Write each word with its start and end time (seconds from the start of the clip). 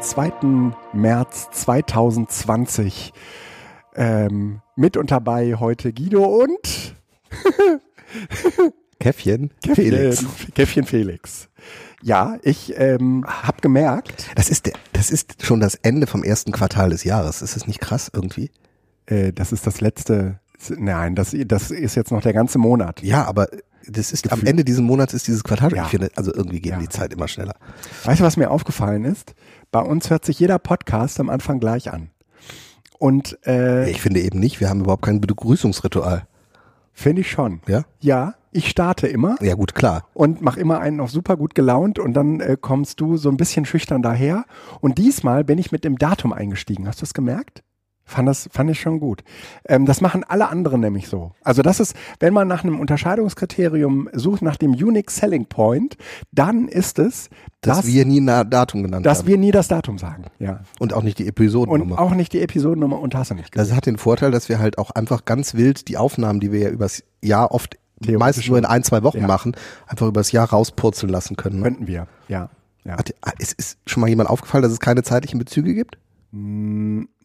Wir 0.00 0.16
haben 0.16 0.32
den 0.32 0.72
2. 0.92 0.98
März 0.98 1.48
2020. 1.52 3.12
Ähm, 3.94 4.62
mit 4.74 4.96
und 4.96 5.10
dabei 5.10 5.56
heute 5.56 5.92
Guido 5.92 6.24
und 6.24 6.94
Käffchen, 8.98 9.50
Käffchen 9.62 9.74
Felix. 9.74 10.24
Käffchen 10.54 10.84
Felix. 10.86 11.48
Ja, 12.02 12.38
ich 12.42 12.72
ähm, 12.78 13.26
habe 13.26 13.60
gemerkt. 13.60 14.30
Das 14.36 14.48
ist, 14.48 14.66
der, 14.66 14.74
das 14.94 15.10
ist 15.10 15.44
schon 15.44 15.60
das 15.60 15.74
Ende 15.74 16.06
vom 16.06 16.24
ersten 16.24 16.52
Quartal 16.52 16.90
des 16.90 17.04
Jahres. 17.04 17.42
Ist 17.42 17.56
das 17.56 17.66
nicht 17.66 17.80
krass 17.80 18.10
irgendwie? 18.14 18.50
Äh, 19.04 19.32
das 19.32 19.52
ist 19.52 19.66
das 19.66 19.82
letzte. 19.82 20.40
Nein, 20.78 21.14
das, 21.14 21.36
das 21.46 21.70
ist 21.70 21.94
jetzt 21.94 22.10
noch 22.10 22.22
der 22.22 22.32
ganze 22.32 22.58
Monat. 22.58 23.02
Ja, 23.02 23.24
aber 23.26 23.48
das 23.90 24.12
ist 24.12 24.24
Gefühl. 24.24 24.40
am 24.40 24.46
Ende 24.46 24.64
dieses 24.64 24.80
Monats 24.80 25.14
ist 25.14 25.26
dieses 25.26 25.44
Quartal. 25.44 25.74
Ja. 25.74 25.84
Ich 25.84 25.90
finde, 25.90 26.10
also 26.16 26.32
irgendwie 26.34 26.60
geht 26.60 26.72
ja. 26.72 26.78
die 26.78 26.88
Zeit 26.88 27.12
immer 27.12 27.28
schneller. 27.28 27.54
Weißt 28.04 28.20
du, 28.20 28.24
was 28.24 28.36
mir 28.36 28.50
aufgefallen 28.50 29.04
ist? 29.04 29.34
Bei 29.70 29.80
uns 29.80 30.10
hört 30.10 30.24
sich 30.24 30.38
jeder 30.38 30.58
Podcast 30.58 31.20
am 31.20 31.28
Anfang 31.28 31.60
gleich 31.60 31.92
an. 31.92 32.10
Und 32.98 33.38
äh, 33.46 33.90
ich 33.90 34.00
finde 34.00 34.20
eben 34.20 34.38
nicht. 34.38 34.60
Wir 34.60 34.68
haben 34.68 34.80
überhaupt 34.80 35.02
kein 35.02 35.20
Begrüßungsritual. 35.20 36.26
Finde 36.92 37.22
ich 37.22 37.30
schon. 37.30 37.60
Ja. 37.66 37.84
Ja. 38.00 38.34
Ich 38.52 38.68
starte 38.68 39.06
immer. 39.06 39.36
Ja 39.40 39.54
gut, 39.54 39.74
klar. 39.74 40.04
Und 40.12 40.42
mach 40.42 40.56
immer 40.56 40.80
einen 40.80 40.96
noch 40.96 41.08
super 41.08 41.36
gut 41.36 41.54
gelaunt 41.54 41.98
und 41.98 42.14
dann 42.14 42.40
äh, 42.40 42.56
kommst 42.60 43.00
du 43.00 43.16
so 43.16 43.30
ein 43.30 43.36
bisschen 43.36 43.64
schüchtern 43.64 44.02
daher. 44.02 44.44
Und 44.80 44.98
diesmal 44.98 45.44
bin 45.44 45.58
ich 45.58 45.70
mit 45.70 45.84
dem 45.84 45.98
Datum 45.98 46.32
eingestiegen. 46.32 46.88
Hast 46.88 47.00
du 47.00 47.04
es 47.04 47.14
gemerkt? 47.14 47.62
Fand 48.10 48.28
das 48.28 48.48
fand 48.52 48.70
ich 48.70 48.80
schon 48.80 49.00
gut. 49.00 49.22
Ähm, 49.66 49.86
das 49.86 50.00
machen 50.00 50.24
alle 50.24 50.48
anderen 50.48 50.80
nämlich 50.80 51.08
so. 51.08 51.32
Also 51.42 51.62
das 51.62 51.80
ist, 51.80 51.94
wenn 52.18 52.34
man 52.34 52.48
nach 52.48 52.64
einem 52.64 52.80
Unterscheidungskriterium 52.80 54.08
sucht, 54.12 54.42
nach 54.42 54.56
dem 54.56 54.72
Unique 54.72 55.10
Selling 55.10 55.46
Point, 55.46 55.96
dann 56.32 56.68
ist 56.68 56.98
es, 56.98 57.30
dass, 57.60 57.78
dass 57.78 57.86
wir 57.86 58.04
nie 58.04 58.20
ein 58.20 58.26
Datum 58.50 58.82
genannt 58.82 59.06
dass 59.06 59.18
haben. 59.18 59.24
Dass 59.24 59.26
wir 59.26 59.38
nie 59.38 59.50
das 59.50 59.68
Datum 59.68 59.98
sagen, 59.98 60.24
ja. 60.38 60.60
Und 60.78 60.92
auch 60.92 61.02
nicht 61.02 61.18
die 61.18 61.26
Episodennummer. 61.26 61.92
Und 61.92 61.98
auch 61.98 62.14
nicht 62.14 62.32
die 62.32 62.40
Episodennummer 62.40 62.98
und 62.98 63.14
hast 63.14 63.30
du 63.30 63.34
nicht 63.34 63.52
gesagt. 63.52 63.70
Das 63.70 63.76
hat 63.76 63.86
den 63.86 63.98
Vorteil, 63.98 64.30
dass 64.30 64.48
wir 64.48 64.58
halt 64.58 64.78
auch 64.78 64.90
einfach 64.90 65.24
ganz 65.24 65.54
wild 65.54 65.88
die 65.88 65.96
Aufnahmen, 65.96 66.40
die 66.40 66.52
wir 66.52 66.60
ja 66.60 66.68
übers 66.70 67.02
Jahr 67.22 67.52
oft 67.52 67.76
meistens 68.08 68.48
nur 68.48 68.58
in 68.58 68.64
ein, 68.64 68.82
zwei 68.82 69.02
Wochen 69.02 69.20
ja. 69.20 69.26
machen, 69.26 69.54
einfach 69.86 70.06
übers 70.06 70.32
Jahr 70.32 70.48
rauspurzeln 70.48 71.12
lassen 71.12 71.36
können. 71.36 71.58
Ne? 71.58 71.62
Könnten 71.64 71.86
wir, 71.86 72.06
ja. 72.28 72.48
ja. 72.84 72.96
Hat, 72.96 73.10
ist, 73.38 73.52
ist 73.52 73.78
schon 73.86 74.00
mal 74.00 74.08
jemand 74.08 74.30
aufgefallen, 74.30 74.62
dass 74.62 74.72
es 74.72 74.80
keine 74.80 75.02
zeitlichen 75.02 75.38
Bezüge 75.38 75.74
gibt? 75.74 75.98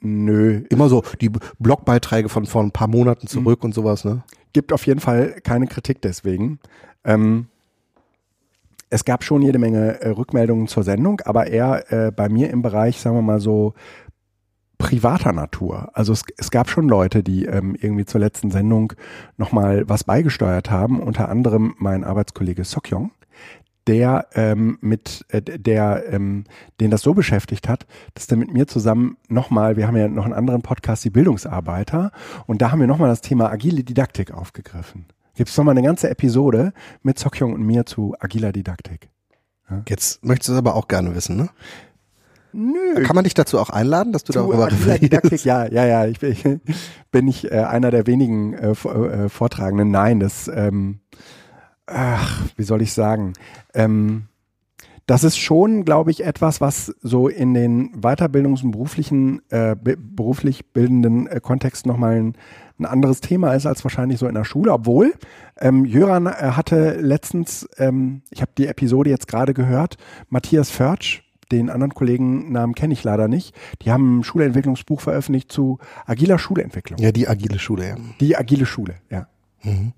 Nö. 0.06 0.62
Immer 0.70 0.88
so 0.88 1.04
die 1.20 1.32
Blogbeiträge 1.58 2.30
von 2.30 2.46
vor 2.46 2.62
ein 2.62 2.72
paar 2.72 2.88
Monaten 2.88 3.26
zurück 3.26 3.64
mhm. 3.64 3.66
und 3.66 3.74
sowas, 3.74 4.06
ne? 4.06 4.24
Gibt 4.54 4.72
auf 4.72 4.86
jeden 4.86 5.00
Fall 5.00 5.42
keine 5.44 5.66
Kritik 5.66 6.02
deswegen. 6.02 6.60
Ähm, 7.04 7.48
es 8.92 9.04
gab 9.04 9.24
schon 9.24 9.42
jede 9.42 9.58
Menge 9.58 10.00
äh, 10.02 10.10
Rückmeldungen 10.10 10.68
zur 10.68 10.84
Sendung, 10.84 11.22
aber 11.26 11.48
eher 11.48 11.92
äh, 11.92 12.12
bei 12.12 12.30
mir 12.30 12.52
im 12.52 12.62
Bereich, 12.62 13.02
sagen 13.02 13.16
wir 13.16 13.24
mal 13.24 13.40
so, 13.40 13.74
privater 14.78 15.34
Natur. 15.34 15.90
Also 15.94 16.14
es, 16.14 16.24
es 16.38 16.52
gab 16.52 16.70
schon 16.70 16.88
Leute, 16.88 17.24
die 17.24 17.46
ähm, 17.46 17.76
irgendwie 17.80 18.06
zur 18.06 18.22
letzten 18.22 18.52
Sendung 18.52 18.94
nochmal 19.38 19.90
was 19.90 20.04
beigesteuert 20.04 20.70
haben, 20.70 21.00
unter 21.00 21.30
anderem 21.30 21.74
mein 21.80 22.04
Arbeitskollege 22.04 22.64
Sokyong, 22.64 23.12
der 23.88 24.28
ähm, 24.34 24.78
mit 24.82 25.26
äh, 25.30 25.42
der 25.42 26.04
ähm, 26.12 26.46
den 26.80 26.92
das 26.92 27.02
so 27.02 27.14
beschäftigt 27.14 27.70
hat, 27.70 27.86
dass 28.14 28.28
der 28.28 28.38
mit 28.38 28.52
mir 28.52 28.68
zusammen 28.68 29.18
nochmal, 29.28 29.78
wir 29.78 29.88
haben 29.88 29.98
ja 29.98 30.08
noch 30.08 30.26
einen 30.26 30.34
anderen 30.34 30.62
Podcast, 30.62 31.04
die 31.06 31.10
Bildungsarbeiter, 31.10 32.12
und 32.48 32.62
da 32.62 32.72
haben 32.72 32.80
wir 32.80 32.88
nochmal 32.88 33.10
das 33.10 33.22
Thema 33.22 33.52
agile 33.52 33.84
Didaktik 33.84 34.32
aufgegriffen. 34.32 35.06
Gibt 35.36 35.50
es 35.50 35.58
nochmal 35.58 35.74
eine 35.74 35.86
ganze 35.86 36.10
Episode 36.10 36.74
mit 37.04 37.20
Sokyong 37.20 37.54
und 37.54 37.62
mir 37.62 37.86
zu 37.86 38.16
agiler 38.20 38.52
Didaktik. 38.52 39.10
Ja? 39.70 39.84
Jetzt 39.88 40.24
möchtest 40.24 40.50
du 40.50 40.54
es 40.54 40.60
aber 40.60 40.76
auch 40.76 40.88
gerne 40.88 41.14
wissen, 41.14 41.36
ne? 41.36 41.50
Nö. 42.54 43.04
Kann 43.04 43.16
man 43.16 43.26
dich 43.26 43.34
dazu 43.34 43.60
auch 43.60 43.70
einladen, 43.70 44.14
dass 44.14 44.24
du 44.24 44.32
zu 44.32 44.40
darüber 44.40 44.70
Didaktik, 44.70 45.44
Ja, 45.44 45.66
ja, 45.66 45.86
ja. 45.86 46.06
Ich, 46.06 46.24
ich 46.24 46.46
bin 47.12 47.28
ich 47.28 47.52
äh, 47.52 47.60
einer 47.60 47.92
der 47.92 48.08
wenigen 48.08 48.54
äh, 48.54 48.72
äh, 48.72 49.28
Vortragenden. 49.28 49.92
Nein, 49.92 50.22
das 50.22 50.48
ähm, 50.48 51.02
ach, 51.88 52.44
wie 52.56 52.64
soll 52.64 52.82
ich 52.82 52.94
sagen? 52.94 53.34
Ähm, 53.74 54.28
das 55.08 55.24
ist 55.24 55.38
schon, 55.38 55.86
glaube 55.86 56.10
ich, 56.10 56.26
etwas, 56.26 56.62
was 56.62 56.88
so 57.02 57.28
in 57.28 57.54
den 57.54 57.92
Weiterbildungs- 58.02 58.64
und 58.64 58.72
beruflichen, 58.72 59.42
äh, 59.50 59.76
beruflich 59.76 60.74
bildenden 60.74 61.28
äh, 61.28 61.40
Kontext 61.40 61.86
nochmal 61.86 62.16
ein, 62.16 62.34
ein 62.80 62.86
anderes 62.86 63.22
Thema 63.22 63.54
ist 63.54 63.68
als 63.68 63.84
wahrscheinlich 63.84 64.18
so 64.18 64.28
in 64.28 64.34
der 64.34 64.46
Schule. 64.46 64.74
Obwohl, 64.74 65.14
ähm, 65.60 65.86
Jöran 65.86 66.26
äh, 66.26 66.32
hatte 66.32 67.00
letztens, 67.00 67.70
ähm, 67.78 68.24
ich 68.32 68.42
habe 68.42 68.52
die 68.58 68.66
Episode 68.66 69.12
jetzt 69.12 69.28
gerade 69.28 69.54
gehört, 69.54 69.98
Matthias 70.30 70.72
Förtsch, 70.72 71.22
den 71.52 71.70
anderen 71.70 71.94
Kollegen 71.94 72.52
Namen 72.52 72.74
kenne 72.74 72.94
ich 72.94 73.04
leider 73.04 73.28
nicht. 73.28 73.56
Die 73.84 73.92
haben 73.92 74.20
ein 74.20 74.24
Schulentwicklungsbuch 74.24 75.02
veröffentlicht 75.02 75.52
zu 75.52 75.78
agiler 76.08 76.40
Schulentwicklung. 76.40 77.00
Ja, 77.00 77.12
die 77.12 77.28
agile 77.28 77.60
Schule, 77.60 77.90
ja. 77.90 77.96
Die 78.20 78.36
agile 78.36 78.66
Schule, 78.66 78.96
ja. 79.12 79.28
Mhm. 79.62 79.94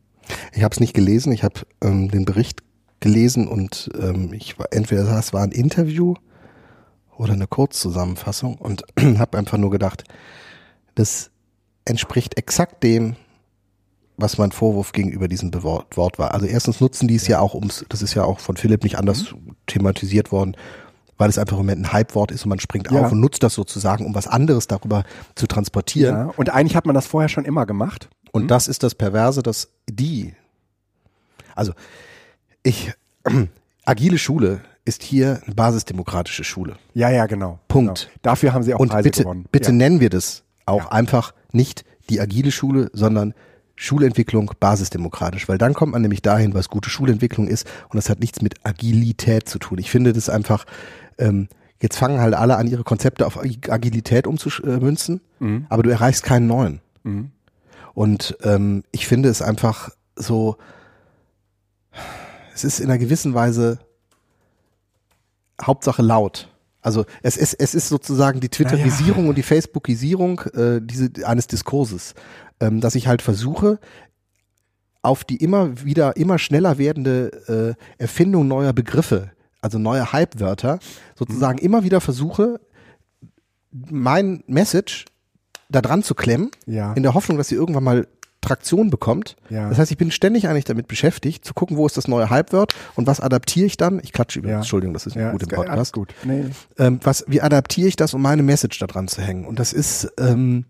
Ich 0.53 0.63
habe 0.63 0.73
es 0.73 0.79
nicht 0.79 0.93
gelesen, 0.93 1.31
ich 1.31 1.43
habe 1.43 1.61
ähm, 1.81 2.09
den 2.09 2.25
Bericht 2.25 2.61
gelesen 2.99 3.47
und 3.47 3.89
ähm, 3.99 4.33
ich 4.33 4.57
war 4.57 4.67
entweder 4.71 5.03
das 5.03 5.33
war 5.33 5.43
ein 5.43 5.51
Interview 5.51 6.15
oder 7.17 7.33
eine 7.33 7.47
Kurzzusammenfassung 7.47 8.55
und 8.55 8.83
habe 8.99 9.37
einfach 9.37 9.57
nur 9.57 9.71
gedacht, 9.71 10.03
das 10.95 11.31
entspricht 11.85 12.37
exakt 12.37 12.83
dem, 12.83 13.15
was 14.17 14.37
mein 14.37 14.51
Vorwurf 14.51 14.91
gegenüber 14.93 15.27
diesem 15.27 15.53
Wort, 15.63 15.95
Wort 15.95 16.17
war. 16.17 16.33
Also 16.33 16.47
erstens 16.47 16.81
nutzen 16.81 17.07
die 17.07 17.15
es 17.15 17.27
ja 17.27 17.39
auch 17.39 17.53
ums, 17.53 17.85
das 17.89 18.01
ist 18.01 18.15
ja 18.15 18.23
auch 18.23 18.39
von 18.39 18.57
Philipp 18.57 18.83
nicht 18.83 18.97
anders 18.97 19.31
mhm. 19.31 19.55
thematisiert 19.67 20.31
worden, 20.31 20.57
weil 21.17 21.29
es 21.29 21.37
einfach 21.37 21.57
im 21.57 21.65
Moment 21.65 21.85
ein 21.85 21.93
Hype-Wort 21.93 22.31
ist 22.31 22.43
und 22.43 22.49
man 22.49 22.59
springt 22.59 22.91
ja. 22.91 22.99
auf 23.01 23.11
und 23.11 23.19
nutzt 23.19 23.43
das 23.43 23.53
sozusagen, 23.53 24.05
um 24.05 24.15
was 24.15 24.27
anderes 24.27 24.67
darüber 24.67 25.03
zu 25.35 25.47
transportieren. 25.47 26.15
Ja. 26.15 26.33
Und 26.35 26.49
eigentlich 26.49 26.75
hat 26.75 26.85
man 26.85 26.95
das 26.95 27.05
vorher 27.05 27.29
schon 27.29 27.45
immer 27.45 27.65
gemacht. 27.65 28.09
Und 28.37 28.43
mhm. 28.43 28.47
das 28.47 28.67
ist 28.67 28.83
das 28.83 28.95
Perverse, 28.95 29.41
dass 29.41 29.69
die, 29.89 30.33
also 31.55 31.73
ich, 32.63 32.93
agile 33.85 34.17
Schule 34.17 34.61
ist 34.85 35.03
hier 35.03 35.41
eine 35.45 35.55
basisdemokratische 35.55 36.43
Schule. 36.43 36.77
Ja, 36.93 37.09
ja, 37.09 37.25
genau. 37.25 37.59
Punkt. 37.67 38.05
Genau. 38.05 38.19
Dafür 38.21 38.53
haben 38.53 38.63
sie 38.63 38.73
auch 38.73 38.79
Und 38.79 38.89
Preise 38.89 39.03
bitte, 39.03 39.23
gewonnen. 39.23 39.45
Bitte 39.51 39.71
ja. 39.71 39.75
nennen 39.75 39.99
wir 39.99 40.09
das 40.09 40.43
auch 40.65 40.85
ja. 40.85 40.91
einfach 40.91 41.33
nicht 41.51 41.83
die 42.09 42.21
agile 42.21 42.51
Schule, 42.51 42.89
sondern 42.93 43.33
Schulentwicklung 43.75 44.51
basisdemokratisch, 44.59 45.49
weil 45.49 45.57
dann 45.57 45.73
kommt 45.73 45.93
man 45.93 46.01
nämlich 46.01 46.21
dahin, 46.21 46.53
was 46.53 46.69
gute 46.69 46.89
Schulentwicklung 46.89 47.47
ist 47.47 47.67
und 47.89 47.95
das 47.95 48.09
hat 48.09 48.19
nichts 48.19 48.41
mit 48.41 48.55
Agilität 48.63 49.49
zu 49.49 49.59
tun. 49.59 49.77
Ich 49.77 49.91
finde 49.91 50.13
das 50.13 50.29
einfach, 50.29 50.65
ähm, 51.17 51.47
jetzt 51.81 51.97
fangen 51.97 52.19
halt 52.19 52.33
alle 52.33 52.57
an, 52.57 52.67
ihre 52.67 52.83
Konzepte 52.83 53.25
auf 53.25 53.37
Agilität 53.37 54.25
umzumünzen, 54.25 55.21
mhm. 55.39 55.65
aber 55.69 55.83
du 55.83 55.89
erreichst 55.89 56.23
keinen 56.23 56.47
neuen. 56.47 56.81
Mhm. 57.03 57.31
Und 57.97 58.37
ähm, 58.43 58.83
ich 58.91 59.07
finde 59.07 59.27
es 59.27 59.41
einfach 59.41 59.89
so, 60.15 60.57
es 62.53 62.63
ist 62.63 62.79
in 62.79 62.91
einer 62.91 62.99
gewissen 62.99 63.33
Weise 63.33 63.79
Hauptsache 65.59 66.03
laut. 66.03 66.47
Also 66.83 67.05
es 67.23 67.37
ist, 67.37 67.55
es 67.55 67.73
ist 67.73 67.89
sozusagen 67.89 68.39
die 68.39 68.49
Twitterisierung 68.49 69.23
ja. 69.23 69.29
und 69.29 69.35
die 69.35 69.41
Facebookisierung 69.41 70.41
äh, 70.53 70.79
diese, 70.79 71.09
eines 71.25 71.47
Diskurses, 71.47 72.13
ähm, 72.59 72.81
dass 72.81 72.93
ich 72.93 73.07
halt 73.07 73.23
versuche, 73.23 73.79
auf 75.01 75.23
die 75.23 75.37
immer 75.37 75.83
wieder, 75.83 76.17
immer 76.17 76.37
schneller 76.37 76.77
werdende 76.77 77.75
äh, 77.97 77.99
Erfindung 77.99 78.47
neuer 78.47 78.73
Begriffe, 78.73 79.31
also 79.59 79.79
neue 79.79 80.13
Hype-Wörter, 80.13 80.77
sozusagen 81.15 81.57
mhm. 81.57 81.65
immer 81.65 81.83
wieder 81.83 81.99
versuche, 81.99 82.59
mein 83.71 84.43
Message 84.45 85.05
da 85.69 85.81
dran 85.81 86.03
zu 86.03 86.15
klemmen, 86.15 86.51
ja. 86.65 86.93
in 86.93 87.03
der 87.03 87.13
Hoffnung, 87.13 87.37
dass 87.37 87.49
sie 87.49 87.55
irgendwann 87.55 87.83
mal 87.83 88.07
Traktion 88.41 88.89
bekommt. 88.89 89.35
Ja. 89.49 89.67
Das 89.67 89.79
heißt, 89.79 89.91
ich 89.91 89.97
bin 89.97 90.11
ständig 90.11 90.47
eigentlich 90.47 90.65
damit 90.65 90.87
beschäftigt, 90.87 91.43
zu 91.43 91.53
gucken, 91.53 91.75
wo 91.75 91.85
ist 91.85 91.97
das 91.97 92.07
neue 92.07 92.29
Halbwort 92.29 92.73
und 92.95 93.07
was 93.07 93.19
adaptiere 93.19 93.65
ich 93.65 93.77
dann. 93.77 93.99
Ich 94.03 94.13
klatsche 94.13 94.39
übrigens, 94.39 94.53
ja. 94.53 94.57
Entschuldigung, 94.59 94.93
das 94.93 95.05
ist 95.07 95.15
ja, 95.15 95.31
gut 95.31 95.43
im 95.43 95.49
Podcast. 95.49 95.93
Gut. 95.93 96.13
Nee. 96.23 96.45
Ähm, 96.77 96.99
was, 97.03 97.25
wie 97.27 97.41
adaptiere 97.41 97.87
ich 97.87 97.95
das, 97.95 98.13
um 98.13 98.21
meine 98.21 98.43
Message 98.43 98.77
da 98.79 98.87
dran 98.87 99.07
zu 99.07 99.21
hängen? 99.21 99.45
Und 99.45 99.59
das 99.59 99.73
ist, 99.73 100.13
ähm, 100.19 100.65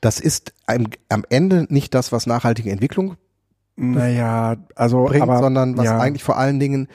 das 0.00 0.20
ist 0.20 0.52
am, 0.66 0.86
am 1.08 1.24
Ende 1.30 1.66
nicht 1.70 1.94
das, 1.94 2.12
was 2.12 2.26
nachhaltige 2.26 2.70
Entwicklung 2.70 3.16
naja, 3.76 4.56
also 4.74 5.04
bringt, 5.04 5.22
aber, 5.22 5.38
sondern 5.38 5.76
was 5.76 5.84
ja. 5.84 5.98
eigentlich 5.98 6.24
vor 6.24 6.38
allen 6.38 6.58
Dingen 6.58 6.88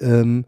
ähm, 0.00 0.44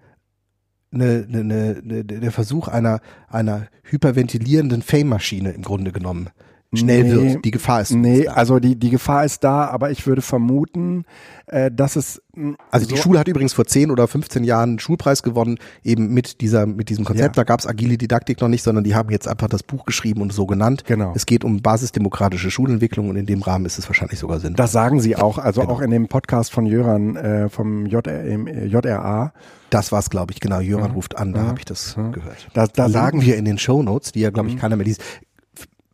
eine, 1.00 1.26
eine, 1.28 1.82
eine, 1.82 2.04
der 2.04 2.32
Versuch 2.32 2.68
einer, 2.68 3.00
einer 3.28 3.68
hyperventilierenden 3.84 4.82
Fame-Maschine 4.82 5.50
im 5.50 5.62
Grunde 5.62 5.92
genommen 5.92 6.30
schnell 6.76 7.04
Nee. 7.04 7.32
wird. 7.34 7.44
Die 7.44 7.50
Gefahr 7.50 7.80
ist 7.80 7.92
Nee, 7.92 8.24
da. 8.24 8.32
also 8.32 8.58
die, 8.58 8.76
die 8.76 8.90
Gefahr 8.90 9.24
ist 9.24 9.42
da, 9.44 9.66
aber 9.66 9.90
ich 9.90 10.06
würde 10.06 10.22
vermuten, 10.22 11.04
äh, 11.46 11.70
dass 11.70 11.96
es 11.96 12.20
mh, 12.34 12.56
Also 12.70 12.86
die 12.86 12.96
so- 12.96 13.02
Schule 13.02 13.18
hat 13.18 13.28
übrigens 13.28 13.52
vor 13.52 13.64
10 13.66 13.90
oder 13.90 14.08
15 14.08 14.44
Jahren 14.44 14.70
einen 14.70 14.78
Schulpreis 14.78 15.22
gewonnen, 15.22 15.58
eben 15.84 16.12
mit 16.12 16.40
dieser, 16.40 16.66
mit 16.66 16.88
diesem 16.88 17.04
Konzept. 17.04 17.36
Ja. 17.36 17.42
Da 17.42 17.44
gab 17.44 17.60
es 17.60 17.66
agile 17.66 17.96
Didaktik 17.98 18.40
noch 18.40 18.48
nicht, 18.48 18.62
sondern 18.62 18.84
die 18.84 18.94
haben 18.94 19.10
jetzt 19.10 19.28
einfach 19.28 19.48
das 19.48 19.62
Buch 19.62 19.84
geschrieben 19.84 20.20
und 20.22 20.32
so 20.32 20.46
genannt. 20.46 20.84
Genau. 20.86 21.12
Es 21.14 21.26
geht 21.26 21.44
um 21.44 21.62
basisdemokratische 21.62 22.50
Schulentwicklung 22.50 23.08
und 23.10 23.16
in 23.16 23.26
dem 23.26 23.42
Rahmen 23.42 23.64
ist 23.66 23.78
es 23.78 23.88
wahrscheinlich 23.88 24.18
sogar 24.18 24.40
sinnvoll. 24.40 24.56
Das 24.56 24.72
sagen 24.72 25.00
sie 25.00 25.16
auch, 25.16 25.38
also 25.38 25.60
Genau. 25.60 25.72
auch 25.74 25.80
in 25.80 25.90
dem 25.90 26.08
Podcast 26.08 26.52
von 26.52 26.66
Jöran 26.66 27.16
äh, 27.16 27.48
vom 27.48 27.86
JR, 27.86 28.24
im, 28.24 28.46
äh, 28.46 28.66
JRA. 28.66 29.32
Das 29.70 29.90
war's, 29.90 30.10
glaube 30.10 30.32
ich, 30.32 30.38
genau. 30.40 30.60
Jöran 30.60 30.92
ruft 30.92 31.18
an, 31.18 31.32
da 31.32 31.40
Ja. 31.42 31.46
habe 31.48 31.58
ich 31.58 31.64
das 31.64 31.94
Ja. 31.96 32.08
gehört. 32.10 32.48
Da, 32.54 32.66
da 32.66 32.88
sagen 32.88 33.22
wir 33.22 33.36
in 33.36 33.44
den 33.44 33.58
Shownotes, 33.58 34.12
die 34.12 34.20
ja, 34.20 34.30
glaube 34.30 34.48
ich, 34.48 34.54
Mhm. 34.54 34.58
keiner 34.60 34.76
mehr 34.76 34.86
liest. 34.86 35.02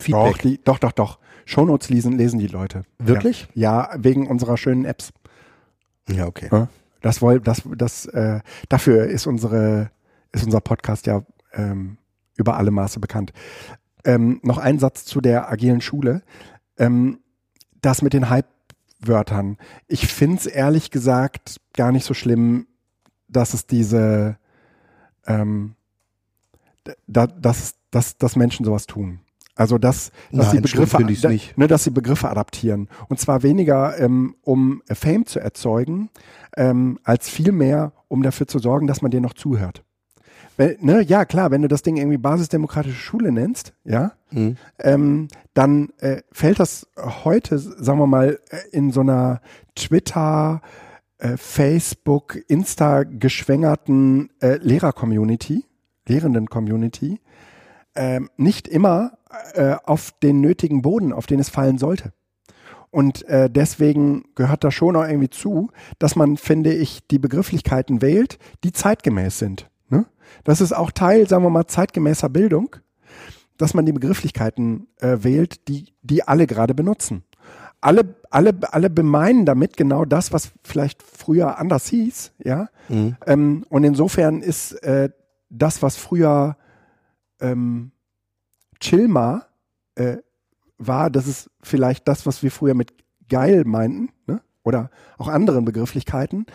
F- 0.02 0.10
doch, 0.10 0.26
Feedback. 0.26 0.42
die, 0.42 0.60
doch, 0.64 0.78
doch, 0.78 0.92
doch. 0.92 1.18
Shownotes 1.44 1.88
lesen, 1.90 2.16
lesen 2.18 2.38
die 2.38 2.46
Leute. 2.46 2.84
Wirklich? 2.98 3.48
Ja, 3.54 3.90
ja 3.92 4.04
wegen 4.04 4.26
unserer 4.28 4.56
schönen 4.56 4.84
Apps. 4.84 5.12
Ja, 6.08 6.26
okay. 6.26 6.48
Ja. 6.52 6.68
Das 7.00 7.20
woll, 7.20 7.40
das, 7.40 7.62
das, 7.76 8.06
äh, 8.06 8.40
dafür 8.68 9.06
ist 9.06 9.26
unsere, 9.26 9.90
ist 10.32 10.44
unser 10.44 10.60
Podcast 10.60 11.06
ja 11.06 11.22
ähm, 11.52 11.98
über 12.36 12.56
alle 12.56 12.70
Maße 12.70 13.00
bekannt. 13.00 13.32
Ähm, 14.04 14.40
noch 14.42 14.58
ein 14.58 14.78
Satz 14.78 15.04
zu 15.04 15.20
der 15.20 15.50
agilen 15.50 15.80
Schule. 15.80 16.22
Ähm, 16.78 17.18
das 17.80 18.02
mit 18.02 18.12
den 18.12 18.30
Hype-Wörtern. 18.30 19.58
Ich 19.88 20.06
find's 20.06 20.46
ehrlich 20.46 20.90
gesagt 20.92 21.60
gar 21.74 21.90
nicht 21.90 22.04
so 22.04 22.14
schlimm, 22.14 22.66
dass 23.28 23.52
es 23.54 23.66
diese, 23.66 24.36
ähm, 25.26 25.74
da, 27.06 27.26
dass, 27.26 27.74
dass, 27.90 28.16
dass 28.16 28.36
Menschen 28.36 28.64
sowas 28.64 28.86
tun. 28.86 29.20
Also 29.54 29.78
dass, 29.78 30.10
dass 30.30 30.46
Nein, 30.46 30.56
die 30.56 30.62
Begriffe. 30.62 30.98
Ne, 31.56 31.66
dass 31.68 31.84
sie 31.84 31.90
Begriffe 31.90 32.28
adaptieren. 32.30 32.88
Und 33.08 33.20
zwar 33.20 33.42
weniger, 33.42 33.98
ähm, 33.98 34.34
um 34.42 34.82
Fame 34.90 35.26
zu 35.26 35.40
erzeugen, 35.40 36.08
ähm, 36.56 36.98
als 37.04 37.28
vielmehr, 37.28 37.92
um 38.08 38.22
dafür 38.22 38.46
zu 38.46 38.58
sorgen, 38.58 38.86
dass 38.86 39.02
man 39.02 39.10
dir 39.10 39.20
noch 39.20 39.34
zuhört. 39.34 39.84
Wenn, 40.56 40.76
ne, 40.80 41.02
ja, 41.02 41.24
klar, 41.24 41.50
wenn 41.50 41.62
du 41.62 41.68
das 41.68 41.82
Ding 41.82 41.96
irgendwie 41.96 42.18
basisdemokratische 42.18 42.96
Schule 42.96 43.32
nennst, 43.32 43.72
ja, 43.84 44.12
Mhm. 44.30 44.56
ähm, 44.78 45.28
dann 45.54 45.90
äh, 45.98 46.22
fällt 46.30 46.58
das 46.60 46.86
heute, 46.96 47.58
sagen 47.58 47.98
wir 47.98 48.06
mal, 48.06 48.38
äh, 48.50 48.58
in 48.70 48.90
so 48.90 49.00
einer 49.00 49.40
Twitter, 49.74 50.62
äh, 51.18 51.36
Facebook, 51.36 52.38
Insta 52.48 53.02
geschwängerten 53.04 54.30
äh, 54.40 54.56
Lehrer-Community, 54.56 55.64
Lehrenden-Community, 56.06 57.20
ähm, 57.94 58.30
nicht 58.36 58.68
immer 58.68 59.12
äh, 59.54 59.76
auf 59.84 60.12
den 60.22 60.40
nötigen 60.40 60.82
Boden, 60.82 61.12
auf 61.12 61.26
den 61.26 61.40
es 61.40 61.48
fallen 61.48 61.78
sollte. 61.78 62.12
Und 62.90 63.26
äh, 63.26 63.48
deswegen 63.48 64.26
gehört 64.34 64.64
da 64.64 64.70
schon 64.70 64.96
auch 64.96 65.06
irgendwie 65.06 65.30
zu, 65.30 65.70
dass 65.98 66.14
man, 66.14 66.36
finde 66.36 66.74
ich, 66.74 67.06
die 67.08 67.18
Begrifflichkeiten 67.18 68.02
wählt, 68.02 68.38
die 68.64 68.72
zeitgemäß 68.72 69.38
sind. 69.38 69.70
Ne? 69.88 70.04
Das 70.44 70.60
ist 70.60 70.72
auch 70.72 70.90
Teil, 70.90 71.26
sagen 71.26 71.42
wir 71.42 71.50
mal, 71.50 71.66
zeitgemäßer 71.66 72.28
Bildung, 72.28 72.76
dass 73.56 73.72
man 73.72 73.86
die 73.86 73.92
Begrifflichkeiten 73.92 74.88
äh, 75.00 75.18
wählt, 75.22 75.68
die, 75.68 75.94
die 76.02 76.22
alle 76.28 76.46
gerade 76.46 76.74
benutzen. 76.74 77.24
Alle, 77.80 78.14
alle, 78.30 78.54
alle 78.70 78.90
bemeinen 78.90 79.46
damit 79.46 79.78
genau 79.78 80.04
das, 80.04 80.32
was 80.32 80.52
vielleicht 80.62 81.02
früher 81.02 81.58
anders 81.58 81.86
hieß, 81.86 82.32
ja. 82.44 82.68
Mhm. 82.88 83.16
Ähm, 83.26 83.64
und 83.70 83.84
insofern 83.84 84.42
ist 84.42 84.72
äh, 84.82 85.08
das, 85.48 85.82
was 85.82 85.96
früher 85.96 86.56
ähm, 87.40 87.92
Chilma 88.82 89.46
äh, 89.94 90.18
war, 90.76 91.08
das 91.08 91.26
ist 91.26 91.50
vielleicht 91.62 92.08
das, 92.08 92.26
was 92.26 92.42
wir 92.42 92.50
früher 92.50 92.74
mit 92.74 92.92
geil 93.28 93.62
meinten, 93.64 94.10
ne? 94.26 94.42
oder 94.64 94.90
auch 95.18 95.28
anderen 95.28 95.64
Begrifflichkeiten. 95.64 96.46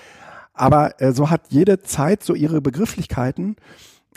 Aber 0.54 1.02
äh, 1.02 1.14
so 1.14 1.30
hat 1.30 1.48
jede 1.50 1.82
Zeit 1.82 2.24
so 2.24 2.34
ihre 2.34 2.62
Begrifflichkeiten. 2.62 3.56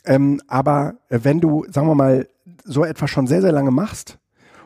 Ähm, 0.05 0.41
aber 0.49 0.95
äh, 1.09 1.21
wenn 1.23 1.41
du, 1.41 1.65
sagen 1.71 1.87
wir 1.87 1.95
mal, 1.95 2.29
so 2.65 2.85
etwas 2.85 3.11
schon 3.11 3.27
sehr, 3.27 3.43
sehr 3.43 3.53
lange 3.53 3.71
machst 3.71 4.19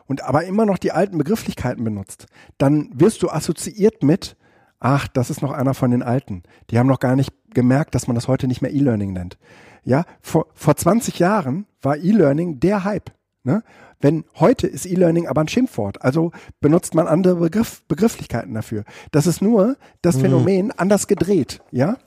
und 0.07 0.23
aber 0.23 0.45
immer 0.45 0.65
noch 0.65 0.77
die 0.77 0.91
alten 0.91 1.17
Begrifflichkeiten 1.17 1.83
benutzt, 1.83 2.25
dann 2.57 2.89
wirst 2.93 3.21
du 3.21 3.29
assoziiert 3.29 4.03
mit, 4.03 4.35
ach, 4.79 5.07
das 5.07 5.29
ist 5.29 5.41
noch 5.41 5.51
einer 5.51 5.73
von 5.73 5.91
den 5.91 6.03
Alten. 6.03 6.43
Die 6.69 6.79
haben 6.79 6.87
noch 6.87 6.99
gar 6.99 7.15
nicht 7.15 7.31
gemerkt, 7.53 7.95
dass 7.95 8.07
man 8.07 8.15
das 8.15 8.27
heute 8.27 8.47
nicht 8.47 8.61
mehr 8.61 8.73
E-Learning 8.73 9.13
nennt. 9.13 9.37
Ja, 9.83 10.05
vor, 10.21 10.47
vor 10.53 10.75
20 10.75 11.19
Jahren 11.19 11.67
war 11.81 11.97
E-Learning 11.97 12.59
der 12.59 12.83
Hype. 12.83 13.11
Ne? 13.45 13.63
Wenn 14.01 14.25
heute 14.39 14.65
ist 14.65 14.87
E-Learning 14.87 15.27
aber 15.27 15.41
ein 15.41 15.47
Schimpfwort, 15.47 16.01
also 16.01 16.31
benutzt 16.61 16.95
man 16.95 17.07
andere 17.07 17.35
Begriff, 17.35 17.83
Begrifflichkeiten 17.87 18.55
dafür. 18.55 18.83
Das 19.11 19.27
ist 19.27 19.41
nur 19.41 19.77
das 20.01 20.17
Phänomen 20.17 20.71
anders 20.71 21.07
gedreht, 21.07 21.61
ja? 21.71 21.97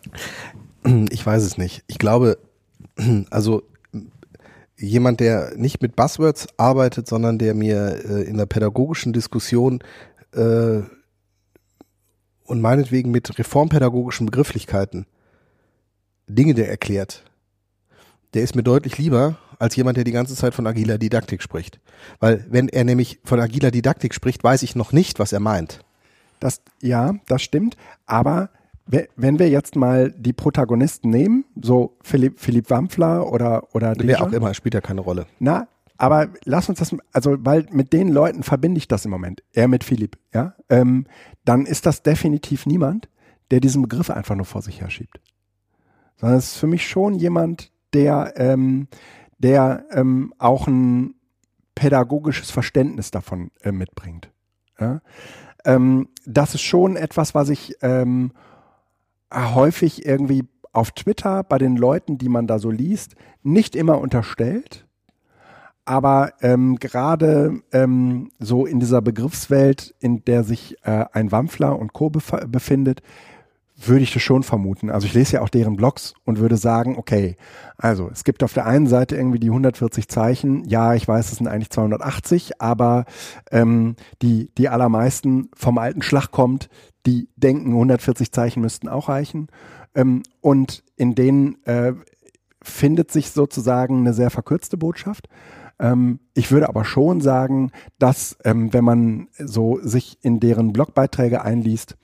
Ich 1.10 1.24
weiß 1.24 1.44
es 1.44 1.56
nicht. 1.56 1.84
Ich 1.86 1.98
glaube, 1.98 2.38
also 3.30 3.62
jemand, 4.76 5.20
der 5.20 5.56
nicht 5.56 5.80
mit 5.80 5.94
Buzzwords 5.96 6.48
arbeitet, 6.56 7.06
sondern 7.06 7.38
der 7.38 7.54
mir 7.54 8.04
äh, 8.04 8.22
in 8.22 8.36
der 8.36 8.46
pädagogischen 8.46 9.12
Diskussion 9.12 9.80
äh, 10.32 10.80
und 12.44 12.60
meinetwegen 12.60 13.10
mit 13.10 13.38
reformpädagogischen 13.38 14.26
Begrifflichkeiten 14.26 15.06
Dinge 16.26 16.54
der 16.54 16.68
erklärt, 16.68 17.24
der 18.34 18.42
ist 18.42 18.54
mir 18.54 18.62
deutlich 18.62 18.98
lieber 18.98 19.38
als 19.58 19.76
jemand, 19.76 19.96
der 19.96 20.04
die 20.04 20.12
ganze 20.12 20.34
Zeit 20.34 20.54
von 20.54 20.66
agiler 20.66 20.98
Didaktik 20.98 21.42
spricht. 21.42 21.80
Weil 22.20 22.44
wenn 22.48 22.68
er 22.68 22.84
nämlich 22.84 23.20
von 23.24 23.40
agiler 23.40 23.70
Didaktik 23.70 24.14
spricht, 24.14 24.42
weiß 24.44 24.62
ich 24.62 24.76
noch 24.76 24.92
nicht, 24.92 25.18
was 25.18 25.32
er 25.32 25.40
meint. 25.40 25.80
Das, 26.40 26.62
ja, 26.80 27.14
das 27.26 27.42
stimmt. 27.42 27.76
Aber 28.06 28.50
we- 28.86 29.08
wenn 29.16 29.38
wir 29.38 29.48
jetzt 29.48 29.74
mal 29.76 30.12
die 30.12 30.32
Protagonisten 30.32 31.10
nehmen, 31.10 31.44
so 31.60 31.96
Philipp, 32.02 32.38
Philipp 32.38 32.70
Wampfler 32.70 33.30
oder, 33.32 33.74
oder 33.74 33.94
Wer 33.98 34.22
auch 34.22 34.32
immer, 34.32 34.54
spielt 34.54 34.74
ja 34.74 34.80
keine 34.80 35.00
Rolle. 35.00 35.26
Na, 35.40 35.66
aber 35.96 36.28
lass 36.44 36.68
uns 36.68 36.78
das, 36.78 36.94
also 37.12 37.36
weil 37.40 37.66
mit 37.72 37.92
den 37.92 38.08
Leuten 38.08 38.44
verbinde 38.44 38.78
ich 38.78 38.86
das 38.86 39.04
im 39.04 39.10
Moment, 39.10 39.42
er 39.52 39.66
mit 39.66 39.82
Philipp, 39.82 40.16
ja, 40.32 40.54
ähm, 40.68 41.06
dann 41.44 41.66
ist 41.66 41.86
das 41.86 42.04
definitiv 42.04 42.66
niemand, 42.66 43.08
der 43.50 43.58
diesen 43.58 43.82
Begriff 43.82 44.08
einfach 44.10 44.36
nur 44.36 44.44
vor 44.46 44.62
sich 44.62 44.80
herschiebt. 44.80 45.18
Sondern 46.16 46.38
es 46.38 46.52
ist 46.52 46.56
für 46.58 46.66
mich 46.68 46.86
schon 46.86 47.14
jemand, 47.14 47.72
der, 47.94 48.34
ähm, 48.36 48.86
der 49.38 49.84
ähm, 49.92 50.34
auch 50.38 50.66
ein 50.66 51.14
pädagogisches 51.74 52.50
Verständnis 52.50 53.10
davon 53.10 53.50
äh, 53.62 53.72
mitbringt. 53.72 54.30
Ja? 54.80 55.00
Ähm, 55.64 56.08
das 56.26 56.54
ist 56.54 56.62
schon 56.62 56.96
etwas, 56.96 57.34
was 57.34 57.48
ich 57.48 57.76
ähm, 57.82 58.32
häufig 59.32 60.04
irgendwie 60.04 60.44
auf 60.72 60.90
Twitter 60.92 61.44
bei 61.44 61.58
den 61.58 61.76
Leuten, 61.76 62.18
die 62.18 62.28
man 62.28 62.46
da 62.46 62.58
so 62.58 62.70
liest, 62.70 63.14
nicht 63.42 63.76
immer 63.76 63.98
unterstellt. 63.98 64.86
Aber 65.84 66.32
ähm, 66.42 66.76
gerade 66.76 67.62
ähm, 67.72 68.30
so 68.38 68.66
in 68.66 68.78
dieser 68.78 69.00
Begriffswelt, 69.00 69.94
in 70.00 70.22
der 70.24 70.44
sich 70.44 70.76
äh, 70.82 71.06
ein 71.12 71.32
Wampfler 71.32 71.78
und 71.78 71.94
Co. 71.94 72.10
bef 72.10 72.32
befindet, 72.46 73.00
würde 73.80 74.02
ich 74.02 74.12
das 74.12 74.22
schon 74.22 74.42
vermuten. 74.42 74.90
Also 74.90 75.06
ich 75.06 75.14
lese 75.14 75.34
ja 75.34 75.42
auch 75.42 75.48
deren 75.48 75.76
Blogs 75.76 76.14
und 76.24 76.38
würde 76.40 76.56
sagen, 76.56 76.96
okay, 76.98 77.36
also 77.76 78.10
es 78.12 78.24
gibt 78.24 78.42
auf 78.42 78.52
der 78.52 78.66
einen 78.66 78.88
Seite 78.88 79.16
irgendwie 79.16 79.38
die 79.38 79.48
140 79.48 80.08
Zeichen. 80.08 80.64
Ja, 80.64 80.94
ich 80.94 81.06
weiß, 81.06 81.30
es 81.30 81.38
sind 81.38 81.46
eigentlich 81.46 81.70
280, 81.70 82.60
aber 82.60 83.04
ähm, 83.52 83.94
die, 84.20 84.50
die 84.58 84.68
allermeisten 84.68 85.50
vom 85.54 85.78
alten 85.78 86.02
Schlag 86.02 86.32
kommt, 86.32 86.68
die 87.06 87.28
denken, 87.36 87.70
140 87.70 88.32
Zeichen 88.32 88.60
müssten 88.60 88.88
auch 88.88 89.08
reichen. 89.08 89.46
Ähm, 89.94 90.24
und 90.40 90.82
in 90.96 91.14
denen 91.14 91.64
äh, 91.64 91.92
findet 92.60 93.12
sich 93.12 93.30
sozusagen 93.30 94.00
eine 94.00 94.12
sehr 94.12 94.30
verkürzte 94.30 94.76
Botschaft. 94.76 95.28
Ähm, 95.78 96.18
ich 96.34 96.50
würde 96.50 96.68
aber 96.68 96.84
schon 96.84 97.20
sagen, 97.20 97.70
dass 98.00 98.36
ähm, 98.44 98.72
wenn 98.72 98.84
man 98.84 99.28
so 99.38 99.78
sich 99.80 100.18
in 100.22 100.40
deren 100.40 100.72
Blogbeiträge 100.72 101.42
einliest, 101.42 101.96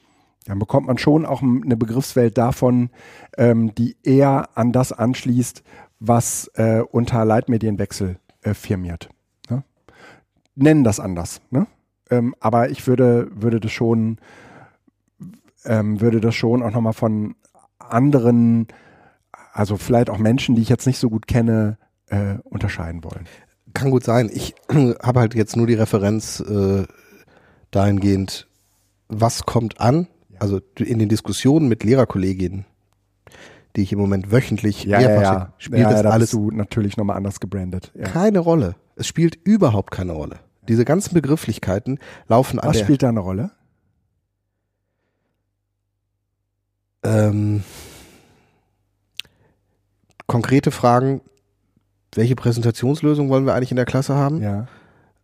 dann 0.44 0.58
bekommt 0.58 0.86
man 0.86 0.98
schon 0.98 1.24
auch 1.24 1.42
eine 1.42 1.76
Begriffswelt 1.76 2.36
davon, 2.36 2.90
ähm, 3.36 3.74
die 3.74 3.96
eher 4.02 4.50
an 4.54 4.72
das 4.72 4.92
anschließt, 4.92 5.62
was 6.00 6.50
äh, 6.54 6.80
unter 6.80 7.24
Leitmedienwechsel 7.24 8.18
äh, 8.42 8.54
firmiert. 8.54 9.08
Ne? 9.48 9.64
Nennen 10.54 10.84
das 10.84 11.00
anders. 11.00 11.40
Ne? 11.50 11.66
Ähm, 12.10 12.34
aber 12.40 12.70
ich 12.70 12.86
würde, 12.86 13.30
würde 13.34 13.60
das 13.60 13.72
schon, 13.72 14.18
ähm, 15.64 16.00
würde 16.00 16.20
das 16.20 16.34
schon 16.34 16.62
auch 16.62 16.72
nochmal 16.72 16.92
von 16.92 17.36
anderen, 17.78 18.68
also 19.52 19.76
vielleicht 19.76 20.10
auch 20.10 20.18
Menschen, 20.18 20.54
die 20.54 20.62
ich 20.62 20.68
jetzt 20.68 20.86
nicht 20.86 20.98
so 20.98 21.08
gut 21.08 21.26
kenne, 21.26 21.78
äh, 22.08 22.36
unterscheiden 22.44 23.02
wollen. 23.02 23.26
Kann 23.72 23.90
gut 23.90 24.04
sein. 24.04 24.30
Ich 24.32 24.54
habe 24.68 25.20
halt 25.20 25.34
jetzt 25.34 25.56
nur 25.56 25.66
die 25.66 25.74
Referenz 25.74 26.40
äh, 26.40 26.84
dahingehend, 27.70 28.46
was 29.08 29.46
kommt 29.46 29.80
an, 29.80 30.06
also 30.38 30.60
in 30.78 30.98
den 30.98 31.08
Diskussionen 31.08 31.68
mit 31.68 31.84
Lehrerkolleginnen, 31.84 32.64
die 33.76 33.82
ich 33.82 33.92
im 33.92 33.98
Moment 33.98 34.30
wöchentlich 34.32 34.86
mehrfach 34.86 35.38
sehe, 35.48 35.52
spielt 35.58 35.80
ja, 35.82 35.90
das 35.90 36.02
da 36.02 36.10
alles 36.10 36.30
du 36.30 36.50
natürlich 36.50 36.96
nochmal 36.96 37.16
anders 37.16 37.40
gebrandet. 37.40 37.92
Ja. 37.94 38.04
keine 38.04 38.38
Rolle. 38.38 38.76
Es 38.96 39.06
spielt 39.06 39.36
überhaupt 39.44 39.90
keine 39.90 40.12
Rolle. 40.12 40.38
Diese 40.68 40.84
ganzen 40.84 41.14
Begrifflichkeiten 41.14 41.98
laufen 42.28 42.58
an 42.58 42.68
Was 42.70 42.78
spielt 42.80 43.02
da 43.02 43.08
eine 43.08 43.20
Rolle? 43.20 43.50
ähm, 47.04 47.62
konkrete 50.26 50.70
Fragen, 50.70 51.20
welche 52.14 52.36
Präsentationslösung 52.36 53.28
wollen 53.28 53.44
wir 53.46 53.54
eigentlich 53.54 53.72
in 53.72 53.76
der 53.76 53.84
Klasse 53.84 54.14
haben? 54.14 54.40
Ja. 54.40 54.66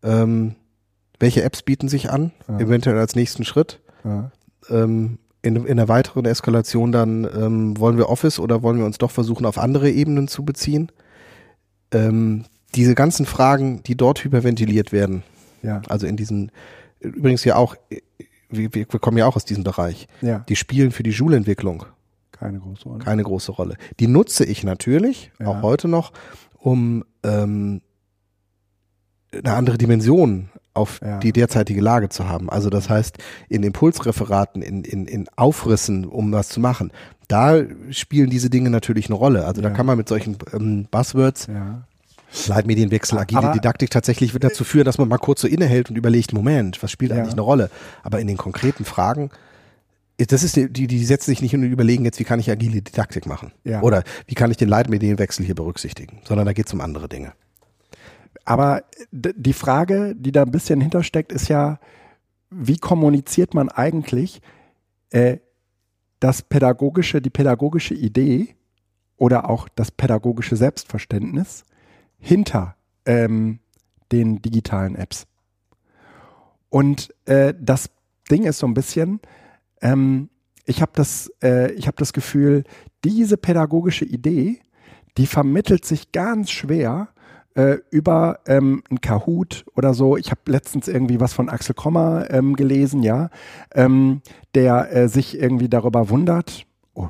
Ähm, 0.02 0.56
welche 1.18 1.42
Apps 1.42 1.62
bieten 1.62 1.88
sich 1.88 2.10
an, 2.10 2.32
Ja. 2.48 2.58
eventuell 2.58 2.98
als 2.98 3.14
nächsten 3.14 3.44
Schritt? 3.44 3.80
ja. 4.04 4.30
Ähm, 4.70 5.18
in, 5.42 5.56
in 5.66 5.76
der 5.78 5.88
weiteren 5.88 6.26
Eskalation 6.26 6.92
dann, 6.92 7.24
ähm, 7.24 7.78
wollen 7.78 7.96
wir 7.96 8.08
Office 8.10 8.38
oder 8.38 8.62
wollen 8.62 8.78
wir 8.78 8.84
uns 8.84 8.98
doch 8.98 9.10
versuchen, 9.10 9.46
auf 9.46 9.56
andere 9.58 9.90
Ebenen 9.90 10.28
zu 10.28 10.44
beziehen? 10.44 10.92
Ähm, 11.92 12.44
diese 12.74 12.94
ganzen 12.94 13.24
Fragen, 13.26 13.82
die 13.82 13.96
dort 13.96 14.22
hyperventiliert 14.22 14.92
werden, 14.92 15.22
Ja. 15.62 15.80
also 15.88 16.06
in 16.06 16.16
diesen, 16.16 16.52
übrigens 17.00 17.42
ja 17.44 17.56
auch, 17.56 17.74
wir, 18.50 18.72
wir 18.74 18.84
kommen 18.86 19.16
ja 19.16 19.26
auch 19.26 19.36
aus 19.36 19.44
diesem 19.46 19.64
Bereich, 19.64 20.08
Ja. 20.20 20.40
die 20.48 20.56
spielen 20.56 20.92
für 20.92 21.02
die 21.02 21.12
Schulentwicklung 21.12 21.84
Keine 22.32 22.60
große 22.60 22.84
Rolle. 22.84 22.98
keine 23.04 23.22
große 23.22 23.52
Rolle. 23.52 23.76
Die 23.98 24.06
nutze 24.08 24.44
ich 24.44 24.62
natürlich, 24.62 25.32
Ja. 25.40 25.46
auch 25.46 25.62
heute 25.62 25.88
noch, 25.88 26.12
um 26.58 27.04
ähm, 27.24 27.80
eine 29.32 29.54
andere 29.54 29.78
Dimension 29.78 30.50
auf 30.74 31.00
Ja. 31.02 31.18
die 31.18 31.32
derzeitige 31.32 31.80
Lage 31.80 32.08
zu 32.08 32.28
haben. 32.28 32.48
Also 32.50 32.70
das 32.70 32.88
heißt, 32.88 33.18
in 33.48 33.62
Impulsreferaten, 33.62 34.62
in, 34.62 34.84
in, 34.84 35.06
in 35.06 35.26
Aufrissen, 35.36 36.04
um 36.04 36.32
was 36.32 36.48
zu 36.48 36.60
machen, 36.60 36.92
da 37.28 37.60
spielen 37.90 38.30
diese 38.30 38.50
Dinge 38.50 38.70
natürlich 38.70 39.06
eine 39.06 39.14
Rolle. 39.16 39.44
Also 39.46 39.62
da 39.62 39.68
Ja. 39.68 39.74
kann 39.74 39.86
man 39.86 39.96
mit 39.96 40.08
solchen 40.08 40.36
ähm, 40.52 40.86
Buzzwords, 40.90 41.46
Ja. 41.48 41.82
Leitmedienwechsel, 42.46 43.18
agile 43.18 43.40
Aber- 43.40 43.52
Didaktik 43.52 43.90
tatsächlich 43.90 44.32
wird 44.34 44.44
dazu 44.44 44.62
führen, 44.64 44.84
dass 44.84 44.98
man 44.98 45.08
mal 45.08 45.18
kurz 45.18 45.40
so 45.40 45.48
innehält 45.48 45.90
und 45.90 45.96
überlegt, 45.96 46.32
Moment, 46.32 46.80
was 46.82 46.90
spielt 46.92 47.10
Ja. 47.10 47.18
eigentlich 47.18 47.32
eine 47.32 47.40
Rolle? 47.42 47.70
Aber 48.02 48.20
in 48.20 48.26
den 48.28 48.36
konkreten 48.36 48.84
Fragen, 48.84 49.30
das 50.18 50.42
ist 50.42 50.54
die, 50.56 50.68
die, 50.70 51.04
setzen 51.04 51.30
sich 51.30 51.40
nicht 51.42 51.54
und 51.54 51.62
überlegen 51.64 52.04
jetzt, 52.04 52.20
wie 52.20 52.24
kann 52.24 52.38
ich 52.38 52.50
agile 52.50 52.82
Didaktik 52.82 53.26
machen? 53.26 53.52
Ja. 53.64 53.80
Oder 53.80 54.04
wie 54.26 54.34
kann 54.34 54.50
ich 54.50 54.56
den 54.58 54.68
Leitmedienwechsel 54.68 55.44
hier 55.46 55.54
berücksichtigen? 55.54 56.18
Sondern 56.24 56.46
da 56.46 56.52
geht 56.52 56.66
es 56.66 56.72
um 56.74 56.80
andere 56.80 57.08
Dinge. 57.08 57.32
Aber 58.44 58.84
die 59.12 59.52
Frage, 59.52 60.14
die 60.16 60.32
da 60.32 60.42
ein 60.42 60.50
bisschen 60.50 60.80
hintersteckt, 60.80 61.32
ist 61.32 61.48
ja, 61.48 61.78
wie 62.50 62.78
kommuniziert 62.78 63.54
man 63.54 63.68
eigentlich 63.68 64.40
äh, 65.10 65.38
das 66.18 66.42
pädagogische, 66.42 67.22
die 67.22 67.30
pädagogische 67.30 67.94
Idee 67.94 68.56
oder 69.16 69.48
auch 69.48 69.68
das 69.68 69.90
pädagogische 69.90 70.56
Selbstverständnis 70.56 71.64
hinter 72.18 72.76
ähm, 73.06 73.60
den 74.10 74.42
digitalen 74.42 74.96
Apps? 74.96 75.26
Und 76.68 77.14
äh, 77.26 77.54
das 77.60 77.90
Ding 78.30 78.44
ist 78.44 78.58
so 78.58 78.66
ein 78.66 78.74
bisschen, 78.74 79.20
ähm, 79.82 80.30
ich 80.64 80.82
habe 80.82 80.92
das, 80.94 81.30
äh, 81.42 81.72
ich 81.72 81.86
habe 81.86 81.96
das 81.96 82.12
Gefühl, 82.12 82.64
diese 83.04 83.36
pädagogische 83.36 84.04
Idee, 84.04 84.60
die 85.16 85.26
vermittelt 85.26 85.84
sich 85.84 86.12
ganz 86.12 86.50
schwer 86.50 87.08
äh, 87.54 87.78
über 87.90 88.40
ähm, 88.46 88.82
ein 88.90 89.00
Kahoot 89.00 89.64
oder 89.76 89.94
so. 89.94 90.16
Ich 90.16 90.30
habe 90.30 90.40
letztens 90.46 90.88
irgendwie 90.88 91.20
was 91.20 91.32
von 91.32 91.48
Axel 91.48 91.74
Kommer 91.74 92.30
ähm, 92.30 92.54
gelesen, 92.56 93.02
ja, 93.02 93.30
ähm, 93.74 94.22
der 94.54 94.94
äh, 94.94 95.08
sich 95.08 95.38
irgendwie 95.38 95.68
darüber 95.68 96.10
wundert. 96.10 96.66
Oh, 96.94 97.08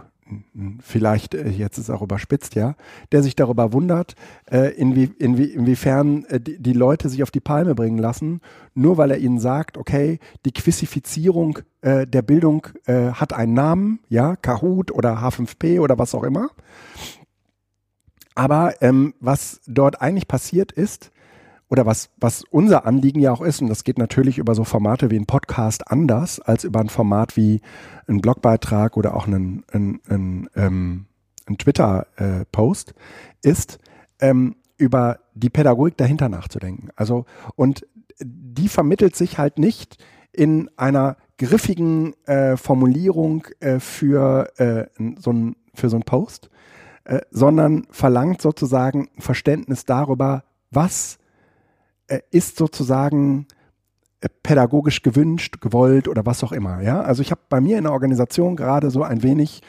vielleicht 0.81 1.35
äh, 1.35 1.49
jetzt 1.49 1.79
ist 1.79 1.91
auch 1.91 2.03
überspitzt, 2.03 2.55
ja, 2.55 2.75
der 3.13 3.23
sich 3.23 3.37
darüber 3.37 3.73
wundert, 3.73 4.15
äh, 4.51 4.75
inwie, 4.75 5.11
inwie, 5.19 5.45
inwiefern 5.45 6.25
äh, 6.27 6.41
die, 6.41 6.59
die 6.59 6.73
Leute 6.73 7.09
sich 7.09 7.23
auf 7.23 7.31
die 7.31 7.41
Palme 7.41 7.75
bringen 7.75 7.99
lassen, 7.99 8.41
nur 8.75 8.97
weil 8.97 9.11
er 9.11 9.19
ihnen 9.19 9.41
sagt, 9.41 9.77
okay, 9.77 10.21
die 10.45 10.53
Quizifizierung 10.53 11.59
äh, 11.83 12.07
der 12.07 12.23
Bildung 12.23 12.67
hat 12.87 13.33
einen 13.33 13.55
Namen, 13.55 14.01
ja, 14.09 14.37
Kahoot 14.37 14.91
oder 14.91 15.19
H5P 15.23 15.81
oder 15.81 15.99
was 15.99 16.15
auch 16.15 16.25
immer. 16.25 16.49
Aber 18.41 18.81
ähm, 18.81 19.13
was 19.21 19.61
dort 19.67 20.01
eigentlich 20.01 20.27
passiert 20.27 20.73
ist, 20.73 21.11
oder 21.69 21.85
was, 21.85 22.09
was 22.19 22.43
unser 22.51 22.87
Anliegen 22.87 23.21
ja 23.21 23.33
auch 23.33 23.43
ist, 23.43 23.61
und 23.61 23.69
das 23.69 23.85
geht 23.85 23.99
natürlich 23.99 24.39
über 24.39 24.55
so 24.55 24.65
Formate 24.65 25.11
wie 25.11 25.19
ein 25.19 25.27
Podcast 25.27 25.91
anders 25.91 26.41
als 26.41 26.65
über 26.65 26.81
ein 26.81 26.89
Format 26.89 27.37
wie 27.37 27.61
ein 28.09 28.23
Blogbeitrag 28.23 28.97
oder 28.97 29.15
auch 29.15 29.27
einen, 29.27 29.63
einen, 29.71 30.01
einen, 30.09 30.49
ähm, 30.57 31.05
ein 31.51 31.59
Twitter-Post, 31.59 32.95
ist, 33.43 33.79
ähm, 34.21 34.57
über 34.79 35.19
die 35.35 35.51
Pädagogik 35.51 35.99
dahinter 35.99 36.31
nachzudenken. 36.31 36.89
Also, 36.97 37.27
und 37.57 37.87
die 38.23 38.69
vermittelt 38.69 39.17
sich 39.17 39.37
halt 39.37 39.59
nicht 39.59 40.03
in 40.33 40.71
einer 40.79 41.19
griffigen 41.37 42.15
äh, 42.25 42.57
Formulierung 42.57 43.47
äh, 43.61 43.81
für, 43.81 44.51
äh, 44.57 44.87
so 45.19 45.31
ein, 45.31 45.57
für 45.75 45.91
so 45.91 45.99
ein 45.99 46.05
Post, 46.05 46.49
äh, 47.05 47.21
sondern 47.31 47.87
verlangt 47.91 48.43
sozusagen 48.43 49.09
Verständnis 49.19 49.85
darüber, 49.85 50.45
was 50.71 51.19
äh, 52.09 52.21
ist 52.31 52.57
sozusagen 52.57 53.47
äh, 54.21 54.29
pädagogisch 54.43 55.03
gewünscht, 55.03 55.61
gewollt 55.61 56.09
oder 56.09 56.27
was 56.27 56.45
auch 56.45 56.53
immer. 56.53 56.83
Ja, 56.83 57.01
also 57.01 57.23
ich 57.23 57.31
habe 57.31 57.41
bei 57.49 57.61
mir 57.61 57.79
in 57.79 57.85
der 57.85 57.93
Organisation 57.93 58.55
gerade 58.55 58.91
so 58.91 59.03
ein 59.03 59.23
wenig 59.23 59.63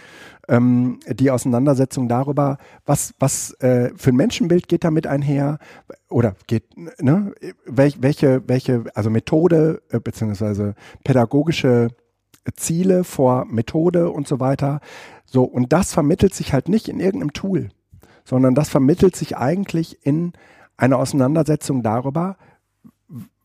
ähm, 0.50 1.00
die 1.08 1.32
Auseinandersetzung 1.32 2.10
darüber, 2.10 2.58
was 2.86 3.14
was 3.20 3.54
äh, 3.62 3.92
für 3.96 4.10
ein 4.10 4.18
Menschenbild 4.18 4.68
geht 4.68 4.84
damit 4.84 5.08
einher 5.08 5.60
oder 6.10 6.36
geht 6.48 6.66
ne 7.00 7.34
welch, 7.66 8.02
welche 8.02 8.42
welche 8.48 8.84
also 8.94 9.10
Methode 9.10 9.82
beziehungsweise 10.04 10.76
pädagogische 11.04 11.90
Ziele 12.56 13.04
vor 13.04 13.46
Methode 13.46 14.10
und 14.10 14.28
so 14.28 14.40
weiter. 14.40 14.80
So, 15.32 15.44
und 15.46 15.72
das 15.72 15.94
vermittelt 15.94 16.34
sich 16.34 16.52
halt 16.52 16.68
nicht 16.68 16.90
in 16.90 17.00
irgendeinem 17.00 17.32
Tool, 17.32 17.70
sondern 18.26 18.54
das 18.54 18.68
vermittelt 18.68 19.16
sich 19.16 19.38
eigentlich 19.38 20.06
in 20.06 20.34
einer 20.76 20.98
Auseinandersetzung 20.98 21.84
darüber, 21.84 22.36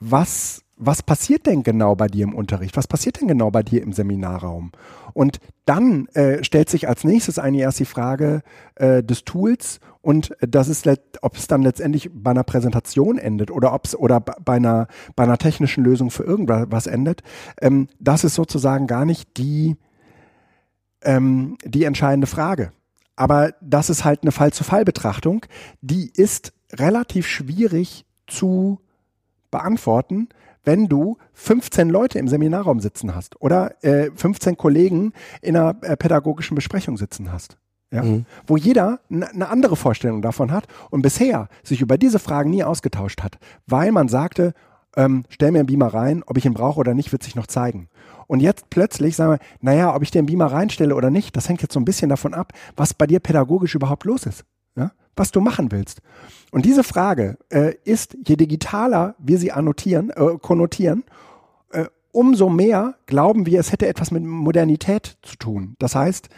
was, 0.01 0.65
was 0.77 1.05
passiert 1.05 1.47
denn 1.47 1.63
genau 1.63 1.95
bei 1.95 2.09
dir 2.09 2.25
im 2.25 2.35
Unterricht? 2.35 2.77
Was 2.77 2.89
passiert 2.89 3.21
denn 3.21 3.29
genau 3.29 3.53
bei 3.53 3.63
dir 3.63 3.83
im 3.83 3.93
Seminarraum? 3.93 4.73
Und 5.13 5.39
dann 5.65 6.09
äh, 6.09 6.43
stellt 6.43 6.69
sich 6.69 6.89
als 6.89 7.05
nächstes 7.05 7.39
eigentlich 7.39 7.63
erst 7.63 7.79
die 7.79 7.85
Frage 7.85 8.43
äh, 8.75 9.05
des 9.05 9.23
Tools 9.25 9.79
und 10.03 10.37
das 10.41 10.69
ist, 10.69 10.89
ob 11.23 11.37
es 11.37 11.47
dann 11.47 11.63
letztendlich 11.63 12.11
bei 12.13 12.33
einer 12.33 12.43
Präsentation 12.45 13.17
endet 13.17 13.53
oder 13.53 13.73
ob 13.73 13.85
es 13.85 13.97
oder 13.97 14.19
bei 14.19 14.57
einer, 14.57 14.89
bei 15.15 15.23
einer 15.23 15.39
technischen 15.39 15.85
Lösung 15.85 16.11
für 16.11 16.25
irgendwas 16.25 16.89
endet. 16.89 17.23
Ähm, 17.61 17.87
das 18.01 18.25
ist 18.25 18.35
sozusagen 18.35 18.89
gar 18.89 19.05
nicht 19.05 19.37
die, 19.37 19.77
ähm, 21.07 21.57
die 21.65 21.85
entscheidende 21.85 22.27
Frage. 22.27 22.73
Aber 23.17 23.55
das 23.63 23.89
ist 23.89 24.05
halt 24.05 24.23
eine 24.23 24.33
Fall-zu-Fall-Betrachtung, 24.33 25.47
die 25.81 26.11
ist 26.15 26.53
relativ 26.73 27.27
schwierig 27.27 28.05
zu 28.27 28.81
beantworten, 29.51 30.29
wenn 30.65 30.89
du 30.89 31.17
15 31.33 31.89
Leute 31.89 32.19
im 32.19 32.29
Seminarraum 32.29 32.81
sitzen 32.81 33.15
hast 33.15 33.41
oder 33.41 33.83
äh, 33.85 34.11
15 34.15 34.57
Kollegen 34.57 35.13
in 35.41 35.57
einer 35.57 35.77
äh, 35.83 35.97
pädagogischen 35.97 36.57
Besprechung 36.57 36.97
sitzen 36.97 37.33
hast. 37.33 37.57
Ja? 37.91 38.03
Mhm. 38.03 38.27
Wo 38.47 38.57
jeder 38.57 39.01
eine 39.09 39.29
ne 39.33 39.49
andere 39.49 39.77
Vorstellung 39.77 40.23
davon 40.23 40.51
hat 40.51 40.67
und 40.91 41.03
bisher 41.03 41.49
sich 41.63 41.81
über 41.81 41.97
diese 41.97 42.19
Fragen 42.19 42.51
nie 42.51 42.65
ausgetauscht 42.65 43.23
hat, 43.23 43.39
weil 43.67 43.93
man 43.93 44.09
sagte, 44.09 44.55
ähm, 44.97 45.25
stell 45.29 45.53
mir 45.53 45.61
einen 45.61 45.67
Beamer 45.67 45.93
rein, 45.93 46.23
ob 46.27 46.39
ich 46.39 46.47
ihn 46.47 46.55
brauche 46.55 46.81
oder 46.81 46.95
nicht, 46.95 47.13
wird 47.13 47.23
sich 47.23 47.37
noch 47.37 47.47
zeigen. 47.47 47.89
Und 48.27 48.41
jetzt 48.41 48.71
plötzlich 48.71 49.15
sagen 49.15 49.33
wir, 49.33 49.39
naja, 49.61 49.95
ob 49.95 50.03
ich 50.03 50.11
den 50.11 50.27
Beamer 50.27 50.47
reinstelle 50.47 50.95
oder 50.95 51.11
nicht, 51.11 51.37
das 51.37 51.49
hängt 51.49 51.63
jetzt 51.63 51.75
so 51.75 51.81
ein 51.81 51.85
bisschen 51.85 52.09
davon 52.09 52.35
ab, 52.35 52.53
was 52.75 52.95
bei 52.95 53.07
dir 53.07 53.21
pädagogisch 53.21 53.75
überhaupt 53.75 54.05
los 54.05 54.27
ist. 54.27 54.45
Ja? 54.75 54.93
Was 55.15 55.31
du 55.31 55.41
machen 55.41 55.71
willst. 55.71 56.01
Und 56.51 56.65
diese 56.65 56.83
Frage 56.83 57.39
äh, 57.51 57.75
ist, 57.85 58.17
je 58.27 58.37
digitaler 58.37 59.15
wir 59.19 59.39
sie 59.39 59.53
annotieren, 59.53 60.11
äh, 60.11 60.39
konnotieren, 60.41 61.05
äh, 61.73 61.87
umso 62.11 62.49
mehr 62.49 62.95
glauben 63.07 63.47
wir, 63.47 63.61
es 63.61 63.73
hätte 63.73 63.87
etwas 63.87 64.11
mit 64.11 64.25
Modernität 64.25 65.19
zu 65.23 65.37
tun. 65.37 65.77
Das 65.79 65.95
heißt, 65.95 66.29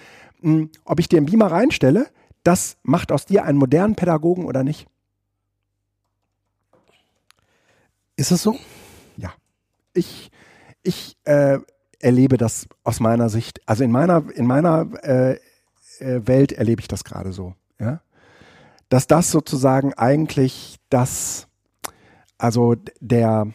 mh, 0.43 0.67
ob 0.85 1.01
ich 1.01 1.09
dir 1.09 1.19
einen 1.19 1.27
Beamer 1.27 1.51
reinstelle, 1.51 2.07
das 2.43 2.77
macht 2.83 3.13
aus 3.13 3.27
dir 3.27 3.45
einen 3.45 3.59
modernen 3.59 3.95
Pädagogen 3.95 4.45
oder 4.45 4.65
nicht. 4.65 4.87
Ist 8.19 8.33
es 8.33 8.43
so? 8.43 8.59
Ja. 9.17 9.33
Ich, 9.95 10.33
ich 10.83 11.17
äh, 11.23 11.61
erlebe 12.01 12.37
das 12.37 12.67
aus 12.83 12.99
meiner 12.99 13.29
Sicht, 13.29 13.61
also 13.65 13.85
in 13.85 13.93
meiner, 13.93 14.25
in 14.35 14.45
meiner 14.45 14.89
äh, 15.05 15.35
äh, 16.01 16.27
Welt 16.27 16.51
erlebe 16.51 16.81
ich 16.81 16.89
das 16.89 17.05
gerade 17.05 17.33
so, 17.33 17.55
ja. 17.79 18.01
Dass 18.89 19.07
das 19.07 19.31
sozusagen 19.31 19.95
eigentlich 19.95 20.79
das, 20.91 21.47
also 22.39 22.75
der, 23.01 23.53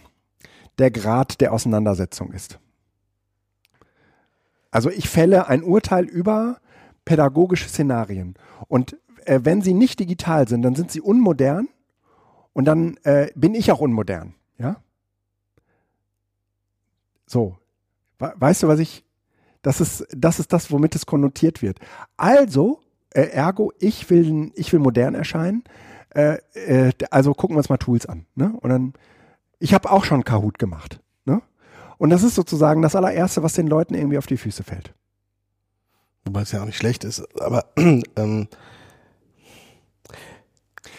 der 0.78 0.92
Grad 0.92 1.42
der 1.42 1.52
Auseinandersetzung 1.52 2.32
ist. 2.32 2.58
Also 4.72 4.90
ich 4.90 5.10
fälle 5.10 5.48
ein 5.48 5.64
Urteil 5.64 6.06
über 6.06 6.62
pädagogische 7.04 7.68
Szenarien. 7.68 8.36
Und 8.70 8.98
äh, 9.26 9.42
wenn 9.44 9.62
sie 9.62 9.74
nicht 9.74 10.00
digital 10.00 10.48
sind, 10.48 10.62
dann 10.62 10.76
sind 10.76 10.90
sie 10.90 11.02
unmodern 11.02 11.68
und 12.54 12.64
dann 12.64 12.96
äh, 13.04 13.30
bin 13.36 13.56
ich 13.56 13.70
auch 13.70 13.82
unmodern. 13.82 14.36
Ja? 14.58 14.78
So. 17.26 17.58
Weißt 18.20 18.64
du, 18.64 18.68
was 18.68 18.80
ich, 18.80 19.04
das 19.62 19.82
ist, 19.82 20.08
das 20.16 20.40
ist 20.40 20.54
das, 20.54 20.72
womit 20.72 20.96
es 20.96 21.06
konnotiert 21.06 21.62
wird. 21.62 21.80
Also, 22.16 22.82
äh, 23.10 23.24
ergo, 23.24 23.74
ich 23.80 24.10
will, 24.10 24.52
ich 24.56 24.72
will 24.72 24.80
modern 24.80 25.16
erscheinen. 25.16 25.64
Äh, 26.10 26.38
äh, 26.54 26.94
also 27.10 27.34
gucken 27.34 27.56
wir 27.56 27.60
uns 27.60 27.70
mal 27.70 27.78
Tools 27.78 28.06
an. 28.06 28.26
Ne? 28.36 28.54
Und 28.62 28.70
dann, 28.70 28.94
ich 29.60 29.74
habe 29.74 29.92
auch 29.92 30.06
schon 30.06 30.24
Kahoot 30.24 30.60
gemacht. 30.60 31.00
Ne? 31.26 31.42
Und 31.98 32.12
das 32.12 32.24
ist 32.24 32.36
sozusagen 32.36 32.82
das 32.82 32.96
allererste, 32.96 33.44
was 33.44 33.54
den 33.54 33.68
Leuten 33.68 33.96
irgendwie 33.96 34.18
auf 34.18 34.28
die 34.28 34.38
Füße 34.38 34.64
fällt. 34.64 34.94
Wobei 36.26 36.42
es 36.42 36.52
ja 36.52 36.62
auch 36.62 36.66
nicht 36.66 36.78
schlecht 36.78 37.04
ist, 37.04 37.24
aber 37.42 37.66
ähm, 37.78 38.48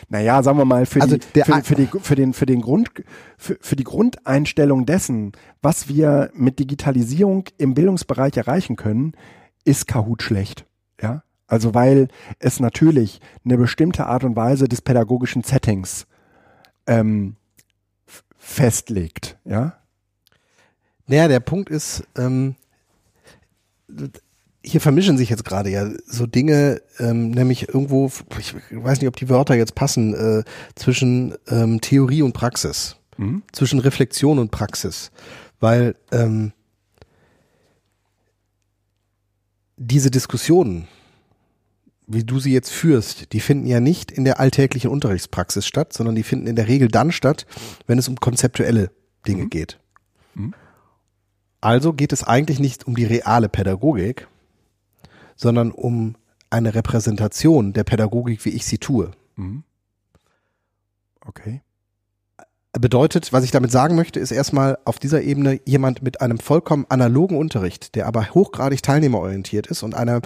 naja, 0.09 0.43
sagen 0.43 0.59
wir 0.59 0.65
mal, 0.65 0.87
für, 0.87 1.01
also 1.01 1.17
die, 1.17 1.43
für, 1.43 1.63
für, 1.63 1.75
die, 1.75 1.87
für, 1.87 2.15
den, 2.15 2.33
für, 2.33 2.47
den 2.47 2.61
Grund, 2.61 2.91
für, 3.37 3.59
für 3.61 3.77
die 3.77 3.85
Grundeinstellung 3.85 4.87
dessen, 4.87 5.33
was 5.63 5.89
wir 5.89 6.31
mit 6.35 6.59
Digitalisierung 6.59 7.45
im 7.59 7.75
Bildungsbereich 7.75 8.37
erreichen 8.37 8.77
können, 8.77 9.13
ist 9.65 9.87
Kahoot 9.87 10.23
schlecht. 10.23 10.67
Ja, 11.01 11.23
also 11.47 11.75
weil 11.75 12.09
es 12.39 12.61
natürlich 12.61 13.21
eine 13.45 13.59
bestimmte 13.59 14.07
Art 14.07 14.25
und 14.25 14.37
Weise 14.37 14.69
des 14.69 14.81
pädagogischen 14.81 15.43
Settings 15.43 16.07
ähm, 16.87 17.37
festlegt. 18.37 19.39
Ja. 19.45 19.79
Naja, 21.07 21.29
der 21.29 21.41
Punkt 21.41 21.69
ist, 21.69 22.07
ähm, 22.17 22.57
hier 24.65 24.81
vermischen 24.81 25.19
sich 25.19 25.29
jetzt 25.29 25.45
gerade 25.45 25.71
ja 25.71 25.91
so 26.07 26.27
Dinge, 26.27 26.81
ähm, 26.99 27.31
nämlich 27.31 27.69
irgendwo, 27.69 28.11
ich 28.39 28.55
weiß 28.71 29.01
nicht, 29.01 29.09
ob 29.09 29.17
die 29.17 29.29
Wörter 29.29 29.55
jetzt 29.55 29.75
passen, 29.75 30.15
äh, 30.15 30.45
zwischen 30.75 31.35
ähm, 31.49 31.81
Theorie 31.81 32.23
und 32.23 32.33
Praxis, 32.33 32.97
mhm. 33.19 33.43
zwischen 33.53 33.79
Reflexion 33.79 34.39
und 34.39 34.51
Praxis, 34.51 35.11
weil 35.61 35.97
ähm, 36.13 36.53
diese 39.77 40.11
Diskussionen, 40.11 40.89
wie 42.07 42.25
du 42.25 42.39
sie 42.39 42.53
jetzt 42.53 42.71
führst, 42.71 43.33
die 43.33 43.41
finden 43.41 43.67
ja 43.67 43.81
nicht 43.81 44.11
in 44.11 44.25
der 44.25 44.41
alltäglichen 44.41 44.91
Unterrichtspraxis 44.91 45.67
statt, 45.67 45.93
sondern 45.93 46.15
die 46.15 46.23
finden 46.23 46.47
in 46.47 46.57
der 46.57 46.69
Regel 46.69 46.89
dann 46.89 47.13
statt, 47.13 47.47
wenn 47.87 47.99
es 47.99 48.09
um 48.09 48.17
konzeptuelle 48.17 48.91
Dinge 49.27 49.45
mhm. 49.45 49.51
geht. 49.51 49.79
Mhm. 50.35 50.55
Also 51.61 51.93
geht 51.93 52.13
es 52.13 52.23
eigentlich 52.23 52.61
nicht 52.61 52.87
um 52.87 52.95
die 52.95 53.07
reale 53.07 53.49
Pädagogik, 53.49 54.29
sondern 55.37 55.71
um 55.71 56.17
eine 56.51 56.75
Repräsentation 56.75 57.73
der 57.73 57.85
Pädagogik, 57.85 58.45
wie 58.45 58.51
ich 58.51 58.65
sie 58.65 58.79
tue. 58.79 59.11
Mhm. 59.37 59.65
Okay. 61.27 61.63
Bedeutet, 62.77 63.33
was 63.33 63.45
ich 63.45 63.53
damit 63.53 63.71
sagen 63.71 63.95
möchte, 63.95 64.19
ist 64.19 64.33
erstmal 64.33 64.79
auf 64.85 64.99
dieser 64.99 65.23
Ebene 65.23 65.61
jemand 65.65 66.03
mit 66.03 66.21
einem 66.21 66.41
vollkommen 66.41 66.87
analogen 66.89 67.39
Unterricht, 67.39 67.95
der 67.95 68.07
aber 68.07 68.35
hochgradig 68.35 68.83
teilnehmerorientiert 68.83 69.69
ist 69.69 69.85
und 69.85 69.95
einer, 69.95 70.23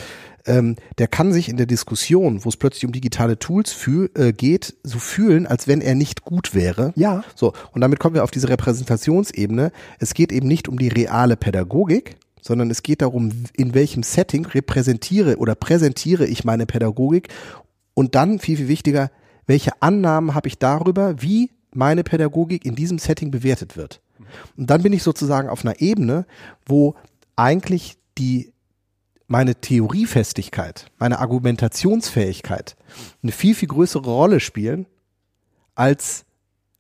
ähm, 0.46 0.76
der 0.96 1.08
kann 1.08 1.34
sich 1.34 1.50
in 1.50 1.58
der 1.58 1.66
Diskussion, 1.66 2.46
wo 2.46 2.48
es 2.48 2.56
plötzlich 2.56 2.86
um 2.86 2.92
digitale 2.92 3.38
Tools 3.38 3.72
fühl, 3.72 4.10
äh, 4.14 4.32
geht, 4.32 4.78
so 4.82 4.98
fühlen, 4.98 5.46
als 5.46 5.68
wenn 5.68 5.82
er 5.82 5.94
nicht 5.94 6.22
gut 6.22 6.54
wäre. 6.54 6.94
Ja. 6.96 7.22
So, 7.34 7.52
und 7.72 7.82
damit 7.82 8.00
kommen 8.00 8.14
wir 8.14 8.24
auf 8.24 8.30
diese 8.30 8.48
Repräsentationsebene. 8.48 9.70
Es 9.98 10.14
geht 10.14 10.32
eben 10.32 10.48
nicht 10.48 10.68
um 10.68 10.78
die 10.78 10.88
reale 10.88 11.36
Pädagogik, 11.36 12.16
sondern 12.42 12.70
es 12.70 12.82
geht 12.82 13.02
darum, 13.02 13.44
in 13.54 13.74
welchem 13.74 14.02
Setting 14.02 14.46
repräsentiere 14.46 15.36
oder 15.36 15.54
präsentiere 15.54 16.26
ich 16.26 16.44
meine 16.44 16.66
Pädagogik 16.66 17.28
und 17.94 18.14
dann 18.14 18.38
viel, 18.38 18.56
viel 18.56 18.68
wichtiger, 18.68 19.10
welche 19.46 19.82
Annahmen 19.82 20.34
habe 20.34 20.48
ich 20.48 20.58
darüber, 20.58 21.20
wie 21.20 21.50
meine 21.72 22.04
Pädagogik 22.04 22.64
in 22.64 22.74
diesem 22.74 22.98
Setting 22.98 23.30
bewertet 23.30 23.76
wird. 23.76 24.00
Und 24.56 24.68
dann 24.68 24.82
bin 24.82 24.92
ich 24.92 25.02
sozusagen 25.02 25.48
auf 25.48 25.64
einer 25.64 25.80
Ebene, 25.80 26.26
wo 26.66 26.94
eigentlich 27.36 27.96
die 28.18 28.52
meine 29.26 29.54
Theoriefestigkeit, 29.54 30.90
meine 30.98 31.18
Argumentationsfähigkeit 31.18 32.76
eine 33.22 33.32
viel, 33.32 33.54
viel 33.54 33.68
größere 33.68 34.10
Rolle 34.10 34.40
spielen 34.40 34.86
als 35.74 36.24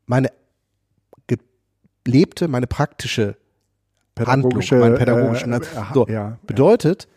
meine 0.06 0.32
gelebte, 2.08 2.48
meine 2.48 2.66
praktische 2.66 3.36
pädagogische, 4.18 4.76
Handlung, 4.76 4.90
mein 4.90 4.98
pädagogischen. 4.98 5.52
Äh, 5.52 5.56
äh, 5.56 5.94
so, 5.94 6.06
ja, 6.06 6.38
bedeutet, 6.46 7.08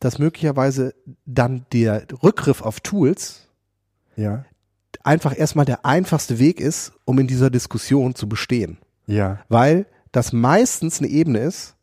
dass 0.00 0.18
möglicherweise 0.18 0.94
dann 1.26 1.66
der 1.72 2.06
Rückgriff 2.22 2.62
auf 2.62 2.80
Tools 2.80 3.48
ja. 4.16 4.44
einfach 5.04 5.38
erstmal 5.38 5.66
der 5.66 5.84
einfachste 5.84 6.38
Weg 6.38 6.58
ist, 6.58 6.92
um 7.04 7.18
in 7.18 7.26
dieser 7.26 7.50
Diskussion 7.50 8.14
zu 8.14 8.28
bestehen. 8.28 8.78
Ja. 9.06 9.40
Weil 9.48 9.86
das 10.10 10.32
meistens 10.32 10.98
eine 10.98 11.08
Ebene 11.08 11.40
ist, 11.40 11.76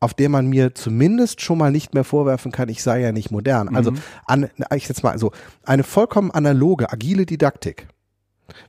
auf 0.00 0.14
der 0.14 0.28
man 0.28 0.48
mir 0.48 0.74
zumindest 0.74 1.40
schon 1.40 1.58
mal 1.58 1.70
nicht 1.70 1.94
mehr 1.94 2.02
vorwerfen 2.02 2.50
kann, 2.50 2.68
ich 2.68 2.82
sei 2.82 3.00
ja 3.00 3.12
nicht 3.12 3.30
modern. 3.30 3.74
Also, 3.74 3.92
mhm. 3.92 3.98
an, 4.26 4.50
ich 4.74 4.88
jetzt 4.88 5.04
mal, 5.04 5.12
also 5.12 5.30
eine 5.62 5.84
vollkommen 5.84 6.32
analoge, 6.32 6.92
agile 6.92 7.24
Didaktik 7.24 7.86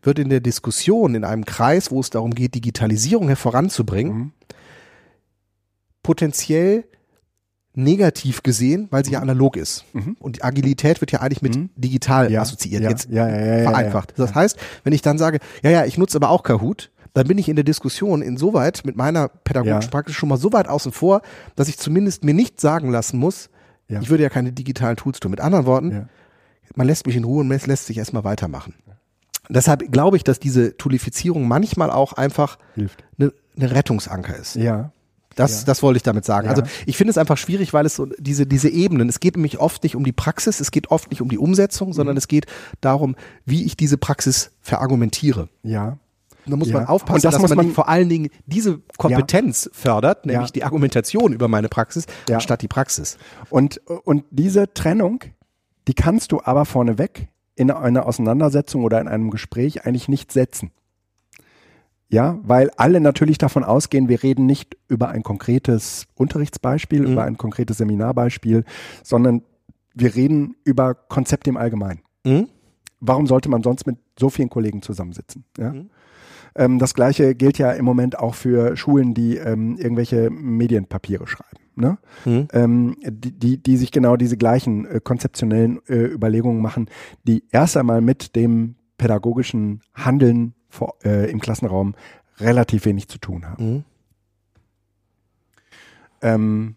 wird 0.03 0.19
in 0.19 0.29
der 0.29 0.39
Diskussion 0.39 1.15
in 1.15 1.23
einem 1.23 1.43
Kreis, 1.45 1.89
wo 1.89 1.99
es 1.99 2.11
darum 2.11 2.35
geht, 2.35 2.53
Digitalisierung 2.53 3.35
voranzubringen, 3.35 4.13
mhm 4.15 4.31
potenziell 6.03 6.85
negativ 7.75 8.43
gesehen, 8.43 8.87
weil 8.91 9.03
sie 9.03 9.09
mhm. 9.11 9.13
ja 9.13 9.19
analog 9.21 9.57
ist. 9.57 9.85
Mhm. 9.93 10.15
Und 10.19 10.37
die 10.37 10.43
Agilität 10.43 11.01
wird 11.01 11.11
ja 11.11 11.21
eigentlich 11.21 11.41
mit 11.41 11.55
mhm. 11.55 11.69
digital 11.75 12.31
ja, 12.31 12.41
assoziiert, 12.41 12.83
ja, 12.83 12.89
jetzt 12.89 13.09
ja, 13.09 13.25
vereinfacht. 13.25 14.13
Das 14.17 14.35
heißt, 14.35 14.57
wenn 14.83 14.93
ich 14.93 15.01
dann 15.01 15.17
sage, 15.17 15.39
ja, 15.63 15.71
ja, 15.71 15.85
ich 15.85 15.97
nutze 15.97 16.17
aber 16.17 16.29
auch 16.29 16.43
Kahoot, 16.43 16.91
dann 17.13 17.27
bin 17.27 17.37
ich 17.37 17.49
in 17.49 17.55
der 17.55 17.65
Diskussion 17.65 18.21
insoweit 18.21 18.81
mit 18.85 18.95
meiner 18.95 19.27
pädagogischen 19.27 19.91
Praxis 19.91 20.15
schon 20.15 20.29
mal 20.29 20.37
so 20.37 20.51
weit 20.53 20.67
außen 20.67 20.91
vor, 20.91 21.21
dass 21.55 21.67
ich 21.67 21.77
zumindest 21.77 22.23
mir 22.23 22.33
nicht 22.33 22.59
sagen 22.59 22.91
lassen 22.91 23.17
muss, 23.17 23.49
ich 23.87 24.09
würde 24.09 24.23
ja 24.23 24.29
keine 24.29 24.51
digitalen 24.51 24.95
Tools 24.95 25.19
tun. 25.19 25.29
Mit 25.29 25.39
anderen 25.39 25.67
Worten, 25.67 26.09
man 26.75 26.87
lässt 26.87 27.05
mich 27.05 27.15
in 27.15 27.23
Ruhe 27.23 27.41
und 27.41 27.49
lässt 27.67 27.85
sich 27.85 27.97
erstmal 27.97 28.23
weitermachen. 28.23 28.73
Deshalb 29.49 29.91
glaube 29.91 30.17
ich, 30.17 30.23
dass 30.23 30.39
diese 30.39 30.77
Toolifizierung 30.77 31.47
manchmal 31.47 31.91
auch 31.91 32.13
einfach 32.13 32.57
eine, 33.17 33.33
eine 33.57 33.71
Rettungsanker 33.71 34.35
ist. 34.35 34.55
Ja. 34.55 34.91
Das, 35.35 35.61
ja. 35.61 35.65
das 35.65 35.83
wollte 35.83 35.97
ich 35.97 36.03
damit 36.03 36.25
sagen. 36.25 36.47
Also 36.47 36.61
ja. 36.61 36.67
Also 36.67 36.83
ich 36.85 36.97
finde 36.97 37.11
es 37.11 37.17
einfach 37.17 37.37
schwierig, 37.37 37.73
weil 37.73 37.85
es 37.85 37.95
so 37.95 38.07
diese, 38.17 38.45
diese 38.45 38.69
Ebenen, 38.69 39.09
es 39.09 39.19
geht 39.19 39.35
nämlich 39.35 39.59
oft 39.59 39.83
nicht 39.83 39.95
um 39.95 40.03
die 40.03 40.11
Praxis, 40.11 40.59
es 40.59 40.71
geht 40.71 40.91
oft 40.91 41.09
nicht 41.09 41.21
um 41.21 41.29
die 41.29 41.37
Umsetzung, 41.37 41.89
mhm. 41.89 41.93
sondern 41.93 42.17
es 42.17 42.27
geht 42.27 42.45
darum, 42.81 43.15
wie 43.45 43.65
ich 43.65 43.77
diese 43.77 43.97
Praxis 43.97 44.51
verargumentiere. 44.61 45.49
Ja. 45.63 45.97
Da 46.45 46.55
muss 46.57 46.69
ja. 46.69 46.75
man 46.75 46.87
aufpassen, 46.87 47.21
das 47.21 47.37
dass 47.37 47.49
man, 47.49 47.67
man 47.67 47.71
vor 47.71 47.87
allen 47.87 48.09
Dingen 48.09 48.29
diese 48.45 48.81
Kompetenz 48.97 49.69
fördert, 49.71 50.25
nämlich 50.25 50.51
die 50.51 50.63
Argumentation 50.63 51.31
über 51.31 51.47
meine 51.47 51.69
Praxis, 51.69 52.05
anstatt 52.29 52.61
die 52.61 52.67
Praxis. 52.67 53.17
Und, 53.49 53.77
und 54.03 54.25
diese 54.29 54.73
Trennung, 54.73 55.23
die 55.87 55.93
kannst 55.93 56.31
du 56.31 56.41
aber 56.43 56.65
vorneweg 56.65 57.29
in 57.55 57.71
einer 57.71 58.05
Auseinandersetzung 58.05 58.83
oder 58.83 58.99
in 58.99 59.07
einem 59.07 59.29
Gespräch 59.29 59.85
eigentlich 59.85 60.09
nicht 60.09 60.31
setzen. 60.31 60.71
Ja, 62.13 62.37
weil 62.43 62.69
alle 62.77 63.01
natürlich 63.01 63.39
davon 63.39 63.63
ausgehen, 63.63 64.07
wir 64.07 64.21
reden 64.21 64.45
nicht 64.45 64.77
über 64.87 65.09
ein 65.09 65.23
konkretes 65.23 66.05
Unterrichtsbeispiel, 66.13 67.01
mhm. 67.01 67.13
über 67.13 67.23
ein 67.23 67.37
konkretes 67.37 67.77
Seminarbeispiel, 67.79 68.65
sondern 69.01 69.41
wir 69.95 70.13
reden 70.13 70.55
über 70.63 70.93
Konzepte 70.93 71.49
im 71.49 71.57
Allgemeinen. 71.57 72.01
Mhm. 72.23 72.49
Warum 72.99 73.25
sollte 73.25 73.49
man 73.49 73.63
sonst 73.63 73.87
mit 73.87 73.97
so 74.17 74.29
vielen 74.29 74.51
Kollegen 74.51 74.83
zusammensitzen? 74.83 75.43
Ja? 75.57 75.73
Mhm. 75.73 75.89
Ähm, 76.55 76.77
das 76.77 76.93
gleiche 76.93 77.33
gilt 77.33 77.57
ja 77.57 77.71
im 77.71 77.83
Moment 77.83 78.19
auch 78.19 78.35
für 78.35 78.77
Schulen, 78.77 79.15
die 79.15 79.37
ähm, 79.37 79.75
irgendwelche 79.77 80.29
Medienpapiere 80.29 81.25
schreiben. 81.25 81.57
Ne? 81.75 81.97
Mhm. 82.25 82.47
Ähm, 82.53 82.95
die, 83.03 83.31
die, 83.31 83.63
die 83.63 83.77
sich 83.77 83.91
genau 83.91 84.17
diese 84.17 84.37
gleichen 84.37 84.85
äh, 84.85 84.99
konzeptionellen 85.03 85.79
äh, 85.87 85.95
Überlegungen 85.95 86.61
machen, 86.61 86.89
die 87.23 87.43
erst 87.51 87.75
einmal 87.75 88.01
mit 88.01 88.35
dem 88.35 88.75
pädagogischen 88.97 89.81
Handeln 89.95 90.53
vor, 90.73 90.95
äh, 91.03 91.29
im 91.29 91.39
Klassenraum 91.39 91.95
relativ 92.39 92.85
wenig 92.85 93.07
zu 93.07 93.19
tun 93.19 93.45
haben. 93.45 93.65
Mhm. 93.65 93.83
Ähm, 96.21 96.75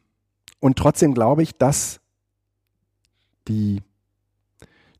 und 0.60 0.76
trotzdem 0.76 1.14
glaube 1.14 1.42
ich, 1.42 1.56
dass 1.56 2.00
die, 3.48 3.82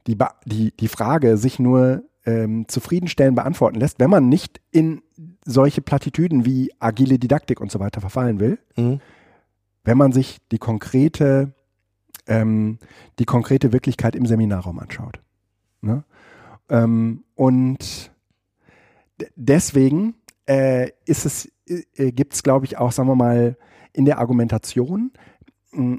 die, 0.07 0.17
die, 0.45 0.73
die 0.77 0.89
Frage 0.89 1.37
sich 1.37 1.59
nur 1.59 2.05
ähm, 2.25 2.67
zufriedenstellend 2.69 3.37
beantworten 3.37 3.79
lässt, 3.79 3.99
wenn 3.99 4.11
man 4.11 4.29
nicht 4.29 4.61
in 4.71 5.03
solche 5.45 5.83
Plattitüden 5.83 6.45
wie 6.45 6.73
agile 6.79 7.19
Didaktik 7.19 7.61
und 7.61 7.71
so 7.71 7.81
weiter 7.81 8.01
verfallen 8.01 8.41
will, 8.41 8.59
mhm. 8.77 9.01
wenn 9.85 9.99
man 9.99 10.13
sich 10.13 10.39
die 10.51 10.59
konkrete, 10.59 11.53
ähm, 12.27 12.79
die 13.19 13.25
konkrete 13.25 13.73
Wirklichkeit 13.73 14.17
im 14.17 14.27
Seminarraum 14.27 14.79
anschaut. 14.79 15.21
Ne? 15.83 16.05
Ähm, 16.69 17.25
und 17.35 18.11
deswegen 19.35 20.15
äh, 20.49 20.91
ist 21.05 21.27
es, 21.27 21.53
äh, 21.67 22.13
gibt 22.13 22.35
es, 22.35 22.43
glaube 22.43 22.67
ich, 22.67 22.79
auch, 22.79 22.93
sagen 22.93 23.09
wir 23.09 23.17
mal, 23.17 23.57
in 23.93 24.05
der 24.05 24.19
Argumentation 24.19 25.13
äh, 25.73 25.97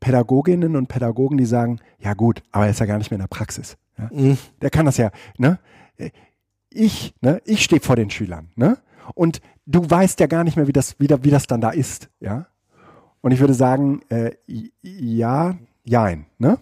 Pädagoginnen 0.00 0.76
und 0.76 0.88
Pädagogen, 0.88 1.38
die 1.38 1.46
sagen, 1.46 1.80
ja 1.98 2.14
gut, 2.14 2.42
aber 2.50 2.64
er 2.64 2.70
ist 2.70 2.80
ja 2.80 2.86
gar 2.86 2.98
nicht 2.98 3.10
mehr 3.10 3.16
in 3.16 3.22
der 3.22 3.28
Praxis. 3.28 3.76
Ja? 3.98 4.10
Mhm. 4.12 4.38
Der 4.60 4.70
kann 4.70 4.86
das 4.86 4.96
ja, 4.96 5.10
ne? 5.38 5.58
Ich, 6.70 7.14
ne, 7.20 7.40
ich 7.44 7.62
stehe 7.62 7.80
vor 7.80 7.96
den 7.96 8.10
Schülern, 8.10 8.50
ne? 8.56 8.78
Und 9.14 9.40
du 9.64 9.88
weißt 9.88 10.18
ja 10.20 10.26
gar 10.26 10.44
nicht 10.44 10.56
mehr, 10.56 10.66
wie 10.66 10.72
das, 10.72 10.98
wie, 10.98 11.08
wie 11.08 11.30
das 11.30 11.46
dann 11.46 11.60
da 11.60 11.70
ist, 11.70 12.10
ja. 12.20 12.48
Und 13.20 13.30
ich 13.30 13.40
würde 13.40 13.54
sagen, 13.54 14.02
äh, 14.10 14.32
ja, 14.82 15.56
jein, 15.84 16.26
ne? 16.38 16.58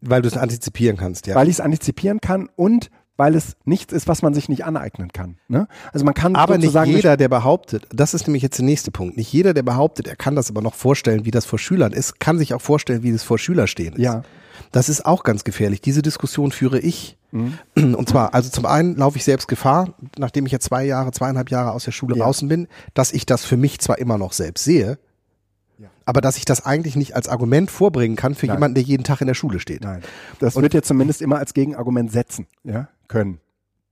Weil 0.00 0.22
du 0.22 0.28
es 0.28 0.36
antizipieren 0.36 0.96
kannst, 0.96 1.26
ja. 1.26 1.34
Weil 1.34 1.48
ich 1.48 1.54
es 1.54 1.60
antizipieren 1.60 2.20
kann 2.20 2.48
und 2.56 2.90
weil 3.18 3.34
es 3.34 3.56
nichts 3.64 3.92
ist, 3.92 4.08
was 4.08 4.22
man 4.22 4.32
sich 4.32 4.48
nicht 4.48 4.64
aneignen 4.64 5.12
kann. 5.12 5.36
Ne? 5.48 5.66
Also 5.92 6.04
man 6.06 6.14
kann 6.14 6.36
aber 6.36 6.56
nicht 6.56 6.74
jeder, 6.86 7.16
der 7.16 7.28
behauptet, 7.28 7.86
das 7.92 8.14
ist 8.14 8.26
nämlich 8.28 8.44
jetzt 8.44 8.58
der 8.58 8.64
nächste 8.64 8.92
Punkt, 8.92 9.16
nicht 9.16 9.30
jeder, 9.30 9.52
der 9.52 9.64
behauptet, 9.64 10.06
er 10.06 10.16
kann 10.16 10.36
das 10.36 10.48
aber 10.48 10.62
noch 10.62 10.74
vorstellen, 10.74 11.26
wie 11.26 11.32
das 11.32 11.44
vor 11.44 11.58
Schülern 11.58 11.92
ist, 11.92 12.20
kann 12.20 12.38
sich 12.38 12.54
auch 12.54 12.62
vorstellen, 12.62 13.02
wie 13.02 13.12
das 13.12 13.24
vor 13.24 13.38
Schüler 13.38 13.66
stehen 13.66 13.94
ist. 13.94 14.02
Ja. 14.02 14.22
Das 14.70 14.88
ist 14.88 15.04
auch 15.04 15.24
ganz 15.24 15.44
gefährlich. 15.44 15.80
Diese 15.80 16.00
Diskussion 16.00 16.52
führe 16.52 16.78
ich. 16.78 17.16
Mhm. 17.32 17.58
Und 17.74 18.08
zwar, 18.08 18.34
also 18.34 18.50
zum 18.50 18.66
einen 18.66 18.96
laufe 18.96 19.16
ich 19.16 19.24
selbst 19.24 19.48
Gefahr, 19.48 19.94
nachdem 20.16 20.46
ich 20.46 20.52
ja 20.52 20.60
zwei 20.60 20.84
Jahre, 20.84 21.10
zweieinhalb 21.10 21.50
Jahre 21.50 21.72
aus 21.72 21.84
der 21.84 21.92
Schule 21.92 22.16
ja. 22.16 22.24
draußen 22.24 22.48
bin, 22.48 22.68
dass 22.94 23.12
ich 23.12 23.26
das 23.26 23.44
für 23.44 23.56
mich 23.56 23.80
zwar 23.80 23.98
immer 23.98 24.16
noch 24.16 24.32
selbst 24.32 24.64
sehe, 24.64 24.98
ja. 25.78 25.88
aber 26.04 26.20
dass 26.20 26.36
ich 26.36 26.44
das 26.44 26.64
eigentlich 26.64 26.94
nicht 26.94 27.16
als 27.16 27.28
Argument 27.28 27.70
vorbringen 27.70 28.16
kann 28.16 28.34
für 28.34 28.46
Nein. 28.46 28.56
jemanden, 28.56 28.74
der 28.76 28.84
jeden 28.84 29.04
Tag 29.04 29.20
in 29.20 29.26
der 29.26 29.34
Schule 29.34 29.58
steht. 29.58 29.82
Nein. 29.82 30.02
Das 30.38 30.54
Und 30.54 30.62
wird 30.62 30.74
ja 30.74 30.82
zumindest 30.82 31.20
immer 31.20 31.38
als 31.38 31.52
Gegenargument 31.52 32.12
setzen, 32.12 32.46
ja, 32.64 32.88
können. 33.08 33.40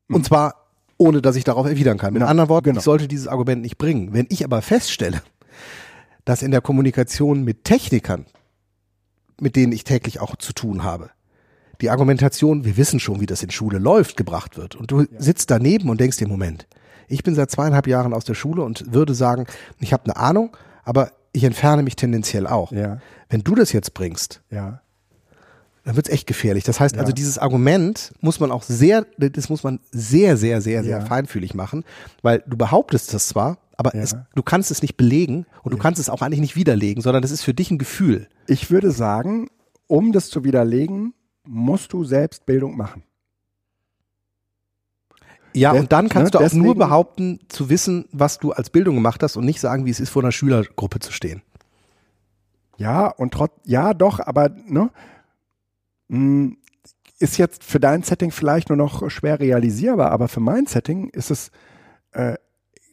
Und 0.08 0.24
zwar 0.24 0.62
ohne 0.98 1.20
dass 1.20 1.36
ich 1.36 1.44
darauf 1.44 1.66
erwidern 1.66 1.98
kann. 1.98 2.14
Mit 2.14 2.22
ja, 2.22 2.28
anderen 2.28 2.48
Worten, 2.48 2.64
genau. 2.66 2.78
ich 2.78 2.84
sollte 2.84 3.06
dieses 3.06 3.28
Argument 3.28 3.60
nicht 3.60 3.76
bringen. 3.76 4.14
Wenn 4.14 4.26
ich 4.30 4.44
aber 4.44 4.62
feststelle, 4.62 5.20
dass 6.24 6.42
in 6.42 6.52
der 6.52 6.62
Kommunikation 6.62 7.44
mit 7.44 7.64
Technikern 7.64 8.24
mit 9.40 9.56
denen 9.56 9.72
ich 9.72 9.84
täglich 9.84 10.20
auch 10.20 10.36
zu 10.36 10.52
tun 10.52 10.82
habe. 10.82 11.10
Die 11.80 11.90
Argumentation, 11.90 12.64
wir 12.64 12.76
wissen 12.76 13.00
schon, 13.00 13.20
wie 13.20 13.26
das 13.26 13.42
in 13.42 13.50
Schule 13.50 13.78
läuft, 13.78 14.16
gebracht 14.16 14.56
wird. 14.56 14.74
Und 14.74 14.90
du 14.90 15.00
ja. 15.00 15.06
sitzt 15.18 15.50
daneben 15.50 15.90
und 15.90 16.00
denkst 16.00 16.16
dir, 16.16 16.28
Moment, 16.28 16.66
ich 17.08 17.22
bin 17.22 17.34
seit 17.34 17.50
zweieinhalb 17.50 17.86
Jahren 17.86 18.14
aus 18.14 18.24
der 18.24 18.34
Schule 18.34 18.62
und 18.62 18.92
würde 18.92 19.14
sagen, 19.14 19.46
ich 19.78 19.92
habe 19.92 20.04
eine 20.04 20.16
Ahnung, 20.16 20.56
aber 20.84 21.12
ich 21.32 21.44
entferne 21.44 21.82
mich 21.82 21.96
tendenziell 21.96 22.46
auch. 22.46 22.72
Ja. 22.72 22.98
Wenn 23.28 23.42
du 23.42 23.54
das 23.54 23.72
jetzt 23.72 23.92
bringst, 23.92 24.42
ja. 24.50 24.80
Dann 25.86 25.94
wird's 25.94 26.08
echt 26.08 26.26
gefährlich. 26.26 26.64
Das 26.64 26.80
heißt 26.80 26.98
also, 26.98 27.12
dieses 27.12 27.38
Argument 27.38 28.12
muss 28.20 28.40
man 28.40 28.50
auch 28.50 28.64
sehr, 28.64 29.06
das 29.18 29.48
muss 29.48 29.62
man 29.62 29.78
sehr, 29.92 30.36
sehr, 30.36 30.60
sehr, 30.60 30.82
sehr 30.82 31.00
feinfühlig 31.00 31.54
machen, 31.54 31.84
weil 32.22 32.42
du 32.44 32.56
behauptest 32.56 33.14
das 33.14 33.28
zwar, 33.28 33.58
aber 33.76 33.94
ja. 33.94 34.02
es, 34.02 34.16
du 34.34 34.42
kannst 34.42 34.72
es 34.72 34.82
nicht 34.82 34.96
belegen 34.96 35.46
und 35.62 35.72
du 35.72 35.78
kannst 35.78 36.00
es 36.00 36.10
auch 36.10 36.22
eigentlich 36.22 36.40
nicht 36.40 36.56
widerlegen, 36.56 37.02
sondern 37.02 37.22
das 37.22 37.30
ist 37.30 37.42
für 37.42 37.54
dich 37.54 37.70
ein 37.70 37.78
Gefühl. 37.78 38.26
Ich 38.48 38.68
würde 38.68 38.90
sagen, 38.90 39.48
um 39.86 40.10
das 40.10 40.28
zu 40.28 40.42
widerlegen, 40.42 41.14
musst 41.44 41.92
du 41.92 42.02
selbst 42.02 42.46
Bildung 42.46 42.76
machen. 42.76 43.04
Ja, 45.54 45.70
und 45.70 45.92
dann 45.92 46.08
kannst 46.08 46.34
ne, 46.34 46.40
du 46.40 46.44
auch 46.44 46.52
nur 46.52 46.74
behaupten, 46.74 47.38
zu 47.48 47.70
wissen, 47.70 48.06
was 48.10 48.40
du 48.40 48.50
als 48.50 48.70
Bildung 48.70 48.96
gemacht 48.96 49.22
hast 49.22 49.36
und 49.36 49.44
nicht 49.44 49.60
sagen, 49.60 49.86
wie 49.86 49.90
es 49.90 50.00
ist, 50.00 50.10
vor 50.10 50.24
einer 50.24 50.32
Schülergruppe 50.32 50.98
zu 50.98 51.12
stehen. 51.12 51.42
Ja, 52.76 53.06
und 53.06 53.32
trotz, 53.32 53.52
ja, 53.64 53.94
doch, 53.94 54.18
aber, 54.18 54.50
ne, 54.66 54.90
ist 57.18 57.38
jetzt 57.38 57.64
für 57.64 57.80
dein 57.80 58.02
Setting 58.02 58.30
vielleicht 58.30 58.68
nur 58.68 58.76
noch 58.76 59.10
schwer 59.10 59.40
realisierbar, 59.40 60.10
aber 60.10 60.28
für 60.28 60.40
mein 60.40 60.66
Setting 60.66 61.08
ist 61.10 61.30
es 61.30 61.50
äh, 62.12 62.34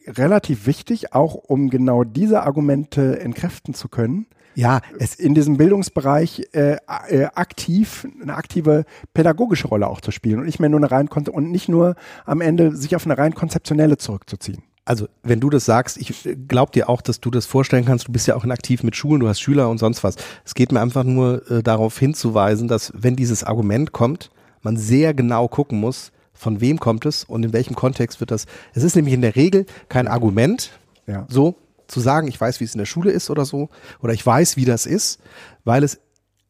relativ 0.06 0.66
wichtig, 0.66 1.12
auch 1.14 1.34
um 1.34 1.70
genau 1.70 2.04
diese 2.04 2.42
Argumente 2.42 3.20
entkräften 3.20 3.74
zu 3.74 3.88
können. 3.88 4.26
Ja, 4.56 4.80
es 4.98 5.16
in 5.16 5.34
diesem 5.34 5.56
Bildungsbereich 5.56 6.48
äh, 6.52 6.76
äh, 7.08 7.24
aktiv 7.34 8.06
eine 8.22 8.36
aktive 8.36 8.84
pädagogische 9.12 9.66
Rolle 9.66 9.88
auch 9.88 10.00
zu 10.00 10.12
spielen 10.12 10.38
und 10.38 10.46
nicht 10.46 10.60
mehr 10.60 10.68
nur 10.68 10.78
eine 10.78 10.90
rein 10.90 11.08
und 11.08 11.50
nicht 11.50 11.68
nur 11.68 11.96
am 12.24 12.40
Ende 12.40 12.76
sich 12.76 12.94
auf 12.94 13.04
eine 13.04 13.18
rein 13.18 13.34
konzeptionelle 13.34 13.98
zurückzuziehen. 13.98 14.62
Also, 14.86 15.08
wenn 15.22 15.40
du 15.40 15.48
das 15.48 15.64
sagst, 15.64 15.96
ich 15.96 16.26
äh, 16.26 16.36
glaube 16.36 16.72
dir 16.72 16.88
auch, 16.88 17.00
dass 17.00 17.20
du 17.20 17.30
das 17.30 17.46
vorstellen 17.46 17.84
kannst. 17.84 18.08
Du 18.08 18.12
bist 18.12 18.26
ja 18.26 18.36
auch 18.36 18.44
in 18.44 18.50
aktiv 18.50 18.82
mit 18.82 18.96
Schulen, 18.96 19.20
du 19.20 19.28
hast 19.28 19.40
Schüler 19.40 19.68
und 19.70 19.78
sonst 19.78 20.04
was. 20.04 20.16
Es 20.44 20.54
geht 20.54 20.72
mir 20.72 20.80
einfach 20.80 21.04
nur 21.04 21.50
äh, 21.50 21.62
darauf 21.62 21.98
hinzuweisen, 21.98 22.68
dass 22.68 22.92
wenn 22.94 23.16
dieses 23.16 23.44
Argument 23.44 23.92
kommt, 23.92 24.30
man 24.62 24.76
sehr 24.76 25.14
genau 25.14 25.48
gucken 25.48 25.80
muss, 25.80 26.12
von 26.32 26.60
wem 26.60 26.80
kommt 26.80 27.06
es 27.06 27.24
und 27.24 27.44
in 27.44 27.52
welchem 27.52 27.74
Kontext 27.74 28.20
wird 28.20 28.30
das. 28.30 28.46
Es 28.74 28.82
ist 28.82 28.96
nämlich 28.96 29.14
in 29.14 29.22
der 29.22 29.36
Regel 29.36 29.66
kein 29.88 30.08
Argument, 30.08 30.72
ja. 31.06 31.26
so 31.28 31.56
zu 31.86 32.00
sagen, 32.00 32.28
ich 32.28 32.40
weiß, 32.40 32.60
wie 32.60 32.64
es 32.64 32.74
in 32.74 32.78
der 32.78 32.86
Schule 32.86 33.10
ist 33.10 33.30
oder 33.30 33.44
so, 33.44 33.68
oder 34.00 34.12
ich 34.12 34.24
weiß, 34.24 34.56
wie 34.56 34.64
das 34.64 34.86
ist, 34.86 35.20
weil 35.64 35.84
es 35.84 36.00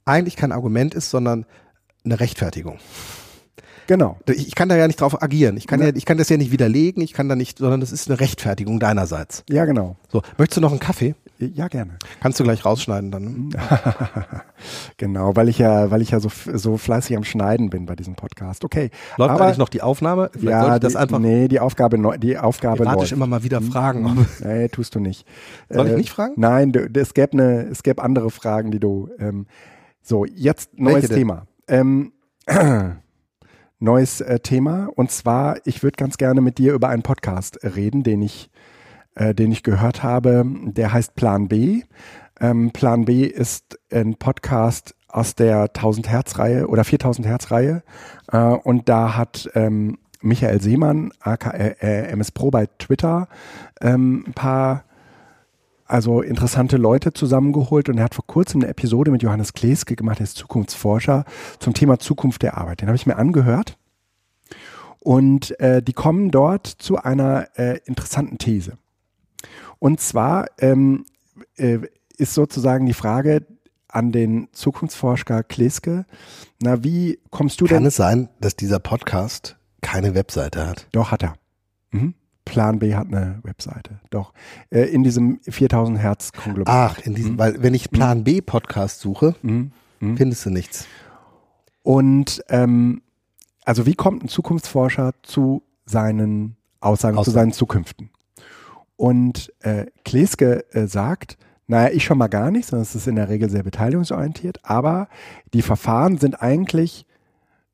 eigentlich 0.04 0.36
kein 0.36 0.52
Argument 0.52 0.94
ist, 0.94 1.10
sondern 1.10 1.44
eine 2.04 2.20
Rechtfertigung. 2.20 2.78
Genau. 3.86 4.18
Ich 4.26 4.54
kann 4.54 4.68
da 4.68 4.76
ja 4.76 4.86
nicht 4.86 5.00
drauf 5.00 5.22
agieren. 5.22 5.56
Ich 5.56 5.66
kann 5.66 5.80
ja, 5.80 5.90
ich 5.94 6.04
kann 6.04 6.18
das 6.18 6.28
ja 6.28 6.36
nicht 6.36 6.52
widerlegen. 6.52 7.02
Ich 7.02 7.12
kann 7.12 7.28
da 7.28 7.36
nicht, 7.36 7.58
sondern 7.58 7.80
das 7.80 7.92
ist 7.92 8.08
eine 8.08 8.20
Rechtfertigung 8.20 8.80
deinerseits. 8.80 9.44
Ja, 9.48 9.64
genau. 9.64 9.96
So. 10.08 10.22
Möchtest 10.38 10.58
du 10.58 10.60
noch 10.60 10.70
einen 10.70 10.80
Kaffee? 10.80 11.14
Ja, 11.38 11.68
gerne. 11.68 11.98
Kannst 12.20 12.38
du 12.38 12.44
gleich 12.44 12.64
rausschneiden 12.64 13.10
dann. 13.10 13.50
genau, 14.96 15.34
weil 15.34 15.48
ich 15.48 15.58
ja, 15.58 15.90
weil 15.90 16.00
ich 16.00 16.12
ja 16.12 16.20
so, 16.20 16.30
so 16.52 16.76
fleißig 16.76 17.16
am 17.16 17.24
Schneiden 17.24 17.70
bin 17.70 17.86
bei 17.86 17.96
diesem 17.96 18.14
Podcast. 18.14 18.64
Okay. 18.64 18.90
Läuft 19.16 19.30
aber, 19.30 19.44
eigentlich 19.44 19.58
noch 19.58 19.68
die 19.68 19.82
Aufnahme? 19.82 20.30
Vielleicht 20.32 20.50
ja, 20.50 20.78
das 20.78 20.92
die, 20.92 20.98
einfach. 20.98 21.18
Nee, 21.18 21.48
die 21.48 21.58
Aufgabe, 21.58 21.98
die 22.18 22.38
Aufgabe 22.38 22.84
läuft. 22.84 23.12
immer 23.12 23.26
mal 23.26 23.42
wieder 23.42 23.60
fragen. 23.60 24.16
Hm. 24.16 24.26
nee, 24.44 24.68
tust 24.68 24.94
du 24.94 25.00
nicht. 25.00 25.26
Soll 25.68 25.86
äh, 25.86 25.90
ich 25.90 25.96
nicht 25.96 26.10
fragen? 26.10 26.34
Nein, 26.36 26.72
du, 26.72 26.88
es 26.94 27.14
gäbe 27.14 27.32
eine, 27.32 27.62
es 27.62 27.82
gäbe 27.82 28.02
andere 28.02 28.30
Fragen, 28.30 28.70
die 28.70 28.80
du, 28.80 29.08
ähm, 29.18 29.46
so, 30.02 30.24
jetzt 30.24 30.78
neues 30.78 31.08
Thema. 31.08 31.46
Ähm, 31.66 32.12
neues 33.78 34.20
äh, 34.20 34.40
Thema. 34.40 34.88
Und 34.94 35.10
zwar, 35.10 35.58
ich 35.64 35.82
würde 35.82 35.96
ganz 35.96 36.16
gerne 36.16 36.40
mit 36.40 36.58
dir 36.58 36.74
über 36.74 36.88
einen 36.88 37.02
Podcast 37.02 37.58
reden, 37.62 38.02
den 38.02 38.22
ich, 38.22 38.50
äh, 39.14 39.34
den 39.34 39.52
ich 39.52 39.62
gehört 39.62 40.02
habe. 40.02 40.44
Der 40.46 40.92
heißt 40.92 41.14
Plan 41.14 41.48
B. 41.48 41.82
Ähm, 42.40 42.70
Plan 42.72 43.04
B 43.04 43.24
ist 43.24 43.78
ein 43.92 44.16
Podcast 44.16 44.94
aus 45.08 45.34
der 45.34 45.62
1000 45.62 46.08
Hertz 46.08 46.38
Reihe 46.38 46.66
oder 46.66 46.84
4000 46.84 47.26
Hertz 47.26 47.50
Reihe. 47.50 47.82
Äh, 48.32 48.38
und 48.38 48.88
da 48.88 49.16
hat 49.16 49.48
ähm, 49.54 49.98
Michael 50.20 50.60
Seemann, 50.60 51.12
aka 51.20 51.50
äh, 51.50 52.08
MS 52.08 52.32
Pro 52.32 52.50
bei 52.50 52.66
Twitter, 52.78 53.28
ähm, 53.80 54.24
ein 54.26 54.32
paar 54.32 54.84
also 55.86 56.22
interessante 56.22 56.76
Leute 56.76 57.12
zusammengeholt 57.12 57.88
und 57.88 57.98
er 57.98 58.04
hat 58.04 58.14
vor 58.14 58.26
kurzem 58.26 58.62
eine 58.62 58.70
Episode 58.70 59.10
mit 59.10 59.22
Johannes 59.22 59.52
Kleske 59.52 59.96
gemacht, 59.96 60.18
der 60.18 60.24
ist 60.24 60.36
Zukunftsforscher, 60.36 61.24
zum 61.58 61.74
Thema 61.74 61.98
Zukunft 61.98 62.42
der 62.42 62.56
Arbeit. 62.56 62.80
Den 62.80 62.88
habe 62.88 62.96
ich 62.96 63.06
mir 63.06 63.16
angehört 63.16 63.76
und 65.00 65.58
äh, 65.60 65.82
die 65.82 65.92
kommen 65.92 66.30
dort 66.30 66.66
zu 66.66 66.96
einer 66.96 67.48
äh, 67.58 67.78
interessanten 67.84 68.38
These. 68.38 68.78
Und 69.78 70.00
zwar 70.00 70.46
ähm, 70.58 71.04
äh, 71.56 71.80
ist 72.16 72.34
sozusagen 72.34 72.86
die 72.86 72.94
Frage 72.94 73.46
an 73.88 74.10
den 74.10 74.48
Zukunftsforscher 74.52 75.42
Kleske, 75.42 76.06
na 76.60 76.82
wie 76.82 77.20
kommst 77.30 77.60
du 77.60 77.66
Kann 77.66 77.74
denn? 77.74 77.82
Kann 77.82 77.88
es 77.88 77.96
sein, 77.96 78.28
dass 78.40 78.56
dieser 78.56 78.78
Podcast 78.78 79.56
keine 79.82 80.14
Webseite 80.14 80.66
hat? 80.66 80.88
Doch, 80.92 81.12
hat 81.12 81.22
er. 81.22 81.34
Mhm. 81.90 82.14
Plan 82.44 82.78
B 82.78 82.94
hat 82.94 83.08
eine 83.08 83.40
Webseite. 83.42 84.00
Doch. 84.10 84.32
Äh, 84.70 84.82
in 84.84 85.02
diesem 85.02 85.40
4000 85.42 85.98
Hertz 85.98 86.32
Konglomerat. 86.32 86.96
Ach, 86.98 86.98
in 87.04 87.14
diesem, 87.14 87.32
mhm. 87.34 87.38
weil 87.38 87.62
wenn 87.62 87.74
ich 87.74 87.90
Plan 87.90 88.18
mhm. 88.18 88.24
B 88.24 88.40
Podcast 88.40 89.00
suche, 89.00 89.34
mhm. 89.42 89.72
mhm. 90.00 90.16
findest 90.16 90.44
du 90.46 90.50
nichts. 90.50 90.86
Und 91.82 92.42
ähm, 92.48 93.02
also 93.64 93.86
wie 93.86 93.94
kommt 93.94 94.24
ein 94.24 94.28
Zukunftsforscher 94.28 95.12
zu 95.22 95.62
seinen 95.86 96.56
Aussagen, 96.80 97.16
Aussagen. 97.16 97.24
zu 97.24 97.30
seinen 97.30 97.52
Zukünften? 97.52 98.10
Und 98.96 99.52
äh, 99.60 99.86
Kleske 100.04 100.64
äh, 100.72 100.86
sagt, 100.86 101.36
naja, 101.66 101.92
ich 101.92 102.04
schon 102.04 102.18
mal 102.18 102.28
gar 102.28 102.50
nicht, 102.50 102.66
sondern 102.66 102.82
es 102.82 102.94
ist 102.94 103.08
in 103.08 103.16
der 103.16 103.28
Regel 103.28 103.48
sehr 103.48 103.62
beteiligungsorientiert, 103.62 104.58
aber 104.64 105.08
die 105.52 105.62
Verfahren 105.62 106.18
sind 106.18 106.40
eigentlich 106.40 107.06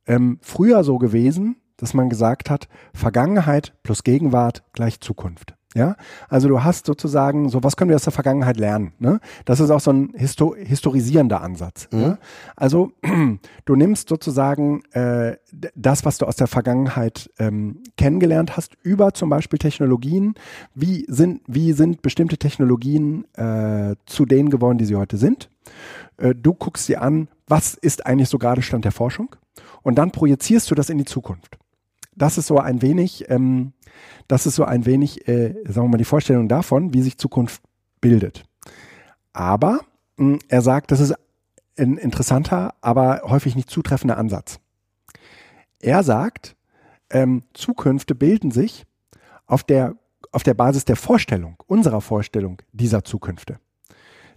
ähm, 0.06 0.38
früher 0.42 0.84
so 0.84 0.98
gewesen, 0.98 1.56
dass 1.80 1.94
man 1.94 2.08
gesagt 2.08 2.50
hat, 2.50 2.68
Vergangenheit 2.94 3.74
plus 3.82 4.04
Gegenwart 4.04 4.62
gleich 4.72 5.00
Zukunft. 5.00 5.54
Ja, 5.76 5.94
also 6.28 6.48
du 6.48 6.64
hast 6.64 6.84
sozusagen, 6.84 7.48
so 7.48 7.62
was 7.62 7.76
können 7.76 7.90
wir 7.90 7.94
aus 7.94 8.02
der 8.02 8.12
Vergangenheit 8.12 8.56
lernen? 8.56 8.92
Ne? 8.98 9.20
Das 9.44 9.60
ist 9.60 9.70
auch 9.70 9.78
so 9.78 9.92
ein 9.92 10.12
Histo 10.16 10.56
historisierender 10.56 11.42
Ansatz. 11.42 11.86
Mhm. 11.92 12.00
Ne? 12.00 12.18
Also 12.56 12.90
du 13.66 13.76
nimmst 13.76 14.08
sozusagen 14.08 14.82
äh, 14.90 15.36
das, 15.76 16.04
was 16.04 16.18
du 16.18 16.26
aus 16.26 16.34
der 16.34 16.48
Vergangenheit 16.48 17.30
ähm, 17.38 17.84
kennengelernt 17.96 18.56
hast, 18.56 18.72
über 18.82 19.14
zum 19.14 19.30
Beispiel 19.30 19.60
Technologien. 19.60 20.34
Wie 20.74 21.06
sind, 21.06 21.42
wie 21.46 21.72
sind 21.72 22.02
bestimmte 22.02 22.36
Technologien 22.36 23.32
äh, 23.34 23.94
zu 24.06 24.26
denen 24.26 24.50
geworden, 24.50 24.78
die 24.78 24.86
sie 24.86 24.96
heute 24.96 25.18
sind? 25.18 25.50
Äh, 26.16 26.34
du 26.34 26.52
guckst 26.52 26.88
dir 26.88 27.00
an, 27.00 27.28
was 27.46 27.74
ist 27.74 28.06
eigentlich 28.06 28.28
so 28.28 28.38
gerade 28.38 28.62
Stand 28.62 28.84
der 28.84 28.92
Forschung? 28.92 29.36
Und 29.82 29.98
dann 29.98 30.10
projizierst 30.10 30.68
du 30.68 30.74
das 30.74 30.90
in 30.90 30.98
die 30.98 31.04
Zukunft 31.04 31.59
das 32.20 32.38
ist 32.38 32.46
so 32.46 32.58
ein 32.58 32.82
wenig, 32.82 33.30
ähm, 33.30 33.72
das 34.28 34.46
ist 34.46 34.54
so 34.54 34.64
ein 34.64 34.84
wenig, 34.84 35.26
äh, 35.26 35.54
sagen 35.64 35.86
wir 35.86 35.92
mal, 35.92 35.98
die 35.98 36.04
Vorstellung 36.04 36.48
davon, 36.48 36.92
wie 36.92 37.02
sich 37.02 37.18
Zukunft 37.18 37.62
bildet. 38.00 38.44
Aber 39.32 39.80
mh, 40.16 40.32
hm, 40.32 40.38
er 40.48 40.62
sagt, 40.62 40.90
das 40.90 41.00
ist 41.00 41.14
ein 41.78 41.96
interessanter, 41.96 42.74
aber 42.82 43.22
häufig 43.24 43.56
nicht 43.56 43.70
zutreffender 43.70 44.18
Ansatz. 44.18 44.60
Er 45.78 46.02
sagt, 46.02 46.56
ähm, 47.08 47.44
Zukünfte 47.54 48.14
bilden 48.14 48.50
sich 48.50 48.84
auf 49.46 49.64
der 49.64 49.96
auf 50.32 50.42
der 50.44 50.54
Basis 50.54 50.84
der 50.84 50.96
Vorstellung, 50.96 51.56
unserer 51.66 52.00
Vorstellung 52.00 52.62
dieser 52.72 53.02
Zukünfte. 53.02 53.58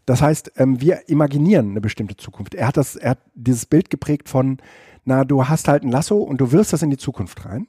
Das 0.06 0.22
heißt, 0.22 0.54
ähm, 0.56 0.82
wir 0.82 1.08
imaginieren 1.08 1.72
eine 1.72 1.82
bestimmte 1.82 2.18
Zukunft. 2.18 2.56
Er 2.56 2.68
hat 2.68 2.78
das, 2.78 2.96
er 2.96 3.12
hat 3.12 3.20
dieses 3.36 3.66
Bild 3.66 3.90
geprägt 3.90 4.28
von, 4.28 4.58
na, 5.06 5.24
du 5.24 5.48
hast 5.48 5.68
halt 5.68 5.84
ein 5.84 5.92
Lasso 5.92 6.18
und 6.18 6.42
du 6.42 6.52
wirfst 6.52 6.74
das 6.74 6.82
in 6.82 6.90
die 6.90 6.98
Zukunft 6.98 7.46
rein. 7.46 7.68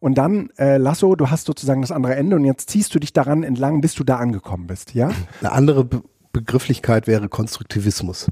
Und 0.00 0.16
dann, 0.16 0.50
äh, 0.58 0.78
Lasso, 0.78 1.14
du 1.14 1.30
hast 1.30 1.44
sozusagen 1.46 1.82
das 1.82 1.92
andere 1.92 2.16
Ende 2.16 2.34
und 2.36 2.44
jetzt 2.44 2.70
ziehst 2.70 2.94
du 2.94 2.98
dich 2.98 3.12
daran 3.12 3.42
entlang, 3.42 3.80
bis 3.82 3.94
du 3.94 4.02
da 4.02 4.16
angekommen 4.16 4.66
bist, 4.66 4.94
ja? 4.94 5.10
Eine 5.40 5.52
andere 5.52 5.84
Be 5.84 6.02
Begrifflichkeit 6.32 7.08
wäre 7.08 7.28
Konstruktivismus. 7.28 8.28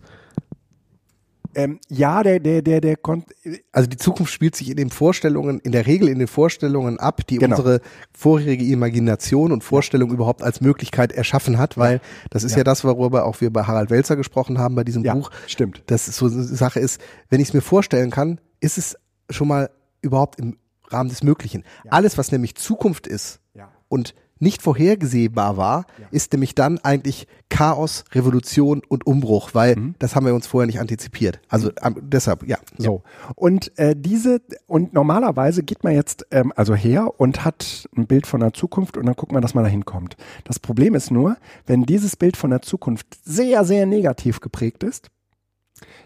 Ähm, 1.55 1.81
ja, 1.89 2.23
der, 2.23 2.39
der, 2.39 2.63
der, 2.63 2.81
der 2.81 2.97
kon 2.97 3.25
Also 3.73 3.89
die 3.89 3.97
Zukunft 3.97 4.33
spielt 4.33 4.55
sich 4.55 4.71
in 4.71 4.77
den 4.77 4.91
Vorstellungen, 4.91 5.59
in 5.61 5.73
der 5.73 5.87
Regel 5.87 6.09
in 6.09 6.19
den 6.21 6.29
Vorstellungen 6.29 7.01
ab, 7.01 7.27
die 7.27 7.39
Genau. 7.39 7.57
unsere 7.57 7.81
vorherige 8.13 8.65
Imagination 8.67 9.51
und 9.51 9.65
Vorstellung 9.65 10.13
überhaupt 10.13 10.43
als 10.43 10.61
Möglichkeit 10.61 11.11
erschaffen 11.11 11.59
hat, 11.59 11.77
weil 11.77 12.01
das 12.31 12.45
ist 12.45 12.53
ja, 12.53 12.59
Ja. 12.59 12.65
das, 12.65 12.85
worüber 12.85 13.25
auch 13.25 13.41
wir 13.41 13.53
bei 13.53 13.65
Harald 13.65 13.91
Welzer 13.91 14.15
gesprochen 14.15 14.59
haben 14.59 14.75
bei 14.77 14.85
diesem 14.85 15.03
ja, 15.05 15.15
Buch. 15.15 15.31
stimmt. 15.49 15.83
dass 15.87 16.07
es 16.07 16.19
so 16.19 16.27
eine 16.27 16.43
Sache 16.45 16.79
ist, 16.81 17.01
wenn 17.31 17.41
ich 17.41 17.49
es 17.49 17.55
mir 17.55 17.63
vorstellen 17.63 18.11
kann, 18.11 18.41
ist 18.61 18.79
es 18.79 18.97
schon 19.31 19.49
mal 19.49 19.71
überhaupt 20.03 20.39
im 20.39 20.57
Rahmen 20.91 21.09
des 21.11 21.23
Möglichen. 21.23 21.65
Alles, 21.91 22.19
was 22.19 22.33
nämlich 22.33 22.55
Zukunft 22.57 23.07
ist 23.07 23.41
Ja. 23.55 23.69
und 23.89 24.15
nicht 24.41 24.63
vorhergesehbar 24.63 25.57
war, 25.57 25.87
Ja. 26.01 26.07
ist 26.13 26.33
nämlich 26.33 26.55
dann 26.55 26.79
eigentlich 26.79 27.27
Chaos, 27.49 28.05
Revolution 28.13 28.83
und 28.89 29.05
Umbruch, 29.05 29.51
weil 29.53 29.75
Mhm. 29.75 29.95
das 29.99 30.15
haben 30.15 30.27
wir 30.27 30.35
uns 30.35 30.47
vorher 30.47 30.69
nicht 30.69 30.79
antizipiert. 30.79 31.41
Also 31.49 31.73
ähm, 31.83 31.97
deshalb, 32.03 32.47
ja. 32.47 32.57
So. 32.77 33.03
Und 33.35 33.77
äh, 33.79 33.97
diese, 33.99 34.41
und 34.69 34.93
normalerweise 34.95 35.65
geht 35.65 35.83
man 35.83 35.93
jetzt 35.95 36.25
ähm, 36.31 36.53
also 36.55 36.77
her 36.77 37.19
und 37.19 37.45
hat 37.45 37.89
ein 37.97 38.07
Bild 38.07 38.29
von 38.29 38.39
der 38.39 38.53
Zukunft 38.53 38.97
und 38.97 39.07
dann 39.07 39.17
guckt 39.17 39.33
man, 39.33 39.43
dass 39.43 39.55
man 39.55 39.65
da 39.65 39.71
hinkommt. 39.71 40.17
Das 40.45 40.61
Problem 40.61 40.95
ist 40.95 41.11
nur, 41.11 41.37
wenn 41.67 41.83
dieses 41.83 42.15
Bild 42.15 42.37
von 42.37 42.51
der 42.51 42.63
Zukunft 42.63 43.07
sehr, 43.25 43.65
sehr 43.65 43.87
negativ 43.87 44.39
geprägt 44.41 44.85
ist, 44.85 45.09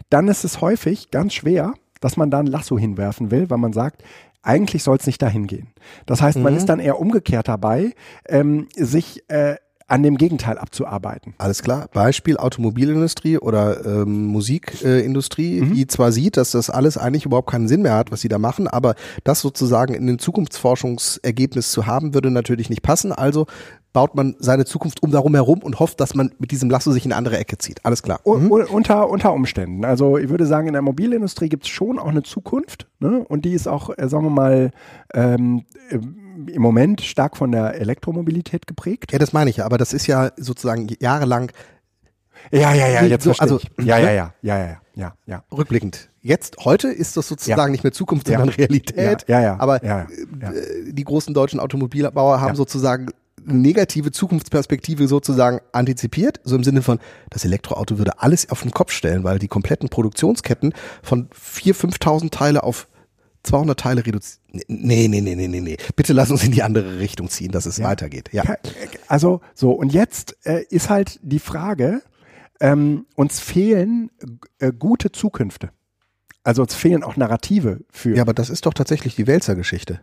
dann 0.09 0.27
ist 0.27 0.43
es 0.43 0.59
häufig 0.59 1.11
ganz 1.11 1.33
schwer, 1.33 1.73
dass 2.01 2.17
man 2.17 2.31
da 2.31 2.39
ein 2.39 2.47
Lasso 2.47 2.77
hinwerfen 2.77 3.31
will, 3.31 3.49
weil 3.51 3.57
man 3.59 3.73
sagt, 3.73 4.03
eigentlich 4.43 4.83
soll 4.83 4.97
es 4.97 5.07
nicht 5.07 5.21
dahin 5.21 5.47
gehen. 5.47 5.67
Das 6.05 6.21
heißt, 6.21 6.37
man 6.37 6.53
Mhm. 6.53 6.57
ist 6.59 6.65
dann 6.69 6.79
eher 6.79 6.99
umgekehrt 6.99 7.47
dabei, 7.47 7.93
ähm, 8.27 8.67
sich 8.75 9.23
äh, 9.29 9.55
an 9.87 10.01
dem 10.01 10.17
Gegenteil 10.17 10.57
abzuarbeiten. 10.57 11.35
Alles 11.37 11.61
klar. 11.61 11.87
Beispiel 11.93 12.37
Automobilindustrie 12.37 13.37
oder 13.37 13.85
ähm, 13.85 14.27
Musikindustrie, 14.27 15.61
Mhm. 15.61 15.73
die 15.73 15.87
zwar 15.87 16.11
sieht, 16.11 16.37
dass 16.37 16.51
das 16.51 16.69
alles 16.69 16.97
eigentlich 16.97 17.25
überhaupt 17.25 17.49
keinen 17.51 17.67
Sinn 17.67 17.81
mehr 17.81 17.95
hat, 17.95 18.11
was 18.11 18.21
sie 18.21 18.29
da 18.29 18.39
machen, 18.39 18.67
aber 18.67 18.95
das 19.23 19.41
sozusagen 19.41 19.93
in 19.93 20.07
den 20.07 20.19
Zukunftsforschungsergebnis 20.19 21.71
zu 21.71 21.85
haben, 21.85 22.13
würde 22.13 22.31
natürlich 22.31 22.69
nicht 22.69 22.81
passen. 22.81 23.11
Also 23.11 23.45
baut 23.93 24.15
man 24.15 24.35
seine 24.39 24.65
Zukunft 24.65 25.03
um 25.03 25.11
darum 25.11 25.35
herum 25.35 25.59
und 25.63 25.79
hofft, 25.79 25.99
dass 25.99 26.15
man 26.15 26.31
mit 26.39 26.49
diesem 26.51 26.69
Lasso 26.69 26.91
sich 26.91 27.05
in 27.05 27.11
eine 27.11 27.17
andere 27.19 27.37
Ecke 27.37 27.57
zieht. 27.59 27.85
Alles 27.85 28.01
klar. 28.03 28.19
Mhm. 28.25 28.51
u- 28.51 28.63
Unter, 28.65 29.07
unter 29.09 29.31
Umständen. 29.33 29.85
Also 29.85 30.17
ich 30.17 30.29
würde 30.29 30.45
sagen, 30.47 30.67
in 30.67 30.73
der 30.73 30.81
Mobilindustrie 30.81 31.47
gibt 31.47 31.63
es 31.65 31.69
schon 31.69 31.99
auch 31.99 32.07
eine 32.07 32.23
Zukunft. 32.23 32.87
Ne? 32.99 33.23
Und 33.27 33.45
die 33.45 33.53
ist 33.53 33.67
auch, 33.67 33.91
äh, 33.95 34.09
sagen 34.09 34.25
wir 34.25 34.29
mal, 34.31 34.71
ähm, 35.13 35.63
im 36.47 36.61
Moment 36.61 37.01
stark 37.01 37.37
von 37.37 37.51
der 37.51 37.75
Elektromobilität 37.75 38.65
geprägt. 38.65 39.11
Ja, 39.11 39.19
das 39.19 39.31
meine 39.31 39.49
ich 39.51 39.57
ja, 39.57 39.65
aber 39.65 39.77
das 39.77 39.93
ist 39.93 40.07
ja 40.07 40.31
sozusagen 40.37 40.87
jahrelang 40.99 41.51
Ja, 42.51 42.73
ja, 42.73 42.87
ja, 42.87 43.03
jetzt 43.03 43.23
so, 43.23 43.31
also. 43.37 43.59
Ja, 43.79 43.97
ja, 43.99 44.05
ne? 44.05 44.15
ja, 44.15 44.33
ja, 44.41 44.57
ja, 44.57 44.77
ja, 44.95 45.13
ja. 45.27 45.43
rückblickend. 45.55 46.09
Jetzt, 46.21 46.57
heute 46.65 46.87
ist 46.87 47.15
das 47.17 47.27
sozusagen 47.27 47.59
Ja. 47.61 47.67
nicht 47.69 47.83
mehr 47.83 47.93
Zukunft, 47.93 48.27
Ja. 48.27 48.39
sondern 48.39 48.55
Realität. 48.55 49.25
Ja, 49.27 49.39
ja, 49.39 49.41
ja. 49.41 49.59
Aber 49.59 49.83
Ja, 49.85 50.07
ja. 50.41 50.51
äh, 50.51 50.91
die 50.91 51.03
großen 51.03 51.33
deutschen 51.33 51.59
Automobilbauer 51.59 52.41
haben 52.41 52.49
Ja. 52.49 52.55
sozusagen 52.55 53.11
negative 53.45 54.11
Zukunftsperspektive 54.11 55.07
sozusagen 55.07 55.59
antizipiert, 55.71 56.39
so 56.43 56.55
im 56.55 56.63
Sinne 56.63 56.81
von, 56.81 56.99
das 57.29 57.45
Elektroauto 57.45 57.97
würde 57.97 58.19
alles 58.21 58.49
auf 58.49 58.61
den 58.61 58.71
Kopf 58.71 58.91
stellen, 58.91 59.23
weil 59.23 59.39
die 59.39 59.47
kompletten 59.47 59.89
Produktionsketten 59.89 60.73
von 61.01 61.29
4.000, 61.29 61.97
5.000 61.99 62.29
Teile 62.31 62.63
auf 62.63 62.87
200 63.43 63.77
Teile 63.79 64.05
reduzieren. 64.05 64.39
Nee, 64.67 65.07
nee, 65.09 65.19
nee, 65.21 65.35
nee, 65.35 65.47
nee, 65.47 65.59
nee. 65.59 65.77
Bitte 65.95 66.13
lass 66.13 66.31
uns 66.31 66.43
in 66.43 66.51
die 66.51 66.63
andere 66.63 66.99
Richtung 66.99 67.29
ziehen, 67.29 67.51
dass 67.51 67.65
es 67.65 67.77
Ja. 67.77 67.85
weitergeht. 67.85 68.29
Ja. 68.31 68.43
Also 69.07 69.41
so, 69.53 69.71
und 69.71 69.91
jetzt 69.91 70.37
äh, 70.45 70.63
ist 70.69 70.89
halt 70.89 71.19
die 71.23 71.39
Frage, 71.39 72.01
ähm, 72.61 73.05
uns 73.15 73.39
fehlen 73.41 74.11
äh, 74.59 74.71
gute 74.71 75.11
Zukünfte. 75.11 75.71
Also 76.45 76.61
uns 76.61 76.73
fehlen 76.75 77.03
auch 77.03 77.17
Narrative 77.17 77.81
für. 77.89 78.15
ja, 78.15 78.21
aber 78.21 78.33
das 78.33 78.49
ist 78.49 78.65
doch 78.65 78.73
tatsächlich 78.73 79.15
die 79.15 79.27
Wälzer-Geschichte. 79.27 80.01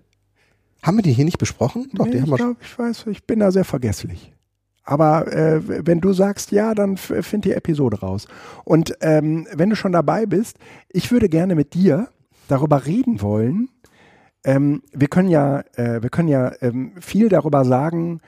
Haben 0.83 0.99
wir 0.99 1.03
die 1.03 1.12
hier 1.12 1.25
nicht 1.25 1.38
besprochen? 1.38 1.88
Doch, 1.95 2.07
Nee, 2.07 2.12
die 2.12 2.19
haben 2.19 2.25
ich 2.25 2.31
wir 2.31 2.37
glaube, 2.37 2.57
ich 2.62 2.79
weiß, 2.79 3.07
ich 3.09 3.25
bin 3.25 3.40
da 3.40 3.51
sehr 3.51 3.64
vergesslich. 3.64 4.33
Aber 4.83 5.33
äh, 5.33 5.87
wenn 5.87 6.01
du 6.01 6.12
sagst 6.12 6.53
ja, 6.53 6.75
dann 6.75 6.97
find 6.97 7.45
die 7.45 7.53
Episode 7.53 8.01
raus. 8.01 8.27
Und 8.64 8.97
ähm, 9.03 9.47
wenn 9.53 9.71
du 9.71 9.77
schon 9.77 9.93
dabei 9.93 10.27
bist, 10.27 10.59
ich 10.88 11.12
würde 11.12 11.29
gerne 11.29 11.55
mit 11.55 11.75
dir 11.75 12.09
darüber 12.49 12.87
reden 12.87 13.21
wollen. 13.21 13.69
Ähm, 14.43 14.83
wir 14.93 15.09
können 15.09 15.29
ja, 15.29 15.61
äh, 15.77 16.03
wir 16.03 16.09
können 16.11 16.29
ja 16.29 16.53
ähm, 16.61 16.93
viel 17.01 17.29
darüber 17.29 17.64
sagen, 17.64 18.21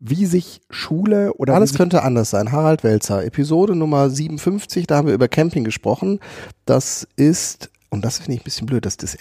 wie 0.00 0.26
sich 0.26 0.60
Schule 0.68 1.32
oder 1.34 1.54
Alles 1.54 1.74
könnte 1.74 2.02
anders 2.02 2.30
sein. 2.30 2.52
Harald 2.52 2.84
Welzer, 2.84 3.24
Episode 3.24 3.74
Nummer 3.74 4.10
57, 4.10 4.86
da 4.86 4.96
haben 4.96 5.06
wir 5.06 5.14
über 5.14 5.28
Camping 5.28 5.64
gesprochen. 5.64 6.20
Das 6.66 7.08
ist, 7.16 7.70
und 7.88 8.04
das 8.04 8.18
finde 8.18 8.34
ich 8.34 8.40
ein 8.40 8.44
bisschen 8.44 8.66
blöd, 8.66 8.84
dass 8.84 8.98
das 8.98 9.16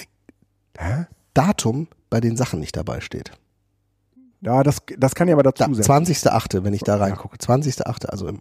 Hä? 0.78 1.06
Datum 1.34 1.88
bei 2.14 2.22
den 2.22 2.38
Sachen 2.38 2.60
nicht 2.60 2.78
dabei 2.78 3.02
steht. 3.02 3.32
Ja, 4.42 4.62
das, 4.62 4.84
das 5.00 5.16
kann 5.16 5.28
ich 5.28 5.34
aber 5.34 5.42
dazu 5.42 5.64
Da, 5.64 5.74
sagen. 5.74 6.06
20.8., 6.06 6.64
wenn 6.64 6.76
ich 6.76 6.84
da 6.84 6.98
reingucke. 6.98 7.38
20.8., 7.38 8.06
also 8.06 8.28
im 8.28 8.40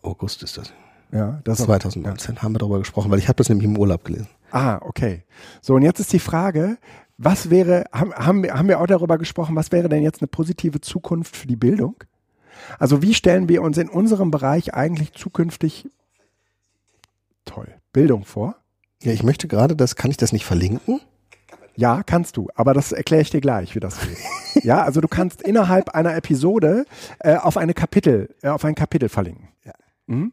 August 0.00 0.42
ist 0.42 0.56
das. 0.56 0.72
Ja, 1.12 1.42
das 1.44 1.58
2019 1.58 2.40
haben 2.40 2.54
wir 2.54 2.60
darüber 2.60 2.78
gesprochen, 2.78 3.10
weil 3.10 3.18
ich 3.18 3.28
habe 3.28 3.36
das 3.36 3.50
nämlich 3.50 3.66
im 3.66 3.76
Urlaub 3.76 4.04
gelesen. 4.06 4.28
Ah, 4.52 4.78
okay. 4.80 5.24
So, 5.60 5.74
und 5.74 5.82
jetzt 5.82 6.00
ist 6.00 6.14
die 6.14 6.18
Frage, 6.18 6.78
was 7.18 7.50
wäre, 7.50 7.84
haben, 7.92 8.14
haben, 8.14 8.42
wir, 8.42 8.54
haben 8.54 8.68
wir 8.68 8.80
auch 8.80 8.86
darüber 8.86 9.18
gesprochen, 9.18 9.54
was 9.54 9.70
wäre 9.70 9.90
denn 9.90 10.02
jetzt 10.02 10.22
eine 10.22 10.28
positive 10.28 10.80
Zukunft 10.80 11.36
für 11.36 11.46
die 11.46 11.56
Bildung? 11.56 11.96
Also 12.78 13.02
wie 13.02 13.12
stellen 13.12 13.50
wir 13.50 13.60
uns 13.60 13.76
in 13.76 13.90
unserem 13.90 14.30
Bereich 14.30 14.72
eigentlich 14.72 15.12
zukünftig 15.12 15.90
toll 17.44 17.68
Bildung 17.92 18.24
vor? 18.24 18.56
Ja, 19.02 19.12
ich 19.12 19.22
möchte 19.22 19.46
gerade, 19.46 19.76
das 19.76 19.94
kann 19.94 20.10
ich 20.10 20.16
das 20.16 20.32
nicht 20.32 20.46
verlinken? 20.46 21.02
Ja, 21.78 22.02
kannst 22.02 22.36
du, 22.36 22.48
aber 22.56 22.74
das 22.74 22.90
erkläre 22.90 23.22
ich 23.22 23.30
dir 23.30 23.40
gleich, 23.40 23.76
wie 23.76 23.78
das 23.78 24.00
geht. 24.00 24.64
ja, 24.64 24.82
also 24.82 25.00
du 25.00 25.06
kannst 25.06 25.42
innerhalb 25.42 25.90
einer 25.90 26.16
Episode 26.16 26.86
äh, 27.20 27.36
auf 27.36 27.56
eine 27.56 27.72
Kapitel, 27.72 28.34
äh, 28.42 28.48
auf 28.48 28.64
ein 28.64 28.74
Kapitel 28.74 29.08
verlinken. 29.08 29.46
Ja. 29.64 29.74
Mhm? 30.08 30.32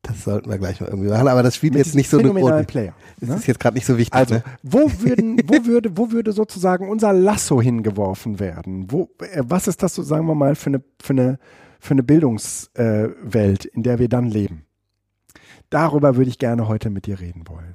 Das 0.00 0.24
sollten 0.24 0.48
wir 0.48 0.56
gleich 0.56 0.80
mal 0.80 0.86
irgendwie 0.86 1.10
machen, 1.10 1.28
aber 1.28 1.42
das 1.42 1.56
spielt 1.56 1.74
Mit 1.74 1.84
jetzt 1.84 1.94
nicht 1.94 2.08
so 2.08 2.18
eine 2.18 2.30
Rolle. 2.30 2.64
Player. 2.64 2.94
Das 3.18 3.28
ne? 3.28 3.34
ist 3.34 3.46
jetzt 3.46 3.60
gerade 3.60 3.74
nicht 3.74 3.84
so 3.84 3.98
wichtig. 3.98 4.14
Also, 4.14 4.36
ne? 4.36 4.44
wo, 4.62 4.90
würden, 5.00 5.38
wo, 5.44 5.66
würde, 5.66 5.98
wo 5.98 6.12
würde 6.12 6.32
sozusagen 6.32 6.88
unser 6.88 7.12
Lasso 7.12 7.60
hingeworfen 7.60 8.40
werden? 8.40 8.90
Wo, 8.90 9.10
äh, 9.18 9.42
was 9.44 9.68
ist 9.68 9.82
das, 9.82 9.94
so, 9.94 10.02
sagen 10.02 10.26
wir 10.28 10.34
mal, 10.34 10.54
für 10.54 10.70
eine, 10.70 10.82
für 11.02 11.12
eine, 11.12 11.38
für 11.78 11.92
eine 11.92 12.02
Bildungswelt, 12.02 13.66
äh, 13.66 13.68
in 13.74 13.82
der 13.82 13.98
wir 13.98 14.08
dann 14.08 14.24
leben? 14.24 14.64
Darüber 15.68 16.16
würde 16.16 16.30
ich 16.30 16.38
gerne 16.38 16.68
heute 16.68 16.88
mit 16.88 17.04
dir 17.04 17.20
reden 17.20 17.46
wollen. 17.48 17.74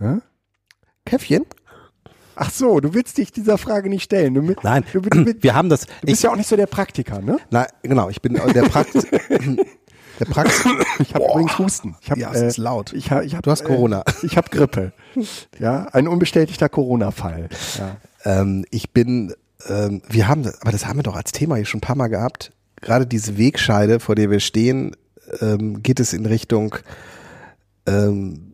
Ja? 0.00 0.22
Käffchen? 1.04 1.44
Ach 2.34 2.50
so, 2.50 2.80
du 2.80 2.94
willst 2.94 3.18
dich 3.18 3.30
dieser 3.32 3.58
Frage 3.58 3.90
nicht 3.90 4.04
stellen. 4.04 4.34
Du, 4.34 4.40
Nein, 4.62 4.84
du, 4.92 5.00
du, 5.00 5.10
du 5.24 5.34
wir 5.42 5.54
haben 5.54 5.68
das. 5.68 5.86
bist 6.02 6.22
ja 6.22 6.30
auch 6.30 6.36
nicht 6.36 6.48
so 6.48 6.56
der 6.56 6.66
Praktiker, 6.66 7.20
ne? 7.20 7.38
Na, 7.50 7.66
genau, 7.82 8.08
ich 8.08 8.22
bin 8.22 8.34
der 8.34 8.62
Praxis. 8.62 9.06
der 10.18 10.24
Praxis. 10.26 10.64
Ich 11.00 11.14
habe 11.14 11.24
übrigens 11.24 11.58
Husten. 11.58 11.96
Ich 12.00 12.10
hab, 12.10 12.16
Ja, 12.18 12.32
es 12.32 12.40
ist 12.40 12.56
laut. 12.56 12.92
Ich 12.94 13.10
hab, 13.10 13.24
ich 13.24 13.34
hab, 13.34 13.42
Du 13.42 13.50
hast 13.50 13.64
Corona. 13.64 14.00
Äh, 14.00 14.12
ich 14.26 14.36
habe 14.36 14.48
Grippe. 14.48 14.92
Ja, 15.58 15.88
ein 15.92 16.08
unbestätigter 16.08 16.68
Corona-Fall. 16.70 17.48
Ja. 17.78 17.96
Ähm, 18.24 18.64
ich 18.70 18.92
bin, 18.92 19.34
ähm, 19.68 20.00
wir 20.08 20.26
haben, 20.28 20.42
das- 20.42 20.60
aber 20.62 20.72
das 20.72 20.86
haben 20.86 20.98
wir 20.98 21.02
doch 21.02 21.16
als 21.16 21.32
Thema 21.32 21.56
hier 21.56 21.66
schon 21.66 21.78
ein 21.78 21.82
paar 21.82 21.96
Mal 21.96 22.08
gehabt. 22.08 22.52
Gerade 22.80 23.06
diese 23.06 23.36
Wegscheide, 23.36 24.00
vor 24.00 24.14
der 24.14 24.30
wir 24.30 24.40
stehen, 24.40 24.96
ähm, 25.40 25.82
geht 25.82 26.00
es 26.00 26.12
in 26.14 26.24
Richtung 26.26 26.74
ähm, 27.86 28.52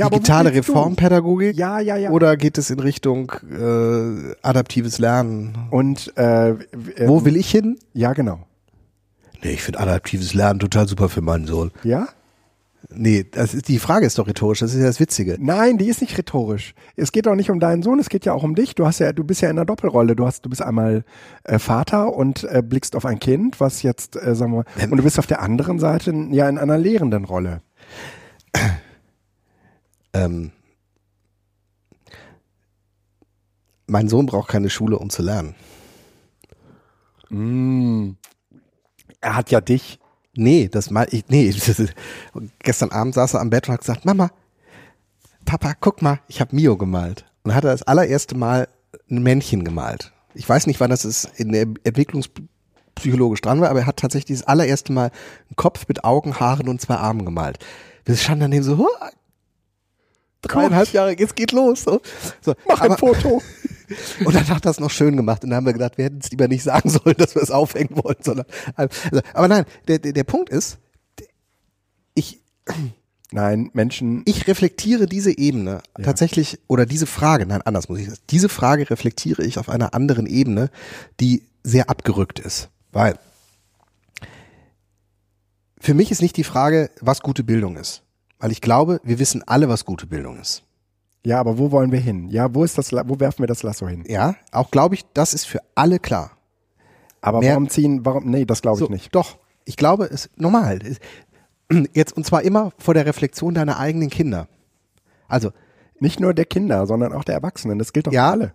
Ja, 0.00 0.10
digitale? 0.10 0.52
Reformpädagogik 0.52 1.56
Ja, 1.56 1.78
ja, 1.80 1.96
ja. 1.96 2.10
oder 2.10 2.36
geht 2.36 2.58
es 2.58 2.70
in 2.70 2.80
Richtung 2.80 3.32
äh, 3.50 4.34
adaptives 4.42 4.98
Lernen? 4.98 5.56
Und 5.70 6.16
äh, 6.16 6.54
w- 6.72 7.06
Wo 7.06 7.18
ähm, 7.18 7.24
will 7.24 7.36
ich 7.36 7.50
hin? 7.50 7.78
Ja, 7.92 8.12
genau. 8.12 8.40
Nee, 9.42 9.52
ich 9.52 9.62
finde 9.62 9.80
adaptives 9.80 10.34
Lernen 10.34 10.60
total 10.60 10.86
super 10.88 11.08
für 11.08 11.22
meinen 11.22 11.46
Sohn. 11.46 11.70
Ja? 11.84 12.08
Nee, 12.92 13.24
das 13.30 13.54
ist, 13.54 13.68
die 13.68 13.78
Frage 13.78 14.04
ist 14.06 14.18
doch 14.18 14.26
rhetorisch, 14.26 14.58
das 14.60 14.72
ist 14.74 14.80
ja 14.80 14.86
das 14.86 14.98
Witzige. 14.98 15.36
Nein, 15.38 15.78
die 15.78 15.86
ist 15.86 16.00
nicht 16.00 16.18
rhetorisch. 16.18 16.74
Es 16.96 17.12
geht 17.12 17.28
auch 17.28 17.36
nicht 17.36 17.48
um 17.50 17.60
deinen 17.60 17.82
Sohn, 17.82 18.00
es 18.00 18.08
geht 18.08 18.24
ja 18.24 18.32
auch 18.32 18.42
um 18.42 18.54
dich. 18.56 18.74
Du 18.74 18.84
hast 18.84 18.98
ja, 18.98 19.12
du 19.12 19.22
bist 19.22 19.42
ja 19.42 19.48
in 19.50 19.56
einer 19.58 19.64
Doppelrolle. 19.66 20.16
Du 20.16 20.26
hast, 20.26 20.44
du 20.44 20.50
bist 20.50 20.60
einmal 20.60 21.04
äh, 21.44 21.58
Vater 21.60 22.12
und 22.14 22.42
äh, 22.44 22.62
blickst 22.66 22.96
auf 22.96 23.06
ein 23.06 23.20
Kind, 23.20 23.60
was 23.60 23.82
jetzt, 23.82 24.16
äh, 24.16 24.34
sagen 24.34 24.54
wir, 24.54 24.64
Ähm. 24.82 24.90
und 24.90 24.96
du 24.98 25.04
bist 25.04 25.18
auf 25.20 25.26
der 25.28 25.40
anderen 25.40 25.78
Seite 25.78 26.12
ja 26.32 26.48
in 26.48 26.58
einer 26.58 26.78
lehrenden 26.78 27.24
Rolle. 27.26 27.60
Ähm, 30.12 30.52
mein 33.86 34.08
Sohn 34.08 34.26
braucht 34.26 34.48
keine 34.48 34.70
Schule, 34.70 34.98
um 34.98 35.10
zu 35.10 35.22
lernen. 35.22 35.54
Mm. 37.28 38.12
Er 39.20 39.36
hat 39.36 39.50
ja 39.50 39.60
dich. 39.60 39.98
Nee, 40.34 40.68
das 40.68 40.90
mal 40.90 41.06
ich, 41.10 41.24
nee, 41.28 41.44
ist, 41.48 41.94
gestern 42.60 42.90
Abend 42.92 43.14
saß 43.14 43.34
er 43.34 43.40
am 43.40 43.50
Bett 43.50 43.68
und 43.68 43.74
hat 43.74 43.80
gesagt, 43.80 44.04
Mama, 44.04 44.30
Papa, 45.44 45.74
guck 45.80 46.02
mal, 46.02 46.20
ich 46.28 46.40
habe 46.40 46.54
Mio 46.54 46.76
gemalt. 46.76 47.24
Und 47.42 47.54
hat 47.54 47.64
er 47.64 47.72
das 47.72 47.82
allererste 47.82 48.36
Mal 48.36 48.68
ein 49.10 49.22
Männchen 49.22 49.64
gemalt. 49.64 50.12
Ich 50.34 50.48
weiß 50.48 50.66
nicht, 50.66 50.78
wann 50.78 50.90
das 50.90 51.04
ist 51.04 51.24
in 51.38 51.52
der 51.52 51.66
Entwicklungspsychologisch 51.84 53.40
dran 53.40 53.60
war, 53.60 53.70
aber 53.70 53.80
er 53.80 53.86
hat 53.86 53.96
tatsächlich 53.96 54.38
das 54.38 54.46
allererste 54.46 54.92
Mal 54.92 55.10
einen 55.48 55.56
Kopf 55.56 55.88
mit 55.88 56.04
Augen, 56.04 56.38
Haaren 56.38 56.68
und 56.68 56.80
zwei 56.80 56.96
Armen 56.96 57.24
gemalt. 57.24 57.58
Wir 58.04 58.16
standen 58.16 58.42
daneben 58.42 58.62
so, 58.62 58.78
"Huh, 58.78 58.86
dreieinhalb 60.42 60.92
Jahre, 60.92 61.18
jetzt 61.18 61.36
geht 61.36 61.52
los. 61.52 61.82
So. 61.84 62.00
So, 62.40 62.54
Mach 62.68 62.80
ein 62.80 62.92
aber- 62.92 62.98
Foto. 62.98 63.42
Und 64.24 64.34
dann 64.36 64.46
hat 64.48 64.64
das 64.64 64.78
noch 64.78 64.90
schön 64.90 65.16
gemacht. 65.16 65.42
Und 65.42 65.50
dann 65.50 65.56
haben 65.56 65.66
wir 65.66 65.72
gedacht, 65.72 65.98
wir 65.98 66.04
hätten 66.04 66.20
es 66.22 66.30
lieber 66.30 66.46
nicht 66.46 66.62
sagen 66.62 66.88
sollen, 66.90 67.16
dass 67.18 67.34
wir 67.34 67.42
es 67.42 67.50
aufhängen 67.50 67.90
wollen, 68.02 68.18
sondern. 68.22 68.46
Also, 68.76 69.20
aber 69.34 69.48
nein, 69.48 69.64
der, 69.88 69.98
der, 69.98 70.12
der 70.12 70.22
Punkt 70.24 70.48
ist, 70.48 70.78
ich, 72.14 72.40
Nein, 73.32 73.70
Menschen. 73.72 74.22
ich 74.26 74.46
reflektiere 74.46 75.06
diese 75.06 75.36
Ebene 75.36 75.82
tatsächlich, 76.02 76.60
oder 76.68 76.86
diese 76.86 77.06
Frage, 77.06 77.46
nein, 77.46 77.62
anders 77.62 77.88
muss 77.88 77.98
ich 77.98 78.06
sagen, 78.06 78.18
diese 78.30 78.48
Frage 78.48 78.90
reflektiere 78.90 79.42
ich 79.44 79.58
auf 79.58 79.68
einer 79.68 79.92
anderen 79.94 80.26
Ebene, 80.26 80.70
die 81.18 81.42
sehr 81.64 81.90
abgerückt 81.90 82.38
ist. 82.38 82.68
Weil 82.92 83.18
für 85.80 85.94
mich 85.94 86.10
ist 86.10 86.22
nicht 86.22 86.36
die 86.36 86.44
Frage, 86.44 86.90
was 87.00 87.20
gute 87.22 87.42
Bildung 87.42 87.76
ist. 87.76 88.02
Weil 88.40 88.50
ich 88.52 88.60
glaube, 88.60 89.00
wir 89.04 89.18
wissen 89.18 89.42
alle, 89.46 89.68
was 89.68 89.84
gute 89.84 90.06
Bildung 90.06 90.38
ist. 90.40 90.62
Ja, 91.24 91.38
aber 91.38 91.58
wo 91.58 91.70
wollen 91.70 91.92
wir 91.92 92.00
hin? 92.00 92.28
Ja, 92.30 92.54
wo 92.54 92.64
ist 92.64 92.78
das? 92.78 92.92
Wo 92.92 93.20
werfen 93.20 93.40
wir 93.42 93.46
das 93.46 93.62
Lasso 93.62 93.86
hin? 93.86 94.04
Ja, 94.08 94.34
auch 94.52 94.70
glaube 94.70 94.94
ich, 94.94 95.04
das 95.12 95.34
ist 95.34 95.44
für 95.44 95.60
alle 95.74 95.98
klar. 95.98 96.30
Aber 97.20 97.40
Mehr- 97.40 97.50
warum 97.52 97.68
ziehen? 97.68 98.04
Warum? 98.04 98.24
Nee, 98.30 98.46
das 98.46 98.62
glaube 98.62 98.78
ich 98.80 98.86
So, 98.86 98.90
nicht. 98.92 99.14
Doch, 99.14 99.36
ich 99.66 99.76
glaube, 99.76 100.06
es 100.06 100.26
ist 100.26 100.40
normal. 100.40 100.78
Jetzt 101.92 102.16
und 102.16 102.24
zwar 102.24 102.42
immer 102.42 102.72
vor 102.78 102.94
der 102.94 103.04
Reflexion 103.06 103.54
deiner 103.54 103.78
eigenen 103.78 104.08
Kinder. 104.10 104.48
Also 105.28 105.50
Nicht 106.00 106.18
nur 106.18 106.32
der 106.32 106.46
Kinder, 106.46 106.86
sondern 106.86 107.12
auch 107.12 107.24
der 107.24 107.34
Erwachsenen. 107.34 107.78
Das 107.78 107.92
gilt 107.92 108.06
doch 108.06 108.12
Ja. 108.12 108.28
für 108.28 108.32
alle. 108.32 108.54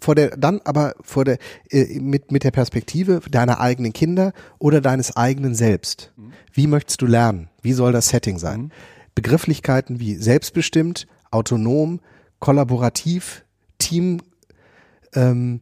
vor 0.00 0.14
der 0.16 0.36
dann 0.36 0.60
aber 0.64 0.94
vor 1.02 1.24
der 1.24 1.38
äh, 1.70 2.00
mit 2.00 2.32
mit 2.32 2.42
der 2.42 2.50
Perspektive 2.50 3.20
deiner 3.30 3.60
eigenen 3.60 3.92
Kinder 3.92 4.32
oder 4.58 4.80
deines 4.80 5.16
eigenen 5.16 5.54
Selbst. 5.54 6.12
Wie 6.52 6.66
möchtest 6.66 7.00
du 7.02 7.06
lernen? 7.06 7.48
Wie 7.62 7.72
soll 7.72 7.92
das 7.92 8.08
Setting 8.08 8.38
sein? 8.38 8.72
Begrifflichkeiten 9.14 10.00
wie 10.00 10.14
selbstbestimmt, 10.16 11.06
autonom, 11.30 12.00
kollaborativ, 12.38 13.44
Team, 13.78 14.22
ähm, 15.14 15.60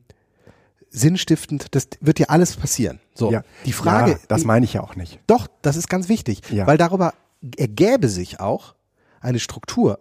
sinnstiftend, 0.90 1.74
das 1.74 1.88
wird 2.00 2.18
dir 2.18 2.30
alles 2.30 2.56
passieren. 2.56 3.00
So, 3.14 3.30
Ja. 3.30 3.42
die 3.66 3.72
Frage, 3.72 4.12
Ja, 4.12 4.18
das 4.28 4.44
meine 4.44 4.64
ich 4.64 4.72
ja 4.74 4.82
auch 4.82 4.96
nicht. 4.96 5.20
Doch, 5.26 5.48
das 5.62 5.76
ist 5.76 5.88
ganz 5.88 6.08
wichtig, 6.08 6.40
Ja. 6.50 6.66
weil 6.66 6.78
darüber 6.78 7.14
ergäbe 7.56 8.08
sich 8.08 8.40
auch 8.40 8.74
eine 9.20 9.38
Struktur. 9.38 9.98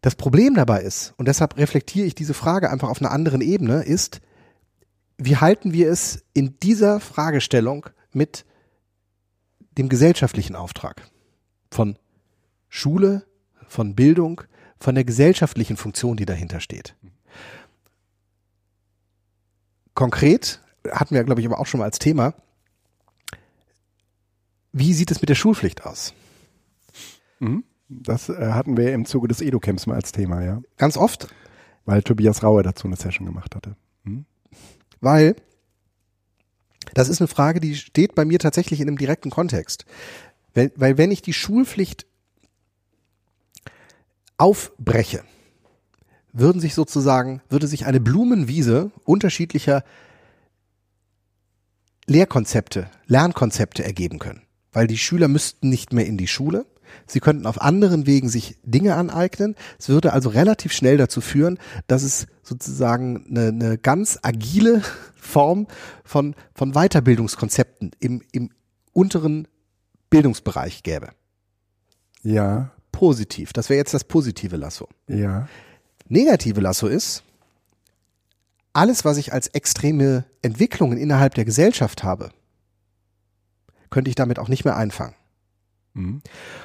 Das 0.00 0.14
Problem 0.16 0.54
dabei 0.54 0.82
ist, 0.82 1.14
und 1.16 1.26
deshalb 1.28 1.56
reflektiere 1.56 2.06
ich 2.06 2.14
diese 2.14 2.34
Frage 2.34 2.70
einfach 2.70 2.88
auf 2.88 3.00
einer 3.00 3.10
anderen 3.12 3.40
Ebene, 3.40 3.82
ist, 3.82 4.20
wie 5.18 5.36
halten 5.36 5.72
wir 5.72 5.90
es 5.90 6.24
in 6.34 6.58
dieser 6.60 6.98
Fragestellung 7.00 7.86
mit 8.12 8.44
dem 9.78 9.88
gesellschaftlichen 9.88 10.56
Auftrag 10.56 11.02
von 11.72 11.98
Schule, 12.68 13.26
von 13.66 13.94
Bildung, 13.94 14.42
von 14.78 14.94
der 14.94 15.04
gesellschaftlichen 15.04 15.76
Funktion, 15.76 16.16
die 16.16 16.26
dahinter 16.26 16.60
steht. 16.60 16.94
Konkret 19.94 20.60
hatten 20.90 21.14
wir, 21.14 21.24
glaube 21.24 21.40
ich, 21.40 21.46
aber 21.46 21.58
auch 21.58 21.66
schon 21.66 21.78
mal 21.78 21.84
als 21.84 21.98
Thema, 21.98 22.34
wie 24.72 24.94
sieht 24.94 25.10
es 25.10 25.20
mit 25.20 25.28
der 25.28 25.34
Schulpflicht 25.34 25.84
aus? 25.84 26.14
Mhm. 27.40 27.64
Das 27.88 28.30
äh, 28.30 28.52
hatten 28.52 28.76
wir 28.76 28.92
im 28.94 29.04
Zuge 29.04 29.28
des 29.28 29.42
Edu-Camps 29.42 29.86
mal 29.86 29.96
als 29.96 30.12
Thema, 30.12 30.42
ja. 30.42 30.62
Ganz 30.78 30.96
oft, 30.96 31.28
Weil 31.84 32.02
Tobias 32.02 32.42
Raue 32.42 32.62
dazu 32.62 32.86
eine 32.86 32.96
Session 32.96 33.26
gemacht 33.26 33.54
hatte. 33.54 33.76
weil 35.00 35.36
das 36.94 37.08
ist 37.08 37.20
eine 37.20 37.28
Frage, 37.28 37.60
die 37.60 37.74
steht 37.76 38.14
bei 38.14 38.24
mir 38.24 38.38
tatsächlich 38.38 38.80
in 38.80 38.88
einem 38.88 38.98
direkten 38.98 39.30
Kontext. 39.30 39.84
Weil, 40.54 40.72
weil 40.76 40.98
wenn 40.98 41.10
ich 41.10 41.22
die 41.22 41.32
Schulpflicht 41.32 42.06
aufbreche, 44.36 45.22
würden 46.32 46.60
sich 46.60 46.74
sozusagen, 46.74 47.42
würde 47.48 47.66
sich 47.66 47.86
eine 47.86 48.00
Blumenwiese 48.00 48.90
unterschiedlicher 49.04 49.84
Lehrkonzepte, 52.06 52.88
Lernkonzepte 53.06 53.84
ergeben 53.84 54.18
können. 54.18 54.42
Weil 54.72 54.86
die 54.86 54.98
Schüler 54.98 55.28
müssten 55.28 55.68
nicht 55.68 55.92
mehr 55.92 56.06
in 56.06 56.16
die 56.16 56.26
Schule. 56.26 56.66
Sie 57.06 57.20
könnten 57.20 57.46
auf 57.46 57.60
anderen 57.60 58.06
Wegen 58.06 58.28
sich 58.28 58.58
Dinge 58.64 58.94
aneignen. 58.96 59.54
Es 59.78 59.88
würde 59.88 60.12
also 60.12 60.30
relativ 60.30 60.72
schnell 60.72 60.96
dazu 60.96 61.20
führen, 61.20 61.58
dass 61.86 62.02
es 62.02 62.26
sozusagen 62.42 63.26
eine, 63.28 63.48
eine 63.48 63.78
ganz 63.78 64.18
agile 64.22 64.82
Form 65.14 65.68
von, 66.04 66.34
von 66.54 66.72
Weiterbildungskonzepten 66.72 67.92
im, 68.00 68.22
im 68.32 68.50
unteren 68.92 69.46
Bildungsbereich 70.12 70.82
gäbe. 70.82 71.10
Ja, 72.22 72.70
Positiv. 72.92 73.52
Das 73.52 73.70
wäre 73.70 73.78
jetzt 73.78 73.94
das 73.94 74.04
positive 74.04 74.56
Lasso. 74.56 74.88
ja. 75.08 75.48
Negative 76.08 76.60
Lasso 76.60 76.88
ist, 76.88 77.22
alles, 78.74 79.04
was 79.04 79.16
ich 79.16 79.32
als 79.32 79.46
extreme 79.48 80.26
Entwicklungen 80.42 80.98
innerhalb 80.98 81.34
der 81.34 81.46
Gesellschaft 81.46 82.04
habe, 82.04 82.30
könnte 83.88 84.10
ich 84.10 84.14
damit 84.14 84.38
auch 84.38 84.48
nicht 84.48 84.64
mehr 84.64 84.76
einfangen. 84.76 85.14
Mhm. 85.94 86.20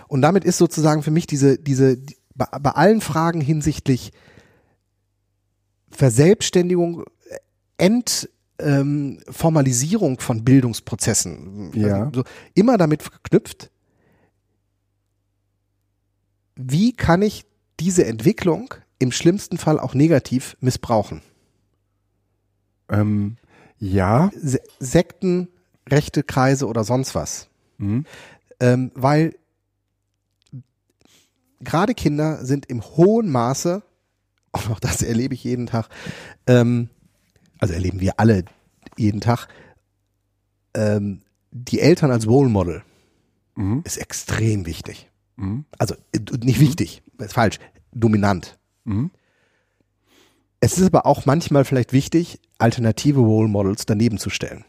Und 0.08 0.22
damit 0.22 0.44
ist 0.44 0.58
sozusagen 0.58 1.02
für 1.02 1.12
mich 1.12 1.28
diese, 1.28 1.58
diese, 1.58 1.98
die, 1.98 2.18
bei, 2.36 2.46
bei 2.60 2.72
allen 2.72 3.00
Fragen 3.00 3.40
hinsichtlich 3.40 4.12
Verselbstständigung, 5.90 7.06
Ent, 7.78 8.30
ähm, 8.60 9.20
Formalisierung 9.30 10.20
von 10.20 10.44
Bildungsprozessen, 10.44 11.72
Ja. 11.74 12.06
also 12.06 12.22
so, 12.22 12.24
immer 12.56 12.78
damit 12.78 13.04
verknüpft, 13.04 13.72
wie 16.56 16.94
kann 16.94 17.22
ich 17.22 17.46
diese 17.80 18.06
Entwicklung 18.06 18.74
im 19.00 19.12
schlimmsten 19.12 19.58
Fall 19.58 19.80
auch 19.80 19.94
negativ 19.94 20.58
missbrauchen? 20.60 21.22
Ähm, 22.90 23.38
ja. 23.78 24.32
Se 24.36 24.60
Sekten, 24.80 25.50
rechte 25.88 26.24
Kreise 26.24 26.68
oder 26.68 26.84
sonst 26.84 27.14
was. 27.14 27.48
Mhm. 27.78 28.06
Ähm, 28.60 28.92
weil 28.96 29.36
gerade 31.60 31.94
Kinder 31.94 32.44
sind 32.44 32.66
im 32.68 32.82
hohen 32.84 33.30
Maße, 33.30 33.84
und 34.52 34.70
auch 34.72 34.80
das 34.80 35.04
erlebe 35.04 35.36
ich 35.36 35.44
jeden 35.44 35.68
Tag, 35.68 35.90
ähm, 36.48 36.90
also 37.60 37.74
erleben 37.74 38.00
wir 38.00 38.20
alle 38.20 38.46
jeden 38.98 39.22
Tag, 39.22 39.48
ähm, 40.74 41.22
die 41.52 41.80
Eltern 41.80 42.12
als 42.12 42.28
Role 42.28 42.50
Model 42.50 42.84
Mhm. 43.58 43.82
ist 43.86 43.98
extrem 43.98 44.66
wichtig. 44.66 45.10
Mhm. 45.36 45.66
Also 45.78 45.96
äh, 46.14 46.20
nicht 46.44 46.60
wichtig, 46.60 47.02
ist 47.18 47.34
falsch, 47.34 47.60
dominant. 47.92 48.58
Mhm. 48.86 49.10
Es 50.60 50.78
ist 50.78 50.86
aber 50.88 51.06
auch 51.06 51.26
manchmal 51.26 51.66
vielleicht 51.66 51.92
wichtig, 51.92 52.40
alternative 52.60 53.20
Role 53.20 53.48
Models 53.48 53.86
daneben 53.86 54.18
zu 54.18 54.30
stellen. 54.30 54.64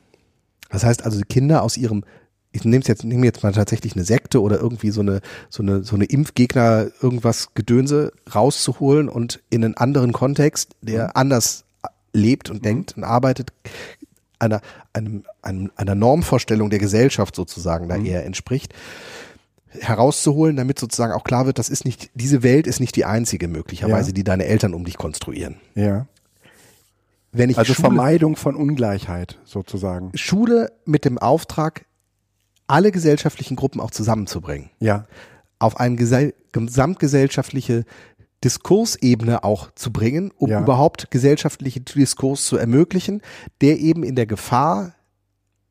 Das 0.70 0.84
heißt 0.84 1.04
also, 1.04 1.18
die 1.18 1.24
Kinder 1.24 1.62
aus 1.62 1.76
ihrem, 1.76 2.04
ich 2.52 2.64
nehme 2.64 2.84
jetzt, 2.84 3.04
nehme 3.04 3.24
jetzt 3.26 3.42
mal 3.42 3.52
tatsächlich 3.52 3.94
eine 3.94 4.04
Sekte 4.04 4.42
oder 4.42 4.58
irgendwie 4.58 4.90
so 4.90 5.00
eine, 5.00 5.20
so 5.48 5.62
eine, 5.62 5.84
so 5.84 5.94
eine 5.94 6.04
Impfgegner, 6.04 6.88
irgendwas 7.00 7.54
Gedönse 7.54 8.12
rauszuholen 8.34 9.08
und 9.08 9.42
in 9.50 9.64
einen 9.64 9.76
anderen 9.76 10.12
Kontext, 10.12 10.76
der 10.82 11.16
anders 11.16 11.64
lebt 12.18 12.50
und 12.50 12.64
denkt 12.64 12.96
und 12.96 13.04
arbeitet, 13.04 13.50
einer, 14.38 14.60
einem, 14.92 15.24
einem, 15.42 15.70
einer 15.76 15.94
Normvorstellung 15.94 16.70
der 16.70 16.78
Gesellschaft 16.78 17.34
sozusagen 17.34 17.88
da 17.88 17.96
eher 17.96 18.24
entspricht, 18.26 18.72
herauszuholen, 19.70 20.56
damit 20.56 20.78
sozusagen 20.78 21.12
auch 21.12 21.24
klar 21.24 21.46
wird, 21.46 21.58
das 21.58 21.68
ist 21.68 21.84
nicht, 21.84 22.10
diese 22.14 22.42
Welt 22.42 22.66
ist 22.66 22.80
nicht 22.80 22.96
die 22.96 23.04
einzige 23.04 23.48
möglicherweise, 23.48 24.10
Ja. 24.10 24.14
die 24.14 24.24
deine 24.24 24.44
Eltern 24.46 24.74
um 24.74 24.84
dich 24.84 24.96
konstruieren. 24.96 25.56
Ja. 25.74 26.06
Wenn 27.32 27.50
ich 27.50 27.58
Also 27.58 27.74
Schule, 27.74 27.88
Vermeidung 27.88 28.36
von 28.36 28.56
Ungleichheit 28.56 29.38
sozusagen. 29.44 30.10
Schule 30.14 30.72
mit 30.86 31.04
dem 31.04 31.18
Auftrag, 31.18 31.84
alle 32.66 32.90
gesellschaftlichen 32.92 33.56
Gruppen 33.56 33.80
auch 33.80 33.90
zusammenzubringen, 33.90 34.70
Ja. 34.80 35.04
auf 35.58 35.78
eine 35.78 35.96
gesell 35.96 36.34
gesamtgesellschaftliche 36.52 37.84
Diskursebene 38.44 39.42
auch 39.44 39.70
zu 39.74 39.92
bringen, 39.92 40.30
um 40.36 40.50
Ja. 40.50 40.60
überhaupt 40.60 41.10
gesellschaftliche 41.10 41.80
Diskurs 41.80 42.44
zu 42.44 42.56
ermöglichen, 42.56 43.20
der 43.60 43.78
eben 43.78 44.02
in 44.04 44.14
der 44.14 44.26
Gefahr, 44.26 44.94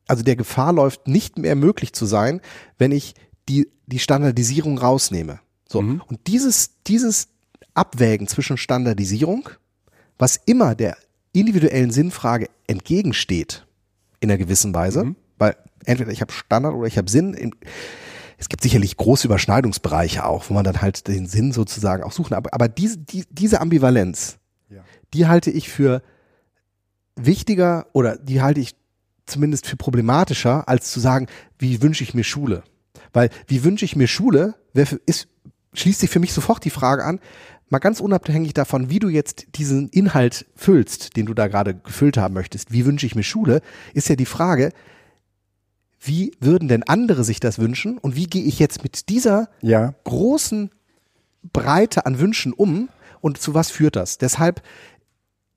also 0.06 0.22
der 0.22 0.36
Gefahr 0.36 0.72
läuft, 0.72 1.08
nicht 1.08 1.38
mehr 1.38 1.54
möglich 1.56 1.92
zu 1.92 2.06
sein, 2.06 2.40
wenn 2.78 2.92
ich 2.92 3.14
die, 3.48 3.68
die 3.86 3.98
Standardisierung 3.98 4.78
rausnehme. 4.78 5.40
So. 5.68 5.78
Und 5.80 6.26
dieses, 6.26 6.70
dieses 6.86 7.28
Abwägen 7.74 8.26
zwischen 8.28 8.56
Standardisierung, 8.56 9.48
was 10.18 10.36
immer 10.46 10.74
der 10.74 10.96
individuellen 11.32 11.90
Sinnfrage 11.90 12.48
entgegensteht, 12.66 13.66
in 14.20 14.30
einer 14.30 14.38
gewissen 14.38 14.74
Weise, 14.74 15.04
Mhm. 15.04 15.16
weil 15.38 15.56
entweder 15.84 16.10
ich 16.10 16.20
habe 16.20 16.32
Standard 16.32 16.74
oder 16.74 16.86
ich 16.86 16.98
habe 16.98 17.10
Sinn. 17.10 17.52
Es 18.40 18.48
gibt 18.48 18.62
sicherlich 18.62 18.96
große 18.96 19.26
Überschneidungsbereiche 19.26 20.24
auch, 20.24 20.48
wo 20.48 20.54
man 20.54 20.64
dann 20.64 20.80
halt 20.80 21.06
den 21.08 21.26
Sinn 21.26 21.52
sozusagen 21.52 22.02
auch 22.04 22.12
suchen. 22.12 22.34
Aber, 22.34 22.54
aber 22.54 22.68
diese, 22.68 22.96
die, 22.98 23.24
diese 23.30 23.60
Ambivalenz, 23.60 24.38
Ja. 24.70 24.82
die 25.12 25.26
halte 25.26 25.50
ich 25.50 25.68
für 25.68 26.02
wichtiger 27.16 27.86
oder 27.92 28.16
die 28.16 28.40
halte 28.42 28.60
ich 28.60 28.74
zumindest 29.26 29.66
für 29.66 29.76
problematischer, 29.76 30.68
als 30.68 30.90
zu 30.90 31.00
sagen, 31.00 31.26
wie 31.58 31.82
wünsche 31.82 32.04
ich 32.04 32.14
mir 32.14 32.24
Schule? 32.24 32.62
Weil 33.12 33.30
wie 33.46 33.64
wünsche 33.64 33.84
ich 33.84 33.96
mir 33.96 34.06
Schule, 34.08 34.54
wer 34.72 34.86
für- 34.86 35.00
ist, 35.06 35.28
schließt 35.74 36.00
sich 36.00 36.10
für 36.10 36.20
mich 36.20 36.32
sofort 36.32 36.64
die 36.64 36.70
Frage 36.70 37.04
an, 37.04 37.20
mal 37.68 37.78
ganz 37.78 38.00
unabhängig 38.00 38.54
davon, 38.54 38.88
wie 38.88 38.98
du 38.98 39.08
jetzt 39.08 39.46
diesen 39.56 39.88
Inhalt 39.90 40.46
füllst, 40.56 41.16
den 41.16 41.26
du 41.26 41.34
da 41.34 41.48
gerade 41.48 41.74
gefüllt 41.74 42.16
haben 42.16 42.34
möchtest, 42.34 42.72
wie 42.72 42.86
wünsche 42.86 43.04
ich 43.04 43.14
mir 43.14 43.22
Schule, 43.24 43.60
ist 43.92 44.08
ja 44.08 44.16
die 44.16 44.24
Frage, 44.26 44.72
wie 46.00 46.32
würden 46.40 46.68
denn 46.68 46.82
andere 46.84 47.24
sich 47.24 47.40
das 47.40 47.58
wünschen 47.58 47.98
und 47.98 48.16
wie 48.16 48.26
gehe 48.26 48.44
ich 48.44 48.58
jetzt 48.58 48.82
mit 48.82 49.08
dieser 49.08 49.48
Ja, 49.60 49.94
großen 50.04 50.70
Breite 51.52 52.06
an 52.06 52.18
Wünschen 52.18 52.52
um 52.52 52.88
und 53.20 53.38
zu 53.38 53.54
was 53.54 53.70
führt 53.70 53.96
das? 53.96 54.18
Deshalb, 54.18 54.62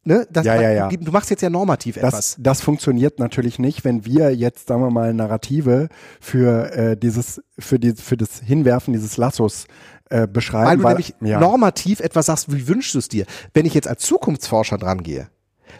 ne, 0.04 0.28
das, 0.32 0.46
Ja, 0.46 0.60
ja, 0.60 0.72
ja. 0.72 0.88
Du, 0.90 1.12
machst 1.12 1.30
jetzt 1.30 1.42
ja 1.42 1.50
normativ 1.50 1.96
das, 1.96 2.04
etwas. 2.04 2.36
das 2.40 2.62
funktioniert 2.62 3.20
natürlich 3.20 3.60
nicht, 3.60 3.84
wenn 3.84 4.06
wir 4.06 4.36
jetzt, 4.36 4.68
sagen 4.68 4.82
wir 4.82 4.92
mal, 4.92 5.14
Narrative 5.14 5.90
für 6.20 6.72
äh, 6.72 6.98
dieses, 6.98 7.42
für 7.60 7.80
die, 7.80 7.94
für 7.94 8.18
das 8.18 8.40
Hinwerfen 8.40 8.94
dieses 8.94 9.18
Lassos 9.18 9.66
äh, 10.10 10.28
beschreiben. 10.28 10.68
Weil 10.68 10.78
du 10.78 10.88
nämlich 10.88 11.16
ja. 11.22 11.40
normativ 11.40 12.00
etwas 12.00 12.26
sagst, 12.28 12.52
wie 12.52 12.68
wünschst 12.68 12.96
du 12.96 13.00
es 13.00 13.10
dir? 13.10 13.26
Wenn 13.54 13.66
ich 13.66 13.74
jetzt 13.74 13.88
als 13.88 14.02
Zukunftsforscher 14.04 14.78
dran 14.78 15.04
gehe, 15.04 15.30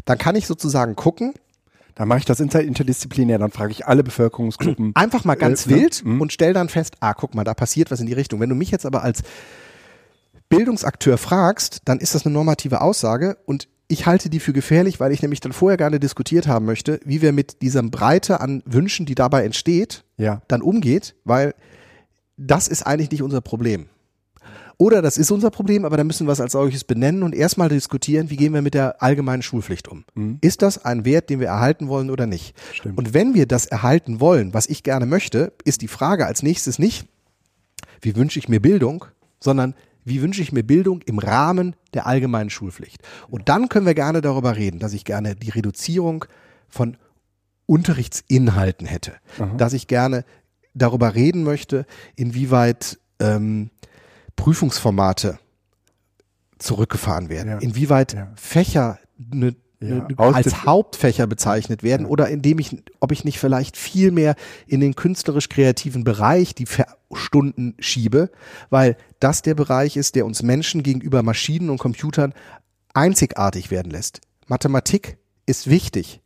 dann 0.06 0.18
kann 0.18 0.36
ich 0.36 0.48
sozusagen 0.48 0.96
gucken, 0.96 1.34
Dann 1.96 2.08
mache 2.08 2.20
ich 2.20 2.26
das 2.26 2.40
inter 2.40 2.62
interdisziplinär, 2.62 3.38
dann 3.38 3.52
frage 3.52 3.72
ich 3.72 3.86
alle 3.88 4.04
Bevölkerungsgruppen. 4.04 4.92
einfach 4.96 5.26
mal 5.26 5.36
ganz 5.36 5.68
Äh, 5.68 5.72
ne? 5.72 5.76
wild 5.76 6.06
Mhm. 6.06 6.22
und 6.22 6.32
stell 6.34 6.54
dann 6.54 6.70
fest, 6.70 6.96
ah, 7.00 7.14
guck 7.14 7.36
mal, 7.36 7.44
da 7.44 7.54
passiert 7.54 7.92
was 7.92 8.00
in 8.00 8.06
die 8.08 8.14
Richtung. 8.14 8.40
Wenn 8.40 8.50
du 8.50 8.56
mich 8.56 8.72
jetzt 8.72 8.86
aber 8.86 9.04
als 9.04 9.22
Bildungsakteur 10.50 11.18
fragst, 11.18 11.80
dann 11.86 12.00
ist 12.00 12.14
das 12.16 12.26
eine 12.26 12.34
normative 12.34 12.82
Aussage 12.82 13.38
und 13.46 13.68
ich 13.88 14.06
halte 14.06 14.30
die 14.30 14.40
für 14.40 14.54
gefährlich, 14.54 15.00
weil 15.00 15.12
ich 15.12 15.22
nämlich 15.22 15.42
dann 15.42 15.52
vorher 15.54 15.78
gerne 15.78 16.00
diskutiert 16.00 16.48
haben 16.48 16.66
möchte, 16.66 17.00
wie 17.06 17.22
wir 17.22 17.34
mit 17.34 17.62
dieser 17.62 17.84
Breite 17.84 18.40
an 18.40 18.64
Wünschen, 18.66 19.06
die 19.06 19.16
dabei 19.16 19.44
entsteht, 19.44 20.04
Ja. 20.18 20.42
dann 20.48 20.62
umgeht, 20.62 21.16
weil 21.26 21.54
das 22.38 22.68
ist 22.68 22.84
eigentlich 22.84 23.12
nicht 23.12 23.22
unser 23.22 23.42
Problem. 23.42 23.88
Oder 24.82 25.04
das 25.04 25.20
ist 25.20 25.30
unser 25.30 25.52
Problem, 25.52 25.86
aber 25.86 25.96
dann 25.96 26.08
müssen 26.08 26.26
wir 26.26 26.32
es 26.32 26.42
als 26.42 26.54
solches 26.54 26.84
benennen 26.84 27.22
und 27.22 27.36
erstmal 27.36 27.70
diskutieren, 27.70 28.32
wie 28.32 28.36
gehen 28.36 28.52
wir 28.52 28.64
mit 28.64 28.74
der 28.74 29.00
allgemeinen 29.04 29.44
Schulpflicht 29.44 29.88
um. 29.88 30.06
Ist 30.42 30.64
das 30.64 30.84
ein 30.84 31.06
Wert, 31.06 31.30
den 31.30 31.40
wir 31.40 31.50
erhalten 31.50 31.88
wollen 31.88 32.10
oder 32.10 32.26
nicht? 32.26 32.56
Stimmt. 32.74 32.98
Und 32.98 33.14
wenn 33.14 33.36
wir 33.36 33.46
das 33.46 33.68
erhalten 33.68 34.20
wollen, 34.20 34.56
was 34.56 34.66
ich 34.66 34.82
gerne 34.82 35.06
möchte, 35.06 35.54
ist 35.66 35.84
die 35.84 35.88
Frage 35.88 36.26
als 36.26 36.42
nächstes 36.42 36.80
nicht, 36.80 37.06
wie 38.02 38.16
wünsche 38.16 38.40
ich 38.40 38.50
mir 38.50 38.60
Bildung, 38.60 39.06
sondern 39.40 39.76
wie 40.04 40.20
wünsche 40.24 40.42
ich 40.42 40.52
mir 40.52 40.64
Bildung 40.64 41.04
im 41.04 41.20
Rahmen 41.20 41.76
der 41.94 42.08
allgemeinen 42.08 42.50
Schulpflicht. 42.50 43.04
Und 43.30 43.50
dann 43.50 43.70
können 43.70 43.86
wir 43.86 43.94
gerne 43.94 44.22
darüber 44.22 44.56
reden, 44.56 44.80
dass 44.80 44.94
ich 44.94 45.06
gerne 45.06 45.36
die 45.36 45.52
Reduzierung 45.52 46.26
von 46.70 46.98
Unterrichtsinhalten 47.68 48.88
hätte, 48.88 49.14
dass 49.58 49.74
ich 49.74 49.86
gerne 49.86 50.26
darüber 50.74 51.14
reden 51.14 51.44
möchte, 51.44 51.86
inwieweit 52.16 52.98
ähm, 53.20 53.70
Prüfungsformate 54.42 55.38
zurückgefahren 56.58 57.30
werden, 57.30 57.48
Ja. 57.50 57.58
inwieweit 57.60 58.14
Ja. 58.14 58.32
Fächer 58.36 58.98
ne, 59.18 59.56
Ja. 59.80 59.88
ne, 59.96 60.08
Aus 60.18 60.34
als 60.34 60.66
Hauptfächer 60.66 61.28
bezeichnet 61.28 61.84
werden 61.84 62.08
oder 62.08 62.28
indem 62.28 62.58
ich, 62.58 62.84
ob 63.00 63.12
ich 63.12 63.24
nicht 63.24 63.38
vielleicht 63.40 63.78
viel 63.78 64.10
mehr 64.10 64.36
in 64.66 64.80
den 64.80 64.96
künstlerisch-kreativen 64.96 66.04
Bereich 66.04 66.56
die 66.56 66.66
Ver 66.66 66.88
Stunden 67.14 67.76
schiebe, 67.78 68.32
weil 68.72 68.96
das 69.20 69.44
der 69.44 69.54
Bereich 69.54 69.96
ist, 69.98 70.16
der 70.16 70.26
uns 70.26 70.42
Menschen 70.42 70.82
gegenüber 70.82 71.22
Maschinen 71.24 71.70
und 71.70 71.78
Computern 71.78 72.34
einzigartig 72.96 73.70
werden 73.70 73.92
lässt. 73.92 74.22
Mathematik 74.48 75.18
ist 75.46 75.70
wichtig, 75.70 76.22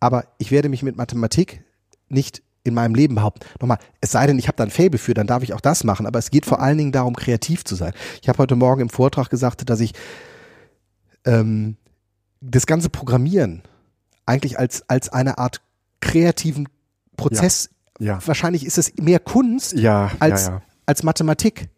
aber 0.00 0.24
ich 0.38 0.50
werde 0.50 0.68
mich 0.68 0.82
mit 0.82 0.96
Mathematik 0.96 1.62
nicht 2.10 2.42
in 2.64 2.74
meinem 2.74 2.94
Leben 2.94 3.14
behaupten. 3.14 3.46
Nochmal, 3.60 3.78
es 4.00 4.10
sei 4.10 4.26
denn, 4.26 4.38
ich 4.38 4.48
habe 4.48 4.56
da 4.56 4.64
ein 4.64 4.70
Faible 4.70 4.98
für, 4.98 5.14
dann 5.14 5.26
darf 5.26 5.42
ich 5.42 5.52
auch 5.52 5.60
das 5.60 5.84
machen, 5.84 6.06
aber 6.06 6.18
es 6.18 6.30
geht 6.30 6.46
vor 6.46 6.60
allen 6.60 6.78
Dingen 6.78 6.92
darum, 6.92 7.14
kreativ 7.14 7.64
zu 7.64 7.74
sein. 7.74 7.92
Ich 8.22 8.28
habe 8.28 8.38
heute 8.38 8.56
Morgen 8.56 8.80
im 8.80 8.88
Vortrag 8.88 9.28
gesagt, 9.30 9.68
dass 9.68 9.80
ich 9.80 9.92
ähm, 11.24 11.76
das 12.40 12.66
ganze 12.66 12.88
Programmieren 12.90 13.62
eigentlich 14.26 14.58
als, 14.58 14.88
als 14.88 15.10
eine 15.10 15.38
Art 15.38 15.60
kreativen 16.00 16.68
Prozess, 17.16 17.70
Ja. 17.98 18.18
wahrscheinlich 18.26 18.64
ist 18.66 18.78
es 18.78 18.92
mehr 18.96 19.20
Kunst 19.20 19.74
Ja, 19.74 20.10
als, 20.18 20.46
ja, 20.46 20.50
ja. 20.54 20.62
als 20.86 21.02
Mathematik, 21.02 21.68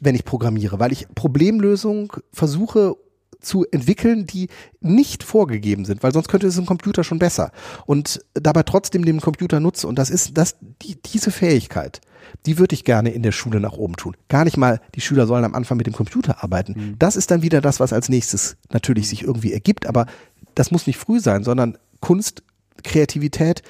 wenn 0.00 0.14
ich 0.14 0.24
programmiere, 0.24 0.78
weil 0.80 0.92
ich 0.92 1.06
Problemlösung 1.14 2.12
versuche 2.32 2.96
zu 3.40 3.64
entwickeln, 3.70 4.26
die 4.26 4.48
nicht 4.80 5.22
vorgegeben 5.22 5.84
sind, 5.84 6.02
weil 6.02 6.12
sonst 6.12 6.28
könnte 6.28 6.46
es 6.46 6.58
ein 6.58 6.66
Computer 6.66 7.04
schon 7.04 7.18
besser 7.18 7.52
und 7.86 8.24
dabei 8.34 8.62
trotzdem 8.62 9.04
den 9.04 9.20
Computer 9.20 9.60
nutze 9.60 9.86
und 9.86 9.98
das 9.98 10.10
ist 10.10 10.36
das 10.36 10.56
die, 10.82 11.00
diese 11.00 11.30
Fähigkeit, 11.30 12.00
die 12.46 12.58
würde 12.58 12.74
ich 12.74 12.84
gerne 12.84 13.10
in 13.10 13.22
der 13.22 13.32
Schule 13.32 13.60
nach 13.60 13.72
oben 13.72 13.96
tun. 13.96 14.16
Gar 14.28 14.44
nicht 14.44 14.56
mal, 14.56 14.80
die 14.94 15.00
Schüler 15.00 15.26
sollen 15.26 15.44
am 15.44 15.54
Anfang 15.54 15.78
mit 15.78 15.86
dem 15.86 15.94
Computer 15.94 16.42
arbeiten. 16.42 16.96
Das 16.98 17.16
ist 17.16 17.30
dann 17.30 17.42
wieder 17.42 17.60
das, 17.60 17.80
was 17.80 17.92
als 17.92 18.08
nächstes 18.08 18.56
natürlich 18.70 19.08
sich 19.08 19.22
irgendwie 19.22 19.52
ergibt, 19.52 19.86
aber 19.86 20.06
das 20.54 20.70
muss 20.70 20.86
nicht 20.86 20.98
früh 20.98 21.20
sein, 21.20 21.44
sondern 21.44 21.78
Kunst, 22.00 22.42
Kreativität 22.82 23.62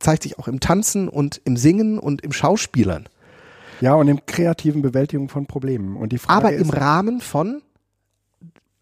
zeigt 0.00 0.24
sich 0.24 0.38
auch 0.38 0.48
im 0.48 0.60
Tanzen 0.60 1.08
und 1.08 1.40
im 1.44 1.56
Singen 1.56 1.98
und 1.98 2.22
im 2.22 2.32
Schauspielern. 2.32 3.08
Ja, 3.80 3.94
und 3.94 4.08
im 4.08 4.26
kreativen 4.26 4.82
Bewältigung 4.82 5.28
von 5.28 5.46
Problemen. 5.46 5.96
Und 5.96 6.12
die 6.12 6.18
Frage 6.18 6.46
aber 6.46 6.52
ist, 6.52 6.62
im 6.62 6.70
Rahmen 6.70 7.20
von 7.20 7.62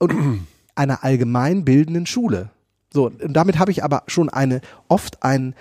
und 0.00 0.46
einer 0.74 1.04
allgemein 1.04 1.64
bildenden 1.64 2.06
Schule. 2.06 2.50
So, 2.92 3.06
und 3.06 3.32
damit 3.34 3.58
habe 3.58 3.70
ich 3.70 3.84
aber 3.84 4.02
schon 4.08 4.28
eine, 4.28 4.60
oft 4.88 5.22
ein 5.22 5.54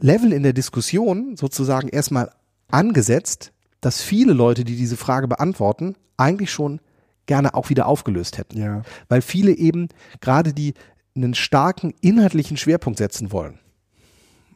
Level 0.00 0.32
in 0.32 0.44
der 0.44 0.52
Diskussion 0.52 1.36
sozusagen 1.36 1.88
erstmal 1.88 2.30
angesetzt, 2.70 3.52
dass 3.80 4.00
viele 4.00 4.32
Leute, 4.32 4.62
die 4.64 4.76
diese 4.76 4.96
Frage 4.96 5.26
beantworten, 5.26 5.96
eigentlich 6.16 6.52
schon 6.52 6.80
gerne 7.26 7.54
auch 7.54 7.68
wieder 7.70 7.86
aufgelöst 7.86 8.38
hätten. 8.38 8.58
Ja. 8.58 8.82
Weil 9.08 9.22
viele 9.22 9.52
eben 9.52 9.88
gerade 10.20 10.52
die 10.52 10.74
einen 11.16 11.34
starken 11.34 11.92
inhaltlichen 12.00 12.56
Schwerpunkt 12.56 12.98
setzen 12.98 13.32
wollen. 13.32 13.58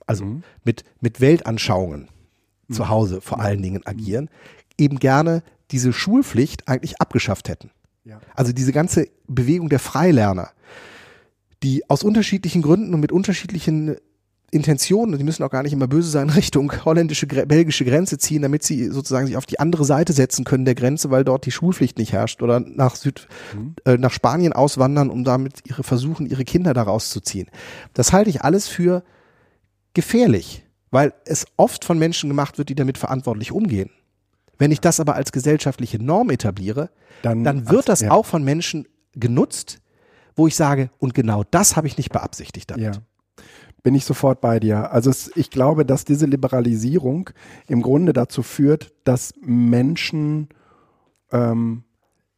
Also 0.06 0.24
Mhm. 0.24 0.42
mit, 0.64 0.84
mit 1.00 1.20
Weltanschauungen 1.20 2.08
zu 2.70 2.88
Hause 2.88 3.20
vor 3.20 3.40
allen 3.40 3.62
Dingen 3.62 3.84
agieren, 3.84 4.30
eben 4.78 4.98
gerne 4.98 5.42
diese 5.70 5.92
Schulpflicht 5.92 6.68
eigentlich 6.68 7.00
abgeschafft 7.00 7.48
hätten. 7.48 7.70
Ja. 8.06 8.20
Also 8.36 8.52
diese 8.52 8.72
ganze 8.72 9.08
Bewegung 9.26 9.68
der 9.68 9.80
Freilerner, 9.80 10.50
die 11.64 11.88
aus 11.90 12.04
unterschiedlichen 12.04 12.62
Gründen 12.62 12.94
und 12.94 13.00
mit 13.00 13.10
unterschiedlichen 13.10 13.96
Intentionen, 14.52 15.12
und 15.12 15.18
die 15.18 15.24
müssen 15.24 15.42
auch 15.42 15.50
gar 15.50 15.64
nicht 15.64 15.72
immer 15.72 15.88
böse 15.88 16.08
sein, 16.08 16.30
Richtung 16.36 16.72
holländische, 16.84 17.26
belgische 17.26 17.84
Grenze 17.84 18.16
ziehen, 18.16 18.42
damit 18.42 18.62
sie 18.62 18.90
sozusagen 18.90 19.26
sich 19.26 19.36
auf 19.36 19.44
die 19.44 19.58
andere 19.58 19.84
Seite 19.84 20.12
setzen 20.12 20.44
können 20.44 20.64
der 20.64 20.76
Grenze, 20.76 21.10
weil 21.10 21.24
dort 21.24 21.46
die 21.46 21.50
Schulpflicht 21.50 21.98
nicht 21.98 22.12
herrscht 22.12 22.42
oder 22.42 22.60
nach 22.60 22.94
Süd, 22.94 23.26
äh, 23.84 23.98
nach 23.98 24.12
Spanien 24.12 24.52
auswandern, 24.52 25.10
um 25.10 25.24
damit 25.24 25.62
ihre 25.64 25.82
versuchen, 25.82 26.26
ihre 26.26 26.44
Kinder 26.44 26.74
da 26.74 26.82
rauszuziehen. 26.82 27.48
Das 27.92 28.12
halte 28.12 28.30
ich 28.30 28.42
alles 28.42 28.68
für 28.68 29.02
gefährlich, 29.94 30.64
weil 30.92 31.12
es 31.24 31.46
oft 31.56 31.84
von 31.84 31.98
Menschen 31.98 32.30
gemacht 32.30 32.56
wird, 32.56 32.68
die 32.68 32.76
damit 32.76 32.98
verantwortlich 32.98 33.50
umgehen. 33.50 33.90
Wenn 34.58 34.70
ich 34.70 34.80
das 34.80 35.00
aber 35.00 35.14
als 35.14 35.32
gesellschaftliche 35.32 36.02
Norm 36.02 36.30
etabliere, 36.30 36.90
Dann 37.22 37.44
dann, 37.44 37.68
wird 37.68 37.88
das 37.88 38.00
ja. 38.00 38.10
auch 38.10 38.26
von 38.26 38.42
Menschen 38.44 38.86
genutzt, 39.14 39.80
wo 40.34 40.46
ich 40.46 40.56
sage, 40.56 40.90
und 40.98 41.14
genau 41.14 41.44
das 41.50 41.76
habe 41.76 41.86
ich 41.86 41.96
nicht 41.96 42.10
beabsichtigt 42.12 42.70
damit. 42.70 42.96
Ja. 42.96 43.02
Bin 43.82 43.94
ich 43.94 44.04
sofort 44.04 44.40
bei 44.40 44.58
dir. 44.60 44.90
Also 44.92 45.10
es, 45.10 45.30
ich 45.36 45.50
glaube, 45.50 45.86
dass 45.86 46.04
diese 46.04 46.26
Liberalisierung 46.26 47.30
im 47.68 47.82
Grunde 47.82 48.12
dazu 48.12 48.42
führt, 48.42 48.92
dass 49.04 49.32
Menschen, 49.40 50.48
ähm, 51.30 51.84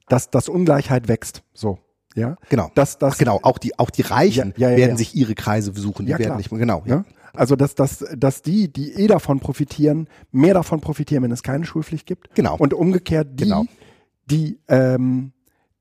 dass, 0.09 0.31
dass 0.31 0.49
Ungleichheit 0.49 1.09
wächst. 1.09 1.43
So, 1.55 1.79
ja. 2.14 2.37
Genau. 2.51 2.71
Dass, 2.75 2.99
dass, 2.99 3.14
Ach, 3.14 3.19
genau, 3.19 3.41
auch 3.43 3.59
die, 3.59 3.79
auch 3.79 3.91
die 3.91 4.03
Reichen 4.03 4.53
Ja, 4.57 4.69
ja, 4.69 4.77
ja, 4.77 4.77
werden 4.77 4.97
sich 4.97 5.14
ihre 5.14 5.35
Kreise 5.35 5.73
besuchen, 5.73 6.07
die 6.07 6.12
Ja, 6.12 6.19
werden 6.19 6.29
klar. 6.29 6.37
nicht 6.37 6.51
mehr, 6.51 6.59
genau. 6.59 6.83
Ja. 6.85 7.05
Also 7.39 7.57
dass, 7.57 7.74
dass, 7.74 8.05
dass 8.16 8.43
die, 8.43 8.72
die 8.72 8.93
eh 8.93 9.07
davon 9.07 9.41
profitieren, 9.41 10.09
mehr 10.32 10.55
davon 10.55 10.80
profitieren, 10.80 11.22
wenn 11.22 11.32
es 11.32 11.43
keine 11.43 11.64
Schulpflicht 11.64 12.07
gibt. 12.07 12.34
Genau. 12.34 12.57
Und 12.57 12.74
umgekehrt 12.74 13.28
die, 13.41 13.45
Genau. 13.45 13.64
die, 14.30 14.59
ähm, 14.68 15.32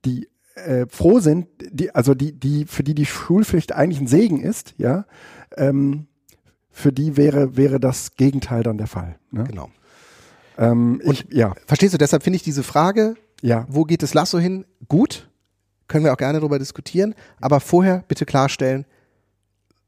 die 0.06 0.28
äh, 0.56 0.86
froh 0.90 1.20
sind, 1.20 1.48
die, 1.72 1.94
also 1.94 2.14
die, 2.14 2.32
die, 2.34 2.66
für 2.66 2.84
die 2.84 2.96
die 2.96 3.06
Schulpflicht 3.06 3.74
eigentlich 3.74 4.00
ein 4.00 4.08
Segen 4.08 4.42
ist, 4.42 4.74
ja, 4.78 5.06
ähm, 5.56 6.08
für 6.70 6.92
die 6.94 7.18
wäre, 7.18 7.58
wäre 7.58 7.80
das 7.80 8.16
Gegenteil 8.16 8.64
dann 8.64 8.78
der 8.78 8.88
Fall. 8.88 9.18
Ne? 9.32 9.44
Genau. 9.46 9.70
Ähm, 10.58 11.02
ich, 11.04 11.26
ja, 11.32 11.54
Verstehst 11.66 11.94
du, 11.94 11.98
deshalb 11.98 12.24
finde 12.24 12.38
ich 12.38 12.44
diese 12.44 12.64
Frage, 12.64 13.16
ja, 13.42 13.66
wo 13.70 13.84
geht 13.84 14.02
das 14.04 14.14
Lasso 14.14 14.40
hin, 14.40 14.66
gut. 14.88 15.30
können 15.88 16.04
wir 16.06 16.14
auch 16.14 16.18
gerne 16.18 16.40
darüber 16.40 16.60
diskutieren, 16.60 17.16
aber 17.40 17.60
vorher 17.60 18.04
bitte 18.08 18.26
klarstellen, 18.26 18.86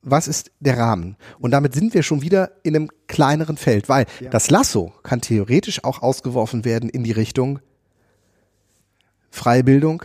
was 0.02 0.28
ist 0.28 0.52
der 0.60 0.78
Rahmen? 0.78 1.18
Und 1.40 1.52
damit 1.52 1.74
sind 1.74 1.94
wir 1.94 2.04
schon 2.04 2.22
wieder 2.22 2.52
in 2.64 2.76
einem 2.76 2.90
kleineren 3.08 3.58
Feld, 3.58 3.90
weil 3.90 4.06
Ja. 4.20 4.30
das 4.30 4.50
Lasso 4.50 4.94
kann 5.04 5.22
theoretisch 5.22 5.84
auch 5.84 6.02
ausgeworfen 6.02 6.64
werden 6.66 6.90
in 6.90 7.04
die 7.04 7.12
Richtung 7.12 7.60
freie 9.30 9.64
Bildung, 9.64 10.04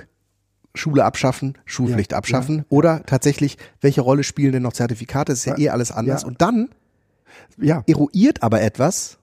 Schule 0.75 1.05
abschaffen, 1.05 1.57
Schulpflicht 1.65 2.13
Ja, 2.13 2.19
abschaffen 2.19 2.65
oder 2.69 3.05
tatsächlich, 3.07 3.57
welche 3.81 4.01
Rolle 4.01 4.25
spielen 4.25 4.53
denn 4.53 4.63
noch 4.63 4.73
Zertifikate? 4.73 5.33
Das 5.33 5.39
ist 5.41 5.45
ja 5.45 5.57
Ja, 5.57 5.67
eh 5.67 5.69
alles 5.71 5.93
anders. 5.93 6.23
ja. 6.23 6.29
Und 6.29 6.41
dann 6.43 6.71
Ja, 7.57 7.83
eruiert 7.87 8.43
aber 8.43 8.61
etwas, 8.63 9.19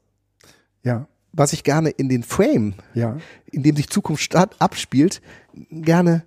ja, 0.84 1.08
was 1.34 1.54
ich 1.54 1.64
gerne 1.64 1.90
in 1.90 2.10
den 2.10 2.24
Frame, 2.24 2.74
ja. 2.94 3.18
in 3.52 3.64
dem 3.64 3.76
sich 3.76 3.90
Zukunft 3.90 4.22
statt 4.24 4.56
abspielt, 4.60 5.22
gerne 5.70 6.26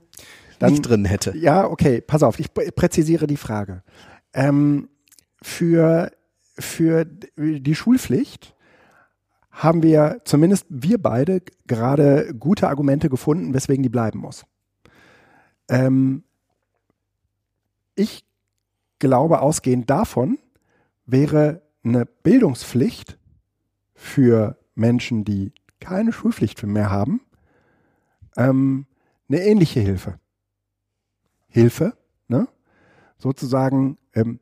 Dann- 0.58 0.70
nicht 0.70 0.82
drin 0.82 1.04
hätte. 1.04 1.36
Ja, 1.36 1.66
okay, 1.66 2.00
pass 2.00 2.22
auf, 2.22 2.38
ich 2.38 2.48
prä- 2.48 2.70
präzisiere 2.70 3.26
die 3.26 3.36
Frage. 3.36 3.82
Ähm, 4.34 4.88
für, 5.40 6.10
für 6.58 7.04
die 7.04 7.74
Schulpflicht 7.74 8.54
haben 9.50 9.82
wir, 9.82 10.20
zumindest 10.24 10.66
wir 10.68 11.00
beide, 11.00 11.40
gerade 11.66 12.34
gute 12.34 12.68
Argumente 12.68 13.08
gefunden, 13.08 13.54
weswegen 13.54 13.82
die 13.82 13.88
bleiben 13.88 14.18
muss. 14.18 14.44
Ähm, 15.68 16.24
ich 17.94 18.26
glaube, 18.98 19.40
ausgehend 19.40 19.88
davon 19.88 20.38
wäre 21.06 21.62
eine 21.84 22.06
Bildungspflicht 22.06 23.18
für 23.94 24.58
Menschen, 24.74 25.24
die 25.24 25.52
keine 25.78 26.12
Schulpflicht 26.12 26.62
mehr 26.64 26.90
haben, 26.90 27.20
ähm, 28.36 28.86
eine 29.28 29.42
ähnliche 29.42 29.80
Hilfe. 29.80 30.18
Hilfe, 31.48 31.96
ne? 32.26 32.48
sozusagen 33.18 33.98
ähm, 34.14 34.40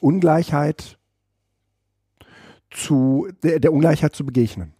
Ungleichheit 0.00 0.98
zu 2.70 3.28
der, 3.42 3.60
der 3.60 3.72
Ungleichheit 3.72 4.14
zu 4.14 4.24
begegnen. 4.24 4.72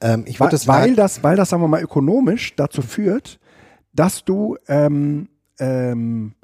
Ähm, 0.00 0.24
ich 0.26 0.40
Weil, 0.40 0.48
das 0.48 0.66
weil 0.66 0.94
das, 0.94 1.22
weil 1.22 1.36
das, 1.36 1.50
sagen 1.50 1.62
wir 1.62 1.68
mal, 1.68 1.82
ökonomisch 1.82 2.56
dazu 2.56 2.82
führt, 2.82 3.38
dass 3.92 4.24
du 4.24 4.56
ähm, 4.66 5.28
ähm, 5.58 6.34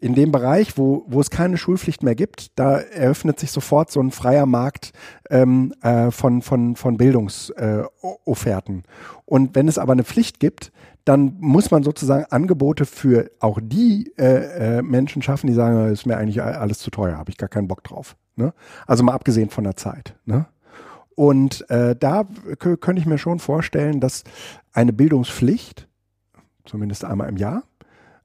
in 0.00 0.14
dem 0.14 0.30
Bereich, 0.30 0.78
wo, 0.78 1.04
wo 1.08 1.20
es 1.20 1.30
keine 1.30 1.56
Schulpflicht 1.56 2.02
mehr 2.02 2.14
gibt, 2.14 2.58
da 2.58 2.78
eröffnet 2.78 3.40
sich 3.40 3.50
sofort 3.50 3.90
so 3.90 4.00
ein 4.00 4.10
freier 4.10 4.46
Markt 4.46 4.92
ähm, 5.28 5.74
äh, 5.82 6.10
von, 6.10 6.42
von, 6.42 6.76
von 6.76 6.96
Bildungsofferten. 6.96 8.84
Und 9.24 9.54
wenn 9.54 9.66
es 9.66 9.78
aber 9.78 9.92
eine 9.92 10.04
Pflicht 10.04 10.38
gibt, 10.38 10.72
dann 11.04 11.36
muss 11.40 11.70
man 11.70 11.82
sozusagen 11.82 12.26
Angebote 12.30 12.84
für 12.84 13.30
auch 13.40 13.58
die 13.62 14.12
äh, 14.18 14.78
äh, 14.78 14.82
Menschen 14.82 15.22
schaffen, 15.22 15.46
die 15.46 15.54
sagen, 15.54 15.90
ist 15.90 16.06
mir 16.06 16.16
eigentlich 16.16 16.42
alles 16.42 16.78
zu 16.80 16.90
teuer, 16.90 17.16
habe 17.16 17.30
ich 17.30 17.38
gar 17.38 17.48
keinen 17.48 17.66
Bock 17.66 17.82
drauf. 17.82 18.14
Ne? 18.36 18.52
Also 18.86 19.02
mal 19.02 19.14
abgesehen 19.14 19.50
von 19.50 19.64
der 19.64 19.76
Zeit. 19.76 20.14
Ne? 20.26 20.46
Und 21.14 21.68
äh, 21.70 21.96
da 21.96 22.24
könnte 22.58 23.00
ich 23.00 23.06
mir 23.06 23.18
schon 23.18 23.40
vorstellen, 23.40 24.00
dass 24.00 24.22
eine 24.72 24.92
Bildungspflicht, 24.92 25.88
zumindest 26.64 27.04
einmal 27.04 27.28
im 27.28 27.38
Jahr, 27.38 27.64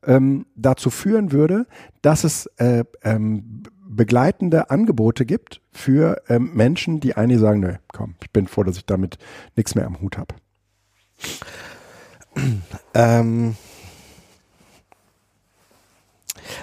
ähm, 0.06 0.46
dazu 0.56 0.90
führen 0.90 1.32
würde, 1.32 1.66
dass 2.02 2.24
es 2.24 2.48
äh, 2.58 2.84
ähm, 3.04 3.64
begleitende 3.86 4.70
Angebote 4.70 5.26
gibt 5.26 5.62
für 5.72 6.22
ähm, 6.28 6.52
Menschen, 6.54 7.00
die 7.00 7.16
eigentlich 7.16 7.40
sagen, 7.40 7.60
nö, 7.60 7.74
komm, 7.92 8.16
ich 8.22 8.32
bin 8.32 8.48
froh, 8.48 8.64
dass 8.64 8.78
ich 8.78 8.86
damit 8.86 9.18
nichts 9.56 9.76
mehr 9.76 9.86
am 9.86 10.02
Hut 10.02 10.18
habe. 10.18 10.36
Ähm, 12.94 13.56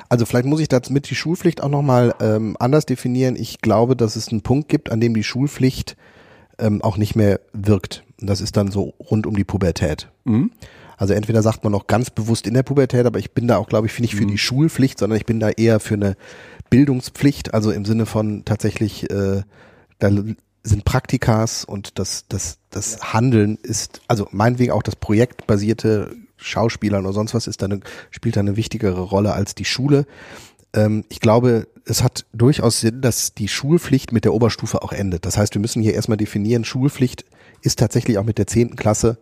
also 0.08 0.26
vielleicht 0.26 0.46
muss 0.46 0.60
ich 0.60 0.68
damit 0.68 1.08
die 1.08 1.14
Schulpflicht 1.14 1.62
auch 1.62 1.68
nochmal 1.68 2.14
ähm, 2.20 2.56
anders 2.58 2.86
definieren. 2.86 3.36
Ich 3.36 3.60
glaube, 3.60 3.96
dass 3.96 4.16
es 4.16 4.28
einen 4.28 4.42
Punkt 4.42 4.68
gibt, 4.68 4.90
an 4.90 5.00
dem 5.00 5.14
die 5.14 5.24
Schulpflicht 5.24 5.96
ähm, 6.58 6.82
auch 6.82 6.96
nicht 6.96 7.16
mehr 7.16 7.40
wirkt. 7.52 8.04
Und 8.20 8.28
das 8.28 8.40
ist 8.40 8.56
dann 8.56 8.70
so 8.70 8.94
rund 8.98 9.26
um 9.26 9.36
die 9.36 9.44
Pubertät. 9.44 10.10
Mhm. 10.24 10.50
Also 11.00 11.14
entweder 11.14 11.42
sagt 11.42 11.64
man 11.64 11.72
noch 11.72 11.86
ganz 11.86 12.10
bewusst 12.10 12.46
in 12.46 12.52
der 12.52 12.62
Pubertät, 12.62 13.06
aber 13.06 13.18
ich 13.18 13.30
bin 13.30 13.48
da 13.48 13.56
auch, 13.56 13.70
glaube 13.70 13.86
ich, 13.86 13.98
nicht 14.00 14.14
für 14.14 14.26
die 14.26 14.36
Schulpflicht, 14.36 14.98
sondern 14.98 15.16
ich 15.16 15.24
bin 15.24 15.40
da 15.40 15.48
eher 15.48 15.80
für 15.80 15.94
eine 15.94 16.14
Bildungspflicht, 16.68 17.54
also 17.54 17.70
im 17.70 17.86
Sinne 17.86 18.04
von 18.04 18.44
tatsächlich, 18.44 19.10
äh, 19.10 19.40
da 19.98 20.10
sind 20.62 20.84
Praktikas 20.84 21.64
und 21.64 21.98
das, 21.98 22.26
das, 22.28 22.58
das 22.68 23.14
Handeln 23.14 23.56
ist, 23.62 24.02
also 24.08 24.28
meinetwegen 24.30 24.72
auch 24.72 24.82
das 24.82 24.94
projektbasierte 24.94 26.14
Schauspielern 26.36 27.06
oder 27.06 27.14
sonst 27.14 27.32
was 27.32 27.46
ist 27.46 27.62
da 27.62 27.64
eine, 27.64 27.80
spielt 28.10 28.36
da 28.36 28.40
eine 28.40 28.58
wichtigere 28.58 29.00
Rolle 29.00 29.32
als 29.32 29.54
die 29.54 29.64
Schule. 29.64 30.04
Ähm, 30.74 31.06
ich 31.08 31.20
glaube, 31.20 31.66
es 31.86 32.02
hat 32.02 32.26
durchaus 32.34 32.80
Sinn, 32.80 33.00
dass 33.00 33.32
die 33.32 33.48
Schulpflicht 33.48 34.12
mit 34.12 34.26
der 34.26 34.34
Oberstufe 34.34 34.82
auch 34.82 34.92
endet. 34.92 35.24
Das 35.24 35.38
heißt, 35.38 35.54
wir 35.54 35.62
müssen 35.62 35.80
hier 35.80 35.94
erstmal 35.94 36.18
definieren, 36.18 36.66
Schulpflicht 36.66 37.24
ist 37.62 37.78
tatsächlich 37.78 38.18
auch 38.18 38.24
mit 38.24 38.36
der 38.36 38.46
zehnten 38.46 38.76
Klasse, 38.76 39.16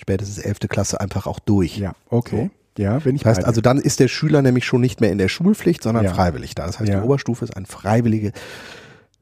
spätestens 0.00 0.38
elfte 0.38 0.68
Klasse 0.68 1.00
einfach 1.00 1.26
auch 1.26 1.38
durch. 1.38 1.78
Ja, 1.78 1.94
okay. 2.10 2.50
Ja, 2.78 2.98
bin 2.98 3.16
ich 3.16 3.22
Das 3.22 3.30
heißt 3.30 3.38
bei 3.38 3.42
dir. 3.44 3.48
also, 3.48 3.60
dann 3.62 3.78
ist 3.78 4.00
der 4.00 4.08
Schüler 4.08 4.42
nämlich 4.42 4.66
schon 4.66 4.80
nicht 4.82 5.00
mehr 5.00 5.10
in 5.10 5.16
der 5.18 5.28
Schulpflicht, 5.28 5.82
sondern 5.82 6.04
Ja. 6.04 6.12
freiwillig 6.14 6.54
da. 6.54 6.66
Das 6.66 6.78
heißt, 6.78 6.90
Ja. 6.90 7.00
die 7.00 7.04
Oberstufe 7.06 7.44
ist 7.44 7.56
eine 7.56 7.64
freiwillige, 7.66 8.32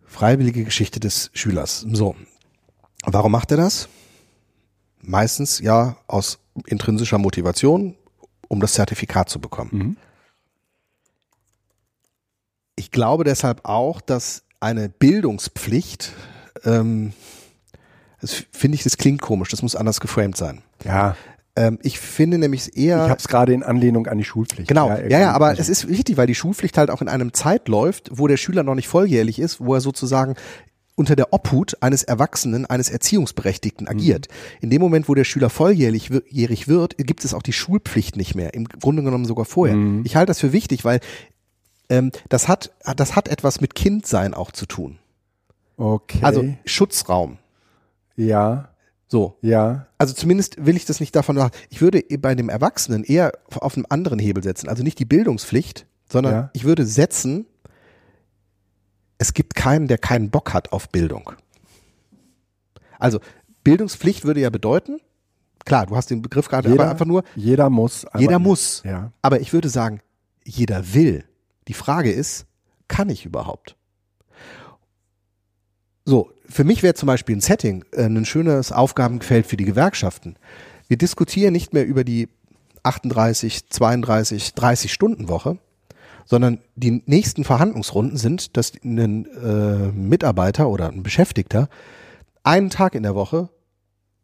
freiwillige 0.06 0.64
Geschichte 0.64 0.98
des 1.00 1.30
Schülers. 1.34 1.86
So. 1.92 2.16
Warum 3.06 3.30
macht 3.32 3.50
er 3.52 3.56
das? 3.58 3.88
Meistens 5.02 5.60
ja 5.60 5.96
aus 6.08 6.38
intrinsischer 6.66 7.18
Motivation, 7.18 7.94
um 8.48 8.58
das 8.60 8.72
Zertifikat 8.72 9.28
zu 9.28 9.40
bekommen. 9.40 9.70
Mhm. 9.72 9.96
Ich 12.76 12.90
glaube 12.90 13.24
deshalb 13.24 13.60
auch, 13.64 14.00
dass 14.00 14.42
eine 14.60 14.88
Bildungspflicht, 14.88 16.12
ähm, 16.64 17.12
das 18.24 18.44
finde 18.50 18.76
ich, 18.76 18.82
das 18.82 18.96
klingt 18.96 19.20
komisch, 19.20 19.48
das 19.50 19.62
muss 19.62 19.76
anders 19.76 20.00
geframed 20.00 20.36
sein. 20.36 20.62
Ja, 20.84 21.16
Ähm, 21.56 21.78
ich 21.82 22.00
finde 22.00 22.38
nämlich 22.38 22.76
eher. 22.76 23.04
ich 23.04 23.10
habe 23.10 23.20
es 23.20 23.28
gerade 23.28 23.52
in 23.52 23.62
Anlehnung 23.62 24.08
an 24.08 24.18
die 24.18 24.24
Schulpflicht. 24.24 24.66
Genau, 24.68 24.88
ja, 24.90 25.06
ja, 25.20 25.32
aber 25.32 25.46
also- 25.46 25.62
es 25.62 25.68
ist 25.68 25.88
wichtig, 25.88 26.16
weil 26.16 26.26
die 26.26 26.34
Schulpflicht 26.34 26.76
halt 26.76 26.90
auch 26.90 27.00
in 27.00 27.08
einem 27.08 27.32
Zeit 27.32 27.68
läuft, 27.68 28.10
wo 28.12 28.26
der 28.26 28.36
Schüler 28.38 28.64
noch 28.64 28.74
nicht 28.74 28.88
volljährlich 28.88 29.38
ist, 29.38 29.60
wo 29.60 29.74
er 29.74 29.80
sozusagen 29.80 30.34
unter 30.96 31.14
der 31.16 31.32
Obhut 31.32 31.76
eines 31.80 32.02
Erwachsenen, 32.02 32.66
eines 32.66 32.88
Erziehungsberechtigten 32.90 33.86
agiert. 33.88 34.26
In 34.60 34.70
dem 34.70 34.80
Moment, 34.80 35.08
wo 35.08 35.14
der 35.14 35.22
Schüler 35.24 35.48
volljährig 35.50 36.10
wi- 36.10 36.22
jährig 36.28 36.66
wird, 36.66 36.96
gibt 36.98 37.24
es 37.24 37.34
auch 37.34 37.42
die 37.42 37.52
Schulpflicht 37.52 38.16
nicht 38.16 38.34
mehr. 38.34 38.52
Im 38.54 38.64
Grunde 38.64 39.02
genommen 39.04 39.24
sogar 39.24 39.44
vorher. 39.44 39.76
Ich 40.04 40.16
halte 40.16 40.30
das 40.30 40.40
für 40.40 40.52
wichtig, 40.52 40.84
weil 40.84 40.98
ähm, 41.88 42.10
das 42.28 42.48
hat 42.48 42.72
das 42.96 43.14
hat 43.14 43.28
etwas 43.28 43.60
mit 43.60 43.74
Kindsein 43.76 44.34
auch 44.34 44.50
zu 44.50 44.66
tun. 44.66 44.98
Okay. 45.76 46.18
Also 46.22 46.44
Schutzraum. 46.64 47.38
Ja, 48.16 48.68
So. 49.08 49.36
ja. 49.42 49.86
Also 49.98 50.14
zumindest 50.14 50.64
will 50.64 50.76
ich 50.76 50.84
das 50.86 51.00
nicht 51.00 51.14
davon 51.14 51.36
machen. 51.36 51.52
Ich 51.70 51.80
würde 51.80 52.02
bei 52.18 52.34
dem 52.34 52.48
Erwachsenen 52.48 53.04
eher 53.04 53.32
auf 53.50 53.76
einen 53.76 53.86
anderen 53.86 54.18
Hebel 54.18 54.42
setzen. 54.42 54.68
Also 54.68 54.82
nicht 54.82 54.98
die 54.98 55.04
Bildungspflicht, 55.04 55.86
sondern 56.10 56.32
Ja. 56.32 56.50
ich 56.52 56.64
würde 56.64 56.84
setzen, 56.86 57.46
es 59.18 59.32
gibt 59.34 59.54
keinen, 59.54 59.86
der 59.88 59.98
keinen 59.98 60.30
Bock 60.30 60.52
hat 60.52 60.72
auf 60.72 60.88
Bildung. 60.88 61.32
Also 62.98 63.20
Bildungspflicht 63.62 64.24
würde 64.24 64.40
ja 64.40 64.50
bedeuten, 64.50 65.00
klar, 65.64 65.86
du 65.86 65.96
hast 65.96 66.10
den 66.10 66.20
Begriff 66.22 66.48
gerade, 66.48 66.70
aber 66.70 66.90
einfach 66.90 67.06
nur, 67.06 67.22
jeder 67.34 67.70
muss. 67.70 68.06
jeder 68.18 68.38
muss. 68.38 68.82
Ja. 68.84 69.12
Aber 69.22 69.40
ich 69.40 69.52
würde 69.52 69.68
sagen, 69.68 70.00
jeder 70.44 70.92
will. 70.94 71.24
Die 71.68 71.74
Frage 71.74 72.12
ist, 72.12 72.46
kann 72.88 73.08
ich 73.08 73.24
überhaupt? 73.24 73.76
So, 76.04 76.30
für 76.48 76.64
mich 76.64 76.82
wäre 76.82 76.94
zum 76.94 77.06
Beispiel 77.06 77.36
ein 77.36 77.40
Setting 77.40 77.84
äh, 77.92 78.04
ein 78.04 78.24
schönes 78.24 78.72
Aufgabenfeld 78.72 79.46
für 79.46 79.56
die 79.56 79.64
Gewerkschaften. 79.64 80.36
Wir 80.88 80.98
diskutieren 80.98 81.52
nicht 81.52 81.72
mehr 81.72 81.86
über 81.86 82.04
die 82.04 82.28
38, 82.82 83.70
32, 83.70 84.54
30 84.54 84.92
Stunden 84.92 85.28
Woche, 85.28 85.58
sondern 86.26 86.58
die 86.76 87.02
nächsten 87.06 87.44
Verhandlungsrunden 87.44 88.18
sind, 88.18 88.56
dass 88.56 88.72
ein 88.84 89.26
äh, 89.26 89.92
Mitarbeiter 89.92 90.68
oder 90.68 90.90
ein 90.90 91.02
Beschäftigter 91.02 91.68
einen 92.42 92.70
Tag 92.70 92.94
in 92.94 93.02
der 93.02 93.14
Woche 93.14 93.48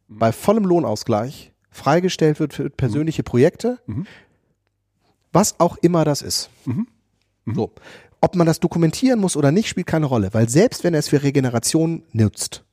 bei 0.09 0.33
vollem 0.33 0.65
Lohnausgleich 0.65 1.53
freigestellt 1.71 2.41
wird 2.41 2.53
für 2.53 2.69
persönliche 2.69 3.23
Projekte, 3.23 3.79
Mhm. 3.87 4.07
was 5.33 5.59
auch 5.61 5.77
immer 5.79 6.05
das 6.05 6.21
ist. 6.21 6.51
Mhm. 6.67 6.87
So. 7.55 7.73
Ob 8.21 8.37
man 8.37 8.47
das 8.47 8.61
dokumentieren 8.61 9.19
muss 9.21 9.37
oder 9.37 9.51
nicht, 9.53 9.69
spielt 9.69 9.87
keine 9.87 10.07
Rolle, 10.07 10.29
weil 10.33 10.49
selbst 10.49 10.85
wenn 10.85 10.95
er 10.95 11.01
es 11.01 11.09
für 11.09 11.23
Regeneration 11.23 12.03
nutzt, 12.13 12.65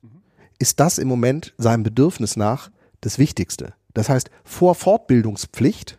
ist 0.58 0.78
das 0.80 0.98
im 0.98 1.08
Moment 1.08 1.54
seinem 1.56 1.82
Bedürfnis 1.84 2.36
nach 2.36 2.70
das 3.00 3.18
Wichtigste. 3.18 3.72
Das 3.94 4.08
heißt, 4.08 4.30
vor 4.44 4.74
Fortbildungspflicht 4.74 5.98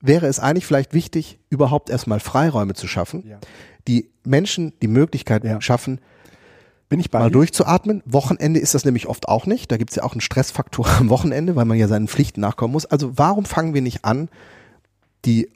wäre 0.00 0.26
es 0.26 0.38
eigentlich 0.40 0.66
vielleicht 0.66 0.94
wichtig, 0.94 1.38
überhaupt 1.50 1.90
erstmal 1.90 2.20
Freiräume 2.20 2.74
zu 2.74 2.86
schaffen, 2.88 3.24
Ja. 3.26 3.38
die 3.86 4.10
Menschen 4.24 4.72
die 4.82 4.88
Möglichkeit 4.88 5.44
Ja. 5.44 5.60
schaffen, 5.60 6.00
bin 6.88 6.98
ich 7.00 7.10
bei 7.10 7.20
mal 7.20 7.26
dir. 7.28 7.32
durchzuatmen. 7.34 8.02
Wochenende 8.04 8.58
ist 8.60 8.74
das 8.74 8.84
nämlich 8.84 9.06
oft 9.06 9.28
auch 9.28 9.46
nicht. 9.46 9.70
Da 9.70 9.76
gibt's 9.76 9.94
ja 9.94 10.02
auch 10.02 10.12
einen 10.12 10.20
Stressfaktor 10.20 10.86
am 10.98 11.08
Wochenende, 11.08 11.54
weil 11.54 11.64
man 11.64 11.78
ja 11.78 11.86
seinen 11.86 12.08
Pflichten 12.08 12.40
nachkommen 12.40 12.72
muss. 12.72 12.86
Also 12.86 13.16
warum 13.16 13.44
fangen 13.44 13.74
wir 13.74 13.82
nicht 13.82 14.04
an, 14.04 14.28
die 15.24 15.50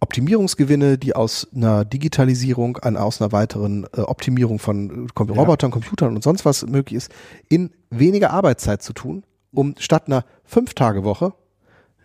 Optimierungsgewinne, 0.00 0.96
die 0.98 1.14
aus 1.14 1.46
einer 1.54 1.84
Digitalisierung, 1.84 2.78
an, 2.78 2.96
aus 2.96 3.20
einer 3.20 3.32
weiteren 3.32 3.86
äh, 3.94 4.00
Optimierung 4.00 4.58
von 4.58 5.06
äh, 5.08 5.24
Ja. 5.26 5.34
Robotern, 5.34 5.70
Computern 5.70 6.16
und 6.16 6.22
sonst 6.22 6.44
was 6.44 6.66
möglich 6.66 6.96
ist, 6.96 7.12
in 7.48 7.70
weniger 7.90 8.30
Arbeitszeit 8.30 8.82
zu 8.82 8.92
tun, 8.94 9.24
um 9.52 9.74
statt 9.78 10.04
einer 10.06 10.24
Fünf-Tage-Woche 10.44 11.34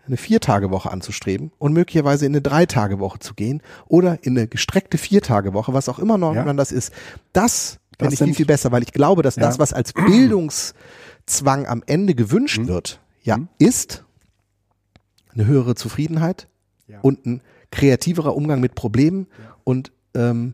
eine 0.07 0.17
Vier-Tage-Woche 0.17 0.91
anzustreben 0.91 1.51
und 1.57 1.73
möglicherweise 1.73 2.27
in 2.27 2.33
eine 2.33 2.41
Drei-Tage-Woche 2.41 3.17
zu 3.19 3.33
gehen 3.33 3.63
oder 3.87 4.23
in 4.23 4.37
eine 4.37 4.47
gestreckte 4.47 4.99
Vier-Tage-Woche, 4.99 5.73
was 5.73 5.89
auch 5.89 5.97
immer 5.97 6.17
noch 6.19 6.35
Ja. 6.35 6.51
das 6.53 6.71
ist. 6.71 6.93
Das 7.33 7.79
Das 7.97 8.09
finde 8.09 8.13
ich 8.13 8.19
viel, 8.19 8.35
viel 8.35 8.45
besser, 8.45 8.71
weil 8.71 8.83
ich 8.83 8.91
glaube, 8.91 9.23
dass 9.23 9.35
Ja. 9.37 9.43
das, 9.43 9.57
was 9.57 9.73
als 9.73 9.93
Bildungszwang 9.93 11.65
am 11.65 11.81
Ende 11.87 12.13
gewünscht 12.13 12.59
Mhm. 12.59 12.67
wird, 12.67 12.99
ja, 13.23 13.37
Mhm. 13.37 13.47
ist 13.57 14.03
eine 15.33 15.47
höhere 15.47 15.73
Zufriedenheit 15.75 16.47
Ja. 16.87 16.99
und 17.01 17.25
ein 17.25 17.41
kreativerer 17.75 18.35
Umgang 18.35 18.61
mit 18.61 18.73
Problemen 18.73 19.27
und 19.63 19.91
ähm, 20.15 20.53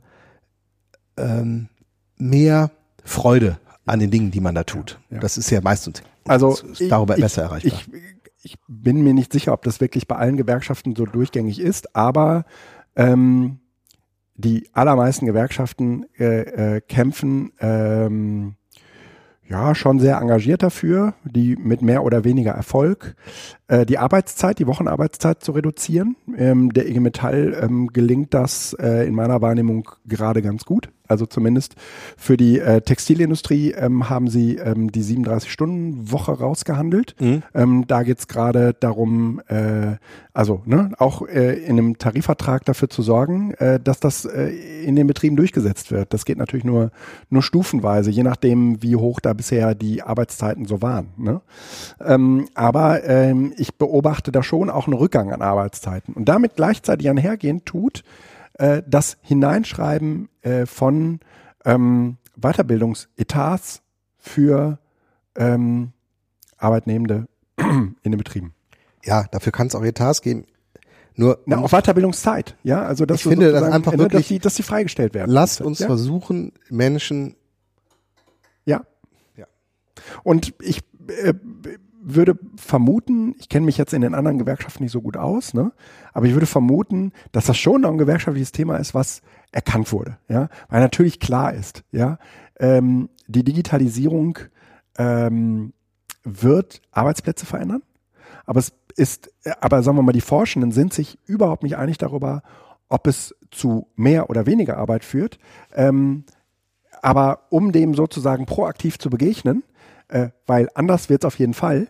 ähm, 1.17 1.69
mehr 2.17 2.72
Freude 3.03 3.59
an 3.86 3.99
den 3.99 4.11
Dingen, 4.11 4.32
die 4.32 4.41
man 4.41 4.55
da 4.55 4.63
tut. 4.63 4.99
Ja. 5.09 5.19
Das 5.19 5.38
ist 5.38 5.49
ja 5.51 5.61
meistens 5.61 6.01
Also 6.28 6.57
ist 6.57 6.91
darüber 6.91 7.15
ich, 7.15 7.22
besser 7.22 7.43
erreichbar. 7.43 7.80
Ich, 7.80 7.89
ich 8.43 8.57
bin 8.67 9.03
mir 9.03 9.13
nicht 9.13 9.32
sicher, 9.32 9.53
ob 9.53 9.63
das 9.63 9.82
wirklich 9.82 10.07
bei 10.07 10.15
allen 10.15 10.36
Gewerkschaften 10.36 10.95
so 10.95 11.05
durchgängig 11.05 11.59
ist, 11.59 11.95
aber 11.95 12.45
ähm, 12.95 13.59
die 14.36 14.67
allermeisten 14.74 15.28
Gewerkschaften 15.28 16.05
äh, 16.17 16.78
äh, 16.78 16.82
kämpfen 16.82 17.51
ähm, 17.59 18.55
ja 19.52 19.76
schon 19.76 19.99
sehr 19.99 20.18
engagiert 20.18 20.64
dafür, 20.64 21.14
die 21.26 21.58
mit 21.58 21.82
mehr 21.82 22.04
oder 22.04 22.24
weniger 22.24 22.52
Erfolg 22.52 23.16
äh, 23.68 23.86
die 23.86 23.97
Arbeitszeit, 23.97 24.60
die 24.60 24.68
Wochenarbeitszeit 24.68 25.43
zu 25.43 25.52
reduzieren. 25.52 26.16
Ähm, 26.38 26.72
der 26.72 26.88
IG 26.88 27.02
Metall 27.02 27.58
ähm, 27.62 27.88
gelingt 27.88 28.34
das 28.34 28.74
äh, 28.80 29.06
in 29.06 29.14
meiner 29.14 29.41
Wahrnehmung 29.41 29.89
gerade 30.08 30.41
ganz 30.41 30.64
gut. 30.64 30.89
Also 31.12 31.26
zumindest 31.26 31.76
für 32.16 32.38
die 32.38 32.59
äh, 32.59 32.80
Textilindustrie 32.80 33.74
ähm, 33.74 34.09
haben 34.09 34.30
sie 34.30 34.55
ähm, 34.55 34.93
die 34.93 35.03
37-Stunden-Woche 35.03 36.32
rausgehandelt. 36.32 37.16
Mhm. 37.20 37.43
Ähm, 37.53 37.86
da 37.86 38.03
geht's 38.03 38.30
gerade 38.30 38.74
darum, 38.80 39.41
äh, 39.49 39.97
also 40.34 40.62
ne, 40.64 40.93
auch 40.99 41.28
äh, 41.28 41.55
in 41.66 41.78
einem 41.78 41.97
Tarifvertrag 41.97 42.64
dafür 42.64 42.89
zu 42.89 43.01
sorgen, 43.01 43.53
äh, 43.55 43.78
dass 43.82 43.99
das 43.99 44.24
äh, 44.24 44.51
in 44.86 44.95
den 44.95 45.05
Betrieben 45.05 45.36
durchgesetzt 45.36 45.91
wird. 45.91 46.14
Das 46.14 46.24
geht 46.24 46.38
natürlich 46.38 46.64
nur, 46.64 46.91
nur 47.30 47.43
stufenweise, 47.43 48.09
je 48.09 48.24
nachdem, 48.24 48.82
wie 48.82 48.95
hoch 48.95 49.20
da 49.20 49.34
bisher 49.34 49.76
die 49.76 50.01
Arbeitszeiten 50.01 50.66
so 50.66 50.82
waren. 50.82 51.07
Ne? 51.18 51.41
Ähm, 51.99 52.47
aber 52.53 53.03
ähm, 53.03 53.51
ich 53.57 53.76
beobachte 53.76 54.32
da 54.32 54.43
schon 54.43 54.70
auch 54.70 54.88
einen 54.88 54.95
Rückgang 54.95 55.34
an 55.34 55.41
Arbeitszeiten. 55.41 56.14
Und 56.14 56.30
damit 56.30 56.55
gleichzeitig 56.55 57.09
einhergehend 57.09 57.66
tut, 57.66 58.05
äh, 58.62 58.84
das 58.88 59.18
Hineinschreiben 59.22 60.30
äh, 60.41 60.66
von 60.66 61.20
ähm, 61.66 62.18
Weiterbildungsetats 62.36 63.82
für 64.18 64.80
ähm, 65.36 65.91
Arbeitnehmende 66.57 67.28
in 67.57 67.95
den 68.03 68.18
Betrieben. 68.18 68.53
Ja, 69.03 69.26
dafür 69.32 69.51
kann 69.51 69.68
es 69.68 69.76
auch 69.76 69.84
Etats 69.84 70.22
geben. 70.22 70.45
Nur 71.16 71.39
Na, 71.45 71.57
auch 71.59 71.72
Weiterbildungszeit, 71.72 72.55
ja, 72.64 72.84
also 72.84 73.05
dass 73.05 73.18
Ich 73.18 73.24
finde, 73.24 73.51
das 73.51 73.64
einfach 73.64 73.97
wirklich- 73.97 74.22
dass 74.22 74.28
die, 74.30 74.39
dass 74.39 74.55
die 74.55 74.64
freigestellt 74.64 75.14
werden. 75.14 75.30
lasst 75.32 75.59
uns 75.59 75.80
ja? 75.80 75.88
versuchen, 75.88 76.53
Menschen 76.70 77.36
Ja. 78.66 78.82
Ja. 79.36 79.45
Und 80.24 80.53
ich 80.62 80.82
äh, 81.07 81.34
würde 82.16 82.38
vermuten, 82.55 83.36
ich 83.39 83.49
kenne 83.49 83.66
mich 83.66 83.78
jetzt 83.78 83.93
in 83.93 84.01
den 84.01 84.14
anderen 84.14 84.38
Gewerkschaften 84.38 84.84
nicht 84.84 84.91
so 84.91 85.01
gut 85.01 85.18
aus, 85.18 85.53
ne? 85.53 85.72
aber 86.14 86.26
ich 86.26 86.34
würde 86.34 86.45
vermuten, 86.45 87.12
dass 87.32 87.45
das 87.45 87.57
schon 87.57 87.86
ein 87.86 87.97
gewerkschaftliches 87.97 88.51
Thema 88.51 88.78
ist, 88.78 88.93
was 88.93 89.22
erkannt 89.51 89.91
wurde, 89.91 90.18
ja, 90.28 90.49
weil 90.70 90.82
natürlich 90.82 91.20
klar 91.20 91.53
ist, 91.53 91.84
ja, 91.91 92.18
ähm, 92.59 93.09
die 93.28 93.43
Digitalisierung 93.43 94.39
ähm, 94.97 95.74
wird 96.24 96.82
Arbeitsplätze 96.91 97.45
verändern, 97.45 97.82
aber 98.45 98.59
es 98.59 98.74
ist, 98.95 99.32
aber 99.59 99.84
sagen 99.84 99.97
wir 99.97 100.03
mal, 100.03 100.12
die 100.12 100.22
Forschenden 100.22 100.72
sind 100.72 100.93
sich 100.93 101.18
überhaupt 101.26 101.64
nicht 101.64 101.78
einig 101.78 101.97
darüber, 101.97 102.43
ob 102.89 103.07
es 103.07 103.36
zu 103.51 103.88
mehr 103.95 104.30
oder 104.30 104.45
weniger 104.45 104.78
Arbeit 104.78 105.05
führt. 105.05 105.39
Ähm, 105.74 106.26
aber 107.01 107.47
um 107.49 107.72
dem 107.72 107.93
sozusagen 107.93 108.45
proaktiv 108.45 108.99
zu 108.99 109.09
begegnen, 109.09 109.64
äh, 110.07 110.30
weil 110.45 110.70
anders 110.76 111.09
wird 111.09 111.24
es 111.24 111.28
auf 111.28 111.39
jeden 111.39 111.53
Fall, 111.53 111.88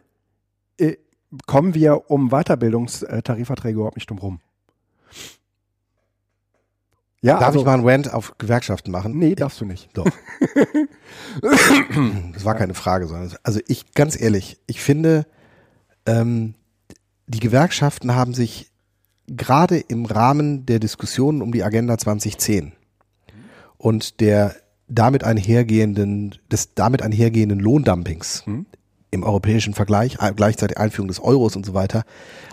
kommen 1.45 1.73
wir 1.73 2.09
um 2.09 2.29
Weiterbildungstarifverträge 2.29 3.75
überhaupt 3.75 3.97
nicht 3.97 4.09
drum 4.09 4.19
rum. 4.19 4.39
Ja, 7.23 7.35
Darf 7.35 7.49
also, 7.49 7.59
ich 7.59 7.65
mal 7.65 7.75
einen 7.75 7.87
Rant 7.87 8.11
auf 8.11 8.37
Gewerkschaften 8.39 8.89
machen? 8.89 9.17
Nee, 9.17 9.35
darfst 9.35 9.61
du 9.61 9.65
nicht. 9.65 9.89
Doch. 9.93 10.07
das 12.33 12.45
war 12.45 12.55
keine 12.55 12.73
Frage, 12.73 13.07
sondern 13.07 13.35
also 13.43 13.59
ich 13.67 13.93
ganz 13.93 14.19
ehrlich, 14.19 14.59
ich 14.65 14.81
finde, 14.81 15.27
ähm, 16.07 16.55
die 17.27 17.39
Gewerkschaften 17.39 18.15
haben 18.15 18.33
sich 18.33 18.71
gerade 19.27 19.77
im 19.77 20.05
Rahmen 20.05 20.65
der 20.65 20.79
Diskussionen 20.79 21.43
um 21.43 21.51
die 21.51 21.63
Agenda 21.63 21.97
2010 21.97 22.73
und 23.77 24.19
der 24.19 24.55
damit 24.87 25.23
einhergehenden 25.23 26.35
des 26.51 26.73
damit 26.73 27.01
einhergehenden 27.01 27.59
Lohndumpings 27.59 28.45
Hm? 28.45 28.65
Im 29.11 29.23
europäischen 29.23 29.73
Vergleich, 29.73 30.17
äh, 30.19 30.33
gleichzeitig 30.33 30.77
Einführung 30.77 31.07
des 31.07 31.19
Euros 31.19 31.55
und 31.55 31.65
so 31.65 31.73
weiter, 31.73 32.03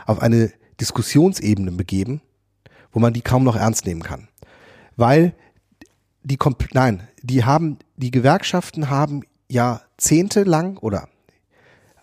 auf 0.07 0.21
eine 0.21 0.53
Diskussionsebene 0.81 1.73
begeben, 1.73 2.21
wo 2.93 3.01
man 3.01 3.13
die 3.13 3.23
kaum 3.23 3.45
noch 3.45 3.57
ernst 3.57 3.87
nehmen 3.87 4.03
kann. 4.03 4.29
Weil 4.97 5.35
die 6.23 6.39
nein, 6.73 7.09
die 7.23 7.45
haben, 7.45 7.79
die 7.97 8.11
Gewerkschaften 8.11 8.91
haben 8.91 9.23
jahrzehntelang 9.49 10.77
oder 10.77 11.09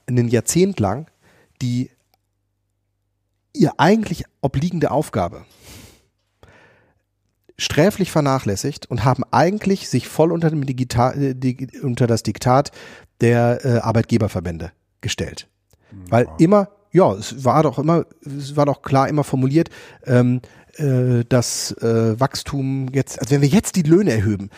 einen 0.08 0.30
Jahrzehnt 0.30 0.80
lang 0.80 1.08
die 1.62 1.89
ihr 3.53 3.74
eigentlich 3.78 4.26
obliegende 4.41 4.91
Aufgabe 4.91 5.45
sträflich 7.58 8.12
vernachlässigt 8.12 8.89
und 8.89 9.06
haben 9.06 9.24
eigentlich 9.32 9.89
sich 9.89 10.08
voll 10.08 10.32
unter, 10.32 10.49
dem 10.49 10.66
Digita 10.66 11.14
äh, 11.14 11.36
unter 11.82 12.08
das 12.08 12.24
Diktat 12.24 12.72
der 13.22 13.64
äh, 13.64 13.78
Arbeitgeberverbände 13.80 14.72
gestellt. 15.01 15.47
Weil 16.10 16.28
immer, 16.39 16.70
ja, 16.91 17.14
es 17.14 17.45
war 17.45 17.64
doch 17.64 17.80
immer, 17.80 18.06
es 18.26 18.56
war 18.56 18.66
doch 18.66 18.82
klar 18.82 19.08
immer 19.08 19.24
formuliert, 19.24 19.70
ähm, 20.06 20.41
äh, 20.78 21.24
das 21.30 21.72
äh, 21.82 22.20
Wachstum 22.20 22.89
jetzt, 22.91 23.20
also 23.20 23.32
wenn 23.32 23.41
wir 23.41 23.47
jetzt 23.47 23.78
die 23.78 23.84
Löhne 23.84 24.12
erhöhen, 24.12 24.49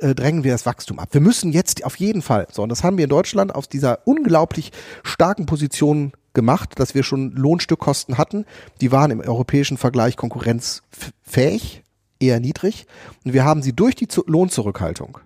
äh, 0.00 0.14
drängen 0.14 0.44
wir 0.44 0.52
das 0.52 0.66
Wachstum 0.66 0.98
ab. 0.98 1.08
Wir 1.12 1.22
müssen 1.22 1.52
jetzt 1.52 1.84
auf 1.84 1.96
jeden 1.96 2.20
Fall, 2.20 2.46
so, 2.52 2.62
und 2.62 2.68
das 2.68 2.84
haben 2.84 2.98
wir 2.98 3.04
in 3.04 3.10
Deutschland 3.10 3.54
aus 3.54 3.68
dieser 3.68 4.06
unglaublich 4.06 4.72
starken 5.02 5.46
Position 5.46 6.12
gemacht, 6.34 6.78
dass 6.78 6.94
wir 6.94 7.02
schon 7.02 7.32
Lohnstückkosten 7.32 8.18
hatten. 8.18 8.44
Die 8.80 8.92
waren 8.92 9.10
im 9.10 9.20
europäischen 9.20 9.76
Vergleich 9.76 10.16
konkurrenzfähig, 10.16 11.82
eher 12.18 12.40
niedrig. 12.40 12.86
Und 13.24 13.32
wir 13.32 13.44
haben 13.44 13.62
sie 13.62 13.72
durch 13.72 13.94
die 13.94 14.08
Zu 14.08 14.24
Lohnzurückhaltung 14.26 15.18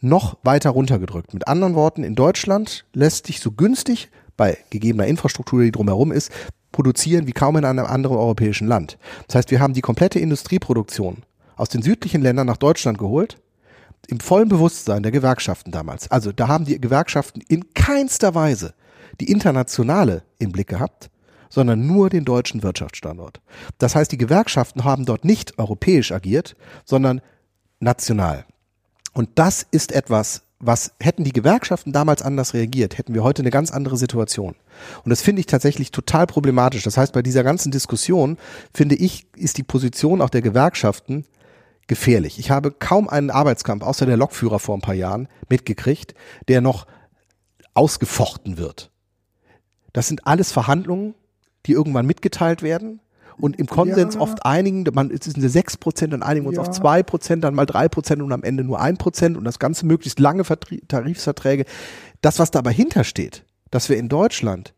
noch 0.00 0.38
weiter 0.42 0.70
runtergedrückt. 0.70 1.34
Mit 1.34 1.46
anderen 1.46 1.74
Worten, 1.74 2.04
in 2.04 2.14
Deutschland 2.14 2.86
lässt 2.94 3.26
sich 3.26 3.40
so 3.40 3.52
günstig 3.52 4.08
bei 4.36 4.56
gegebener 4.70 5.06
Infrastruktur, 5.06 5.62
die 5.62 5.72
drumherum 5.72 6.12
ist, 6.12 6.32
produzieren 6.72 7.26
wie 7.26 7.32
kaum 7.32 7.56
in 7.56 7.64
einem 7.64 7.84
anderen 7.84 8.16
europäischen 8.16 8.66
Land. 8.66 8.98
Das 9.26 9.36
heißt, 9.36 9.50
wir 9.50 9.60
haben 9.60 9.74
die 9.74 9.82
komplette 9.82 10.18
Industrieproduktion 10.18 11.24
aus 11.56 11.68
den 11.68 11.82
südlichen 11.82 12.22
Ländern 12.22 12.46
nach 12.46 12.56
Deutschland 12.56 12.96
geholt, 12.96 13.36
im 14.06 14.20
vollen 14.20 14.48
Bewusstsein 14.48 15.02
der 15.02 15.12
Gewerkschaften 15.12 15.72
damals. 15.72 16.10
Also 16.10 16.32
da 16.32 16.48
haben 16.48 16.64
die 16.64 16.80
Gewerkschaften 16.80 17.42
in 17.48 17.74
keinster 17.74 18.34
Weise 18.34 18.72
die 19.20 19.30
internationale 19.30 20.22
im 20.38 20.52
Blick 20.52 20.68
gehabt, 20.68 21.10
sondern 21.48 21.86
nur 21.86 22.10
den 22.10 22.24
deutschen 22.24 22.62
Wirtschaftsstandort. 22.62 23.40
Das 23.78 23.94
heißt, 23.94 24.12
die 24.12 24.18
Gewerkschaften 24.18 24.84
haben 24.84 25.04
dort 25.04 25.24
nicht 25.24 25.58
europäisch 25.58 26.12
agiert, 26.12 26.56
sondern 26.84 27.20
national. 27.80 28.44
Und 29.12 29.30
das 29.34 29.66
ist 29.70 29.92
etwas, 29.92 30.42
was 30.60 30.92
hätten 31.00 31.24
die 31.24 31.32
Gewerkschaften 31.32 31.92
damals 31.92 32.22
anders 32.22 32.54
reagiert, 32.54 32.98
hätten 32.98 33.14
wir 33.14 33.24
heute 33.24 33.42
eine 33.42 33.50
ganz 33.50 33.70
andere 33.70 33.96
Situation. 33.96 34.54
Und 35.04 35.10
das 35.10 35.22
finde 35.22 35.40
ich 35.40 35.46
tatsächlich 35.46 35.90
total 35.90 36.26
problematisch. 36.26 36.82
Das 36.82 36.96
heißt, 36.96 37.12
bei 37.12 37.22
dieser 37.22 37.42
ganzen 37.42 37.72
Diskussion, 37.72 38.36
finde 38.72 38.94
ich, 38.94 39.26
ist 39.36 39.56
die 39.56 39.62
Position 39.62 40.20
auch 40.20 40.30
der 40.30 40.42
Gewerkschaften 40.42 41.24
gefährlich. 41.86 42.38
Ich 42.38 42.50
habe 42.50 42.70
kaum 42.70 43.08
einen 43.08 43.30
Arbeitskampf, 43.30 43.82
außer 43.82 44.06
der 44.06 44.18
Lokführer 44.18 44.58
vor 44.58 44.76
ein 44.76 44.82
paar 44.82 44.94
Jahren, 44.94 45.28
mitgekriegt, 45.48 46.14
der 46.46 46.60
noch 46.60 46.86
ausgefochten 47.74 48.58
wird. 48.58 48.90
Das 49.92 50.08
sind 50.08 50.26
alles 50.26 50.52
Verhandlungen, 50.52 51.14
die 51.66 51.72
irgendwann 51.72 52.06
mitgeteilt 52.06 52.62
werden 52.62 53.00
und 53.38 53.58
im 53.58 53.66
Konsens 53.66 54.14
Ja. 54.14 54.20
oft 54.20 54.44
einigen, 54.44 54.84
man, 54.92 55.10
es 55.10 55.24
sind 55.24 55.40
sechs 55.48 55.76
Prozent, 55.76 56.12
dann 56.12 56.22
einigen 56.22 56.44
wir 56.44 56.48
uns 56.50 56.56
Ja. 56.56 56.62
auf 56.62 56.70
zwei 56.70 57.02
Prozent, 57.02 57.42
dann 57.44 57.54
mal 57.54 57.66
drei 57.66 57.88
Prozent 57.88 58.22
und 58.22 58.32
am 58.32 58.42
Ende 58.42 58.64
nur 58.64 58.80
ein 58.80 58.96
Prozent 58.96 59.36
und 59.36 59.44
das 59.44 59.58
Ganze 59.58 59.86
möglichst 59.86 60.20
lange 60.20 60.44
Vertri 60.44 60.80
Tarifverträge. 60.88 61.64
Das, 62.22 62.38
was 62.38 62.50
da 62.50 62.58
aber 62.60 62.70
hintersteht, 62.70 63.44
dass 63.70 63.88
wir 63.88 63.96
in 63.96 64.08
Deutschland 64.08 64.74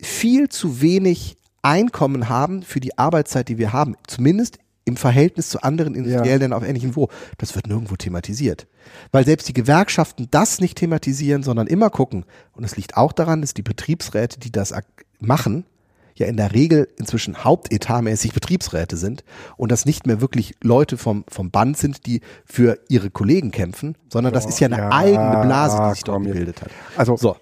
viel 0.00 0.48
zu 0.48 0.80
wenig 0.80 1.36
Einkommen 1.62 2.28
haben 2.28 2.62
für 2.62 2.80
die 2.80 2.98
Arbeitszeit, 2.98 3.48
die 3.48 3.56
wir 3.58 3.72
haben, 3.72 3.94
zumindest 4.08 4.58
im 4.84 4.96
Verhältnis 4.96 5.48
zu 5.48 5.62
anderen 5.62 5.94
industriellen 5.94 6.40
Ländern 6.40 6.52
auf 6.54 6.66
ähnlichem 6.66 6.90
Niveau. 6.90 7.08
Das 7.38 7.54
wird 7.54 7.66
nirgendwo 7.68 7.96
thematisiert. 7.96 8.66
Weil 9.12 9.24
selbst 9.24 9.48
die 9.48 9.52
Gewerkschaften 9.52 10.28
das 10.30 10.60
nicht 10.60 10.78
thematisieren, 10.78 11.42
sondern 11.42 11.66
immer 11.66 11.90
gucken. 11.90 12.24
Und 12.52 12.64
es 12.64 12.76
liegt 12.76 12.96
auch 12.96 13.12
daran, 13.12 13.40
dass 13.42 13.54
die 13.54 13.62
Betriebsräte, 13.62 14.40
die 14.40 14.50
das 14.50 14.74
machen, 15.20 15.64
ja 16.14 16.26
in 16.26 16.36
der 16.36 16.52
Regel 16.52 16.88
inzwischen 16.98 17.42
hauptetatmäßig 17.42 18.34
Betriebsräte 18.34 18.96
sind 18.98 19.24
und 19.56 19.72
das 19.72 19.86
nicht 19.86 20.06
mehr 20.06 20.20
wirklich 20.20 20.54
Leute 20.62 20.98
vom, 20.98 21.24
vom 21.28 21.50
Band 21.50 21.78
sind, 21.78 22.04
die 22.06 22.20
für 22.44 22.78
ihre 22.88 23.08
Kollegen 23.08 23.50
kämpfen, 23.50 23.96
sondern 24.10 24.34
das 24.34 24.44
ist 24.44 24.60
ja 24.60 24.66
eine 24.66 24.76
Ja, 24.76 24.90
eigene 24.92 25.40
Blase, 25.46 25.78
die 25.88 25.94
sich 25.94 26.04
dort 26.04 26.16
komm 26.16 26.24
jetzt. 26.24 26.32
gebildet 26.34 26.60
hat. 26.62 26.70
Also, 26.96 27.16
So. 27.16 27.36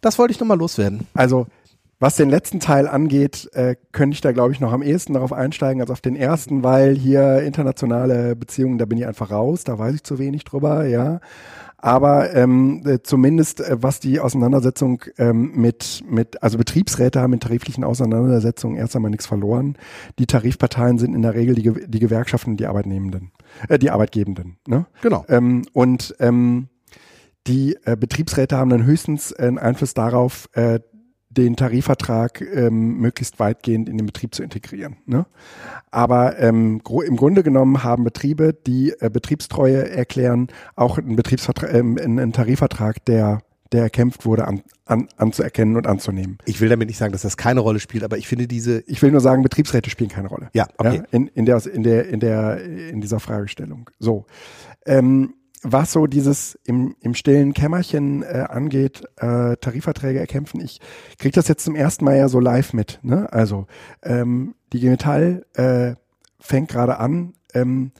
Das 0.00 0.18
wollte 0.18 0.32
ich 0.32 0.40
nochmal 0.40 0.58
loswerden. 0.58 1.06
also 1.14 1.46
was 2.00 2.16
den 2.16 2.30
letzten 2.30 2.60
Teil 2.60 2.86
angeht, 2.86 3.48
äh, 3.54 3.74
könnte 3.92 4.14
ich 4.14 4.20
da, 4.20 4.32
glaube 4.32 4.52
ich, 4.52 4.60
noch 4.60 4.72
am 4.72 4.82
ehesten 4.82 5.14
darauf 5.14 5.32
einsteigen 5.32 5.80
als 5.80 5.90
auf 5.90 6.00
den 6.00 6.16
ersten, 6.16 6.62
weil 6.62 6.96
hier 6.96 7.40
internationale 7.40 8.36
Beziehungen, 8.36 8.78
da 8.78 8.84
bin 8.84 8.98
ich 8.98 9.06
einfach 9.06 9.30
raus, 9.30 9.64
da 9.64 9.78
weiß 9.78 9.96
ich 9.96 10.04
zu 10.04 10.18
wenig 10.18 10.44
drüber, 10.44 10.86
ja. 10.86 11.20
Aber 11.80 12.34
ähm, 12.34 12.82
äh, 12.84 13.02
zumindest 13.02 13.60
äh, 13.60 13.76
was 13.80 14.00
die 14.00 14.18
Auseinandersetzung 14.18 15.04
ähm, 15.16 15.52
mit, 15.54 16.02
mit, 16.08 16.42
also 16.42 16.58
Betriebsräte 16.58 17.20
haben 17.20 17.32
in 17.32 17.40
tariflichen 17.40 17.84
Auseinandersetzungen 17.84 18.76
erst 18.76 18.96
einmal 18.96 19.12
nichts 19.12 19.26
verloren. 19.26 19.76
Die 20.18 20.26
Tarifparteien 20.26 20.98
sind 20.98 21.14
in 21.14 21.22
der 21.22 21.34
Regel 21.34 21.54
die, 21.54 21.88
die 21.88 22.00
Gewerkschaften, 22.00 22.52
und 22.52 22.56
die 22.60 22.66
Arbeitnehmenden, 22.66 23.30
äh, 23.68 23.78
die 23.78 23.90
Arbeitgebenden. 23.90 24.58
Ne? 24.66 24.86
Genau. 25.02 25.24
Ähm, 25.28 25.66
und 25.72 26.16
ähm, 26.18 26.68
die 27.46 27.76
äh, 27.84 27.96
Betriebsräte 27.96 28.56
haben 28.56 28.70
dann 28.70 28.84
höchstens 28.84 29.30
äh, 29.30 29.46
einen 29.46 29.58
Einfluss 29.58 29.94
darauf, 29.94 30.48
äh, 30.54 30.80
den 31.30 31.56
Tarifvertrag 31.56 32.40
ähm, 32.40 32.98
möglichst 32.98 33.38
weitgehend 33.38 33.88
in 33.88 33.98
den 33.98 34.06
Betrieb 34.06 34.34
zu 34.34 34.42
integrieren. 34.42 34.96
Ne? 35.06 35.26
Aber 35.90 36.38
ähm, 36.38 36.80
im 37.06 37.16
Grunde 37.16 37.42
genommen 37.42 37.84
haben 37.84 38.04
Betriebe, 38.04 38.54
die 38.54 38.94
äh, 39.00 39.10
Betriebstreue 39.10 39.90
erklären, 39.90 40.48
auch 40.74 40.98
einen, 40.98 41.16
Betriebsvertrag, 41.16 41.72
ähm, 41.74 41.98
einen 41.98 42.18
einen 42.18 42.32
Tarifvertrag, 42.32 43.04
der, 43.04 43.40
der 43.72 43.82
erkämpft 43.82 44.24
wurde, 44.24 44.46
an, 44.46 44.62
an, 44.86 45.08
anzuerkennen 45.16 45.76
und 45.76 45.86
anzunehmen. 45.86 46.38
Ich 46.46 46.60
will 46.60 46.70
damit 46.70 46.88
nicht 46.88 46.98
sagen, 46.98 47.12
dass 47.12 47.22
das 47.22 47.36
keine 47.36 47.60
Rolle 47.60 47.80
spielt, 47.80 48.04
aber 48.04 48.16
ich 48.16 48.26
finde 48.26 48.48
diese, 48.48 48.82
Ich 48.86 49.02
will 49.02 49.10
nur 49.10 49.20
sagen, 49.20 49.42
Betriebsräte 49.42 49.90
spielen 49.90 50.10
keine 50.10 50.28
Rolle. 50.28 50.48
Ja, 50.54 50.66
okay. 50.78 50.96
Ja, 50.96 51.02
in, 51.10 51.28
in, 51.28 51.44
der, 51.44 51.64
in, 51.66 51.82
der, 51.82 52.08
in, 52.08 52.20
der, 52.20 52.62
in 52.62 53.00
dieser 53.00 53.20
Fragestellung. 53.20 53.90
So. 53.98 54.26
Ähm, 54.86 55.34
was 55.62 55.92
so 55.92 56.06
dieses 56.06 56.58
im, 56.64 56.94
im 57.00 57.14
stillen 57.14 57.52
Kämmerchen 57.52 58.22
äh, 58.22 58.46
angeht, 58.48 59.02
äh, 59.16 59.56
Tarifverträge 59.56 60.18
erkämpfen, 60.18 60.60
ich 60.60 60.80
kriege 61.18 61.34
das 61.34 61.48
jetzt 61.48 61.64
zum 61.64 61.74
ersten 61.74 62.04
Mal 62.04 62.16
ja 62.16 62.28
so 62.28 62.40
live 62.40 62.72
mit. 62.72 63.00
Ne? 63.02 63.32
Also 63.32 63.66
ähm, 64.02 64.54
die 64.72 64.88
Metall 64.88 65.46
äh, 65.54 65.94
fängt 66.38 66.68
gerade 66.68 66.98
an, 66.98 67.34
ähm, 67.54 67.92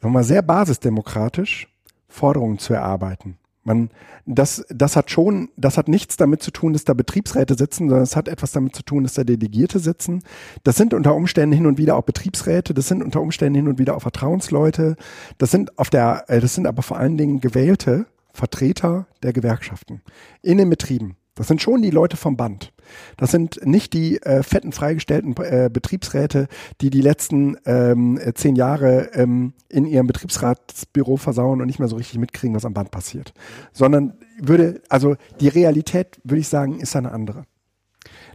sagen 0.00 0.12
wir 0.14 0.18
mal, 0.18 0.24
sehr 0.24 0.42
basisdemokratisch 0.42 1.68
Forderungen 2.08 2.58
zu 2.58 2.74
erarbeiten. 2.74 3.38
Man, 3.66 3.90
das, 4.26 4.64
das 4.68 4.94
hat 4.94 5.10
schon, 5.10 5.48
das 5.56 5.76
hat 5.76 5.88
nichts 5.88 6.16
damit 6.16 6.40
zu 6.40 6.52
tun, 6.52 6.72
dass 6.72 6.84
da 6.84 6.94
Betriebsräte 6.94 7.56
sitzen, 7.56 7.88
sondern 7.88 8.04
es 8.04 8.14
hat 8.14 8.28
etwas 8.28 8.52
damit 8.52 8.76
zu 8.76 8.84
tun, 8.84 9.02
dass 9.02 9.14
da 9.14 9.24
Delegierte 9.24 9.80
sitzen. 9.80 10.22
Das 10.62 10.76
sind 10.76 10.94
unter 10.94 11.16
Umständen 11.16 11.52
hin 11.52 11.66
und 11.66 11.76
wieder 11.76 11.96
auch 11.96 12.04
Betriebsräte, 12.04 12.74
das 12.74 12.86
sind 12.86 13.02
unter 13.02 13.20
Umständen 13.20 13.56
hin 13.56 13.66
und 13.66 13.80
wieder 13.80 13.96
auch 13.96 14.02
Vertrauensleute. 14.02 14.94
Das 15.38 15.50
sind 15.50 15.76
auf 15.80 15.90
der, 15.90 16.26
äh, 16.28 16.40
das 16.40 16.54
sind 16.54 16.68
aber 16.68 16.82
vor 16.82 16.96
allen 16.96 17.18
Dingen 17.18 17.40
gewählte 17.40 18.06
Vertreter 18.32 19.08
der 19.24 19.32
Gewerkschaften 19.32 20.00
in 20.42 20.58
den 20.58 20.70
Betrieben. 20.70 21.16
Das 21.36 21.46
sind 21.46 21.62
schon 21.62 21.82
die 21.82 21.90
Leute 21.90 22.16
vom 22.16 22.36
Band. 22.36 22.72
Das 23.16 23.30
sind 23.30 23.64
nicht 23.64 23.92
die 23.92 24.20
äh, 24.22 24.42
fetten 24.42 24.72
freigestellten 24.72 25.36
äh, 25.36 25.68
Betriebsräte, 25.72 26.48
die 26.80 26.90
die 26.90 27.02
letzten 27.02 27.56
ähm, 27.66 28.18
äh, 28.18 28.32
zehn 28.32 28.56
Jahre 28.56 29.10
ähm, 29.12 29.52
in 29.68 29.86
ihrem 29.86 30.06
Betriebsratsbüro 30.06 31.18
versauen 31.18 31.60
und 31.60 31.66
nicht 31.66 31.78
mehr 31.78 31.88
so 31.88 31.96
richtig 31.96 32.18
mitkriegen, 32.18 32.56
was 32.56 32.64
am 32.64 32.74
Band 32.74 32.90
passiert. 32.90 33.34
Sondern 33.72 34.14
würde, 34.40 34.80
also 34.88 35.16
die 35.40 35.48
Realität, 35.48 36.18
würde 36.24 36.40
ich 36.40 36.48
sagen, 36.48 36.80
ist 36.80 36.96
eine 36.96 37.12
andere. 37.12 37.44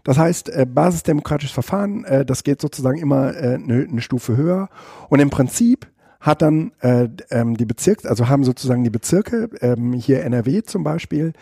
Das 0.03 0.17
heißt, 0.17 0.49
äh, 0.49 0.67
basisdemokratisches 0.71 1.53
Verfahren, 1.53 2.05
äh, 2.05 2.23
das 2.23 2.43
geht 2.43 2.61
sozusagen 2.61 2.99
immer 2.99 3.35
äh, 3.35 3.55
eine, 3.55 3.87
eine 3.89 4.01
Stufe 4.01 4.37
höher. 4.37 4.69
Und 5.09 5.19
im 5.19 5.31
Prinzip 5.31 5.87
hat 6.19 6.43
dann 6.43 6.71
äh, 6.81 7.09
ähm, 7.31 7.57
die 7.57 7.65
Bezirks, 7.65 8.05
also 8.05 8.29
haben 8.29 8.43
sozusagen 8.43 8.83
die 8.83 8.91
Bezirke, 8.91 9.49
ähm, 9.61 9.93
hier 9.93 10.23
NRW 10.23 10.61
zum 10.61 10.83
Beispiel, 10.83 11.33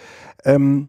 ähm, 0.45 0.87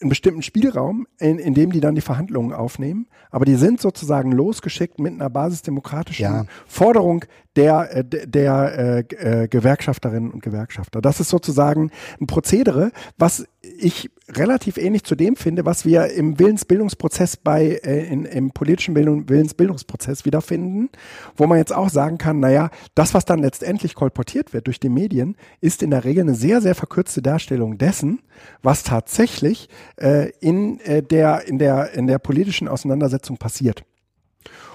einen 0.00 0.08
bestimmten 0.08 0.42
Spielraum, 0.42 1.06
in, 1.18 1.38
in 1.38 1.54
dem 1.54 1.72
die 1.72 1.80
dann 1.80 1.94
die 1.94 2.00
Verhandlungen 2.00 2.52
aufnehmen. 2.52 3.06
Aber 3.30 3.44
die 3.44 3.54
sind 3.54 3.80
sozusagen 3.80 4.32
losgeschickt 4.32 4.98
mit 4.98 5.14
einer 5.14 5.30
basisdemokratischen 5.30 6.24
Ja. 6.24 6.44
Forderung 6.66 7.24
der, 7.56 7.96
äh, 7.96 8.04
der, 8.04 8.26
der 8.26 8.78
äh, 8.78 9.02
G- 9.04 9.16
äh, 9.16 9.48
Gewerkschafterinnen 9.48 10.30
und 10.30 10.42
Gewerkschafter. 10.42 11.00
Das 11.00 11.20
ist 11.20 11.28
sozusagen 11.28 11.90
ein 12.20 12.26
Prozedere, 12.26 12.90
was 13.18 13.46
ich 13.62 14.10
relativ 14.28 14.76
ähnlich 14.76 15.04
zu 15.04 15.14
dem 15.14 15.36
finde, 15.36 15.64
was 15.64 15.84
wir 15.84 16.12
im 16.12 16.38
Willensbildungsprozess 16.38 17.36
bei, 17.36 17.80
äh, 17.82 18.06
in, 18.06 18.24
im 18.24 18.50
politischen 18.50 18.94
Bildung, 18.94 19.28
Willensbildungsprozess 19.28 20.24
wiederfinden, 20.24 20.90
wo 21.36 21.46
man 21.46 21.58
jetzt 21.58 21.74
auch 21.74 21.88
sagen 21.88 22.18
kann, 22.18 22.40
naja, 22.40 22.70
das, 22.94 23.14
was 23.14 23.24
dann 23.24 23.40
letztendlich 23.40 23.94
kolportiert 23.94 24.52
wird 24.52 24.66
durch 24.66 24.80
die 24.80 24.88
Medien, 24.88 25.36
ist 25.60 25.82
in 25.82 25.90
der 25.90 26.04
Regel 26.04 26.22
eine 26.22 26.34
sehr, 26.34 26.60
sehr 26.60 26.74
verkürzte 26.74 27.22
Darstellung 27.22 27.78
dessen, 27.78 28.20
was 28.62 28.82
tatsächlich 28.82 29.68
äh, 29.96 30.30
in, 30.40 30.80
äh, 30.80 31.02
der, 31.02 31.46
in, 31.46 31.58
der, 31.58 31.92
in 31.92 32.06
der 32.06 32.18
politischen 32.18 32.68
Auseinandersetzung 32.68 33.36
passiert. 33.36 33.84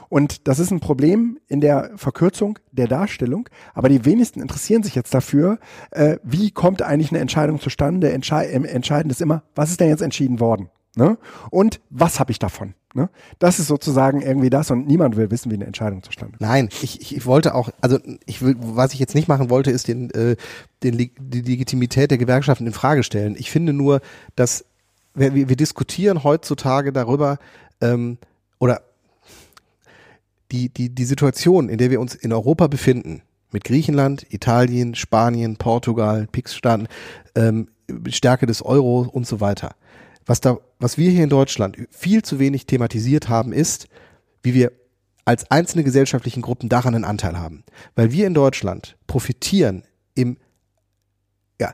Und 0.10 0.48
das 0.48 0.60
ist 0.60 0.72
ein 0.72 0.80
Problem 0.80 1.40
in 1.48 1.62
der 1.62 1.92
Verkürzung 1.96 2.58
der 2.72 2.88
Darstellung. 2.88 3.48
Aber 3.74 3.90
die 3.90 4.06
wenigsten 4.06 4.42
interessieren 4.42 4.84
sich 4.84 4.96
jetzt 4.96 5.14
dafür, 5.14 5.60
äh, 5.92 6.18
wie 6.24 6.52
kommt 6.52 6.82
eigentlich 6.82 7.12
eine 7.12 7.20
Entscheidung 7.20 7.60
zustande. 7.60 8.12
Entschei 8.12 8.50
ähm, 8.50 8.66
entscheidend 8.66 9.12
ist 9.12 9.22
immer, 9.22 9.44
was 9.56 9.70
ist 9.70 9.80
denn 9.80 9.90
jetzt 9.90 10.02
entschieden 10.02 10.40
worden? 10.40 10.70
Ne? 10.96 11.18
Und 11.52 11.80
was 11.92 12.20
habe 12.20 12.32
ich 12.32 12.40
davon? 12.40 12.74
Ne? 12.96 13.10
Das 13.38 13.60
ist 13.60 13.68
sozusagen 13.68 14.24
irgendwie 14.24 14.50
das 14.50 14.72
und 14.72 14.88
niemand 14.88 15.16
will 15.16 15.30
wissen, 15.30 15.52
wie 15.52 15.56
eine 15.56 15.66
Entscheidung 15.66 16.02
zustande 16.02 16.38
kommt. 16.38 16.50
Nein, 16.50 16.70
ich, 16.82 17.00
ich, 17.00 17.16
ich 17.16 17.26
wollte 17.28 17.54
auch, 17.54 17.70
also 17.80 18.00
ich 18.26 18.42
will, 18.42 18.56
was 18.60 18.94
ich 18.94 19.00
jetzt 19.00 19.14
nicht 19.14 19.28
machen 19.28 19.52
wollte, 19.52 19.70
ist 19.70 19.88
den, 19.88 20.10
äh, 20.12 20.36
den 20.82 20.98
die 20.98 21.42
Legitimität 21.42 22.10
der 22.10 22.18
Gewerkschaften 22.18 22.66
in 22.66 22.74
Frage 22.74 23.04
stellen. 23.04 23.36
Ich 23.38 23.52
finde 23.52 23.74
nur, 23.74 24.02
dass 24.36 24.66
wir, 25.14 25.36
wir 25.36 25.50
wir 25.50 25.56
diskutieren 25.56 26.24
heutzutage 26.24 26.92
darüber, 26.92 27.38
ähm, 27.80 28.18
oder 28.58 28.82
die, 30.52 30.70
die, 30.70 30.94
die 30.94 31.06
Situation, 31.06 31.70
in 31.70 31.78
der 31.78 31.92
wir 31.92 32.00
uns 32.00 32.16
in 32.16 32.34
Europa 32.34 32.68
befinden, 32.68 33.22
mit 33.52 33.64
Griechenland, 33.64 34.26
Italien, 34.30 34.96
Spanien, 34.96 35.58
Portugal, 35.58 36.28
PIX-Staaten, 36.32 36.88
ähm, 37.36 37.70
Stärke 38.08 38.46
des 38.46 38.62
Euro 38.62 39.02
und 39.02 39.26
so 39.26 39.40
weiter. 39.42 39.76
Was 40.26 40.42
da, 40.42 40.58
was 40.80 40.98
wir 40.98 41.10
hier 41.10 41.24
in 41.24 41.30
Deutschland 41.30 41.78
viel 41.90 42.22
zu 42.22 42.38
wenig 42.38 42.68
thematisiert 42.68 43.30
haben, 43.30 43.52
ist, 43.52 43.88
wie 44.44 44.54
wir 44.54 44.72
als 45.26 45.50
einzelne 45.50 45.84
gesellschaftlichen 45.84 46.42
Gruppen 46.42 46.70
daran 46.70 46.96
einen 46.96 47.06
Anteil 47.06 47.38
haben. 47.38 47.64
Weil 47.96 48.12
wir 48.12 48.28
in 48.28 48.34
Deutschland 48.34 48.98
profitieren 49.08 49.84
im, 50.14 50.38
ja, 51.60 51.74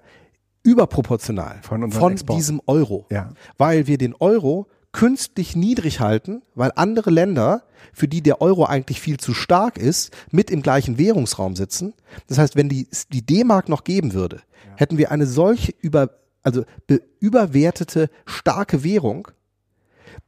überproportional 0.63 1.59
Von 1.61 1.91
von 1.91 2.15
diesem 2.15 2.61
Euro. 2.65 3.05
Ja. 3.11 3.33
Weil 3.57 3.87
wir 3.87 3.97
den 3.97 4.15
Euro 4.15 4.67
künstlich 4.95 5.57
niedrig 5.57 5.99
halten, 5.99 6.41
weil 6.55 6.71
andere 6.77 7.11
Länder, 7.11 7.63
für 7.91 8.07
die 8.07 8.21
der 8.21 8.41
Euro 8.41 8.63
eigentlich 8.63 9.01
viel 9.01 9.17
zu 9.17 9.33
stark 9.33 9.77
ist, 9.77 10.15
mit 10.31 10.49
im 10.49 10.61
gleichen 10.61 10.97
Währungsraum 10.97 11.57
sitzen. 11.57 11.93
Das 12.27 12.37
heißt, 12.37 12.55
wenn 12.55 12.69
die, 12.69 12.87
die 13.11 13.25
D-Mark 13.25 13.67
noch 13.67 13.83
geben 13.83 14.13
würde, 14.13 14.41
hätten 14.77 14.97
wir 14.97 15.11
eine 15.11 15.25
solche 15.25 15.73
über, 15.81 16.11
also 16.43 16.63
be, 16.87 17.01
überwertete, 17.19 18.09
starke 18.25 18.85
Währung, 18.85 19.27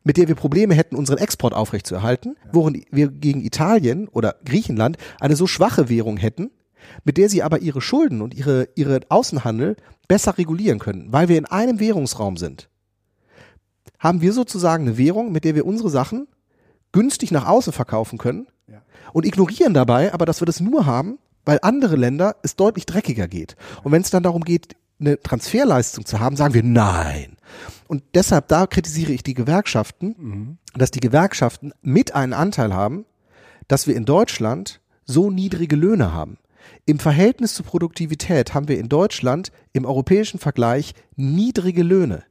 mit 0.03 0.17
der 0.17 0.27
wir 0.27 0.35
Probleme 0.35 0.75
hätten, 0.75 0.97
unseren 0.97 1.19
Export 1.19 1.53
aufrechtzuerhalten, 1.53 2.35
worin 2.51 2.83
wir 2.91 3.07
gegen 3.07 3.45
Italien 3.45 4.09
oder 4.09 4.35
Griechenland 4.43 4.97
eine 5.21 5.37
so 5.37 5.47
schwache 5.47 5.87
Währung 5.87 6.17
hätten, 6.17 6.51
mit 7.05 7.15
der 7.15 7.29
sie 7.29 7.41
aber 7.41 7.59
ihre 7.59 7.79
Schulden 7.79 8.21
und 8.21 8.33
ihre, 8.33 8.67
ihre 8.75 8.99
Außenhandel 9.07 9.77
besser 10.09 10.37
regulieren 10.37 10.79
können, 10.79 11.07
weil 11.13 11.29
wir 11.29 11.37
in 11.37 11.45
einem 11.45 11.79
Währungsraum 11.79 12.35
sind. 12.35 12.69
Haben 13.99 14.21
wir 14.21 14.33
sozusagen 14.33 14.85
eine 14.87 14.97
Währung, 14.97 15.31
mit 15.31 15.43
der 15.43 15.55
wir 15.55 15.65
unsere 15.65 15.89
Sachen 15.89 16.27
günstig 16.91 17.31
nach 17.31 17.47
außen 17.47 17.73
verkaufen 17.73 18.17
können 18.17 18.47
Ja. 18.67 18.81
und 19.13 19.25
ignorieren 19.25 19.73
dabei, 19.73 20.13
aber 20.13 20.25
dass 20.25 20.41
wir 20.41 20.45
das 20.45 20.59
nur 20.59 20.85
haben, 20.85 21.19
weil 21.45 21.59
andere 21.61 21.95
Länder 21.95 22.35
es 22.43 22.55
deutlich 22.55 22.85
dreckiger 22.85 23.27
geht. 23.27 23.55
Und 23.83 23.91
wenn 23.91 24.01
es 24.01 24.09
dann 24.09 24.23
darum 24.23 24.43
geht, 24.43 24.75
eine 24.99 25.19
Transferleistung 25.21 26.05
zu 26.05 26.19
haben, 26.19 26.35
sagen 26.35 26.53
wir 26.53 26.63
nein. 26.63 27.37
Und 27.87 28.03
deshalb, 28.15 28.47
da 28.47 28.65
kritisiere 28.67 29.11
ich 29.11 29.23
die 29.23 29.35
Gewerkschaften, 29.35 30.15
Mhm. 30.17 30.57
dass 30.75 30.91
die 30.91 30.99
Gewerkschaften 30.99 31.71
mit 31.81 32.15
einen 32.15 32.33
Anteil 32.33 32.73
haben, 32.73 33.05
dass 33.67 33.85
wir 33.87 33.95
in 33.95 34.05
Deutschland 34.05 34.81
so 35.05 35.29
niedrige 35.29 35.75
Löhne 35.75 36.13
haben. 36.13 36.37
Im 36.85 36.99
Verhältnis 36.99 37.53
zur 37.53 37.65
Produktivität 37.65 38.53
haben 38.53 38.67
wir 38.67 38.79
in 38.79 38.89
Deutschland 38.89 39.51
im 39.73 39.85
europäischen 39.85 40.39
Vergleich 40.39 40.93
niedrige 41.15 41.83
Löhne. 41.83 42.23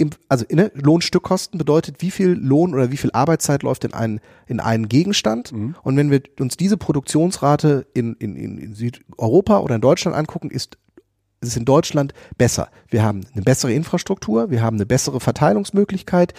Im, 0.00 0.10
also 0.30 0.46
ne, 0.50 0.72
Lohnstückkosten 0.74 1.58
bedeutet, 1.58 1.96
wie 1.98 2.10
viel 2.10 2.30
Lohn 2.30 2.72
oder 2.72 2.90
wie 2.90 2.96
viel 2.96 3.10
Arbeitszeit 3.12 3.62
läuft 3.62 3.84
in 3.84 3.92
einen, 3.92 4.20
in 4.46 4.58
einen 4.58 4.88
Gegenstand. 4.88 5.52
Und 5.82 5.96
wenn 5.98 6.10
wir 6.10 6.22
uns 6.40 6.56
diese 6.56 6.78
Produktionsrate 6.78 7.86
in, 7.92 8.14
in, 8.14 8.34
in 8.34 8.74
Südeuropa 8.74 9.58
oder 9.58 9.74
in 9.74 9.82
Deutschland 9.82 10.16
angucken, 10.16 10.50
ist 10.50 10.78
es 11.42 11.54
in 11.54 11.66
Deutschland 11.66 12.14
besser. 12.38 12.70
Wir 12.88 13.02
haben 13.02 13.26
eine 13.34 13.42
bessere 13.42 13.74
Infrastruktur, 13.74 14.50
wir 14.50 14.62
haben 14.62 14.76
eine 14.76 14.86
bessere 14.86 15.20
Verteilungsmöglichkeit, 15.20 16.32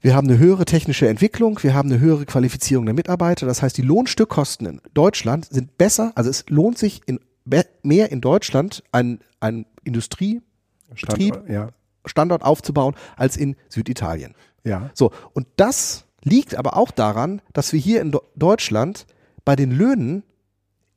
wir 0.00 0.14
haben 0.14 0.26
eine 0.26 0.38
höhere 0.38 0.64
technische 0.64 1.06
Entwicklung, 1.06 1.62
wir 1.62 1.74
haben 1.74 1.90
eine 1.90 2.00
höhere 2.00 2.24
Qualifizierung 2.24 2.86
der 2.86 2.94
Mitarbeiter. 2.94 3.44
Das 3.44 3.60
heißt, 3.60 3.76
die 3.76 3.82
Lohnstückkosten 3.82 4.66
in 4.66 4.80
Deutschland 4.94 5.48
sind 5.50 5.76
besser, 5.76 6.12
also 6.14 6.30
es 6.30 6.46
lohnt 6.48 6.78
sich 6.78 7.02
in, 7.04 7.20
mehr 7.82 8.10
in 8.10 8.22
Deutschland 8.22 8.82
ein, 8.90 9.20
ein 9.38 9.66
Industriebetrieb, 9.84 11.42
ja. 11.46 11.68
Standort 12.04 12.42
aufzubauen, 12.42 12.94
als 13.16 13.36
in 13.36 13.56
Süditalien. 13.68 14.34
Ja. 14.64 14.90
So, 14.94 15.10
und 15.32 15.46
das 15.56 16.04
liegt 16.22 16.54
aber 16.54 16.76
auch 16.76 16.90
daran, 16.90 17.42
dass 17.52 17.72
wir 17.72 17.80
hier 17.80 18.00
in 18.00 18.14
Deutschland 18.36 19.06
bei 19.44 19.56
den 19.56 19.70
Löhnen 19.70 20.22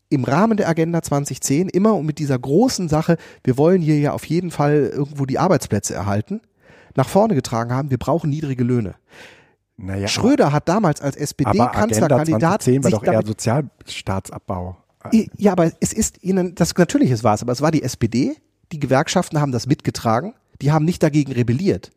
im 0.10 0.24
Rahmen 0.26 0.58
der 0.58 0.70
Agenda 0.70 1.02
2010 1.02 1.70
immer 1.70 1.96
und 1.96 2.06
mit 2.06 2.20
dieser 2.20 2.38
großen 2.38 2.88
Sache, 2.88 3.18
wir 3.44 3.58
wollen 3.58 3.82
hier 3.82 3.98
ja 4.00 4.14
auf 4.14 4.26
jeden 4.26 4.52
Fall 4.52 4.92
irgendwo 4.94 5.26
die 5.26 5.40
Arbeitsplätze 5.40 5.96
erhalten, 5.96 6.42
nach 6.96 7.10
vorne 7.10 7.34
getragen 7.34 7.72
haben, 7.74 7.90
wir 7.90 7.98
brauchen 7.98 8.30
niedrige 8.30 8.64
Löhne. 8.64 8.96
Naja, 9.76 10.08
Schröder 10.08 10.52
hat 10.52 10.70
damals 10.70 11.02
als 11.02 11.16
SPD-Kanzlerkandidat 11.16 12.62
2010 12.62 12.84
war 12.84 12.92
doch 12.92 13.04
eher 13.04 13.26
Sozialstaatsabbau. 13.26 14.78
ja, 15.36 15.52
aber 15.52 15.72
es 15.80 15.94
ist 15.94 16.24
ihnen, 16.24 16.54
das 16.54 16.76
natürlich 16.78 17.24
war 17.24 17.34
es, 17.34 17.42
aber 17.42 17.52
es 17.52 17.62
war 17.62 17.72
die 17.72 17.82
SPD, 17.82 18.36
die 18.72 18.80
Gewerkschaften 18.80 19.42
haben 19.42 19.52
das 19.52 19.66
mitgetragen, 19.66 20.36
die 20.64 20.72
haben 20.72 20.86
nicht 20.86 21.04
dagegen 21.04 21.32
rebelliert. 21.32 21.92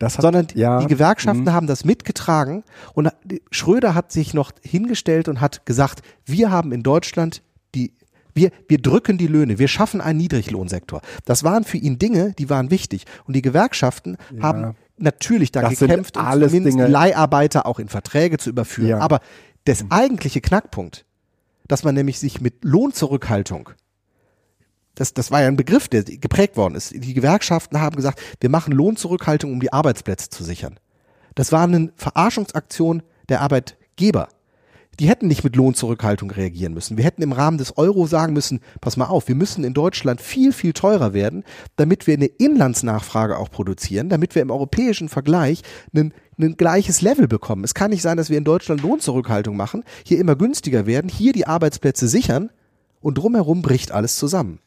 Hat, 0.00 0.12
sondern 0.12 0.48
ja, 0.54 0.80
die 0.80 0.86
Gewerkschaften 0.86 1.44
mhm. 1.44 1.52
haben 1.52 1.66
das 1.66 1.84
mitgetragen 1.84 2.62
und 2.92 3.10
Schröder 3.50 3.94
hat 3.94 4.12
sich 4.12 4.34
noch 4.34 4.52
hingestellt 4.62 5.28
und 5.28 5.40
hat 5.40 5.64
gesagt, 5.64 6.02
wir 6.26 6.50
haben 6.50 6.72
in 6.72 6.82
Deutschland 6.82 7.42
die 7.74 7.92
wir, 8.34 8.50
wir 8.68 8.78
drücken 8.78 9.16
die 9.16 9.28
Löhne, 9.28 9.60
wir 9.60 9.68
schaffen 9.68 10.00
einen 10.00 10.18
Niedriglohnsektor. 10.18 11.00
Das 11.24 11.44
waren 11.44 11.62
für 11.62 11.76
ihn 11.76 12.00
Dinge, 12.00 12.32
die 12.36 12.50
waren 12.50 12.70
wichtig. 12.72 13.04
Und 13.26 13.36
die 13.36 13.42
Gewerkschaften 13.42 14.16
haben 14.42 14.74
natürlich 14.96 15.52
da 15.52 15.62
Das 15.62 15.78
gekämpft, 15.78 16.16
um 16.16 16.24
zumindest 16.24 16.66
Dinge- 16.66 16.86
die 16.86 16.92
Leiharbeiter 16.92 17.64
auch 17.64 17.78
in 17.78 17.88
Verträge 17.88 18.38
zu 18.38 18.50
überführen. 18.50 18.88
Ja. 18.88 18.98
Aber 18.98 19.20
das 19.66 19.84
eigentliche 19.88 20.40
Knackpunkt, 20.40 21.04
dass 21.68 21.84
man 21.84 21.94
nämlich 21.94 22.18
sich 22.18 22.40
mit 22.40 22.64
Lohnzurückhaltung 22.64 23.70
das, 24.94 25.14
das 25.14 25.30
war 25.30 25.42
ja 25.42 25.48
ein 25.48 25.56
Begriff, 25.56 25.88
der 25.88 26.04
geprägt 26.04 26.56
worden 26.56 26.74
ist. 26.74 26.92
Die 26.94 27.14
Gewerkschaften 27.14 27.80
haben 27.80 27.96
gesagt, 27.96 28.20
wir 28.40 28.50
machen 28.50 28.72
Lohnzurückhaltung, 28.72 29.52
um 29.52 29.60
die 29.60 29.72
Arbeitsplätze 29.72 30.30
zu 30.30 30.44
sichern. 30.44 30.78
Das 31.34 31.52
war 31.52 31.64
eine 31.64 31.92
Verarschungsaktion 31.96 33.02
der 33.28 33.40
Arbeitgeber. 33.40 34.28
Die 35.00 35.08
hätten 35.08 35.26
nicht 35.26 35.42
mit 35.42 35.56
Lohnzurückhaltung 35.56 36.30
reagieren 36.30 36.72
müssen. 36.72 36.96
Wir 36.96 37.04
hätten 37.04 37.22
im 37.22 37.32
Rahmen 37.32 37.58
des 37.58 37.76
Euro 37.76 38.06
sagen 38.06 38.32
müssen, 38.32 38.60
pass 38.80 38.96
mal 38.96 39.06
auf, 39.06 39.26
wir 39.26 39.34
müssen 39.34 39.64
in 39.64 39.74
Deutschland 39.74 40.20
viel, 40.20 40.52
viel 40.52 40.72
teurer 40.72 41.12
werden, 41.12 41.42
damit 41.74 42.06
wir 42.06 42.14
eine 42.14 42.26
Inlandsnachfrage 42.26 43.36
auch 43.36 43.50
produzieren, 43.50 44.08
damit 44.08 44.36
wir 44.36 44.42
im 44.42 44.52
europäischen 44.52 45.08
Vergleich 45.08 45.62
ein, 45.92 46.14
ein 46.38 46.56
gleiches 46.56 47.00
Level 47.00 47.26
bekommen. 47.26 47.64
Es 47.64 47.74
kann 47.74 47.90
nicht 47.90 48.02
sein, 48.02 48.16
dass 48.16 48.30
wir 48.30 48.38
in 48.38 48.44
Deutschland 48.44 48.82
Lohnzurückhaltung 48.82 49.56
machen, 49.56 49.82
hier 50.04 50.20
immer 50.20 50.36
günstiger 50.36 50.86
werden, 50.86 51.10
hier 51.10 51.32
die 51.32 51.48
Arbeitsplätze 51.48 52.06
sichern 52.06 52.50
und 53.00 53.18
drumherum 53.18 53.62
bricht 53.62 53.90
alles 53.90 54.16
zusammen. 54.16 54.60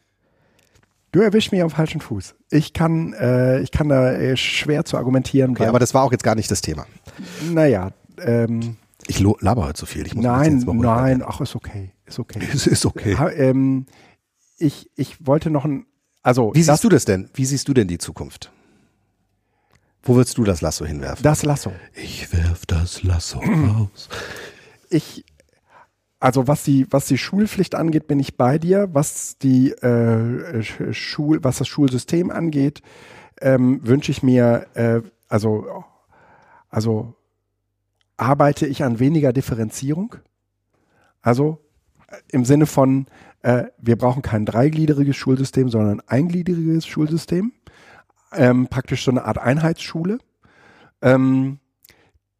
Du 1.10 1.20
erwischst 1.20 1.52
mich 1.52 1.62
am 1.62 1.70
falschen 1.70 2.00
Fuß. 2.00 2.34
Ich 2.50 2.72
kann, 2.72 3.14
äh, 3.14 3.60
ich 3.60 3.70
kann 3.70 3.88
da 3.88 4.12
äh, 4.12 4.36
schwer 4.36 4.84
zu 4.84 4.96
argumentieren. 4.96 5.52
Okay, 5.52 5.66
aber 5.66 5.78
das 5.78 5.94
war 5.94 6.02
auch 6.02 6.12
jetzt 6.12 6.22
gar 6.24 6.34
nicht 6.34 6.50
das 6.50 6.60
Thema. 6.60 6.86
naja, 7.50 7.92
ähm, 8.20 8.76
Ich 9.06 9.20
laber 9.20 9.64
heute 9.64 9.74
zu 9.74 9.86
viel. 9.86 10.06
Ich 10.06 10.14
muss 10.14 10.26
ein 10.26 10.58
nein, 10.58 10.76
nein, 10.76 11.22
ach, 11.26 11.40
ist 11.40 11.56
okay, 11.56 11.92
ist 12.04 12.18
okay. 12.18 12.40
Es 12.52 12.66
ist 12.66 12.84
okay. 12.84 13.16
Ha, 13.16 13.30
ähm, 13.30 13.86
ich, 14.58 14.90
ich 14.96 15.26
wollte 15.26 15.50
noch 15.50 15.64
ein, 15.64 15.86
also 16.22 16.52
Wie 16.54 16.62
siehst 16.62 16.84
du 16.84 16.88
das 16.90 17.06
denn? 17.06 17.30
Wie 17.32 17.46
siehst 17.46 17.68
du 17.68 17.74
denn 17.74 17.88
die 17.88 17.98
Zukunft? 17.98 18.52
Wo 20.02 20.16
willst 20.16 20.36
du 20.36 20.44
das 20.44 20.60
Lasso 20.60 20.84
hinwerfen? 20.84 21.22
das 21.22 21.42
Lasso. 21.42 21.72
ich 21.94 22.32
werf 22.32 22.66
das 22.66 23.02
Lasso 23.02 23.38
raus. 23.40 24.08
ich, 24.90 25.24
also 26.20 26.48
was 26.48 26.64
die, 26.64 26.86
was 26.90 27.06
die 27.06 27.18
Schulpflicht 27.18 27.74
angeht, 27.74 28.08
bin 28.08 28.18
ich 28.18 28.36
bei 28.36 28.58
dir. 28.58 28.88
Was 28.92 29.38
die 29.38 29.70
äh, 29.72 30.60
Sch- 30.60 30.92
Schul, 30.92 31.42
was 31.44 31.58
das 31.58 31.68
Schulsystem 31.68 32.30
angeht, 32.30 32.82
ähm, 33.40 33.80
wünsche 33.86 34.10
ich 34.10 34.22
mir, 34.22 34.66
äh, 34.74 35.00
also, 35.28 35.84
also 36.68 37.14
arbeite 38.16 38.66
ich 38.66 38.82
an 38.82 38.98
weniger 38.98 39.32
Differenzierung. 39.32 40.16
Also 41.22 41.58
äh, 42.08 42.16
im 42.32 42.44
Sinne 42.44 42.66
von, 42.66 43.06
äh, 43.42 43.64
wir 43.78 43.96
brauchen 43.96 44.22
kein 44.22 44.44
dreigliedriges 44.44 45.16
Schulsystem, 45.16 45.68
sondern 45.68 46.00
ein 46.00 46.08
eingliedriges 46.08 46.86
Schulsystem. 46.86 47.52
Ähm, 48.32 48.66
praktisch 48.66 49.04
so 49.04 49.10
eine 49.12 49.24
Art 49.24 49.38
Einheitsschule. 49.38 50.18
Ähm, 51.00 51.60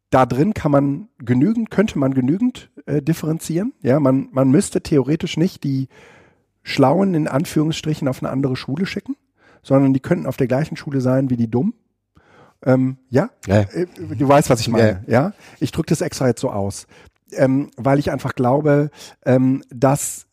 da 0.09 0.25
drin 0.25 0.53
kann 0.53 0.71
man 0.71 1.09
genügend, 1.19 1.69
könnte 1.71 1.99
man 1.99 2.13
genügend 2.13 2.71
äh, 2.85 3.01
differenzieren. 3.01 3.73
Ja, 3.81 3.99
man, 3.99 4.29
man 4.31 4.49
müsste 4.49 4.81
theoretisch 4.81 5.37
nicht 5.37 5.63
die 5.63 5.87
Schlauen 6.63 7.13
in 7.13 7.27
Anführungsstrichen 7.27 8.07
auf 8.07 8.21
eine 8.21 8.31
andere 8.31 8.55
Schule 8.55 8.85
schicken, 8.85 9.15
sondern 9.61 9.93
die 9.93 9.99
könnten 9.99 10.25
auf 10.25 10.37
der 10.37 10.47
gleichen 10.47 10.77
Schule 10.77 11.01
sein 11.01 11.29
wie 11.29 11.37
die 11.37 11.49
Dummen. 11.49 11.73
Ähm, 12.65 12.97
ja, 13.09 13.29
Ja. 13.47 13.61
Äh, 13.61 13.87
du 13.97 14.27
weißt, 14.27 14.49
was 14.49 14.59
ich 14.61 14.67
meine. 14.67 15.03
Ja, 15.07 15.33
ich 15.59 15.71
drücke 15.71 15.89
das 15.89 16.01
extra 16.01 16.27
jetzt 16.27 16.41
so 16.41 16.49
aus, 16.49 16.87
ähm, 17.31 17.71
weil 17.77 17.99
ich 17.99 18.11
einfach 18.11 18.35
glaube, 18.35 18.91
ähm, 19.25 19.63
dass 19.69 20.27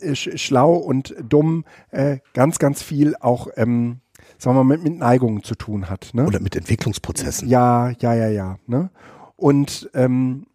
äh, 0.00 0.14
sch 0.14 0.30
schlau 0.36 0.74
und 0.74 1.14
dumm 1.28 1.64
äh, 1.90 2.18
ganz, 2.34 2.58
ganz 2.58 2.82
viel 2.82 3.16
auch, 3.18 3.48
ähm, 3.56 4.00
sagen 4.38 4.56
wir 4.56 4.64
mal, 4.64 4.76
mit, 4.76 4.84
mit 4.84 4.98
Neigungen 4.98 5.42
zu 5.42 5.54
tun 5.54 5.90
hat. 5.90 6.10
Ne? 6.12 6.26
Oder 6.26 6.40
mit 6.40 6.56
Entwicklungsprozessen. 6.56 7.48
Ja, 7.48 7.90
ja, 8.00 8.14
ja, 8.14 8.28
ja. 8.28 8.58
Ne? 8.66 8.90
Und 9.36 9.90
ähm, 9.94 10.46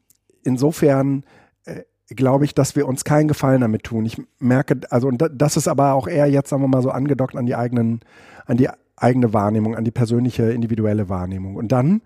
insofern 0.44 1.24
äh, 1.66 1.84
glaube 2.08 2.46
ich, 2.46 2.54
dass 2.56 2.76
wir 2.76 2.88
uns 2.88 3.04
keinen 3.04 3.28
Gefallen 3.28 3.62
damit 3.62 3.84
tun. 3.84 4.06
Ich 4.06 4.22
merke, 4.40 4.80
also 4.90 5.08
und 5.08 5.22
da- 5.22 5.30
das 5.30 5.58
ist 5.58 5.68
aber 5.68 5.94
auch 5.94 6.08
eher 6.08 6.28
jetzt, 6.28 6.50
sagen 6.50 6.64
wir 6.64 6.68
mal 6.68 6.82
so, 6.82 6.92
angedockt 6.92 7.36
an 7.36 7.46
die 7.46 7.56
eigenen, 7.56 8.00
an 8.46 8.58
die 8.58 8.70
eigene 8.96 9.34
Wahrnehmung, 9.34 9.76
an 9.76 9.84
die 9.84 9.92
persönliche, 9.92 10.52
individuelle 10.52 11.10
Wahrnehmung. 11.10 11.56
Und 11.56 11.72
dann 11.72 12.02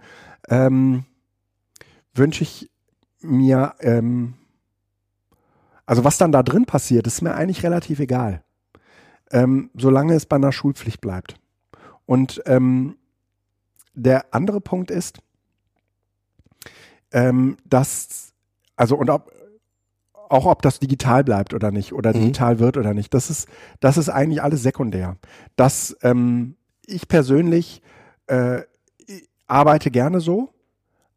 ähm, 0.50 1.06
wünsche 2.14 2.44
ich 2.44 2.70
mir, 3.22 3.74
ähm, 3.82 4.34
also 5.86 6.04
was 6.04 6.18
dann 6.18 6.32
da 6.32 6.44
drin 6.44 6.66
passiert, 6.66 7.08
ist 7.08 7.22
mir 7.22 7.36
eigentlich 7.36 7.64
relativ 7.64 8.00
egal. 8.00 8.44
Ähm, 9.32 9.70
solange 9.76 10.14
es 10.14 10.26
bei 10.26 10.38
einer 10.38 10.52
Schulpflicht 10.52 11.02
bleibt. 11.02 11.36
Und 12.08 12.42
ähm, 12.48 12.98
der 13.94 14.34
andere 14.34 14.62
Punkt 14.62 14.90
ist, 14.90 15.20
ähm, 17.12 17.58
dass, 17.66 18.34
also 18.76 18.96
und 18.98 19.10
ob, 19.12 19.32
auch 20.30 20.46
ob 20.46 20.62
das 20.62 20.80
digital 20.80 21.24
bleibt 21.24 21.54
oder 21.54 21.72
nicht 21.72 21.94
oder 21.94 22.10
Mhm. 22.10 22.20
digital 22.22 22.60
wird 22.60 22.78
oder 22.78 22.94
nicht, 22.94 23.14
das 23.14 23.30
ist, 23.30 23.48
das 23.80 23.98
ist 23.98 24.10
eigentlich 24.10 24.42
alles 24.42 24.64
sekundär. 24.64 25.18
Das, 25.56 25.96
ähm, 26.02 26.56
ich 26.86 27.08
persönlich 27.08 27.82
äh, 28.28 28.62
arbeite 29.48 29.92
gerne 29.92 30.20
so, 30.22 30.50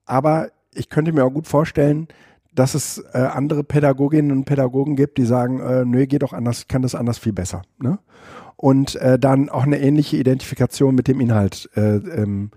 aber 0.05 0.51
ich 0.74 0.88
könnte 0.88 1.12
mir 1.12 1.24
auch 1.24 1.32
gut 1.32 1.47
vorstellen, 1.47 2.09
dass 2.53 2.74
es 2.74 2.99
äh, 3.12 3.18
andere 3.18 3.62
Pädagoginnen 3.62 4.32
und 4.32 4.45
Pädagogen 4.45 4.97
gibt, 4.97 5.18
die 5.18 5.24
sagen, 5.24 5.61
äh, 5.61 5.84
nö, 5.84 6.07
geht 6.07 6.22
doch 6.22 6.32
anders, 6.32 6.61
ich 6.61 6.68
kann 6.68 6.82
das 6.82 6.95
anders 6.97 7.18
viel 7.18 7.32
besser. 7.32 7.62
Ne? 7.78 7.99
Und 8.61 8.97
äh, 8.97 9.19
dann 9.19 9.49
auch 9.49 9.63
eine 9.63 9.81
ähnliche 9.81 10.19
Identifikation 10.19 10.95
mit 10.95 11.09
dem 11.09 11.19
Inhalt 11.19 11.71
äh, 11.77 11.97
ähm, 11.97 12.51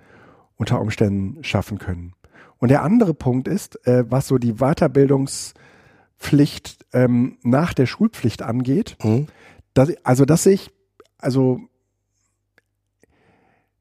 unter 0.58 0.82
Umständen 0.82 1.42
schaffen 1.46 1.80
können. 1.80 2.12
Und 2.58 2.72
der 2.72 2.84
andere 2.84 3.14
Punkt 3.14 3.48
ist, 3.48 3.88
äh, 3.88 4.04
was 4.10 4.28
so 4.28 4.38
die 4.38 4.56
Weiterbildungspflicht 4.56 6.86
ähm, 6.92 7.38
nach 7.44 7.74
der 7.74 7.86
Schulpflicht 7.86 8.42
angeht, 8.42 8.98
Mhm. 9.02 9.28
dass, 9.74 9.96
also 10.04 10.26
dass 10.26 10.46
ich, 10.46 10.72
also 11.20 11.62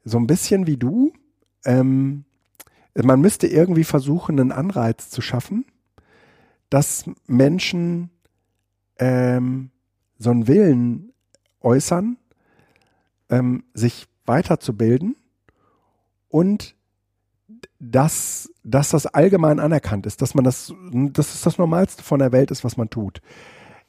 so 0.05 0.19
ein 0.19 0.29
bisschen 0.29 0.69
wie 0.69 0.77
du, 0.77 1.13
ähm, 1.65 2.25
man 2.95 3.21
müsste 3.21 3.49
irgendwie 3.49 3.83
versuchen, 3.83 4.39
einen 4.39 4.53
Anreiz 4.53 5.11
zu 5.11 5.23
schaffen, 5.23 5.65
dass 6.71 7.05
Menschen 7.27 8.11
ähm, 9.01 9.73
so 10.19 10.31
einen 10.31 10.47
Willen 10.47 11.09
äußern, 11.65 12.17
ähm, 13.31 13.65
sich 13.75 14.07
weiterzubilden 14.27 15.17
und 16.29 16.75
dass, 17.79 18.51
dass 18.63 18.91
das 18.91 19.07
allgemein 19.07 19.59
anerkannt 19.59 20.07
ist, 20.07 20.23
dass 20.23 20.35
man 20.35 20.45
das, 20.45 20.73
dass 20.93 21.35
es 21.35 21.43
das 21.43 21.59
Normalste 21.59 22.03
von 22.03 22.21
der 22.21 22.33
Welt 22.33 22.51
ist, 22.51 22.65
was 22.65 22.77
man 22.77 22.91
tut. 22.91 23.21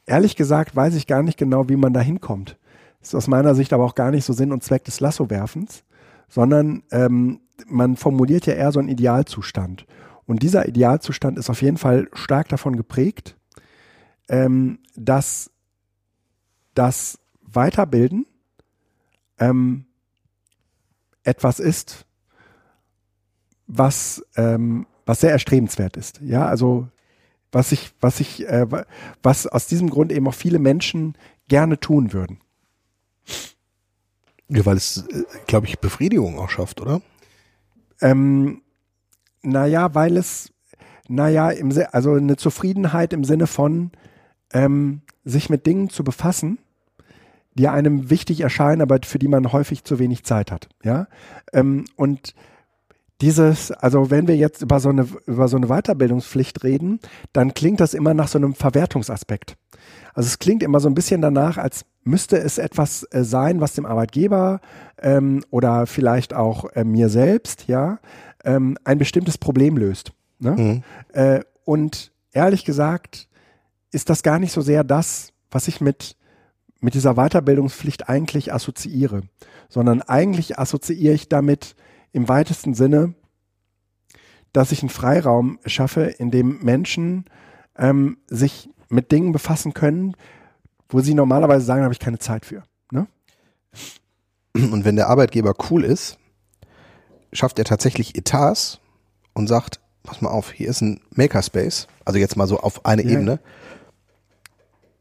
Ehrlich 0.06 0.36
gesagt 0.36 0.74
weiß 0.76 0.94
ich 0.94 1.06
gar 1.06 1.22
nicht 1.22 1.38
genau, 1.38 1.68
wie 1.68 1.76
man 1.76 1.92
da 1.92 2.00
hinkommt. 2.00 2.58
Ist 3.00 3.14
aus 3.14 3.28
meiner 3.28 3.54
Sicht 3.54 3.72
aber 3.72 3.84
auch 3.84 3.94
gar 3.94 4.10
nicht 4.10 4.24
so 4.24 4.32
Sinn 4.32 4.52
und 4.52 4.62
Zweck 4.64 4.84
des 4.84 5.00
Lassowerfens, 5.00 5.84
sondern 6.28 6.82
ähm, 6.90 7.40
man 7.66 7.96
formuliert 7.96 8.46
ja 8.46 8.54
eher 8.54 8.72
so 8.72 8.80
einen 8.80 8.88
Idealzustand. 8.88 9.86
Und 10.26 10.42
dieser 10.42 10.66
Idealzustand 10.66 11.38
ist 11.38 11.50
auf 11.50 11.62
jeden 11.62 11.76
Fall 11.76 12.08
stark 12.14 12.48
davon 12.48 12.76
geprägt, 12.76 13.36
ähm, 14.28 14.78
dass 14.96 15.50
das 16.74 17.18
Weiterbilden 17.54 18.26
ähm, 19.38 19.86
etwas 21.22 21.58
ist, 21.58 22.06
was, 23.66 24.24
ähm, 24.36 24.86
was 25.06 25.20
sehr 25.20 25.30
erstrebenswert 25.32 25.96
ist. 25.96 26.20
Ja, 26.20 26.46
also 26.46 26.88
was 27.52 27.72
ich, 27.72 27.92
was 28.00 28.20
ich, 28.20 28.46
äh, 28.48 28.66
was 29.22 29.46
aus 29.46 29.66
diesem 29.66 29.88
Grund 29.88 30.12
eben 30.12 30.26
auch 30.28 30.34
viele 30.34 30.58
Menschen 30.58 31.14
gerne 31.48 31.78
tun 31.78 32.12
würden. 32.12 32.40
Ja, 34.48 34.66
weil 34.66 34.76
es, 34.76 35.06
äh, 35.08 35.24
glaube 35.46 35.66
ich, 35.66 35.78
Befriedigung 35.78 36.38
auch 36.38 36.50
schafft, 36.50 36.80
oder? 36.80 37.00
Ähm, 38.00 38.62
naja, 39.42 39.94
weil 39.94 40.16
es, 40.16 40.52
naja, 41.08 41.50
im, 41.50 41.72
also 41.92 42.14
eine 42.14 42.36
Zufriedenheit 42.36 43.12
im 43.12 43.24
Sinne 43.24 43.46
von 43.46 43.92
ähm, 44.52 45.02
sich 45.24 45.48
mit 45.48 45.66
Dingen 45.66 45.90
zu 45.90 46.04
befassen, 46.04 46.58
die 47.54 47.68
einem 47.68 48.10
wichtig 48.10 48.40
erscheinen, 48.40 48.82
aber 48.82 48.98
für 49.04 49.18
die 49.18 49.28
man 49.28 49.52
häufig 49.52 49.84
zu 49.84 49.98
wenig 49.98 50.24
Zeit 50.24 50.50
hat. 50.50 50.68
Ja, 50.82 51.06
ähm, 51.52 51.84
und 51.96 52.34
dieses, 53.20 53.70
also 53.70 54.10
wenn 54.10 54.26
wir 54.26 54.36
jetzt 54.36 54.62
über 54.62 54.80
so 54.80 54.88
eine 54.88 55.06
über 55.26 55.48
so 55.48 55.56
eine 55.56 55.68
Weiterbildungspflicht 55.68 56.64
reden, 56.64 57.00
dann 57.32 57.54
klingt 57.54 57.80
das 57.80 57.94
immer 57.94 58.12
nach 58.12 58.28
so 58.28 58.38
einem 58.38 58.54
Verwertungsaspekt. 58.54 59.56
Also 60.14 60.28
es 60.28 60.38
klingt 60.38 60.62
immer 60.62 60.80
so 60.80 60.88
ein 60.88 60.94
bisschen 60.94 61.20
danach, 61.20 61.56
als 61.56 61.84
müsste 62.02 62.38
es 62.38 62.58
etwas 62.58 63.04
äh, 63.10 63.24
sein, 63.24 63.60
was 63.60 63.74
dem 63.74 63.86
Arbeitgeber 63.86 64.60
ähm, 65.00 65.42
oder 65.50 65.86
vielleicht 65.86 66.34
auch 66.34 66.66
äh, 66.72 66.84
mir 66.84 67.08
selbst, 67.08 67.66
ja, 67.66 67.98
ähm, 68.44 68.76
ein 68.84 68.98
bestimmtes 68.98 69.38
Problem 69.38 69.76
löst. 69.76 70.12
Ne? 70.38 70.50
Mhm. 70.52 70.82
Äh, 71.12 71.40
und 71.64 72.12
ehrlich 72.32 72.64
gesagt 72.64 73.28
ist 73.90 74.10
das 74.10 74.22
gar 74.22 74.38
nicht 74.38 74.52
so 74.52 74.60
sehr 74.60 74.84
das, 74.84 75.32
was 75.50 75.68
ich 75.68 75.80
mit 75.80 76.16
mit 76.84 76.92
dieser 76.92 77.14
Weiterbildungspflicht 77.14 78.10
eigentlich 78.10 78.52
assoziiere, 78.52 79.22
sondern 79.70 80.02
eigentlich 80.02 80.58
assoziiere 80.58 81.14
ich 81.14 81.30
damit 81.30 81.76
im 82.12 82.28
weitesten 82.28 82.74
Sinne, 82.74 83.14
dass 84.52 84.70
ich 84.70 84.82
einen 84.82 84.90
Freiraum 84.90 85.58
schaffe, 85.64 86.02
in 86.02 86.30
dem 86.30 86.58
Menschen 86.58 87.24
ähm, 87.78 88.18
sich 88.28 88.68
mit 88.90 89.12
Dingen 89.12 89.32
befassen 89.32 89.72
können, 89.72 90.14
wo 90.90 91.00
sie 91.00 91.14
normalerweise 91.14 91.64
sagen, 91.64 91.84
habe 91.84 91.94
ich 91.94 92.00
keine 92.00 92.18
Zeit 92.18 92.44
für. 92.44 92.62
Ne? 92.90 93.06
Und 94.54 94.84
wenn 94.84 94.96
der 94.96 95.08
Arbeitgeber 95.08 95.54
cool 95.70 95.84
ist, 95.84 96.18
schafft 97.32 97.58
er 97.58 97.64
tatsächlich 97.64 98.14
Etats 98.14 98.78
und 99.32 99.46
sagt, 99.46 99.80
pass 100.02 100.20
mal 100.20 100.28
auf, 100.28 100.52
hier 100.52 100.68
ist 100.68 100.82
ein 100.82 101.00
Makerspace, 101.14 101.88
also 102.04 102.18
jetzt 102.18 102.36
mal 102.36 102.46
so 102.46 102.58
auf 102.60 102.84
eine 102.84 103.02
ja. 103.02 103.12
Ebene, 103.12 103.40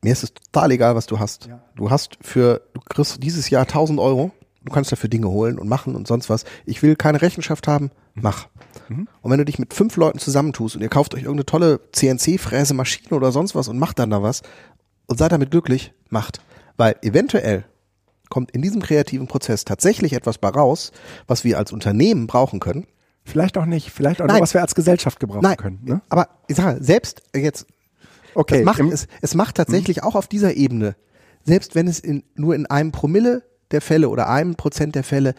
mir 0.04 0.12
ist 0.12 0.24
es 0.24 0.34
total 0.34 0.72
egal, 0.72 0.95
was 0.95 1.06
du 1.06 1.20
hast. 1.20 1.47
Ja. 1.47 1.62
Du 1.76 1.89
hast 1.89 2.18
für, 2.22 2.62
du 2.74 2.82
kriegst 2.82 3.24
dieses 3.24 3.49
Jahr 3.49 3.64
1000 3.64 3.99
Euro, 3.99 4.32
du 4.64 4.72
kannst 4.72 4.91
dafür 4.91 5.10
Dinge 5.10 5.30
holen 5.30 5.58
und 5.58 5.68
machen 5.68 5.95
und 5.95 6.08
sonst 6.08 6.30
was. 6.30 6.45
Ich 6.66 6.82
will 6.84 6.95
keine 6.95 7.22
Rechenschaft 7.22 7.68
haben, 7.68 7.91
mach. 8.14 8.47
Mhm. 8.89 9.08
Und 9.22 9.32
wenn 9.32 9.39
du 9.39 9.45
dich 9.45 9.60
mit 9.60 9.74
fünf 9.74 9.95
Leuten 9.97 10.20
zusammentust 10.20 10.76
und 10.76 10.82
ihr 10.82 10.89
kauft 10.89 11.16
euch 11.16 11.24
irgendeine 11.24 11.45
tolle 11.45 11.80
CNC-Fräse-Maschine 11.91 13.16
oder 13.16 13.32
sonst 13.32 13.56
was 13.56 13.68
und 13.68 13.80
macht 13.80 13.99
dann 13.99 14.10
da 14.10 14.22
was 14.22 14.41
und 15.08 15.18
seid 15.18 15.32
damit 15.32 15.51
glücklich, 15.51 15.93
macht. 16.10 16.41
Weil 16.78 16.95
eventuell 17.01 17.66
kommt 18.30 18.51
in 18.51 18.62
diesem 18.62 18.82
kreativen 18.82 19.28
Prozess 19.28 19.64
tatsächlich 19.64 20.14
etwas 20.14 20.38
bei 20.38 20.49
raus, 20.49 20.91
was 21.28 21.43
wir 21.43 21.58
als 21.58 21.72
Unternehmen 21.72 22.28
brauchen 22.28 22.60
können. 22.60 22.88
Vielleicht 23.26 23.58
auch 23.58 23.66
nicht, 23.66 23.91
vielleicht 23.91 24.22
auch 24.22 24.26
Nein. 24.26 24.38
Nur, 24.38 24.43
was 24.43 24.54
wir 24.54 24.62
als 24.62 24.76
Gesellschaft 24.76 25.20
gebrauchen 25.20 25.43
Nein. 25.43 25.56
können. 25.56 25.80
Ne? 25.84 26.01
Aber 26.10 26.28
ich 26.47 26.58
sage, 26.58 26.84
selbst 26.84 27.22
jetzt 27.36 27.68
Okay. 28.36 28.64
Das 28.64 28.78
macht, 28.78 28.92
es, 28.92 29.08
es 29.22 29.36
macht 29.36 29.56
tatsächlich 29.56 29.98
mhm. 29.98 30.04
auch 30.04 30.16
auf 30.16 30.28
dieser 30.28 30.56
Ebene, 30.56 30.96
selbst 31.44 31.76
wenn 31.76 31.88
es 31.88 32.00
in, 32.00 32.24
nur 32.36 32.56
in 32.56 32.66
einem 32.66 32.92
Promille 32.92 33.44
der 33.72 33.82
Fälle 33.82 34.10
oder 34.10 34.30
einem 34.30 34.56
Prozent 34.56 34.96
der 34.96 35.04
Fälle 35.04 35.36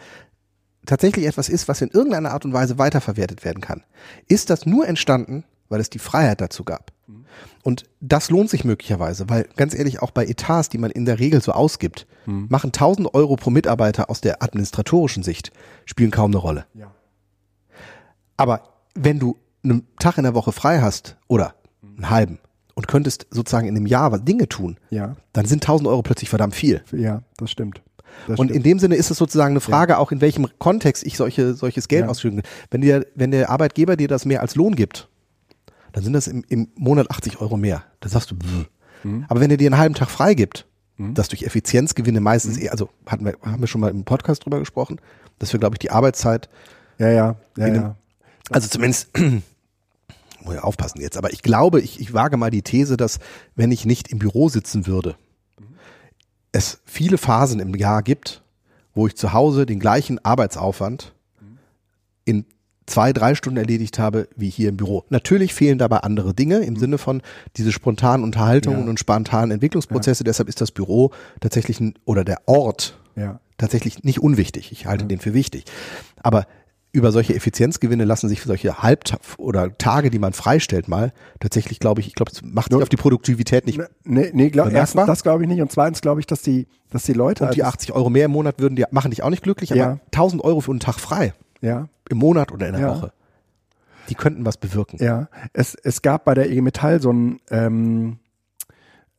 tatsächlich 0.85 1.25
etwas 1.25 1.49
ist, 1.49 1.67
was 1.67 1.81
in 1.81 1.89
irgendeiner 1.89 2.31
Art 2.31 2.45
und 2.45 2.53
Weise 2.53 2.77
weiterverwertet 2.77 3.43
werden 3.43 3.61
kann, 3.61 3.83
ist 4.27 4.49
das 4.49 4.65
nur 4.65 4.87
entstanden, 4.87 5.43
weil 5.69 5.81
es 5.81 5.89
die 5.89 5.99
Freiheit 5.99 6.41
dazu 6.41 6.63
gab. 6.63 6.91
Mhm. 7.07 7.25
Und 7.63 7.85
das 7.99 8.29
lohnt 8.29 8.49
sich 8.49 8.63
möglicherweise, 8.63 9.29
weil 9.29 9.47
ganz 9.55 9.73
ehrlich, 9.73 10.01
auch 10.01 10.11
bei 10.11 10.25
Etats, 10.25 10.69
die 10.69 10.77
man 10.77 10.91
in 10.91 11.05
der 11.05 11.19
Regel 11.19 11.41
so 11.41 11.51
ausgibt, 11.51 12.07
mhm. 12.25 12.47
machen 12.49 12.67
1000 12.67 13.13
Euro 13.13 13.35
pro 13.35 13.49
Mitarbeiter 13.49 14.09
aus 14.09 14.21
der 14.21 14.43
administratorischen 14.43 15.23
Sicht, 15.23 15.51
spielen 15.85 16.11
kaum 16.11 16.31
eine 16.31 16.37
Rolle. 16.37 16.65
Ja. 16.73 16.91
Aber 18.37 18.75
wenn 18.93 19.19
du 19.19 19.37
einen 19.63 19.87
Tag 19.97 20.17
in 20.17 20.23
der 20.23 20.35
Woche 20.35 20.51
frei 20.51 20.79
hast 20.79 21.17
oder 21.27 21.55
einen 21.81 22.09
halben 22.09 22.39
und 22.75 22.87
könntest 22.87 23.27
sozusagen 23.31 23.67
in 23.67 23.75
einem 23.75 23.87
Jahr 23.87 24.17
Dinge 24.19 24.47
tun, 24.47 24.77
ja. 24.89 25.15
dann 25.33 25.45
sind 25.45 25.63
1000 25.63 25.87
Euro 25.87 26.03
plötzlich 26.03 26.29
verdammt 26.29 26.55
viel. 26.55 26.83
Ja, 26.91 27.23
das 27.37 27.49
stimmt. 27.49 27.81
Das 28.27 28.39
und 28.39 28.47
stimmt. 28.47 28.57
in 28.57 28.63
dem 28.63 28.79
Sinne 28.79 28.95
ist 28.95 29.11
es 29.11 29.17
sozusagen 29.17 29.53
eine 29.53 29.61
Frage, 29.61 29.93
ja. 29.93 29.97
auch 29.97 30.11
in 30.11 30.21
welchem 30.21 30.47
Kontext 30.59 31.05
ich 31.05 31.17
solche, 31.17 31.53
solches 31.53 31.87
Geld 31.87 32.05
ja. 32.05 32.09
ausschütten 32.09 32.41
Wenn 32.69 32.81
dir, 32.81 33.05
wenn 33.15 33.31
der 33.31 33.49
Arbeitgeber 33.49 33.95
dir 33.95 34.07
das 34.07 34.25
mehr 34.25 34.41
als 34.41 34.55
Lohn 34.55 34.75
gibt, 34.75 35.09
dann 35.91 36.03
sind 36.03 36.13
das 36.13 36.27
im, 36.27 36.43
im 36.49 36.67
Monat 36.75 37.09
80 37.09 37.41
Euro 37.41 37.57
mehr. 37.57 37.83
Da 38.01 38.09
sagst 38.09 38.31
du, 38.31 38.35
mhm. 39.03 39.25
aber 39.27 39.39
wenn 39.39 39.51
er 39.51 39.57
dir 39.57 39.67
einen 39.67 39.77
halben 39.77 39.95
Tag 39.95 40.09
frei 40.09 40.33
gibt, 40.33 40.67
mhm. 40.97 41.13
das 41.13 41.29
durch 41.29 41.43
Effizienzgewinne 41.43 42.19
meistens 42.19 42.57
mhm. 42.57 42.63
eher, 42.63 42.71
also 42.71 42.89
hatten 43.05 43.25
wir, 43.25 43.37
haben 43.41 43.61
wir 43.61 43.67
schon 43.67 43.81
mal 43.81 43.91
im 43.91 44.03
Podcast 44.03 44.45
drüber 44.45 44.59
gesprochen, 44.59 44.99
dass 45.39 45.53
wir, 45.53 45.59
glaube 45.59 45.75
ich, 45.75 45.79
die 45.79 45.91
Arbeitszeit 45.91 46.49
ja, 46.97 47.09
ja, 47.09 47.35
ja, 47.57 47.65
einem, 47.65 47.75
ja. 47.75 47.95
Also 48.51 48.67
zumindest 48.67 49.09
muss 50.45 50.55
ja 50.55 50.63
aufpassen 50.63 51.01
jetzt, 51.01 51.17
aber 51.17 51.33
ich 51.33 51.41
glaube, 51.41 51.81
ich, 51.81 51.99
ich 51.99 52.13
wage 52.13 52.37
mal 52.37 52.51
die 52.51 52.61
These, 52.61 52.97
dass 52.97 53.19
wenn 53.55 53.71
ich 53.71 53.85
nicht 53.85 54.09
im 54.09 54.19
Büro 54.19 54.49
sitzen 54.49 54.87
würde, 54.87 55.15
es 56.51 56.79
viele 56.85 57.17
Phasen 57.17 57.59
im 57.59 57.75
Jahr 57.75 58.01
gibt, 58.01 58.41
wo 58.93 59.07
ich 59.07 59.15
zu 59.15 59.33
Hause 59.33 59.65
den 59.65 59.79
gleichen 59.79 60.23
Arbeitsaufwand 60.23 61.13
in 62.23 62.45
zwei, 62.85 63.13
drei 63.13 63.35
Stunden 63.35 63.57
erledigt 63.57 63.99
habe, 63.99 64.27
wie 64.35 64.49
hier 64.49 64.69
im 64.69 64.77
Büro. 64.77 65.03
Natürlich 65.09 65.53
fehlen 65.53 65.77
dabei 65.77 65.97
andere 65.99 66.33
Dinge 66.33 66.59
im 66.59 66.75
Sinne 66.75 66.97
von 66.97 67.21
diese 67.57 67.71
spontanen 67.71 68.23
Unterhaltungen 68.23 68.83
ja. 68.83 68.89
und 68.89 68.99
spontanen 68.99 69.51
Entwicklungsprozesse. 69.51 70.23
Ja. 70.23 70.25
Deshalb 70.25 70.49
ist 70.49 70.61
das 70.61 70.71
Büro 70.71 71.11
tatsächlich 71.39 71.79
ein, 71.79 71.95
oder 72.05 72.23
der 72.23 72.47
Ort 72.47 72.99
ja. 73.15 73.39
tatsächlich 73.57 74.03
nicht 74.03 74.21
unwichtig. 74.21 74.71
Ich 74.71 74.85
halte 74.85 75.05
den 75.05 75.19
für 75.19 75.33
wichtig. 75.33 75.65
Aber 76.21 76.45
über 76.95 77.11
solche 77.11 77.35
Effizienzgewinne 77.35 78.05
lassen 78.05 78.29
sich 78.29 78.41
solche 78.41 78.81
Halb- 78.81 79.19
oder 79.37 79.77
Tage, 79.77 80.09
die 80.09 80.17
man 80.17 80.31
freistellt, 80.31 80.87
mal 80.87 81.11
tatsächlich, 81.41 81.79
glaube 81.79 81.99
ich, 81.99 82.07
ich 82.07 82.15
glaube, 82.15 82.31
es 82.31 82.41
macht 82.41 82.71
sich 82.71 82.81
auf 82.81 82.89
die 82.89 82.95
Produktivität 82.95 83.65
nicht. 83.65 83.79
Nee, 84.05 84.31
nee 84.33 84.49
glaub, 84.49 84.71
erstens, 84.71 85.05
das 85.05 85.21
glaube 85.21 85.43
ich 85.43 85.49
nicht 85.49 85.61
und 85.61 85.71
zweitens 85.71 85.99
glaube 85.99 86.21
ich, 86.21 86.25
dass 86.25 86.41
die, 86.41 86.67
dass 86.89 87.03
die 87.03 87.13
Leute. 87.13 87.43
Und 87.43 87.55
die 87.55 87.63
80 87.63 87.91
Euro 87.91 88.09
mehr 88.09 88.25
im 88.25 88.31
Monat 88.31 88.59
würden 88.59 88.77
die, 88.77 88.85
machen 88.91 89.11
dich 89.11 89.23
auch 89.23 89.29
nicht 89.29 89.43
glücklich, 89.43 89.71
aber 89.73 89.79
ja. 89.79 89.99
1000 90.05 90.43
Euro 90.43 90.61
für 90.61 90.71
einen 90.71 90.79
Tag 90.79 90.99
frei. 90.99 91.33
Ja. 91.59 91.89
Im 92.09 92.17
Monat 92.17 92.51
oder 92.51 92.67
in 92.67 92.73
der 92.73 92.81
ja. 92.81 92.89
Woche. 92.89 93.11
Die 94.09 94.15
könnten 94.15 94.45
was 94.45 94.57
bewirken. 94.57 94.97
Ja. 95.03 95.27
Es, 95.51 95.75
es 95.75 96.01
gab 96.01 96.23
bei 96.23 96.33
der 96.33 96.49
IG 96.49 96.61
Metall 96.61 97.01
so 97.01 97.11
ein, 97.11 97.41
ähm, 97.49 98.19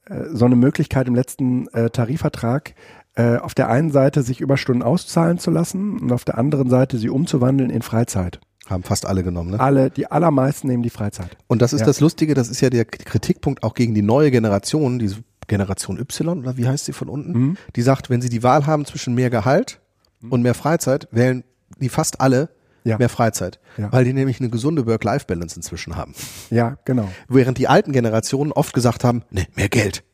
äh, 0.06 0.24
so 0.32 0.46
eine 0.46 0.56
Möglichkeit 0.56 1.08
im 1.08 1.14
letzten 1.14 1.68
äh, 1.68 1.90
Tarifvertrag, 1.90 2.74
äh, 3.16 3.36
auf 3.38 3.54
der 3.54 3.68
einen 3.68 3.90
Seite 3.90 4.22
sich 4.22 4.40
Überstunden 4.40 4.82
auszahlen 4.82 5.38
zu 5.38 5.50
lassen 5.50 5.98
und 5.98 6.12
auf 6.12 6.24
der 6.24 6.38
anderen 6.38 6.70
Seite 6.70 6.98
sie 6.98 7.08
umzuwandeln 7.08 7.70
in 7.70 7.82
Freizeit. 7.82 8.40
Haben 8.66 8.82
fast 8.82 9.06
alle 9.06 9.22
genommen, 9.22 9.52
ne? 9.52 9.60
Alle, 9.60 9.90
die 9.90 10.10
allermeisten 10.10 10.68
nehmen 10.68 10.82
die 10.82 10.90
Freizeit. 10.90 11.36
Und 11.46 11.62
das 11.62 11.72
ist 11.72 11.80
ja. 11.80 11.86
das 11.86 12.00
Lustige, 12.00 12.34
das 12.34 12.48
ist 12.48 12.60
ja 12.60 12.68
der 12.68 12.84
Kritikpunkt 12.84 13.62
auch 13.62 13.74
gegen 13.74 13.94
die 13.94 14.02
neue 14.02 14.30
Generation, 14.30 14.98
diese 14.98 15.22
Generation 15.46 15.98
Y, 15.98 16.40
oder 16.40 16.56
wie 16.56 16.66
heißt 16.66 16.84
sie 16.84 16.92
von 16.92 17.08
unten, 17.08 17.32
mhm. 17.32 17.56
die 17.76 17.82
sagt, 17.82 18.10
wenn 18.10 18.20
sie 18.20 18.28
die 18.28 18.42
Wahl 18.42 18.66
haben 18.66 18.84
zwischen 18.84 19.14
mehr 19.14 19.30
Gehalt 19.30 19.80
mhm. 20.20 20.32
und 20.32 20.42
mehr 20.42 20.54
Freizeit, 20.54 21.08
wählen 21.12 21.44
die 21.78 21.88
fast 21.88 22.20
alle 22.20 22.50
ja. 22.84 22.98
mehr 22.98 23.08
Freizeit. 23.08 23.60
Ja. 23.76 23.92
Weil 23.92 24.04
die 24.04 24.12
nämlich 24.12 24.40
eine 24.40 24.50
gesunde 24.50 24.86
Work-Life-Balance 24.86 25.56
inzwischen 25.56 25.96
haben. 25.96 26.14
Ja, 26.50 26.76
genau. 26.84 27.08
Während 27.28 27.58
die 27.58 27.68
alten 27.68 27.92
Generationen 27.92 28.52
oft 28.52 28.72
gesagt 28.72 29.04
haben, 29.04 29.22
ne, 29.30 29.46
mehr 29.54 29.68
Geld. 29.68 30.04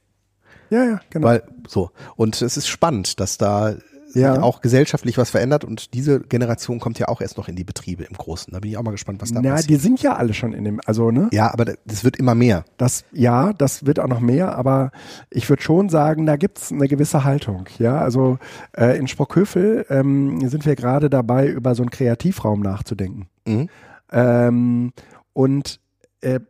Ja, 0.72 0.84
ja, 0.84 1.00
genau. 1.10 1.26
Weil, 1.28 1.42
so. 1.68 1.90
Und 2.16 2.40
es 2.40 2.56
ist 2.56 2.66
spannend, 2.68 3.20
dass 3.20 3.38
da 3.38 3.74
Ja. 4.14 4.42
auch 4.42 4.60
gesellschaftlich 4.60 5.16
was 5.16 5.30
verändert 5.30 5.64
und 5.64 5.94
diese 5.94 6.20
Generation 6.20 6.80
kommt 6.80 6.98
ja 6.98 7.08
auch 7.08 7.20
erst 7.22 7.38
noch 7.38 7.48
in 7.48 7.56
die 7.56 7.64
Betriebe 7.64 8.04
im 8.04 8.14
Großen. 8.16 8.52
Da 8.52 8.60
bin 8.60 8.70
ich 8.70 8.76
auch 8.76 8.82
mal 8.82 8.90
gespannt, 8.90 9.22
was 9.22 9.32
da 9.32 9.40
Na, 9.42 9.52
passiert. 9.52 9.70
die 9.70 9.76
sind 9.76 10.02
ja 10.02 10.16
alle 10.16 10.34
schon 10.34 10.52
in 10.52 10.64
dem, 10.64 10.80
also 10.84 11.10
ne? 11.10 11.28
Ja, 11.32 11.50
aber 11.52 11.64
das 11.86 12.04
wird 12.04 12.16
immer 12.18 12.34
mehr. 12.34 12.64
Das, 12.76 13.04
ja, 13.12 13.52
das 13.54 13.86
wird 13.86 13.98
auch 14.00 14.08
noch 14.08 14.20
mehr, 14.20 14.54
aber 14.56 14.90
ich 15.30 15.48
würde 15.48 15.62
schon 15.62 15.88
sagen, 15.88 16.26
da 16.26 16.36
gibt's 16.36 16.70
eine 16.72 16.88
gewisse 16.88 17.24
Haltung. 17.24 17.64
Ja, 17.78 17.98
also 17.98 18.38
äh, 18.76 18.98
in 18.98 19.08
Sprockhövel 19.08 19.86
ähm, 19.88 20.46
sind 20.48 20.66
wir 20.66 20.76
gerade 20.76 21.08
dabei, 21.08 21.48
über 21.48 21.74
so 21.74 21.82
einen 21.82 21.90
Kreativraum 21.90 22.60
nachzudenken. 22.60 23.28
Mhm. 23.46 23.68
Ähm, 24.10 24.92
und 25.32 25.80
äh, 26.20 26.40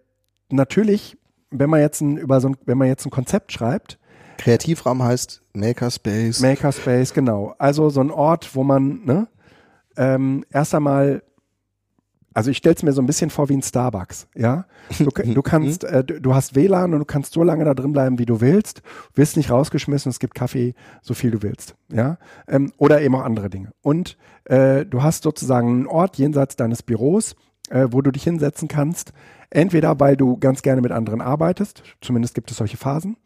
natürlich, 0.50 1.16
wenn 1.50 1.70
man 1.70 1.80
jetzt 1.80 2.00
ein, 2.00 2.16
über 2.16 2.40
so 2.40 2.48
ein, 2.48 2.56
wenn 2.66 2.78
man 2.78 2.88
jetzt 2.88 3.06
ein 3.06 3.10
Konzept 3.10 3.52
schreibt, 3.52 3.98
Kreativraum 4.42 5.04
heißt 5.04 5.40
Makerspace. 5.54 6.40
Makerspace, 6.40 7.14
genau. 7.14 7.54
Also 7.58 7.90
so 7.90 8.00
ein 8.00 8.10
Ort, 8.10 8.56
wo 8.56 8.64
man, 8.64 9.04
ne, 9.04 9.28
ähm, 9.96 10.44
erst 10.50 10.74
einmal, 10.74 11.22
also 12.34 12.50
ich 12.50 12.56
stelle 12.56 12.74
es 12.74 12.82
mir 12.82 12.92
so 12.92 13.00
ein 13.00 13.06
bisschen 13.06 13.30
vor 13.30 13.48
wie 13.48 13.56
ein 13.56 13.62
Starbucks, 13.62 14.26
ja. 14.34 14.64
Du, 14.98 15.10
du 15.10 15.42
kannst, 15.44 15.84
äh, 15.84 16.02
du 16.02 16.20
du 16.20 16.34
hast 16.34 16.56
WLAN 16.56 16.92
und 16.92 16.98
du 16.98 17.04
kannst 17.04 17.34
so 17.34 17.44
lange 17.44 17.64
da 17.64 17.74
drin 17.74 17.92
bleiben, 17.92 18.18
wie 18.18 18.26
du 18.26 18.40
willst, 18.40 18.82
wirst 19.14 19.36
nicht 19.36 19.48
rausgeschmissen, 19.48 20.10
es 20.10 20.18
gibt 20.18 20.34
Kaffee, 20.34 20.74
so 21.02 21.14
viel 21.14 21.30
du 21.30 21.42
willst, 21.42 21.76
ja. 21.88 22.18
Ähm, 22.48 22.72
oder 22.78 23.00
eben 23.00 23.14
auch 23.14 23.22
andere 23.22 23.48
Dinge. 23.48 23.70
Und 23.80 24.16
äh, 24.46 24.84
du 24.84 25.04
hast 25.04 25.22
sozusagen 25.22 25.68
einen 25.68 25.86
Ort 25.86 26.18
jenseits 26.18 26.56
deines 26.56 26.82
Büros, 26.82 27.36
äh, 27.70 27.86
wo 27.92 28.00
du 28.00 28.10
dich 28.10 28.24
hinsetzen 28.24 28.66
kannst, 28.66 29.12
entweder 29.50 30.00
weil 30.00 30.16
du 30.16 30.36
ganz 30.36 30.62
gerne 30.62 30.80
mit 30.80 30.90
anderen 30.90 31.20
arbeitest, 31.20 31.84
zumindest 32.00 32.34
gibt 32.34 32.50
es 32.50 32.56
solche 32.56 32.76
Phasen, 32.76 33.16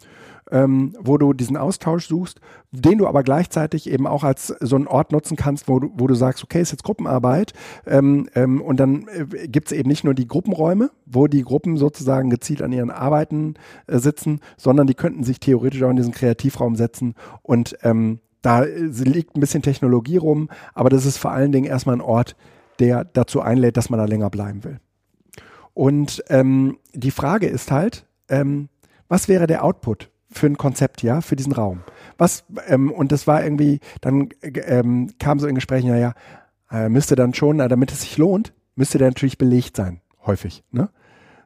ähm, 0.51 0.94
wo 1.01 1.18
du 1.18 1.32
diesen 1.32 1.57
Austausch 1.57 2.07
suchst, 2.07 2.40
den 2.70 2.99
du 2.99 3.07
aber 3.07 3.22
gleichzeitig 3.22 3.90
eben 3.90 4.07
auch 4.07 4.24
als 4.24 4.49
so 4.61 4.76
einen 4.76 4.86
Ort 4.86 5.12
nutzen 5.12 5.36
kannst, 5.36 5.68
wo 5.68 5.80
du, 5.80 5.90
wo 5.94 6.07
du 6.07 6.14
sagst, 6.14 6.44
okay, 6.44 6.61
ist 6.61 6.70
jetzt 6.70 6.84
Gruppenarbeit. 6.84 7.53
Ähm, 7.86 8.28
ähm, 8.34 8.61
und 8.61 8.78
dann 8.78 9.07
äh, 9.09 9.49
gibt 9.49 9.68
es 9.68 9.72
eben 9.72 9.88
nicht 9.88 10.05
nur 10.05 10.14
die 10.14 10.28
Gruppenräume, 10.28 10.90
wo 11.05 11.26
die 11.26 11.42
Gruppen 11.42 11.76
sozusagen 11.76 12.30
gezielt 12.30 12.62
an 12.62 12.72
ihren 12.72 12.90
Arbeiten 12.90 13.55
äh, 13.86 13.99
sitzen, 13.99 14.40
sondern 14.57 14.86
die 14.86 14.94
könnten 14.94 15.24
sich 15.24 15.40
theoretisch 15.40 15.82
auch 15.82 15.90
in 15.90 15.97
diesen 15.97 16.12
Kreativraum 16.12 16.76
setzen. 16.76 17.14
Und 17.42 17.76
ähm, 17.82 18.20
da 18.42 18.62
äh, 18.62 18.68
liegt 18.78 19.36
ein 19.36 19.40
bisschen 19.40 19.62
Technologie 19.62 20.18
rum, 20.18 20.49
aber 20.74 20.90
das 20.90 21.07
ist 21.07 21.18
vor 21.18 21.32
allen 21.32 21.53
Dingen 21.53 21.66
erstmal 21.66 21.97
ein 21.97 22.01
Ort, 22.01 22.36
der 22.78 23.05
dazu 23.05 23.40
einlädt, 23.40 23.76
dass 23.76 23.90
man 23.90 23.99
da 23.99 24.05
länger 24.05 24.30
bleiben 24.30 24.62
will. 24.64 24.78
Und 25.74 26.22
ähm, 26.28 26.78
die 26.94 27.11
Frage 27.11 27.49
ist 27.49 27.70
halt, 27.70 28.07
ähm, 28.28 28.68
was 29.09 29.28
wäre 29.28 29.47
der 29.47 29.64
Output 29.64 30.11
für 30.39 30.47
ein 30.47 30.59
Konzept, 30.59 31.03
ja, 31.03 31.20
für 31.20 31.37
diesen 31.37 31.53
Raum? 31.53 31.80
Was, 32.18 32.45
ähm, 32.68 32.91
und 32.91 33.12
das 33.12 33.26
war 33.26 33.43
irgendwie, 33.45 33.80
dann 34.01 34.28
äh, 34.41 34.49
ähm, 34.61 35.11
kam 35.18 35.39
so 35.39 35.47
in 35.47 35.55
Gesprächen, 35.55 35.91
naja, 35.91 36.14
äh, 36.70 36.89
müsste 36.89 37.16
dann 37.16 37.34
schon, 37.34 37.61
äh, 37.61 37.68
damit 37.68 37.93
es 37.93 38.03
sich 38.03 38.16
lohnt, 38.18 38.53
müsste 38.74 38.99
der 38.99 39.09
natürlich 39.09 39.39
belegt 39.39 39.76
sein, 39.76 40.01
häufig, 40.24 40.64
ne? 40.70 40.91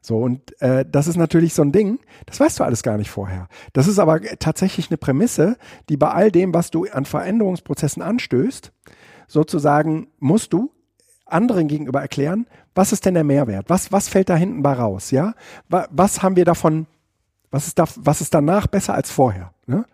So, 0.02 0.16
und 0.16 0.58
äh, 0.62 0.86
das 0.90 1.06
ist 1.08 1.16
natürlich 1.16 1.52
so 1.52 1.60
ein 1.60 1.72
Ding, 1.72 1.98
das 2.24 2.40
weißt 2.40 2.58
du 2.58 2.64
alles 2.64 2.82
gar 2.82 2.96
nicht 2.96 3.10
vorher. 3.10 3.48
Das 3.74 3.86
ist 3.86 3.98
aber 3.98 4.18
tatsächlich 4.38 4.88
eine 4.88 4.96
Prämisse, 4.96 5.58
die 5.90 5.98
bei 5.98 6.08
all 6.10 6.32
dem, 6.32 6.54
was 6.54 6.70
du 6.70 6.86
an 6.90 7.04
Veränderungsprozessen 7.04 8.02
anstößt, 8.02 8.72
sozusagen 9.26 10.08
musst 10.18 10.54
du 10.54 10.72
anderen 11.26 11.68
gegenüber 11.68 12.00
erklären, 12.00 12.46
was 12.74 12.92
ist 12.92 13.04
denn 13.04 13.12
der 13.14 13.24
Mehrwert? 13.24 13.68
Was, 13.68 13.92
was 13.92 14.08
fällt 14.08 14.30
da 14.30 14.36
hinten 14.36 14.62
bei 14.62 14.72
raus? 14.72 15.10
Ja? 15.10 15.34
Wa- 15.68 15.86
Was 15.90 16.22
haben 16.22 16.34
wir 16.36 16.46
davon, 16.46 16.86
was 17.50 17.66
ist, 17.66 17.78
da, 17.78 17.84
was 17.96 18.20
ist 18.20 18.34
danach 18.34 18.66
besser 18.66 18.94
als 18.94 19.10
vorher? 19.10 19.52
Ne? 19.66 19.84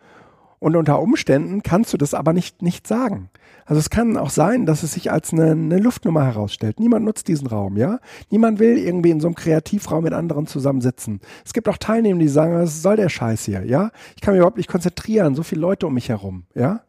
Und 0.59 0.75
unter 0.77 1.01
Umständen 1.01 1.63
kannst 1.63 1.93
du 1.93 1.97
das 1.97 2.15
aber 2.15 2.33
nicht, 2.33 2.63
nicht 2.63 2.87
sagen. 2.87 3.31
Also 3.67 3.81
es 3.81 3.91
kann 3.91 4.17
auch 4.17 4.31
sein, 4.31 4.65
dass 4.65 4.83
es 4.83 4.93
sich 4.93 5.11
als 5.11 5.33
eine, 5.33 5.51
eine 5.51 5.79
Luftnummer 5.79 6.25
herausstellt. 6.25 6.81
Niemand 6.81 7.05
nutzt 7.05 7.29
diesen 7.29 7.47
Raum, 7.47 7.77
ja? 7.77 7.99
Niemand 8.31 8.59
will 8.59 8.79
irgendwie 8.79 9.11
in 9.11 9.21
so 9.21 9.27
einem 9.27 9.35
Kreativraum 9.35 10.05
mit 10.05 10.13
anderen 10.13 10.47
zusammensitzen. 10.47 11.21
Es 11.45 11.53
gibt 11.53 11.69
auch 11.69 11.77
Teilnehmer, 11.77 12.21
die 12.21 12.29
sagen, 12.29 12.55
was 12.55 12.81
soll 12.81 12.97
der 12.97 13.09
Scheiß 13.09 13.45
hier, 13.45 13.65
ja? 13.65 13.91
Ich 14.15 14.23
kann 14.23 14.33
mich 14.33 14.39
überhaupt 14.39 14.57
nicht 14.57 14.71
konzentrieren, 14.71 15.35
so 15.35 15.43
viele 15.43 15.61
Leute 15.61 15.87
um 15.87 15.95
mich 15.95 16.09
herum, 16.09 16.45
ja? 16.55 16.83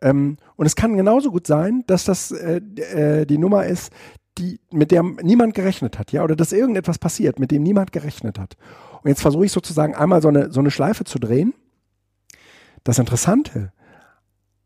Ähm, 0.00 0.36
und 0.56 0.66
es 0.66 0.76
kann 0.76 0.96
genauso 0.96 1.30
gut 1.30 1.46
sein, 1.46 1.84
dass 1.86 2.04
das 2.04 2.30
äh, 2.30 2.56
äh, 2.56 3.26
die 3.26 3.38
Nummer 3.38 3.66
ist, 3.66 3.92
die, 4.38 4.60
mit 4.70 4.90
der 4.90 5.02
niemand 5.02 5.54
gerechnet 5.54 5.98
hat, 5.98 6.12
ja, 6.12 6.24
oder 6.24 6.36
dass 6.36 6.52
irgendetwas 6.52 6.98
passiert, 6.98 7.38
mit 7.38 7.50
dem 7.50 7.62
niemand 7.62 7.92
gerechnet 7.92 8.38
hat. 8.38 8.56
Und 9.02 9.08
jetzt 9.08 9.22
versuche 9.22 9.44
ich 9.44 9.52
sozusagen 9.52 9.94
einmal 9.94 10.22
so 10.22 10.28
eine, 10.28 10.52
so 10.52 10.60
eine 10.60 10.70
Schleife 10.70 11.04
zu 11.04 11.18
drehen. 11.18 11.54
Das 12.84 12.98
Interessante 12.98 13.72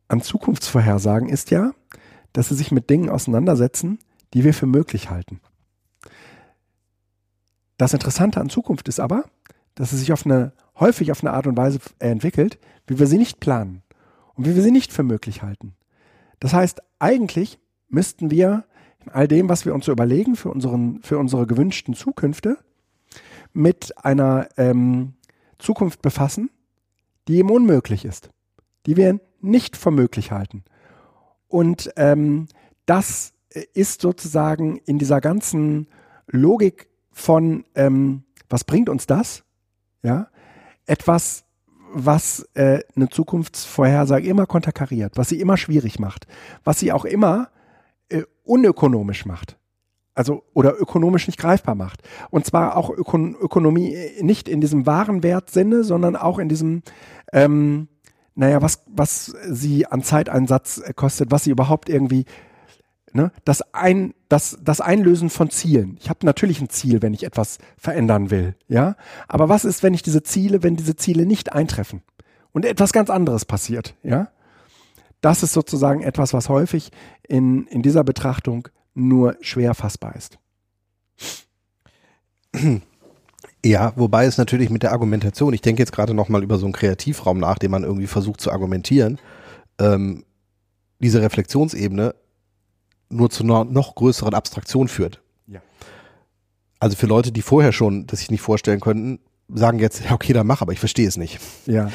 an 0.08 0.20
Zukunftsvorhersagen 0.20 1.28
ist 1.28 1.50
ja, 1.50 1.72
dass 2.32 2.48
sie 2.48 2.54
sich 2.54 2.70
mit 2.70 2.90
Dingen 2.90 3.08
auseinandersetzen, 3.08 3.98
die 4.34 4.44
wir 4.44 4.54
für 4.54 4.66
möglich 4.66 5.10
halten. 5.10 5.40
Das 7.78 7.92
Interessante 7.92 8.40
an 8.40 8.48
Zukunft 8.48 8.88
ist 8.88 9.00
aber, 9.00 9.24
dass 9.74 9.90
sie 9.90 9.98
sich 9.98 10.12
auf 10.12 10.24
eine, 10.24 10.52
häufig 10.78 11.10
auf 11.12 11.22
eine 11.22 11.32
Art 11.32 11.46
und 11.46 11.56
Weise 11.56 11.78
entwickelt, 11.98 12.58
wie 12.86 12.98
wir 12.98 13.06
sie 13.06 13.18
nicht 13.18 13.40
planen 13.40 13.82
und 14.34 14.46
wie 14.46 14.54
wir 14.54 14.62
sie 14.62 14.70
nicht 14.70 14.92
für 14.92 15.02
möglich 15.02 15.42
halten. 15.42 15.74
Das 16.40 16.52
heißt, 16.52 16.82
eigentlich 16.98 17.58
müssten 17.88 18.30
wir 18.30 18.64
in 19.04 19.10
all 19.10 19.28
dem, 19.28 19.48
was 19.48 19.64
wir 19.64 19.74
uns 19.74 19.86
so 19.86 19.92
überlegen 19.92 20.36
für, 20.36 20.50
unseren, 20.50 21.02
für 21.02 21.18
unsere 21.18 21.46
gewünschten 21.46 21.94
Zukünfte, 21.94 22.58
mit 23.56 24.04
einer 24.04 24.48
ähm, 24.56 25.14
Zukunft 25.58 26.02
befassen, 26.02 26.50
die 27.26 27.38
eben 27.38 27.50
unmöglich 27.50 28.04
ist, 28.04 28.30
die 28.84 28.96
wir 28.96 29.18
nicht 29.40 29.76
für 29.76 29.90
möglich 29.90 30.30
halten. 30.30 30.62
Und 31.48 31.90
ähm, 31.96 32.48
das 32.84 33.32
ist 33.72 34.02
sozusagen 34.02 34.76
in 34.84 34.98
dieser 34.98 35.20
ganzen 35.20 35.88
Logik 36.26 36.88
von, 37.12 37.64
ähm, 37.74 38.24
was 38.50 38.64
bringt 38.64 38.88
uns 38.88 39.06
das? 39.06 39.42
Ja, 40.02 40.28
etwas, 40.84 41.44
was 41.92 42.46
äh, 42.54 42.80
eine 42.94 43.08
Zukunftsvorhersage 43.08 44.28
immer 44.28 44.46
konterkariert, 44.46 45.16
was 45.16 45.30
sie 45.30 45.40
immer 45.40 45.56
schwierig 45.56 45.98
macht, 45.98 46.26
was 46.62 46.78
sie 46.78 46.92
auch 46.92 47.06
immer 47.06 47.48
äh, 48.10 48.22
unökonomisch 48.44 49.24
macht. 49.24 49.56
Also 50.16 50.44
oder 50.54 50.80
ökonomisch 50.80 51.26
nicht 51.26 51.38
greifbar 51.38 51.74
macht. 51.74 52.02
Und 52.30 52.46
zwar 52.46 52.76
auch 52.76 52.88
Ökon 52.88 53.36
Ökonomie 53.38 53.94
nicht 54.22 54.48
in 54.48 54.62
diesem 54.62 54.86
Warenwertsinne, 54.86 55.84
sondern 55.84 56.16
auch 56.16 56.38
in 56.38 56.48
diesem, 56.48 56.82
ähm, 57.34 57.88
naja, 58.34 58.62
was, 58.62 58.82
was 58.86 59.34
sie 59.46 59.86
an 59.86 60.02
Zeiteinsatz 60.02 60.78
äh, 60.78 60.94
kostet, 60.94 61.30
was 61.30 61.44
sie 61.44 61.50
überhaupt 61.50 61.90
irgendwie, 61.90 62.24
ne, 63.12 63.30
das, 63.44 63.74
ein, 63.74 64.14
das, 64.30 64.58
das 64.62 64.80
Einlösen 64.80 65.28
von 65.28 65.50
Zielen. 65.50 65.98
Ich 66.00 66.08
habe 66.08 66.24
natürlich 66.24 66.62
ein 66.62 66.70
Ziel, 66.70 67.02
wenn 67.02 67.12
ich 67.12 67.24
etwas 67.24 67.58
verändern 67.76 68.30
will, 68.30 68.54
ja. 68.68 68.96
Aber 69.28 69.50
was 69.50 69.66
ist, 69.66 69.82
wenn 69.82 69.92
ich 69.92 70.02
diese 70.02 70.22
Ziele, 70.22 70.62
wenn 70.62 70.76
diese 70.76 70.96
Ziele 70.96 71.26
nicht 71.26 71.52
eintreffen 71.52 72.00
und 72.52 72.64
etwas 72.64 72.94
ganz 72.94 73.10
anderes 73.10 73.44
passiert, 73.44 73.94
ja? 74.02 74.28
Das 75.20 75.42
ist 75.42 75.52
sozusagen 75.52 76.02
etwas, 76.02 76.32
was 76.32 76.48
häufig 76.48 76.90
in, 77.26 77.66
in 77.66 77.82
dieser 77.82 78.04
Betrachtung 78.04 78.68
nur 78.96 79.36
schwer 79.40 79.74
fassbar 79.74 80.16
ist. 80.16 80.38
Ja, 83.64 83.92
wobei 83.96 84.26
es 84.26 84.38
natürlich 84.38 84.70
mit 84.70 84.82
der 84.82 84.92
Argumentation, 84.92 85.52
ich 85.52 85.60
denke 85.60 85.82
jetzt 85.82 85.92
gerade 85.92 86.14
nochmal 86.14 86.42
über 86.42 86.56
so 86.58 86.66
einen 86.66 86.72
Kreativraum 86.72 87.38
nach, 87.38 87.58
den 87.58 87.70
man 87.70 87.82
irgendwie 87.82 88.06
versucht 88.06 88.40
zu 88.40 88.50
argumentieren, 88.50 89.18
ähm, 89.78 90.24
diese 91.00 91.20
Reflexionsebene 91.20 92.14
nur 93.08 93.30
zu 93.30 93.44
einer 93.44 93.64
noch 93.64 93.94
größeren 93.94 94.34
Abstraktion 94.34 94.88
führt. 94.88 95.20
Ja. 95.46 95.60
Also 96.80 96.96
für 96.96 97.06
Leute, 97.06 97.32
die 97.32 97.42
vorher 97.42 97.72
schon 97.72 98.06
das 98.06 98.20
sich 98.20 98.30
nicht 98.30 98.40
vorstellen 98.40 98.80
könnten, 98.80 99.20
sagen 99.52 99.78
jetzt, 99.78 100.04
ja, 100.04 100.12
okay, 100.12 100.32
dann 100.32 100.46
mach, 100.46 100.62
aber 100.62 100.72
ich 100.72 100.80
verstehe 100.80 101.06
es 101.08 101.16
nicht. 101.16 101.38
Ja. 101.66 101.90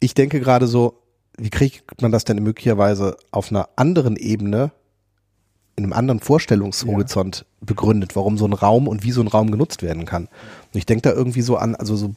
Ich 0.00 0.14
denke 0.14 0.40
gerade 0.40 0.66
so, 0.66 1.02
wie 1.36 1.50
kriegt 1.50 2.00
man 2.00 2.12
das 2.12 2.24
denn 2.24 2.42
möglicherweise 2.42 3.16
auf 3.30 3.50
einer 3.50 3.68
anderen 3.76 4.16
Ebene, 4.16 4.72
in 5.76 5.84
einem 5.84 5.92
anderen 5.92 6.20
Vorstellungshorizont 6.20 7.46
begründet, 7.60 8.14
warum 8.14 8.36
so 8.36 8.44
ein 8.44 8.52
Raum 8.52 8.88
und 8.88 9.04
wie 9.04 9.12
so 9.12 9.20
ein 9.20 9.28
Raum 9.28 9.50
genutzt 9.50 9.82
werden 9.82 10.04
kann. 10.04 10.24
Und 10.24 10.78
ich 10.78 10.86
denke 10.86 11.02
da 11.02 11.12
irgendwie 11.12 11.42
so 11.42 11.56
an, 11.56 11.74
also 11.74 11.96
so 11.96 12.14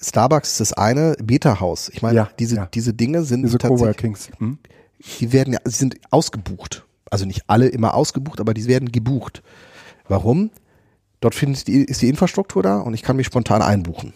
Starbucks 0.00 0.52
ist 0.52 0.60
das 0.60 0.72
eine, 0.72 1.16
Beta-Haus. 1.22 1.90
Ich 1.92 2.02
meine, 2.02 2.16
Ja, 2.16 2.30
diese, 2.38 2.56
ja. 2.56 2.68
diese 2.72 2.94
Dinge 2.94 3.24
sind 3.24 3.42
Diese 3.42 3.58
tatsächlich. 3.58 4.30
Hm? 4.38 4.58
die 5.20 5.32
werden 5.32 5.52
ja, 5.52 5.60
sie 5.64 5.76
sind 5.76 5.96
ausgebucht. 6.10 6.84
Also 7.10 7.24
nicht 7.24 7.44
alle 7.46 7.68
immer 7.68 7.94
ausgebucht, 7.94 8.40
aber 8.40 8.54
die 8.54 8.66
werden 8.66 8.92
gebucht. 8.92 9.42
Warum? 10.08 10.50
Dort 11.20 11.34
findet 11.34 11.66
die, 11.66 11.84
ist 11.84 12.02
die 12.02 12.08
Infrastruktur 12.08 12.62
da 12.62 12.78
und 12.80 12.94
ich 12.94 13.02
kann 13.02 13.16
mich 13.16 13.26
spontan 13.26 13.62
einbuchen. 13.62 14.12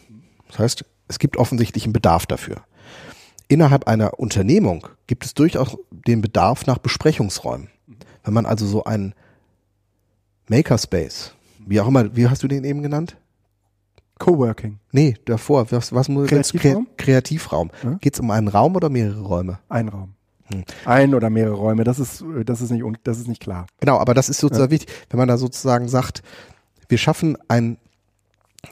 Das 0.49 0.59
heißt, 0.59 0.85
es 1.09 1.19
gibt 1.19 1.37
offensichtlich 1.37 1.85
einen 1.85 1.93
Bedarf 1.93 2.27
dafür. 2.27 2.63
Innerhalb 3.49 3.87
einer 3.87 4.19
Unternehmung 4.19 4.87
gibt 5.07 5.25
es 5.25 5.35
durchaus 5.35 5.77
den 5.91 6.23
Bedarf 6.23 6.67
nach 6.67 6.79
Besprechungsräumen. 6.79 7.69
Wenn 8.25 8.35
man 8.35 8.47
also 8.47 8.67
so 8.67 8.85
einen 8.85 9.15
Makerspace, 10.49 11.35
wie 11.67 11.81
auch 11.81 11.89
immer, 11.89 12.15
wie 12.17 12.29
hast 12.29 12.43
du 12.43 12.49
den 12.49 12.65
eben 12.65 12.83
genannt? 12.83 13.17
Coworking. 14.19 14.79
Nee, 14.93 15.17
davor, 15.25 15.71
was, 15.73 15.93
was 15.93 16.09
muss 16.09 16.29
Kreativraum? 16.29 16.87
Kre 16.97 17.05
Kreativraum. 17.05 17.71
Ja. 17.83 17.99
Geht 18.01 18.15
es 18.15 18.21
um 18.21 18.31
einen 18.31 18.49
Raum 18.49 18.77
oder 18.77 18.89
mehrere 18.89 19.23
Räume? 19.23 19.59
Ein 19.69 19.89
Raum. 19.89 20.15
Ein 20.85 21.15
oder 21.15 21.31
mehrere 21.31 21.55
Räume, 21.55 21.85
das 21.85 21.99
ist, 21.99 22.25
das 22.45 22.61
ist 22.61 22.71
nicht, 22.71 22.85
das 23.05 23.19
ist 23.19 23.29
nicht 23.29 23.41
klar. 23.41 23.67
Genau, 23.81 23.99
aber 23.99 24.15
das 24.15 24.29
ist 24.29 24.39
sozusagen 24.39 24.71
wichtig, 24.71 24.95
wenn 25.11 25.19
man 25.19 25.29
da 25.29 25.39
sozusagen 25.39 25.89
sagt, 25.89 26.23
wir 26.89 26.99
schaffen 26.99 27.39
ein, 27.49 27.79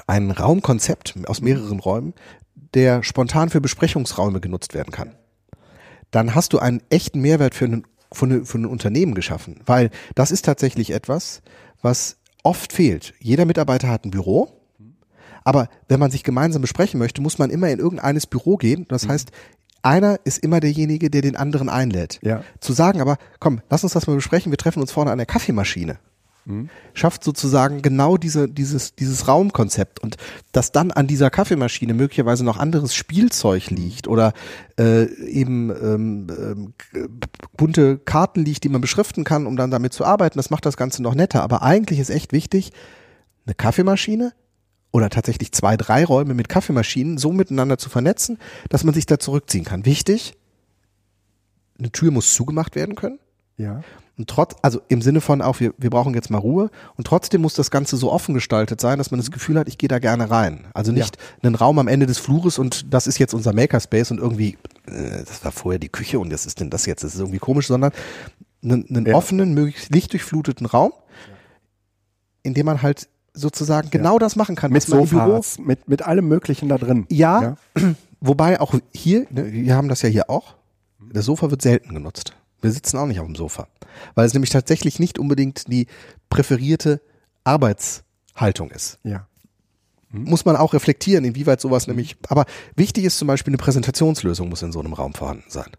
ein 0.06 0.31
Raumkonzept 0.31 1.14
aus 1.27 1.40
mehreren 1.40 1.81
Räumen, 1.81 2.14
der 2.74 3.02
spontan 3.02 3.51
für 3.51 3.60
Besprechungsräume 3.60 4.40
genutzt 4.40 4.74
werden 4.74 4.93
kann. 4.93 5.14
Dann 6.10 6.35
hast 6.35 6.52
du 6.52 6.59
einen 6.59 6.82
echten 6.90 7.20
Mehrwert 7.20 7.55
für 7.55 7.66
ein, 7.66 7.85
für, 8.12 8.26
eine, 8.26 8.44
für 8.44 8.58
ein 8.58 8.66
Unternehmen 8.66 9.14
geschaffen, 9.14 9.60
weil 9.66 9.90
das 10.14 10.30
ist 10.30 10.44
tatsächlich 10.44 10.90
etwas, 10.90 11.42
was 11.82 12.16
oft 12.42 12.72
fehlt. 12.72 13.14
Jeder 13.20 13.44
Mitarbeiter 13.44 13.88
hat 13.88 14.04
ein 14.04 14.10
Büro, 14.10 14.60
aber 15.44 15.68
wenn 15.88 16.00
man 16.00 16.10
sich 16.10 16.24
gemeinsam 16.24 16.62
besprechen 16.62 16.98
möchte, 16.98 17.22
muss 17.22 17.38
man 17.38 17.50
immer 17.50 17.68
in 17.70 17.78
irgendeines 17.78 18.26
Büro 18.26 18.56
gehen. 18.56 18.86
Das 18.88 19.08
heißt, 19.08 19.30
einer 19.82 20.20
ist 20.24 20.38
immer 20.38 20.60
derjenige, 20.60 21.10
der 21.10 21.22
den 21.22 21.36
anderen 21.36 21.68
einlädt. 21.68 22.18
Ja. 22.22 22.44
Zu 22.60 22.72
sagen 22.72 23.00
aber, 23.00 23.16
komm, 23.38 23.60
lass 23.70 23.82
uns 23.82 23.94
das 23.94 24.06
mal 24.06 24.14
besprechen, 24.16 24.52
wir 24.52 24.58
treffen 24.58 24.80
uns 24.80 24.92
vorne 24.92 25.10
an 25.10 25.18
der 25.18 25.26
Kaffeemaschine. 25.26 25.98
Schafft 26.94 27.22
sozusagen 27.22 27.80
genau 27.80 28.16
diese, 28.16 28.48
dieses, 28.48 28.94
dieses 28.96 29.28
Raumkonzept 29.28 30.00
und 30.00 30.16
dass 30.50 30.72
dann 30.72 30.90
an 30.90 31.06
dieser 31.06 31.30
Kaffeemaschine 31.30 31.94
möglicherweise 31.94 32.44
noch 32.44 32.56
anderes 32.56 32.94
Spielzeug 32.94 33.70
liegt 33.70 34.08
oder 34.08 34.32
äh, 34.78 35.04
eben 35.26 35.70
ähm, 35.70 36.72
k- 36.76 37.06
bunte 37.56 37.98
Karten 37.98 38.44
liegt, 38.44 38.64
die 38.64 38.68
man 38.68 38.80
beschriften 38.80 39.22
kann, 39.22 39.46
um 39.46 39.56
dann 39.56 39.70
damit 39.70 39.92
zu 39.92 40.04
arbeiten, 40.04 40.38
das 40.38 40.50
macht 40.50 40.66
das 40.66 40.76
Ganze 40.76 41.02
noch 41.02 41.14
netter. 41.14 41.42
Aber 41.42 41.62
eigentlich 41.62 42.00
ist 42.00 42.10
echt 42.10 42.32
wichtig, 42.32 42.72
eine 43.46 43.54
Kaffeemaschine 43.54 44.32
oder 44.90 45.08
tatsächlich 45.08 45.52
zwei, 45.52 45.76
drei 45.76 46.04
Räume 46.04 46.34
mit 46.34 46.48
Kaffeemaschinen 46.48 47.16
so 47.16 47.32
miteinander 47.32 47.78
zu 47.78 47.90
vernetzen, 47.90 48.38
dass 48.70 48.82
man 48.82 48.94
sich 48.94 49.06
da 49.06 49.20
zurückziehen 49.20 49.64
kann. 49.64 49.84
Wichtig, 49.84 50.34
eine 51.78 51.92
Tür 51.92 52.10
muss 52.10 52.34
zugemacht 52.34 52.74
werden 52.74 52.96
können. 52.96 53.20
Ja. 53.56 53.82
Und 54.18 54.28
trotz, 54.28 54.54
also 54.60 54.80
im 54.88 55.00
Sinne 55.00 55.20
von 55.22 55.40
auch, 55.40 55.60
wir, 55.60 55.72
wir 55.78 55.88
brauchen 55.88 56.12
jetzt 56.14 56.28
mal 56.30 56.38
Ruhe. 56.38 56.70
Und 56.96 57.06
trotzdem 57.06 57.40
muss 57.40 57.54
das 57.54 57.70
Ganze 57.70 57.96
so 57.96 58.12
offen 58.12 58.34
gestaltet 58.34 58.80
sein, 58.80 58.98
dass 58.98 59.10
man 59.10 59.18
das 59.18 59.30
Gefühl 59.30 59.58
hat, 59.58 59.66
ich 59.68 59.78
gehe 59.78 59.88
da 59.88 59.98
gerne 59.98 60.30
rein. 60.30 60.66
Also 60.74 60.92
nicht 60.92 61.16
einen 61.42 61.54
Raum 61.54 61.78
am 61.78 61.88
Ende 61.88 62.06
des 62.06 62.18
Flures 62.18 62.58
und 62.58 62.92
das 62.92 63.06
ist 63.06 63.18
jetzt 63.18 63.32
unser 63.34 63.54
Makerspace 63.54 64.10
und 64.10 64.18
irgendwie, 64.18 64.58
äh, 64.86 65.24
das 65.26 65.42
war 65.44 65.52
vorher 65.52 65.78
die 65.78 65.88
Küche 65.88 66.18
und 66.18 66.30
das 66.30 66.44
ist 66.44 66.60
denn 66.60 66.68
das 66.70 66.84
jetzt, 66.86 67.02
das 67.02 67.14
ist 67.14 67.20
irgendwie 67.20 67.38
komisch, 67.38 67.66
sondern 67.68 67.92
einen, 68.62 68.86
einen 68.90 69.06
Ja. 69.06 69.14
offenen, 69.14 69.54
möglichst 69.54 69.90
lichtdurchfluteten 69.94 70.66
Raum, 70.66 70.92
in 72.42 72.52
dem 72.54 72.66
man 72.66 72.82
halt 72.82 73.08
sozusagen 73.32 73.90
genau 73.90 74.18
das 74.18 74.36
machen 74.36 74.56
kann, 74.56 74.72
Mit 74.72 74.84
im 74.88 74.90
Büro 74.90 75.06
Sofas, 75.06 75.58
mit, 75.58 75.88
mit 75.88 76.02
allem 76.02 76.26
Möglichen 76.28 76.68
da 76.68 76.76
drin. 76.78 77.06
ja, 77.08 77.56
wobei 78.20 78.60
auch 78.60 78.74
hier, 78.92 79.26
ne, 79.30 79.50
wir 79.52 79.74
haben 79.74 79.88
das 79.88 80.02
ja 80.02 80.08
hier 80.08 80.28
auch, 80.28 80.54
das 81.12 81.24
Sofa 81.24 81.50
wird 81.50 81.62
selten 81.62 81.94
genutzt. 81.94 82.34
Wir 82.60 82.70
sitzen 82.72 82.98
auch 82.98 83.06
nicht 83.06 83.20
auf 83.20 83.26
dem 83.26 83.36
Sofa, 83.36 83.68
weil 84.14 84.26
es 84.26 84.34
nämlich 84.34 84.50
tatsächlich 84.50 84.98
nicht 84.98 85.18
unbedingt 85.18 85.70
die 85.72 85.86
präferierte 86.28 87.00
Arbeitshaltung 87.44 88.70
ist. 88.70 88.98
Ja. 89.04 89.26
Muss 90.12 90.44
man 90.44 90.56
auch 90.56 90.74
reflektieren, 90.74 91.24
inwieweit 91.24 91.60
sowas 91.60 91.86
nämlich, 91.86 92.16
aber 92.28 92.44
wichtig 92.74 93.04
ist 93.04 93.18
zum 93.18 93.28
Beispiel 93.28 93.52
eine 93.52 93.58
Präsentationslösung 93.58 94.48
muss 94.48 94.60
in 94.62 94.72
so 94.72 94.80
einem 94.80 94.92
Raum 94.92 95.14
vorhanden 95.14 95.44
sein. 95.48 95.70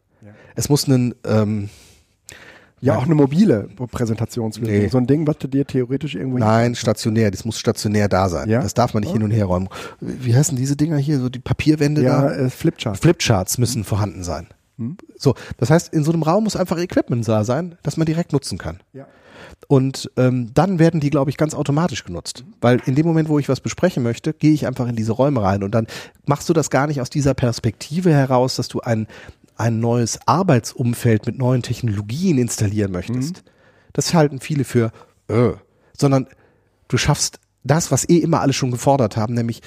Es 0.55 0.69
muss 0.69 0.85
einen, 0.85 1.13
ähm, 1.25 1.69
Ja, 2.79 2.97
auch 2.97 3.03
eine 3.05 3.15
mobile 3.15 3.69
Präsentationslösung. 3.91 4.73
Nee. 4.73 4.88
So 4.88 4.97
ein 4.97 5.05
Ding, 5.07 5.27
was 5.27 5.38
du 5.38 5.47
dir 5.47 5.65
theoretisch 5.67 6.15
irgendwo 6.15 6.38
nein, 6.39 6.75
stationär, 6.75 7.29
das 7.29 7.45
muss 7.45 7.59
stationär 7.59 8.07
da 8.09 8.27
sein. 8.27 8.49
Ja? 8.49 8.61
Das 8.61 8.73
darf 8.73 8.93
man 8.93 9.01
nicht 9.03 9.11
hin 9.13 9.21
und 9.23 9.31
her 9.31 9.45
räumen. 9.45 9.69
Wie 9.99 10.35
heißen 10.35 10.57
diese 10.57 10.75
Dinger 10.75 10.97
hier, 10.97 11.19
so 11.19 11.29
die 11.29 11.39
Papierwände 11.39 12.01
Ja, 12.01 12.21
da? 12.23 12.31
äh, 12.33 12.49
Flipchart. 12.49 12.97
Flipcharts 12.97 13.57
müssen 13.57 13.83
vorhanden 13.83 14.23
sein. 14.23 14.47
So, 15.17 15.35
das 15.57 15.69
heißt, 15.69 15.93
in 15.93 16.03
so 16.03 16.11
einem 16.11 16.23
Raum 16.23 16.43
muss 16.43 16.55
einfach 16.55 16.77
Equipment 16.77 17.27
da 17.27 17.43
sein, 17.43 17.77
das 17.83 17.97
man 17.97 18.05
direkt 18.05 18.33
nutzen 18.33 18.57
kann. 18.57 18.79
Ja. 18.93 19.07
Und 19.67 20.11
ähm, 20.17 20.51
dann 20.53 20.79
werden 20.79 20.99
die, 20.99 21.09
glaube 21.09 21.29
ich, 21.29 21.37
ganz 21.37 21.53
automatisch 21.53 22.03
genutzt. 22.03 22.43
Weil 22.59 22.81
in 22.85 22.95
dem 22.95 23.05
Moment, 23.05 23.29
wo 23.29 23.39
ich 23.39 23.49
was 23.49 23.59
besprechen 23.59 24.03
möchte, 24.03 24.33
gehe 24.33 24.53
ich 24.53 24.67
einfach 24.67 24.87
in 24.87 24.95
diese 24.95 25.13
Räume 25.13 25.41
rein 25.41 25.63
und 25.63 25.73
dann 25.73 25.87
machst 26.25 26.49
du 26.49 26.53
das 26.53 26.69
gar 26.69 26.87
nicht 26.87 27.01
aus 27.01 27.09
dieser 27.09 27.33
Perspektive 27.33 28.11
heraus, 28.11 28.55
dass 28.55 28.67
du 28.67 28.81
ein, 28.81 29.07
ein 29.55 29.79
neues 29.79 30.19
Arbeitsumfeld 30.25 31.25
mit 31.25 31.37
neuen 31.37 31.61
Technologien 31.61 32.37
installieren 32.37 32.91
möchtest. 32.91 33.43
Das 33.93 34.13
halten 34.13 34.39
viele 34.39 34.63
für, 34.63 34.91
äh, 35.27 35.51
sondern 35.97 36.27
du 36.87 36.97
schaffst 36.97 37.39
das, 37.63 37.91
was 37.91 38.07
eh 38.09 38.17
immer 38.17 38.41
alle 38.41 38.53
schon 38.53 38.71
gefordert 38.71 39.17
haben, 39.17 39.33
nämlich 39.33 39.61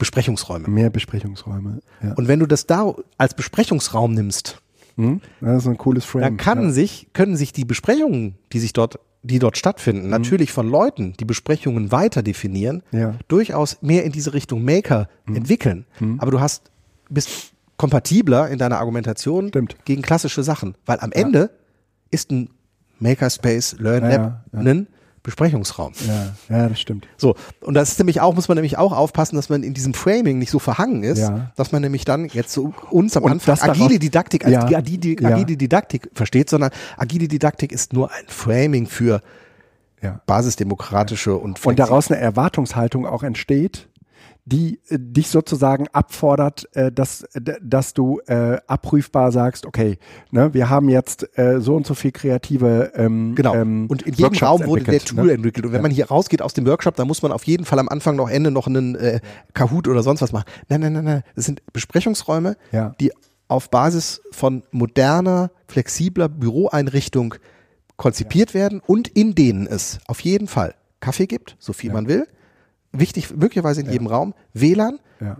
Besprechungsräume. 0.00 0.66
Mehr 0.68 0.90
Besprechungsräume. 0.90 1.80
Ja. 2.02 2.14
Und 2.14 2.26
wenn 2.26 2.40
du 2.40 2.46
das 2.46 2.66
da 2.66 2.92
als 3.18 3.34
Besprechungsraum 3.34 4.14
nimmst, 4.14 4.60
Hm? 4.96 5.20
Das 5.40 5.62
ist 5.62 5.68
ein 5.68 5.78
cooles 5.78 6.04
Frame. 6.04 6.22
dann 6.22 6.36
kann 6.36 6.62
ja. 6.64 6.70
sich, 6.70 7.06
können 7.12 7.36
sich 7.36 7.52
die 7.52 7.64
Besprechungen, 7.64 8.34
die 8.52 8.58
sich 8.58 8.72
dort, 8.72 8.98
die 9.22 9.38
dort 9.38 9.56
stattfinden, 9.56 10.08
natürlich 10.08 10.50
von 10.50 10.68
Leuten, 10.68 11.14
die 11.20 11.24
Besprechungen 11.24 11.92
weiter 11.92 12.22
definieren, 12.24 12.82
Mhm. 12.90 12.98
Ja. 12.98 13.08
Mhm. 13.12 13.16
durchaus 13.28 13.78
mehr 13.82 14.02
in 14.04 14.10
diese 14.12 14.34
Richtung 14.34 14.64
Maker 14.64 15.08
entwickeln. 15.26 15.86
Aber 16.18 16.32
du 16.32 16.40
hast, 16.40 16.70
bist 17.08 17.52
kompatibler 17.76 18.48
in 18.48 18.58
deiner 18.58 18.78
Argumentation 18.78 19.48
Stimmt. 19.48 19.76
gegen 19.84 20.02
klassische 20.02 20.42
Sachen. 20.42 20.74
Weil 20.86 20.98
am 21.00 21.12
Ende 21.12 21.50
ist 22.10 22.30
ein 22.32 22.50
Makerspace 22.98 23.76
Learn 23.78 24.02
Ja, 24.04 24.10
Lab 24.10 24.44
ja, 24.52 24.60
Besprechungsraum. 25.22 25.92
Ja, 26.06 26.56
ja, 26.56 26.68
das 26.68 26.80
stimmt. 26.80 27.06
So, 27.18 27.34
und 27.60 27.74
das 27.74 27.90
ist 27.90 27.98
nämlich 27.98 28.20
auch, 28.20 28.34
muss 28.34 28.48
man 28.48 28.56
nämlich 28.56 28.78
auch 28.78 28.92
aufpassen, 28.92 29.36
dass 29.36 29.48
man 29.50 29.62
in 29.62 29.74
diesem 29.74 29.92
Framing 29.92 30.38
nicht 30.38 30.50
so 30.50 30.58
verhangen 30.58 31.02
ist, 31.02 31.18
Ja. 31.18 31.50
dass 31.56 31.72
man 31.72 31.82
nämlich 31.82 32.04
dann 32.06 32.26
jetzt 32.26 32.52
so 32.52 32.72
uns 32.90 33.16
am 33.16 33.24
Und 33.24 33.32
Anfang 33.32 33.58
agile 33.60 33.98
Didaktik 33.98 34.44
als 34.46 34.54
Ja. 34.54 34.78
agile, 34.78 35.16
agile 35.26 35.56
Didaktik 35.56 36.10
versteht, 36.14 36.48
sondern 36.48 36.70
agile 36.96 37.28
Didaktik 37.28 37.70
ist 37.72 37.92
nur 37.92 38.10
ein 38.10 38.24
Framing 38.28 38.86
für 38.86 39.20
basisdemokratische 40.24 41.36
und 41.36 41.64
Und 41.66 41.78
daraus 41.78 42.10
eine 42.10 42.18
Erwartungshaltung 42.18 43.04
auch 43.06 43.22
entsteht, 43.22 43.86
die 44.44 44.80
äh, 44.88 44.98
dich 44.98 45.28
sozusagen 45.28 45.86
abfordert, 45.92 46.68
äh, 46.74 46.90
dass, 46.90 47.24
d- 47.34 47.56
dass 47.62 47.94
du 47.94 48.20
äh, 48.26 48.58
abprüfbar 48.66 49.32
sagst, 49.32 49.66
okay, 49.66 49.98
ne, 50.30 50.52
wir 50.54 50.68
haben 50.70 50.88
jetzt 50.88 51.28
äh, 51.38 51.60
so 51.60 51.76
und 51.76 51.86
so 51.86 51.94
viel 51.94 52.10
kreative 52.12 52.92
ähm, 52.94 53.34
Genau. 53.34 53.54
ähm, 53.54 53.86
und 53.88 54.02
in 54.02 54.14
jedem 54.14 54.24
Workshops 54.32 54.42
Raum 54.48 54.66
wurde 54.66 54.84
der 54.84 55.00
Tool 55.00 55.26
ne? 55.26 55.32
entwickelt. 55.34 55.66
Und 55.66 55.72
wenn 55.72 55.82
man 55.82 55.90
hier 55.90 56.06
rausgeht 56.08 56.42
aus 56.42 56.54
dem 56.54 56.66
Workshop, 56.66 56.96
dann 56.96 57.06
muss 57.06 57.22
man 57.22 57.32
auf 57.32 57.44
jeden 57.44 57.64
Fall 57.64 57.78
am 57.78 57.88
Anfang 57.88 58.16
noch 58.16 58.28
Ende 58.30 58.50
noch 58.50 58.66
einen 58.66 58.94
äh, 58.96 59.20
Kahoot 59.54 59.86
oder 59.88 60.02
sonst 60.02 60.22
was 60.22 60.32
machen. 60.32 60.46
Nein, 60.68 60.80
nein, 60.80 60.92
nein, 60.94 61.04
nein. 61.04 61.22
Das 61.36 61.44
sind 61.44 61.62
Besprechungsräume, 61.72 62.56
Ja. 62.72 62.94
die 63.00 63.12
auf 63.48 63.68
Basis 63.70 64.22
von 64.30 64.62
moderner, 64.70 65.50
flexibler 65.66 66.28
Büroeinrichtung 66.28 67.34
konzipiert 67.96 68.54
werden 68.54 68.80
und 68.86 69.08
in 69.08 69.34
denen 69.34 69.66
es 69.66 69.98
auf 70.06 70.20
jeden 70.20 70.46
Fall 70.48 70.74
Kaffee 71.00 71.26
gibt, 71.26 71.56
so 71.58 71.72
viel 71.72 71.92
man 71.92 72.08
will. 72.08 72.26
Wichtig, 72.92 73.30
möglicherweise 73.36 73.80
in 73.82 73.90
jedem 73.90 74.06
Raum, 74.06 74.34
WLAN, 74.52 74.98
Ja. 75.20 75.36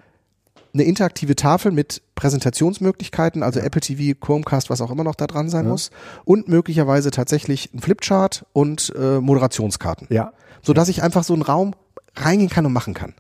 eine 0.73 0.83
interaktive 0.85 1.35
Tafel 1.35 1.73
mit 1.73 2.01
Präsentationsmöglichkeiten, 2.15 3.43
also 3.43 3.61
Apple 3.61 3.81
TV, 3.81 4.19
Chromecast, 4.19 4.71
was 4.71 4.81
auch 4.81 4.91
immer 4.91 5.05
noch 5.05 5.15
da 5.17 5.27
dran 5.27 5.49
sein 5.49 5.67
muss, 5.69 5.91
und 6.25 6.49
möglicherweise 6.49 7.11
tatsächlich 7.11 7.73
ein 7.75 7.81
Flipchart 7.81 8.47
und 8.53 8.93
äh, 8.97 9.21
Moderationskarten, 9.21 10.07
Ja. 10.11 10.33
so 10.63 10.73
dass 10.73 10.89
ich 10.89 11.03
einfach 11.03 11.25
so 11.25 11.33
einen 11.35 11.43
Raum 11.43 11.75
reingehen 12.17 12.51
kann 12.51 12.67
und 12.67 12.73
machen 12.73 12.95
kann. 12.95 13.15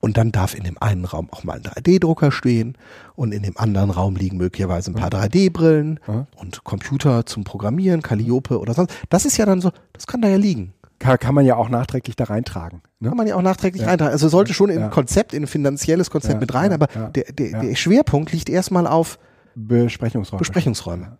Und 0.00 0.18
dann 0.18 0.32
darf 0.32 0.54
in 0.54 0.64
dem 0.64 0.76
einen 0.82 1.06
Raum 1.06 1.28
auch 1.30 1.44
mal 1.44 1.54
ein 1.54 1.62
3D-Drucker 1.62 2.30
stehen 2.30 2.76
und 3.16 3.32
in 3.32 3.42
dem 3.42 3.56
anderen 3.56 3.88
Raum 3.88 4.16
liegen 4.16 4.36
möglicherweise 4.36 4.90
ein 4.90 4.94
paar 4.94 5.08
3D-Brillen 5.08 5.98
und 6.36 6.62
Computer 6.62 7.24
zum 7.24 7.44
Programmieren, 7.44 8.02
Calliope 8.02 8.58
oder 8.60 8.74
sonst. 8.74 8.92
Das 9.08 9.24
ist 9.24 9.38
ja 9.38 9.46
dann 9.46 9.62
so, 9.62 9.72
das 9.94 10.06
kann 10.06 10.20
da 10.20 10.28
ja 10.28 10.36
liegen. 10.36 10.74
Kann, 11.04 11.18
kann 11.18 11.34
man 11.34 11.44
ja 11.44 11.56
auch 11.56 11.68
nachträglich 11.68 12.16
da 12.16 12.24
reintragen. 12.24 12.80
Ne? 12.98 13.08
Kann 13.10 13.16
man 13.18 13.26
ja 13.26 13.36
auch 13.36 13.42
nachträglich 13.42 13.86
reintragen. 13.86 14.12
Also 14.12 14.28
sollte 14.28 14.54
schon 14.54 14.70
in 14.70 14.78
Ja. 14.80 14.86
ein 14.86 14.90
Konzept, 14.90 15.34
in 15.34 15.44
ein 15.44 15.46
finanzielles 15.46 16.10
Konzept 16.10 16.34
Ja, 16.34 16.40
mit 16.40 16.54
rein, 16.54 16.70
ja, 16.70 16.74
aber 16.76 16.88
ja, 16.94 17.08
der, 17.10 17.24
der, 17.32 17.50
ja. 17.50 17.60
der 17.62 17.74
Schwerpunkt 17.74 18.32
liegt 18.32 18.48
erstmal 18.48 18.86
auf 18.86 19.18
Besprechungsräume. 19.54 20.38
Besprechungsräume. 20.38 21.18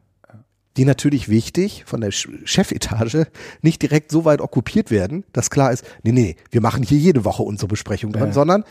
Die 0.76 0.84
natürlich 0.84 1.28
wichtig 1.28 1.84
von 1.86 2.00
der 2.00 2.10
Chefetage 2.10 3.26
nicht 3.62 3.80
direkt 3.82 4.10
so 4.10 4.24
weit 4.24 4.40
okkupiert 4.40 4.90
werden, 4.90 5.24
dass 5.32 5.50
klar 5.50 5.70
ist, 5.70 5.84
nee, 6.02 6.10
nee, 6.12 6.36
wir 6.50 6.60
machen 6.60 6.82
hier 6.82 6.98
jede 6.98 7.24
Woche 7.24 7.42
unsere 7.44 7.68
Besprechung 7.68 8.10
dran, 8.12 8.28
Ja. 8.28 8.32
sondern 8.32 8.64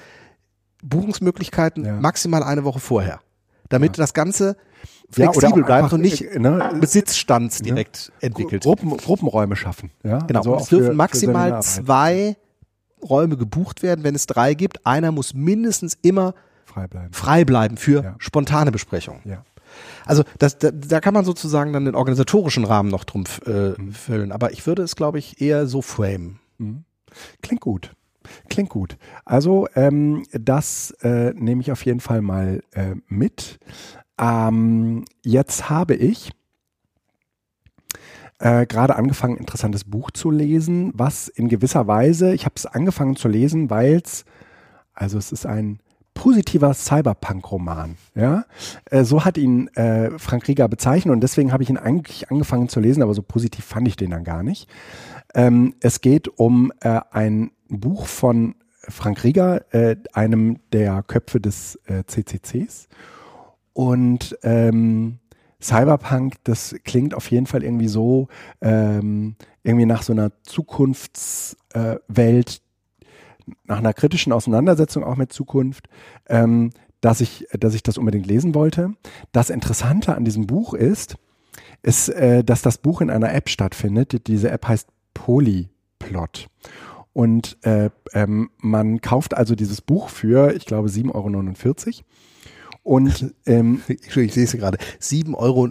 Buchungsmöglichkeiten 0.84 1.86
Ja. 1.86 1.94
maximal 2.00 2.44
eine 2.44 2.64
Woche 2.64 2.80
vorher. 2.80 3.22
Damit 3.70 3.98
das 3.98 4.14
Ganze 4.14 4.48
Ja, 4.48 4.56
flexibel 5.10 5.64
auch 5.64 5.68
bleibt 5.68 5.94
und 5.94 6.02
nicht 6.02 6.22
äh, 6.22 6.40
ne, 6.40 6.76
Besitzstands 6.80 7.62
direkt 7.62 8.12
entwickelt. 8.22 8.64
Gruppen, 8.64 8.98
Gruppenräume 8.98 9.56
schaffen. 9.56 9.92
Ja? 10.04 10.20
Genau, 10.20 10.40
Also 10.40 10.56
es 10.58 10.68
dürfen 10.68 10.86
für- 10.86 10.92
für 10.92 10.96
maximal 10.96 11.62
Seminararbeit. 11.64 11.64
zwei 11.64 12.38
Räume 13.08 13.38
gebucht 13.38 13.84
werden, 13.84 14.04
wenn 14.04 14.16
es 14.16 14.26
drei 14.28 14.54
gibt. 14.54 14.86
Einer 14.86 15.12
muss 15.12 15.34
mindestens 15.34 15.98
immer 16.02 16.34
frei 16.66 16.88
bleiben. 16.88 17.14
frei 17.14 17.46
bleiben 17.46 17.78
für 17.78 18.04
Ja. 18.04 18.16
spontane 18.18 18.72
Besprechungen. 18.72 19.22
Ja. 19.26 19.44
Also 20.06 20.24
das, 20.40 20.58
da, 20.60 20.70
da 20.72 21.00
kann 21.00 21.14
man 21.14 21.26
sozusagen 21.26 21.74
dann 21.74 21.86
den 21.86 21.96
organisatorischen 21.96 22.64
Rahmen 22.64 22.90
noch 22.90 23.04
drum 23.04 23.24
äh, 23.46 23.70
Mhm. 23.80 23.92
füllen. 23.94 24.32
Aber 24.32 24.52
ich 24.52 24.66
würde 24.68 24.84
es, 24.84 24.96
glaube 24.96 25.20
ich, 25.20 25.42
eher 25.42 25.66
so 25.68 25.82
framen. 25.82 26.40
Klingt 27.42 27.62
gut. 27.62 27.92
Klingt 28.50 28.70
gut. 28.70 28.98
Also 29.26 29.68
ähm, 29.76 30.24
das 30.32 30.92
äh, 31.02 31.34
nehme 31.34 31.62
ich 31.62 31.72
auf 31.72 31.84
jeden 31.86 32.00
Fall 32.00 32.22
mal 32.22 32.62
äh, 32.72 32.96
mit. 33.08 33.60
Ähm, 34.20 35.06
jetzt 35.24 35.70
habe 35.70 35.96
ich 35.96 36.32
äh, 38.40 38.66
gerade 38.66 38.96
angefangen, 38.96 39.36
ein 39.36 39.42
interessantes 39.42 39.84
Buch 39.86 40.12
zu 40.12 40.30
lesen, 40.30 40.92
was 40.96 41.28
in 41.28 41.50
gewisser 41.50 41.88
Weise, 41.88 42.34
ich 42.34 42.46
habe 42.46 42.56
es 42.56 42.66
angefangen 42.66 43.16
zu 43.16 43.28
lesen, 43.28 43.70
weil 43.70 44.02
es, 44.04 44.26
also 44.94 45.18
es 45.18 45.32
ist 45.32 45.46
ein 45.46 45.80
positiver 46.14 46.74
Cyberpunk-Roman. 46.74 47.96
Ja? 48.16 48.46
Äh, 48.86 49.04
so 49.04 49.26
hat 49.26 49.38
ihn 49.38 49.68
äh, 49.70 50.18
Frank 50.20 50.48
Rieger 50.48 50.68
bezeichnet 50.68 51.14
und 51.14 51.22
deswegen 51.22 51.52
habe 51.52 51.64
ich 51.64 51.70
ihn 51.70 51.78
eigentlich 51.78 52.30
angefangen 52.30 52.70
zu 52.70 52.80
lesen, 52.80 53.02
aber 53.02 53.14
so 53.14 53.22
positiv 53.22 53.66
fand 53.66 53.88
ich 53.88 53.96
den 53.96 54.12
dann 54.12 54.24
gar 54.24 54.44
nicht. 54.44 54.70
Ähm, 55.34 55.76
es 55.80 56.02
geht 56.02 56.28
um 56.28 56.72
äh, 56.82 57.02
ein 57.12 57.52
Buch 57.70 58.06
von 58.06 58.56
Frank 58.90 59.24
Rieger, 59.24 59.74
äh, 59.74 59.96
einem 60.14 60.60
der 60.72 61.02
Köpfe 61.04 61.40
des 61.40 61.80
äh, 61.86 62.04
CCCs. 62.06 62.88
Und 63.74 64.38
ähm, 64.44 65.20
Cyberpunk, 65.62 66.36
das 66.44 66.76
klingt 66.84 67.16
auf 67.16 67.32
jeden 67.32 67.48
Fall 67.48 67.64
irgendwie 67.64 67.88
so, 67.88 68.28
ähm, 68.62 69.36
irgendwie 69.64 69.86
nach 69.86 70.04
so 70.04 70.14
einer 70.14 70.32
Zukunftswelt, 70.44 72.62
nach 73.66 73.80
einer 73.80 73.94
kritischen 73.94 74.34
Auseinandersetzung 74.34 75.04
auch 75.04 75.16
mit 75.16 75.34
Zukunft, 75.34 75.88
ähm, 76.28 76.70
dass 77.02 77.22
ich, 77.22 77.48
dass 77.60 77.74
ich 77.74 77.82
das 77.84 77.98
unbedingt 77.98 78.28
lesen 78.28 78.56
wollte. 78.56 78.94
Das 79.32 79.50
Interessante 79.50 80.16
an 80.16 80.26
diesem 80.26 80.48
Buch 80.48 80.74
ist, 80.74 81.16
ist, 81.82 82.10
äh, 82.10 82.44
dass 82.44 82.62
das 82.62 82.78
Buch 82.78 83.02
in 83.02 83.10
einer 83.10 83.34
App 83.34 83.50
stattfindet. 83.50 84.28
Diese 84.28 84.52
App 84.52 84.68
heißt 84.68 84.90
Polyplot. 85.14 86.48
Und 87.14 87.58
äh, 87.64 87.90
ähm, 88.14 88.50
man 88.58 89.02
kauft 89.02 89.36
also 89.36 89.56
dieses 89.56 89.82
Buch 89.82 90.10
für, 90.10 90.56
ich 90.56 90.66
glaube, 90.66 90.90
7,49 90.90 91.14
Euro. 91.14 92.04
Und 92.84 93.34
ähm, 93.46 93.82
ich, 93.88 94.16
ich 94.16 94.34
sehe 94.34 94.44
es 94.44 94.52
gerade, 94.54 94.78
7,97 95.02 95.36
Euro. 95.36 95.70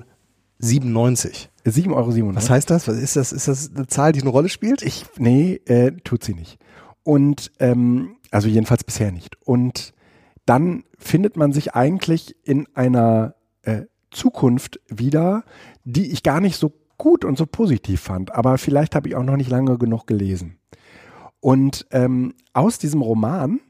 7,97 0.63 1.93
Euro. 1.93 2.35
Was 2.35 2.51
heißt 2.51 2.71
das? 2.71 2.89
Was 2.89 2.97
ist 2.97 3.17
das? 3.17 3.33
Ist 3.33 3.49
das 3.49 3.71
eine 3.75 3.87
Zahl, 3.87 4.13
die 4.13 4.21
eine 4.21 4.31
Rolle 4.31 4.49
spielt? 4.49 4.83
Ich, 4.83 5.05
nee, 5.19 5.61
äh, 5.67 5.93
tut 6.05 6.25
sie 6.25 6.35
nicht. 6.35 6.59
Und 7.05 7.53
ähm, 7.59 8.17
also 8.31 8.49
jedenfalls 8.49 8.85
bisher 8.85 9.13
nicht. 9.13 9.37
Und 9.45 9.93
dann 10.47 10.85
findet 10.99 11.37
man 11.37 11.53
sich 11.53 11.75
eigentlich 11.75 12.37
in 12.45 12.67
einer 12.75 13.35
äh, 13.63 13.83
Zukunft 14.11 14.81
wieder, 14.89 15.45
die 15.85 16.11
ich 16.11 16.23
gar 16.23 16.41
nicht 16.41 16.57
so 16.57 16.73
gut 16.99 17.25
und 17.25 17.37
so 17.37 17.47
positiv 17.47 18.01
fand. 18.01 18.33
Aber 18.33 18.59
vielleicht 18.59 18.95
habe 18.95 19.09
ich 19.09 19.17
auch 19.17 19.25
noch 19.25 19.37
nicht 19.37 19.51
lange 19.51 19.79
genug 19.79 20.07
gelesen. 20.07 20.59
Und 21.41 21.87
ähm, 21.91 22.35
aus 22.53 22.79
diesem 22.79 23.03
Roman 23.03 23.61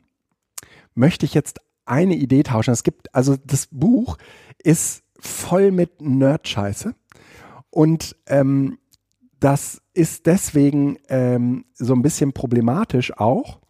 möchte 0.95 1.25
ich 1.25 1.35
jetzt 1.35 1.61
eine 1.85 2.15
Idee 2.15 2.43
tauschen. 2.43 2.73
Es 2.73 2.83
gibt, 2.83 3.15
also 3.15 3.37
das 3.45 3.69
Buch 3.71 4.19
ist 4.63 5.03
voll 5.19 5.71
mit 5.71 6.01
Nerd-Scheiße. 6.01 6.95
Und 7.71 8.17
ähm, 8.27 8.79
das 9.41 9.81
ist 9.95 10.27
deswegen 10.27 10.99
ähm, 11.09 11.65
so 11.75 11.95
ein 11.95 12.03
bisschen 12.03 12.33
problematisch 12.33 13.17
auch, 13.17 13.61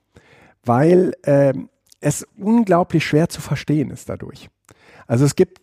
weil 0.65 1.15
ähm, 1.25 1.69
es 2.01 2.27
unglaublich 2.37 3.07
schwer 3.07 3.29
zu 3.29 3.41
verstehen 3.41 3.91
ist 3.91 4.09
dadurch. 4.09 4.51
Also 5.07 5.25
es 5.25 5.37
gibt 5.37 5.62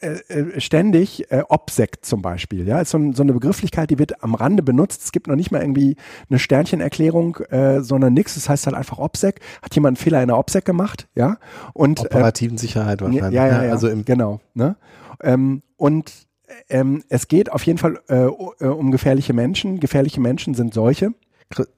äh, 0.00 0.20
äh, 0.28 0.60
ständig 0.60 1.30
äh, 1.30 1.42
Obsec 1.48 1.98
zum 2.02 2.22
Beispiel, 2.22 2.66
ja, 2.66 2.80
ist 2.80 2.90
so, 2.90 2.98
ein, 2.98 3.12
so, 3.12 3.22
eine 3.22 3.32
Begrifflichkeit, 3.32 3.90
die 3.90 3.98
wird 3.98 4.22
am 4.22 4.34
Rande 4.34 4.62
benutzt. 4.62 5.02
Es 5.04 5.12
gibt 5.12 5.26
noch 5.26 5.36
nicht 5.36 5.50
mal 5.50 5.60
irgendwie 5.60 5.96
eine 6.28 6.38
Sternchenerklärung, 6.38 7.36
äh, 7.50 7.82
sondern 7.82 8.14
nichts. 8.14 8.34
Das 8.34 8.48
heißt 8.48 8.66
halt 8.66 8.76
einfach 8.76 8.98
Obsec. 8.98 9.40
Hat 9.62 9.74
jemand 9.74 9.98
einen 9.98 10.02
Fehler 10.02 10.22
in 10.22 10.28
der 10.28 10.38
Obsec 10.38 10.64
gemacht, 10.64 11.08
ja? 11.14 11.36
Und 11.74 12.00
äh, 12.00 12.06
operativen 12.06 12.56
äh, 12.56 12.60
Sicherheit 12.60 13.02
wahrscheinlich. 13.02 13.32
Ja, 13.34 13.46
ja, 13.46 13.64
ja, 13.64 13.72
also 13.72 13.88
im 13.88 14.04
genau. 14.04 14.40
Ne? 14.54 14.76
Ähm, 15.22 15.62
und 15.76 16.12
ähm, 16.68 17.04
es 17.08 17.28
geht 17.28 17.52
auf 17.52 17.64
jeden 17.64 17.78
Fall 17.78 18.00
äh, 18.08 18.24
um 18.24 18.90
gefährliche 18.90 19.32
Menschen. 19.32 19.80
Gefährliche 19.80 20.20
Menschen 20.20 20.54
sind 20.54 20.74
solche. 20.74 21.12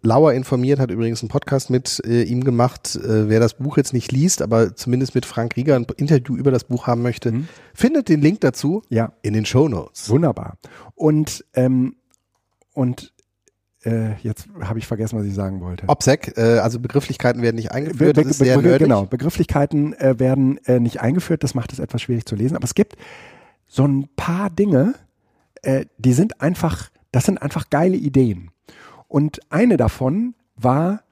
Lauer 0.03 0.35
informiert 0.35 0.78
hat 0.78 0.90
übrigens 0.90 1.23
einen 1.23 1.31
Podcast 1.31 1.70
mit 1.70 2.03
äh, 2.05 2.23
ihm 2.24 2.44
gemacht. 2.44 2.94
Äh, 2.97 3.28
wer 3.28 3.40
das 3.40 3.55
Buch 3.55 3.78
jetzt 3.78 3.94
nicht 3.94 4.12
liest, 4.12 4.43
aber 4.43 4.77
zumindest 4.77 5.15
mit 5.15 5.24
Frank 5.24 5.57
Rieger 5.57 5.77
ein 5.77 5.86
Interview 5.97 6.36
über 6.36 6.51
das 6.51 6.65
Buch 6.65 6.86
haben 6.86 7.03
möchte, 7.03 7.32
mhm. 7.32 7.49
findet 7.73 8.09
den 8.09 8.20
Link 8.20 8.40
dazu 8.40 8.82
ja. 8.90 9.12
in 9.23 9.32
den 9.32 9.47
Show 9.47 9.69
Notes. 9.69 10.11
Wunderbar. 10.11 10.59
Und 10.94 11.44
ähm, 11.55 11.97
und 12.74 13.12
äh, 13.85 14.15
jetzt 14.23 14.47
habe 14.62 14.78
ich 14.78 14.86
vergessen, 14.86 15.19
was 15.19 15.27
ich 15.27 15.35
sagen 15.35 15.61
wollte. 15.61 15.89
OPSEC, 15.89 16.36
äh, 16.36 16.59
also 16.59 16.78
Begrifflichkeiten 16.78 17.43
werden 17.43 17.57
nicht 17.57 17.73
eingeführt. 17.73 18.16
Be 18.16 18.24
Be 18.24 18.62
Be 18.62 18.78
genau, 18.78 19.07
Begrifflichkeiten 19.07 19.94
äh, 19.94 20.19
werden 20.19 20.59
äh, 20.66 20.81
nicht 20.81 21.01
eingeführt. 21.01 21.43
Das 21.43 21.55
macht 21.55 21.73
es 21.73 21.78
etwas 21.78 22.03
schwierig 22.03 22.27
zu 22.27 22.36
lesen. 22.36 22.57
Aber 22.57 22.65
es 22.65 22.74
gibt 22.74 22.97
so 23.66 23.85
ein 23.86 24.09
paar 24.16 24.51
Dinge, 24.51 24.94
äh, 25.62 25.86
die 25.99 26.12
sind 26.12 26.40
einfach, 26.40 26.90
das 27.11 27.24
sind 27.24 27.40
einfach 27.43 27.70
geile 27.70 27.97
Ideen. 27.97 28.52
Und 29.12 29.40
eine 29.51 29.76
davon 29.76 30.34
war 30.56 31.02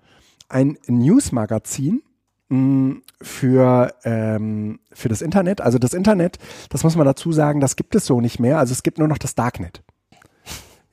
ein 0.49 0.79
Newsmagazin 0.87 2.03
mm, 2.49 2.93
für, 3.21 3.95
ähm, 4.05 4.81
für 4.91 5.11
das 5.11 5.21
Internet. 5.21 5.61
Also 5.61 5.79
das 5.79 5.93
Internet, 5.93 6.39
das 6.71 6.83
muss 6.83 6.97
man 6.97 7.05
dazu 7.05 7.31
sagen, 7.31 7.61
das 7.61 7.77
gibt 7.77 7.95
es 7.95 8.07
so 8.07 8.23
nicht 8.23 8.41
mehr. 8.41 8.59
Also 8.59 8.73
es 8.73 8.83
gibt 8.83 8.97
nur 8.97 9.07
noch 9.07 9.19
das 9.19 9.35
Darknet. 9.35 9.83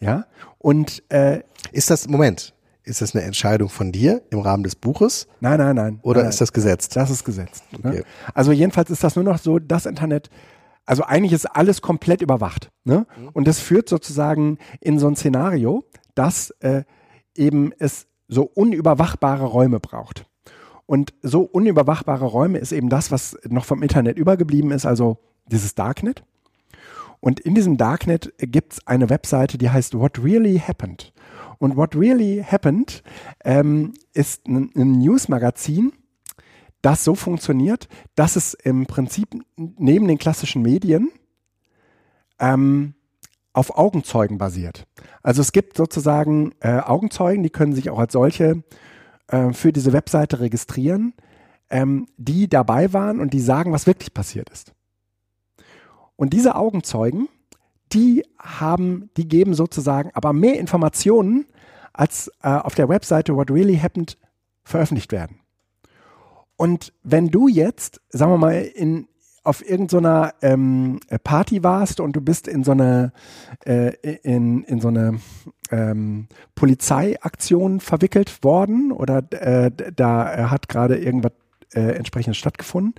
Ja. 0.01 0.25
Und 0.57 1.01
äh, 1.07 1.43
ist 1.71 1.89
das, 1.89 2.09
Moment, 2.09 2.53
ist 2.83 2.99
das 2.99 3.15
eine 3.15 3.23
Entscheidung 3.23 3.69
von 3.69 3.93
dir 3.93 4.21
im 4.29 4.39
Rahmen 4.39 4.63
des 4.63 4.75
Buches? 4.75 5.29
Nein, 5.39 5.59
nein, 5.59 5.77
nein. 5.77 5.99
Oder 6.01 6.23
nein, 6.23 6.29
ist 6.29 6.41
das 6.41 6.51
gesetzt? 6.51 6.97
Das 6.97 7.09
ist 7.09 7.23
gesetzt. 7.23 7.63
Ne? 7.83 7.89
Okay. 7.89 8.03
Also 8.33 8.51
jedenfalls 8.51 8.89
ist 8.89 9.01
das 9.01 9.15
nur 9.15 9.23
noch 9.23 9.37
so, 9.37 9.59
das 9.59 9.85
Internet, 9.85 10.29
also 10.85 11.03
eigentlich 11.03 11.31
ist 11.31 11.45
alles 11.45 11.81
komplett 11.81 12.21
überwacht. 12.21 12.69
Ne? 12.83 13.07
Mhm. 13.17 13.29
Und 13.29 13.47
das 13.47 13.61
führt 13.61 13.87
sozusagen 13.87 14.57
in 14.81 14.99
so 14.99 15.07
ein 15.07 15.15
Szenario, 15.15 15.85
dass 16.15 16.49
äh, 16.59 16.83
eben 17.37 17.71
es 17.79 18.07
so 18.27 18.43
unüberwachbare 18.43 19.45
Räume 19.45 19.79
braucht. 19.79 20.25
Und 20.85 21.13
so 21.21 21.41
unüberwachbare 21.41 22.25
Räume 22.25 22.59
ist 22.59 22.71
eben 22.71 22.89
das, 22.89 23.11
was 23.11 23.37
noch 23.47 23.65
vom 23.65 23.83
Internet 23.83 24.17
übergeblieben 24.17 24.71
ist, 24.71 24.85
also 24.85 25.17
dieses 25.47 25.75
Darknet. 25.75 26.23
Und 27.19 27.39
in 27.39 27.55
diesem 27.55 27.77
Darknet 27.77 28.33
gibt 28.37 28.73
es 28.73 28.87
eine 28.87 29.09
Webseite, 29.09 29.57
die 29.57 29.69
heißt 29.69 29.97
What 29.97 30.23
Really 30.23 30.59
Happened. 30.59 31.13
Und 31.57 31.75
What 31.75 31.95
Really 31.95 32.45
Happened 32.49 33.03
ähm, 33.43 33.93
ist 34.13 34.47
ein, 34.47 34.71
ein 34.75 34.99
Newsmagazin, 34.99 35.91
das 36.81 37.03
so 37.03 37.15
funktioniert, 37.15 37.87
dass 38.15 38.35
es 38.35 38.53
im 38.53 38.85
Prinzip 38.85 39.29
neben 39.55 40.07
den 40.07 40.19
klassischen 40.19 40.61
Medien 40.61 41.09
ähm, 42.39 42.93
auf 43.57 43.75
Augenzeugen 43.75 44.37
basiert. 44.37 44.85
Also 45.23 45.41
es 45.41 45.51
gibt 45.51 45.77
sozusagen 45.77 46.53
äh, 46.59 46.77
Augenzeugen, 46.77 47.41
die 47.41 47.49
können 47.49 47.73
sich 47.73 47.89
auch 47.89 47.97
als 47.97 48.13
solche 48.13 48.63
äh, 49.29 49.51
für 49.51 49.73
diese 49.73 49.93
Webseite 49.93 50.39
registrieren, 50.39 51.15
ähm, 51.71 52.05
die 52.17 52.47
dabei 52.47 52.93
waren 52.93 53.19
und 53.19 53.33
die 53.33 53.39
sagen, 53.39 53.71
was 53.71 53.87
wirklich 53.87 54.13
passiert 54.13 54.51
ist. 54.51 54.73
Und 56.15 56.33
diese 56.33 56.55
Augenzeugen, 56.55 57.29
die 57.93 58.23
haben, 58.37 59.09
die 59.17 59.27
geben 59.27 59.55
sozusagen 59.55 60.11
aber 60.13 60.33
mehr 60.33 60.59
Informationen, 60.59 61.47
als 61.93 62.31
äh, 62.43 62.49
auf 62.49 62.75
der 62.75 62.89
Webseite 62.89 63.35
What 63.35 63.49
Really 63.49 63.79
Happened 63.79 64.19
veröffentlicht 64.65 65.11
werden. 65.11 65.39
Und 66.57 66.93
wenn 67.01 67.29
du 67.29 67.47
jetzt, 67.47 68.01
sagen 68.09 68.33
wir 68.33 68.37
mal, 68.37 68.61
in, 68.61 69.07
auf 69.47 69.67
irgendeiner 69.67 70.33
so 70.41 70.47
ähm, 70.47 70.99
Party 71.23 71.63
warst 71.63 71.99
und 71.99 72.13
du 72.15 72.21
bist 72.21 72.47
in 72.47 72.63
so 72.63 72.71
eine 72.71 73.13
äh, 73.65 73.93
in, 74.23 74.63
in 74.65 74.81
so 74.81 74.89
eine 74.89 75.19
ähm, 75.71 76.27
Polizeiaktion 76.53 77.79
verwickelt 77.79 78.43
worden 78.43 78.91
oder 78.91 79.23
äh, 79.31 79.71
da 79.95 80.51
hat 80.51 80.67
gerade 80.67 80.97
irgendwas 80.97 81.31
äh, 81.73 81.95
entsprechendes 81.95 82.37
stattgefunden, 82.37 82.95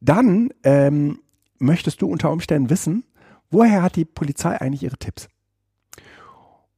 dann 0.00 0.50
ähm, 0.62 1.18
möchtest 1.58 2.00
du 2.00 2.06
unter 2.06 2.30
Umständen 2.30 2.70
wissen, 2.70 3.04
woher 3.50 3.82
hat 3.82 3.96
die 3.96 4.04
Polizei 4.04 4.60
eigentlich 4.60 4.84
ihre 4.84 4.98
Tipps? 4.98 5.28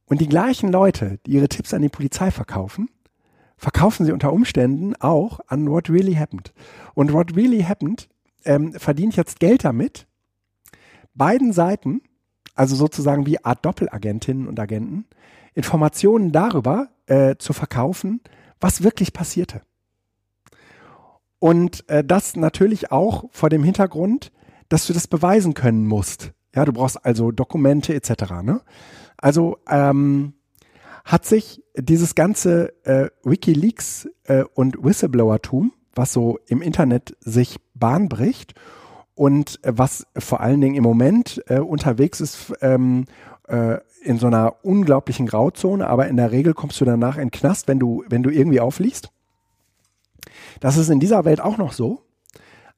Und 0.05 0.19
die 0.19 0.27
gleichen 0.27 0.71
Leute, 0.71 1.19
die 1.25 1.31
ihre 1.31 1.47
Tipps 1.47 1.73
an 1.73 1.81
die 1.81 1.89
Polizei 1.89 2.31
verkaufen, 2.31 2.89
verkaufen 3.55 4.05
sie 4.05 4.11
unter 4.11 4.33
Umständen 4.33 4.95
auch 4.99 5.39
an 5.47 5.69
What 5.69 5.89
Really 5.89 6.15
Happened. 6.15 6.53
Und 6.95 7.13
What 7.13 7.35
Really 7.35 7.61
Happened 7.61 8.09
ähm, 8.45 8.73
verdient 8.73 9.15
jetzt 9.15 9.39
Geld 9.39 9.63
damit, 9.63 10.07
beiden 11.13 11.53
Seiten, 11.53 12.01
also 12.55 12.75
sozusagen 12.75 13.25
wie 13.25 13.43
Art 13.43 13.65
Doppelagentinnen 13.65 14.47
und 14.47 14.59
Agenten, 14.59 15.05
Informationen 15.53 16.31
darüber 16.31 16.89
äh, 17.05 17.35
zu 17.37 17.53
verkaufen, 17.53 18.21
was 18.59 18.83
wirklich 18.83 19.13
passierte. 19.13 19.61
Und 21.39 21.87
äh, 21.89 22.03
das 22.03 22.35
natürlich 22.35 22.91
auch 22.91 23.25
vor 23.31 23.49
dem 23.49 23.63
Hintergrund, 23.63 24.31
dass 24.69 24.87
du 24.87 24.93
das 24.93 25.07
beweisen 25.07 25.53
können 25.53 25.85
musst. 25.85 26.31
Ja, 26.55 26.65
du 26.65 26.73
brauchst 26.73 27.03
also 27.03 27.31
Dokumente 27.31 27.93
etc. 27.93 28.41
Ne? 28.43 28.61
Also 29.17 29.57
ähm, 29.67 30.33
hat 31.03 31.25
sich 31.25 31.61
dieses 31.75 32.15
ganze 32.15 32.73
äh, 32.85 33.09
WikiLeaks 33.23 34.07
äh, 34.23 34.43
und 34.53 34.81
Whistleblowertum 34.81 35.73
was 35.95 36.13
so 36.13 36.39
im 36.47 36.61
Internet 36.61 37.15
sich 37.19 37.57
Bahn 37.83 38.07
bricht 38.07 38.53
und 39.13 39.59
äh, 39.65 39.73
was 39.77 40.07
vor 40.17 40.39
allen 40.39 40.61
Dingen 40.61 40.75
im 40.75 40.83
Moment 40.83 41.43
äh, 41.47 41.59
unterwegs 41.59 42.21
ist, 42.21 42.53
ähm, 42.61 43.07
äh, 43.49 43.79
in 44.01 44.19
so 44.19 44.27
einer 44.27 44.63
unglaublichen 44.63 45.25
Grauzone, 45.25 45.85
aber 45.85 46.07
in 46.07 46.15
der 46.15 46.31
Regel 46.31 46.53
kommst 46.53 46.79
du 46.79 46.85
danach 46.85 47.17
in 47.17 47.29
Knast, 47.29 47.67
wenn 47.67 47.79
du, 47.79 48.05
wenn 48.07 48.23
du 48.23 48.29
irgendwie 48.29 48.61
aufliegst. 48.61 49.11
Das 50.61 50.77
ist 50.77 50.87
in 50.87 51.01
dieser 51.01 51.25
Welt 51.25 51.41
auch 51.41 51.57
noch 51.57 51.73
so. 51.73 52.03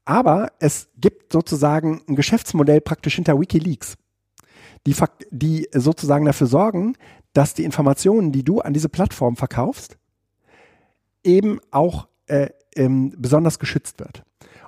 Aber 0.05 0.51
es 0.57 0.89
gibt 0.97 1.31
sozusagen 1.31 2.01
ein 2.09 2.15
Geschäftsmodell 2.15 2.81
praktisch 2.81 3.13
hinter 3.13 3.39
Wikileaks, 3.39 3.95
die, 4.87 4.95
die 5.29 5.67
sozusagen 5.71 6.25
dafür 6.25 6.47
sorgen, 6.47 6.95
dass 7.33 7.53
die 7.53 7.63
Informationen, 7.63 8.31
die 8.31 8.43
du 8.43 8.59
an 8.61 8.73
diese 8.73 8.89
Plattform 8.89 9.35
verkaufst, 9.35 9.99
eben 11.23 11.59
auch 11.69 12.07
äh, 12.25 12.49
ähm, 12.75 13.13
besonders 13.15 13.59
geschützt 13.59 13.99
wird. 13.99 14.23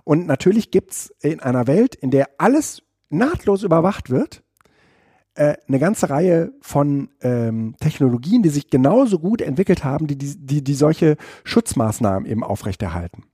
Und 0.08 0.26
natürlich 0.26 0.72
gibt 0.72 0.92
es 0.92 1.14
in 1.20 1.42
einer 1.42 1.68
Welt, 1.68 1.94
in 1.94 2.12
der 2.12 2.30
alles 2.38 2.82
nahtlos 3.10 3.64
überwacht 3.64 4.10
wird, 4.10 4.42
äh, 5.36 5.58
eine 5.68 5.80
ganze 5.80 6.10
Reihe 6.10 6.54
von 6.62 7.10
ähm, 7.20 7.76
Technologien, 7.82 8.42
die 8.42 8.48
sich 8.48 8.70
genauso 8.70 9.20
gut 9.20 9.42
entwickelt 9.42 9.84
haben, 9.84 10.08
die, 10.08 10.16
die, 10.18 10.64
die 10.64 10.74
solche 10.76 11.18
Schutzmaßnahmen 11.44 12.26
eben 12.26 12.42
aufrechterhalten. 12.42 13.26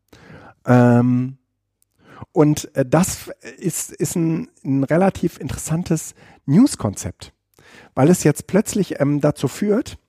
Ähm, 0.66 1.38
und 2.32 2.76
äh, 2.76 2.84
das 2.90 3.30
ist, 3.60 3.92
ist 3.92 4.16
ein, 4.16 4.50
ein 4.66 4.84
relativ 4.84 5.40
interessantes 5.40 6.16
News-Konzept, 6.48 7.34
weil 7.94 8.10
es 8.10 8.24
jetzt 8.24 8.48
plötzlich 8.48 9.00
ähm, 9.00 9.22
dazu 9.22 9.48
führt, 9.48 10.00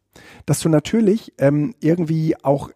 dass 0.47 0.61
du 0.61 0.71
natürlich 0.71 1.35
ähm, 1.37 1.75
irgendwie 1.81 2.43
auch 2.43 2.71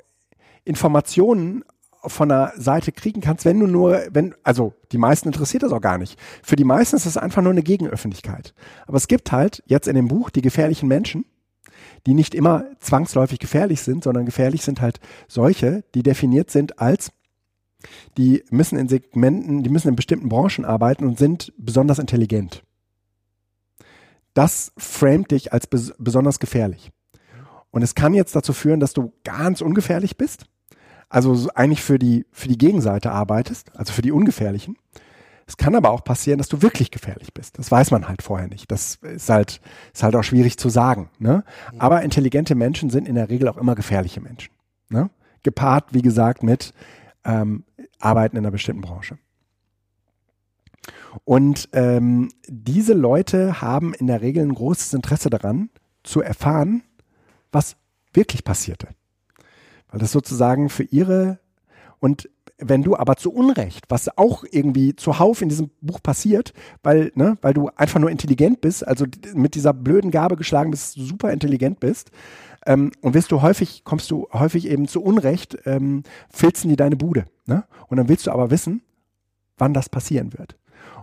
Informationen 0.65 1.65
von 2.05 2.29
der 2.29 2.53
Seite 2.57 2.93
kriegen 2.93 3.21
kannst, 3.21 3.45
wenn 3.45 3.61
du 3.61 3.67
nur, 3.67 4.01
wenn, 4.11 4.35
also 4.43 4.75
die 4.93 4.99
meisten 4.99 5.29
interessiert 5.29 5.63
das 5.63 5.73
auch 5.73 5.81
gar 5.81 5.99
nicht. 5.99 6.19
Für 6.43 6.57
die 6.57 6.65
meisten 6.65 6.97
ist 6.97 7.07
das 7.07 7.17
einfach 7.17 7.43
nur 7.43 7.53
eine 7.53 7.63
Gegenöffentlichkeit. 7.63 8.55
Aber 8.87 8.97
es 8.97 9.09
gibt 9.09 9.33
halt 9.33 9.63
jetzt 9.67 9.89
in 9.89 9.97
dem 9.97 10.09
Buch 10.09 10.31
die 10.31 10.43
gefährlichen 10.43 10.89
Menschen, 10.89 11.25
die 12.07 12.15
nicht 12.15 12.35
immer 12.35 12.65
zwangsläufig 12.81 13.39
gefährlich 13.39 13.83
sind, 13.83 14.05
sondern 14.05 14.27
gefährlich 14.27 14.63
sind 14.63 14.81
halt 14.81 15.01
solche, 15.27 15.85
die 15.95 16.03
definiert 16.03 16.51
sind 16.51 16.79
als 16.79 17.11
die 18.17 18.43
müssen 18.51 18.79
in 18.79 18.89
Segmenten, 18.89 19.63
die 19.63 19.71
müssen 19.71 19.89
in 19.89 19.97
bestimmten 19.97 20.29
Branchen 20.29 20.65
arbeiten 20.65 21.05
und 21.05 21.19
sind 21.19 21.53
besonders 21.59 22.01
intelligent. 22.01 22.65
Das 24.35 24.73
framet 24.77 25.31
dich 25.31 25.53
als 25.53 25.67
bes 25.67 25.95
besonders 25.99 26.41
gefährlich. 26.41 26.91
Und 27.71 27.83
es 27.83 27.95
kann 27.95 28.15
jetzt 28.15 28.35
dazu 28.35 28.53
führen, 28.53 28.81
dass 28.81 28.95
du 28.95 29.13
ganz 29.23 29.61
ungefährlich 29.61 30.17
bist 30.17 30.47
also 31.09 31.49
eigentlich 31.55 31.83
für 31.83 31.99
die, 31.99 32.27
für 32.33 32.49
die 32.49 32.59
Gegenseite 32.59 33.11
arbeitest, 33.11 33.77
also 33.77 33.93
für 33.93 34.03
die 34.03 34.13
Ungefährlichen. 34.13 34.77
Es 35.47 35.57
kann 35.57 35.75
aber 35.75 35.91
auch 35.91 36.05
passieren, 36.05 36.37
dass 36.37 36.49
du 36.49 36.61
wirklich 36.61 36.91
gefährlich 36.91 37.33
bist. 37.33 37.59
Das 37.59 37.71
weiß 37.71 37.91
man 37.91 38.07
halt 38.07 38.21
vorher 38.21 38.49
nicht. 38.49 38.71
Das 38.71 38.97
ist 38.97 39.31
halt, 39.31 39.63
ist 39.95 40.03
halt 40.03 40.15
auch 40.15 40.23
schwierig 40.23 40.59
zu 40.59 40.69
sagen. 40.69 41.09
Ne? 41.19 41.43
Aber 41.79 42.03
intelligente 42.03 42.55
Menschen 42.55 42.91
sind 42.91 43.09
in 43.09 43.15
der 43.15 43.31
Regel 43.31 43.49
auch 43.49 43.57
immer 43.57 43.75
gefährliche 43.75 44.21
Menschen. 44.21 44.53
Ne? 44.91 45.09
Gepaart, 45.43 45.95
wie 45.95 46.03
gesagt, 46.03 46.43
mit 46.43 46.75
ähm, 47.25 47.65
Arbeiten 47.99 48.37
in 48.37 48.45
einer 48.45 48.51
bestimmten 48.51 48.83
Branche. 48.83 49.17
Und 51.25 51.71
ähm, 51.73 52.29
diese 52.47 52.93
Leute 52.93 53.63
haben 53.63 53.95
in 53.95 54.07
der 54.07 54.21
Regel 54.21 54.45
ein 54.45 54.55
großes 54.55 54.93
Interesse 54.93 55.31
daran, 55.31 55.71
zu 56.03 56.21
erfahren, 56.21 56.83
was 57.53 57.77
wirklich 58.13 58.45
passierte. 58.45 58.89
Weil 59.91 60.01
das 60.01 60.13
sozusagen 60.13 60.69
für 60.69 60.85
ihre 60.85 61.39
und 62.01 62.29
wenn 62.61 62.83
du 62.83 62.97
aber 62.97 63.17
zu 63.17 63.33
Unrecht, 63.33 63.85
was 63.89 64.17
auch 64.19 64.45
irgendwie 64.51 64.97
zuhauf 64.97 65.43
in 65.43 65.49
diesem 65.49 65.71
Buch 65.81 66.03
passiert, 66.03 66.53
weil, 66.83 67.13
ne, 67.15 67.39
weil 67.41 67.55
du 67.55 67.71
einfach 67.77 68.01
nur 68.01 68.11
intelligent 68.11 68.61
bist, 68.61 68.87
also 68.87 69.07
mit 69.35 69.55
dieser 69.55 69.73
blöden 69.73 70.11
Gabe 70.11 70.37
geschlagen 70.37 70.73
bist, 70.73 70.95
super 70.95 71.33
intelligent 71.33 71.79
bist, 71.79 72.11
ähm, 72.67 72.91
und 73.01 73.15
wirst 73.15 73.31
du 73.31 73.43
häufig, 73.43 73.85
kommst 73.85 74.11
du 74.11 74.27
häufig 74.33 74.67
eben 74.67 74.89
zu 74.89 75.03
Unrecht, 75.03 75.57
ähm, 75.67 76.03
filzen 76.31 76.69
die 76.69 76.77
deine 76.77 76.97
Bude. 76.97 77.27
Ne? 77.47 77.65
Und 77.87 77.97
dann 77.97 78.09
willst 78.09 78.27
du 78.27 78.33
aber 78.33 78.51
wissen, 78.51 78.83
wann 79.57 79.73
das 79.73 79.89
passieren 79.89 80.37
wird. 80.37 80.57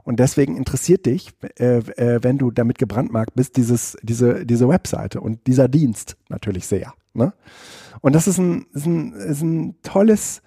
Und 0.03 0.19
deswegen 0.19 0.57
interessiert 0.57 1.05
dich, 1.05 1.31
äh, 1.57 1.77
äh, 1.77 2.19
wenn 2.21 2.37
du 2.37 2.51
damit 2.51 2.77
gebrandmarkt 2.77 3.33
bist, 3.33 3.55
dieses, 3.55 3.97
diese, 4.03 4.45
diese 4.45 4.67
Webseite 4.67 5.21
und 5.21 5.47
dieser 5.47 5.67
Dienst 5.67 6.17
natürlich 6.29 6.67
sehr. 6.67 6.93
Ne? 7.15 7.33
Und 8.01 8.13
das 8.13 8.27
ist 8.27 8.37
ein, 8.37 8.65
ist, 8.73 8.85
ein, 8.85 9.13
ist 9.13 9.41
ein 9.41 9.81
tolles, 9.81 10.41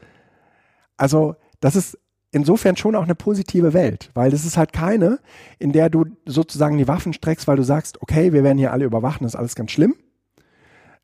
also 0.97 1.37
das 1.61 1.77
ist 1.77 1.99
insofern 2.31 2.77
schon 2.77 2.95
auch 2.95 3.05
eine 3.05 3.15
positive 3.15 3.73
Welt, 3.73 4.11
weil 4.15 4.31
das 4.31 4.45
ist 4.45 4.57
halt 4.57 4.73
keine, 4.73 5.19
in 5.59 5.73
der 5.73 5.91
du 5.91 6.05
sozusagen 6.27 6.79
die 6.79 6.89
Waffen 6.89 7.13
streckst, 7.13 7.49
weil 7.49 7.57
du 7.57 7.65
sagst, 7.65 8.03
okay, 8.03 8.33
wir 8.33 8.45
werden 8.45 8.59
hier 8.59 8.73
alle 8.73 8.85
überwachen, 8.85 9.25
das 9.25 9.33
ist 9.35 9.39
alles 9.39 9.55
ganz 9.55 9.71
schlimm 9.71 9.95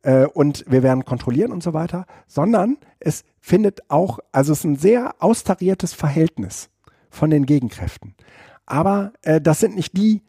äh, 0.04 0.26
und 0.26 0.64
wir 0.68 0.82
werden 0.82 1.04
kontrollieren 1.04 1.50
und 1.50 1.62
so 1.62 1.72
weiter, 1.72 2.06
sondern 2.26 2.76
es 3.00 3.24
findet 3.40 3.90
auch, 3.90 4.20
also 4.32 4.52
es 4.52 4.60
ist 4.60 4.64
ein 4.64 4.76
sehr 4.76 5.14
austariertes 5.18 5.92
Verhältnis 5.94 6.70
von 7.10 7.30
den 7.30 7.46
Gegenkräften. 7.46 8.14
Aber 8.66 9.12
äh, 9.22 9.40
das 9.40 9.60
sind 9.60 9.74
nicht 9.74 9.96
die, 9.96 10.22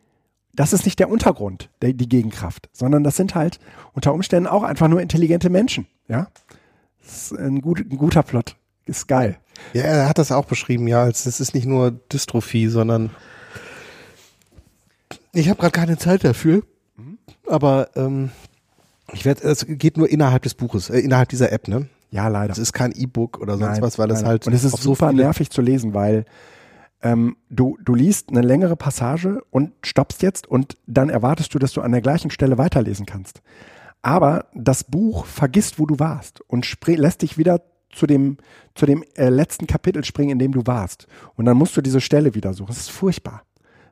das 0.55 0.73
ist 0.73 0.85
nicht 0.85 0.99
der 0.99 1.09
Untergrund, 1.09 1.69
der, 1.81 1.93
die 1.93 2.09
Gegenkraft, 2.09 2.69
sondern 2.71 3.03
das 3.03 3.15
sind 3.15 3.35
halt 3.35 3.59
unter 3.93 4.13
Umständen 4.13 4.47
auch 4.47 4.63
einfach 4.63 4.87
nur 4.87 5.01
intelligente 5.01 5.49
Menschen. 5.49 5.87
Ja, 6.07 6.27
das 7.03 7.31
ist 7.31 7.39
ein, 7.39 7.61
gut, 7.61 7.79
ein 7.79 7.97
guter 7.97 8.23
Plot. 8.23 8.55
Ist 8.85 9.07
geil. 9.07 9.37
Ja, 9.73 9.83
er 9.83 10.09
hat 10.09 10.17
das 10.19 10.31
auch 10.31 10.45
beschrieben, 10.45 10.87
ja, 10.87 11.01
als 11.01 11.25
es 11.25 11.39
ist 11.39 11.55
nicht 11.55 11.65
nur 11.65 11.91
Dystrophie, 11.91 12.67
sondern 12.67 13.09
ich 15.33 15.49
habe 15.49 15.59
gerade 15.59 15.71
keine 15.71 15.97
Zeit 15.97 16.23
dafür. 16.23 16.61
Mhm. 16.95 17.17
Aber 17.47 17.89
ähm, 17.95 18.31
ich 19.11 19.25
werde, 19.25 19.43
es 19.47 19.65
geht 19.67 19.97
nur 19.97 20.09
innerhalb 20.09 20.43
des 20.43 20.53
Buches, 20.53 20.89
äh, 20.89 20.99
innerhalb 20.99 21.29
dieser 21.29 21.51
App, 21.51 21.67
ne? 21.67 21.89
Ja, 22.11 22.27
leider. 22.27 22.53
Es 22.53 22.59
ist 22.59 22.73
kein 22.73 22.91
E-Book 22.91 23.39
oder 23.39 23.57
sonst 23.57 23.73
nein, 23.73 23.81
was, 23.81 23.99
weil 23.99 24.07
das 24.07 24.21
nein. 24.21 24.29
halt. 24.29 24.47
Und 24.47 24.53
es 24.53 24.63
ist 24.63 24.77
super 24.77 25.09
so 25.09 25.15
nervig 25.15 25.49
zu 25.49 25.61
lesen, 25.61 25.93
weil 25.93 26.25
ähm, 27.05 27.37
du, 27.51 27.77
du 27.85 27.93
liest 27.93 28.29
eine 28.29 28.41
längere 28.41 28.75
Passage 28.75 29.43
und 29.51 29.71
stoppst 29.83 30.23
jetzt 30.23 30.47
und 30.47 30.75
dann 30.87 31.09
erwartest 31.09 31.53
du, 31.53 31.59
dass 31.59 31.71
du 31.71 31.81
an 31.81 31.91
der 31.91 32.01
gleichen 32.01 32.31
Stelle 32.31 32.57
weiterlesen 32.57 33.05
kannst. 33.05 33.43
Aber 34.01 34.47
das 34.55 34.83
Buch 34.83 35.27
vergisst, 35.27 35.77
wo 35.77 35.85
du 35.85 35.99
warst 35.99 36.41
und 36.47 36.67
lässt 36.87 37.21
dich 37.21 37.37
wieder 37.37 37.61
zu 37.91 38.07
dem, 38.07 38.37
zu 38.73 38.87
dem 38.87 39.03
äh, 39.13 39.29
letzten 39.29 39.67
Kapitel 39.67 40.03
springen, 40.03 40.31
in 40.31 40.39
dem 40.39 40.51
du 40.51 40.65
warst. 40.65 41.05
Und 41.35 41.45
dann 41.45 41.57
musst 41.57 41.77
du 41.77 41.81
diese 41.81 42.01
Stelle 42.01 42.33
wieder 42.33 42.53
suchen. 42.53 42.69
Das 42.69 42.77
ist 42.77 42.89
furchtbar. 42.91 43.43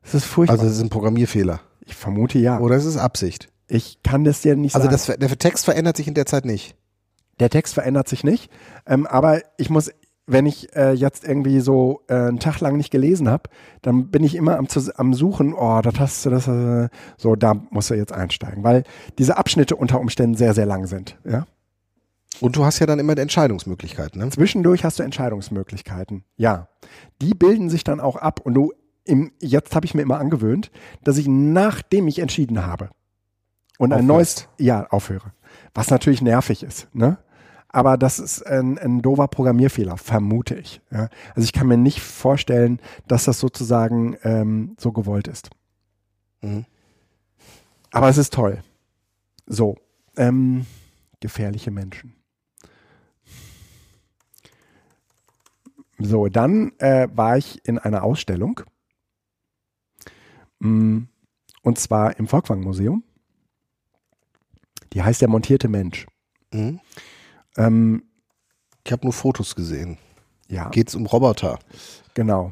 Das 0.01 0.15
ist 0.15 0.25
furchtbar. 0.25 0.53
Also 0.55 0.65
das 0.65 0.77
ist 0.77 0.83
ein 0.83 0.89
Programmierfehler. 0.89 1.61
Ich 1.85 1.95
vermute 1.95 2.39
ja. 2.39 2.59
Oder 2.59 2.77
ist 2.77 2.85
es 2.85 2.97
Absicht? 2.97 3.49
Ich 3.67 4.01
kann 4.01 4.23
das 4.23 4.41
dir 4.41 4.55
nicht 4.55 4.75
also 4.75 4.85
sagen. 4.89 4.95
Also 4.95 5.13
der 5.17 5.37
Text 5.37 5.65
verändert 5.65 5.97
sich 5.97 6.07
in 6.07 6.15
der 6.15 6.25
Zeit 6.25 6.45
nicht. 6.45 6.75
Der 7.39 7.51
Text 7.51 7.75
verändert 7.75 8.07
sich 8.07 8.23
nicht. 8.23 8.49
Ähm, 8.87 9.05
aber 9.05 9.41
ich 9.57 9.69
muss 9.69 9.91
wenn 10.25 10.45
ich 10.45 10.73
äh, 10.75 10.93
jetzt 10.93 11.27
irgendwie 11.27 11.59
so 11.59 12.01
äh, 12.07 12.13
einen 12.13 12.39
Tag 12.39 12.61
lang 12.61 12.77
nicht 12.77 12.91
gelesen 12.91 13.29
habe, 13.29 13.49
dann 13.81 14.09
bin 14.09 14.23
ich 14.23 14.35
immer 14.35 14.57
am, 14.57 14.67
am 14.95 15.13
Suchen, 15.13 15.53
oh, 15.53 15.81
das 15.81 15.99
hast 15.99 16.25
du, 16.25 16.29
das, 16.29 16.47
äh, 16.47 16.89
so, 17.17 17.35
da 17.35 17.55
musst 17.69 17.89
du 17.89 17.95
jetzt 17.95 18.13
einsteigen, 18.13 18.63
weil 18.63 18.83
diese 19.17 19.37
Abschnitte 19.37 19.75
unter 19.75 19.99
Umständen 19.99 20.35
sehr, 20.35 20.53
sehr 20.53 20.65
lang 20.65 20.87
sind, 20.87 21.17
ja. 21.25 21.45
Und 22.39 22.55
du 22.55 22.65
hast 22.65 22.79
ja 22.79 22.87
dann 22.87 22.99
immer 22.99 23.17
Entscheidungsmöglichkeiten, 23.17 24.19
ne? 24.19 24.29
Zwischendurch 24.29 24.83
hast 24.83 24.97
du 24.99 25.03
Entscheidungsmöglichkeiten, 25.03 26.23
ja. 26.37 26.67
Die 27.21 27.33
bilden 27.33 27.69
sich 27.69 27.83
dann 27.83 27.99
auch 27.99 28.15
ab 28.15 28.39
und 28.43 28.53
du, 28.53 28.71
im, 29.05 29.33
jetzt 29.39 29.75
habe 29.75 29.85
ich 29.85 29.93
mir 29.93 30.01
immer 30.01 30.19
angewöhnt, 30.19 30.71
dass 31.03 31.17
ich 31.17 31.27
nachdem 31.27 32.07
ich 32.07 32.19
entschieden 32.19 32.65
habe 32.65 32.89
und 33.77 33.91
ein 33.91 34.05
neues, 34.05 34.47
ja, 34.57 34.87
aufhöre. 34.87 35.33
Was 35.73 35.89
natürlich 35.89 36.21
nervig 36.21 36.63
ist, 36.63 36.87
ne? 36.93 37.17
Aber 37.73 37.97
das 37.97 38.19
ist 38.19 38.45
ein, 38.45 38.77
ein 38.77 39.01
dover 39.01 39.27
Programmierfehler, 39.27 39.97
vermute 39.97 40.55
ich. 40.55 40.79
Ja? 40.91 41.09
Also 41.35 41.43
ich 41.43 41.53
kann 41.53 41.67
mir 41.67 41.75
nicht 41.75 42.01
vorstellen, 42.01 42.79
dass 43.07 43.25
das 43.25 43.39
sozusagen 43.39 44.15
ähm, 44.23 44.75
so 44.79 44.91
gewollt 44.91 45.27
ist. 45.27 45.49
Mhm. 46.41 46.65
Aber 47.91 48.09
es 48.09 48.17
ist 48.17 48.31
toll. 48.31 48.63
So, 49.47 49.75
ähm, 50.15 50.67
gefährliche 51.19 51.71
Menschen. 51.71 52.15
So, 55.97 56.27
dann 56.27 56.73
äh, 56.77 57.07
war 57.11 57.37
ich 57.37 57.65
in 57.67 57.79
einer 57.79 58.03
Ausstellung. 58.03 58.61
Mm, 60.59 61.03
und 61.63 61.79
zwar 61.79 62.19
im 62.19 62.27
Volkwang 62.27 62.61
Museum. 62.61 63.03
Die 64.93 65.01
heißt 65.01 65.21
der 65.21 65.29
montierte 65.29 65.69
Mensch. 65.69 66.05
Mhm. 66.51 66.79
Ähm, 67.57 68.03
ich 68.85 68.91
habe 68.91 69.05
nur 69.05 69.13
Fotos 69.13 69.55
gesehen. 69.55 69.97
Ja. 70.47 70.69
Geht 70.69 70.89
es 70.89 70.95
um 70.95 71.05
Roboter? 71.05 71.59
Genau. 72.13 72.51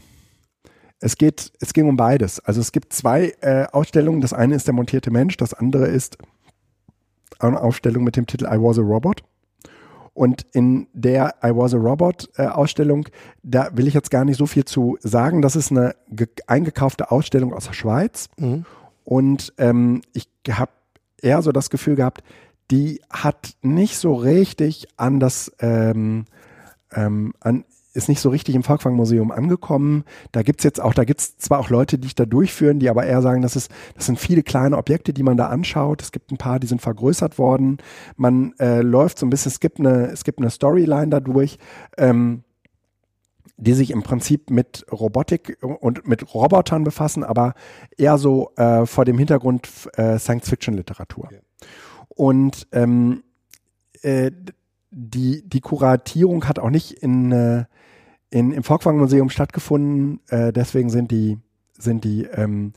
Es 0.99 1.17
geht, 1.17 1.51
es 1.59 1.73
ging 1.73 1.87
um 1.87 1.97
beides. 1.97 2.39
Also 2.39 2.61
es 2.61 2.71
gibt 2.71 2.93
zwei 2.93 3.33
äh, 3.41 3.65
Ausstellungen. 3.71 4.21
Das 4.21 4.33
eine 4.33 4.55
ist 4.55 4.67
der 4.67 4.73
montierte 4.73 5.11
Mensch, 5.11 5.35
das 5.37 5.53
andere 5.53 5.87
ist 5.87 6.17
eine 7.39 7.59
Ausstellung 7.59 8.03
mit 8.03 8.15
dem 8.15 8.27
Titel 8.27 8.45
I 8.45 8.57
Was 8.61 8.77
a 8.77 8.81
Robot. 8.81 9.23
Und 10.13 10.45
in 10.51 10.87
der 10.93 11.35
I 11.43 11.49
Was 11.55 11.73
a 11.73 11.77
Robot 11.77 12.29
äh, 12.35 12.45
Ausstellung, 12.45 13.07
da 13.43 13.69
will 13.73 13.87
ich 13.87 13.93
jetzt 13.93 14.11
gar 14.11 14.25
nicht 14.25 14.37
so 14.37 14.45
viel 14.45 14.65
zu 14.65 14.97
sagen. 15.01 15.41
Das 15.41 15.55
ist 15.55 15.71
eine 15.71 15.95
eingekaufte 16.47 17.11
Ausstellung 17.11 17.53
aus 17.53 17.65
der 17.65 17.73
Schweiz. 17.73 18.29
Mhm. 18.37 18.65
Und 19.03 19.53
ähm, 19.57 20.01
ich 20.13 20.27
habe 20.49 20.71
eher 21.21 21.41
so 21.41 21.51
das 21.51 21.69
Gefühl 21.69 21.95
gehabt, 21.95 22.23
die 22.71 23.01
hat 23.09 23.55
nicht 23.61 23.97
so 23.97 24.13
richtig 24.13 24.87
an 24.97 25.19
das, 25.19 25.51
ähm, 25.59 26.25
ähm, 26.93 27.33
an, 27.41 27.65
ist 27.93 28.07
nicht 28.07 28.21
so 28.21 28.29
richtig 28.29 28.55
im 28.55 28.63
Volkwang-Museum 28.63 29.31
angekommen. 29.31 30.05
Da 30.31 30.43
gibt's 30.43 30.63
jetzt 30.63 30.79
auch, 30.79 30.93
da 30.93 31.03
gibt's 31.03 31.37
zwar 31.37 31.59
auch 31.59 31.69
Leute, 31.69 31.99
die 31.99 32.07
ich 32.07 32.15
da 32.15 32.25
durchführen, 32.25 32.79
die 32.79 32.89
aber 32.89 33.05
eher 33.05 33.21
sagen, 33.21 33.41
das 33.41 33.57
ist, 33.57 33.69
das 33.95 34.05
sind 34.05 34.17
viele 34.17 34.43
kleine 34.43 34.77
Objekte, 34.77 35.11
die 35.13 35.23
man 35.23 35.35
da 35.35 35.47
anschaut. 35.47 36.01
Es 36.01 36.13
gibt 36.13 36.31
ein 36.31 36.37
paar, 36.37 36.59
die 36.59 36.67
sind 36.67 36.81
vergrößert 36.81 37.37
worden. 37.37 37.79
Man 38.15 38.53
äh, 38.59 38.81
läuft 38.81 39.19
so 39.19 39.25
ein 39.25 39.29
bisschen, 39.29 39.49
es 39.49 39.59
gibt 39.59 39.79
eine, 39.79 40.05
es 40.05 40.23
gibt 40.23 40.39
eine 40.39 40.49
Storyline 40.49 41.09
dadurch. 41.09 41.57
Ähm, 41.97 42.43
die 43.57 43.73
sich 43.73 43.91
im 43.91 44.01
Prinzip 44.01 44.49
mit 44.49 44.87
Robotik 44.91 45.59
und 45.61 46.07
mit 46.07 46.33
Robotern 46.33 46.83
befassen, 46.83 47.23
aber 47.23 47.53
eher 47.95 48.17
so 48.17 48.49
äh, 48.55 48.87
vor 48.87 49.05
dem 49.05 49.19
Hintergrund 49.19 49.69
äh, 49.97 50.17
Science-Fiction-Literatur. 50.17 51.29
Ja. 51.31 51.37
Und 52.21 52.67
ähm, 52.71 53.23
äh, 54.03 54.29
die, 54.91 55.41
die 55.49 55.59
Kuratierung 55.59 56.47
hat 56.47 56.59
auch 56.59 56.69
nicht 56.69 56.91
in, 56.91 57.31
äh, 57.31 57.65
in, 58.29 58.51
im 58.51 58.61
Volkwang-Museum 58.61 59.31
stattgefunden. 59.31 60.19
Äh, 60.27 60.53
deswegen 60.53 60.91
sind 60.91 61.09
die, 61.09 61.39
sind 61.79 62.03
die 62.03 62.25
ähm, 62.25 62.73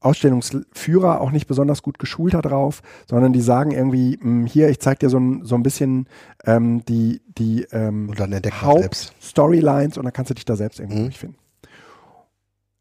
Ausstellungsführer 0.00 1.22
auch 1.22 1.30
nicht 1.30 1.46
besonders 1.46 1.82
gut 1.82 1.98
geschult 1.98 2.34
darauf, 2.34 2.82
sondern 3.08 3.32
die 3.32 3.40
sagen 3.40 3.70
irgendwie, 3.70 4.18
mh, 4.18 4.22
hm, 4.22 4.44
hier, 4.44 4.68
ich 4.68 4.80
zeig 4.80 4.98
dir 4.98 5.08
so 5.08 5.18
ein, 5.18 5.46
so 5.46 5.54
ein 5.54 5.62
bisschen 5.62 6.06
ähm, 6.44 6.84
die, 6.84 7.22
die 7.38 7.62
ähm, 7.72 8.12
Haupt-Storylines 8.18 9.96
und 9.96 10.04
dann 10.04 10.12
kannst 10.12 10.28
du 10.28 10.34
dich 10.34 10.44
da 10.44 10.56
selbst 10.56 10.78
irgendwie 10.78 10.98
mhm. 10.98 11.04
durchfinden. 11.04 11.38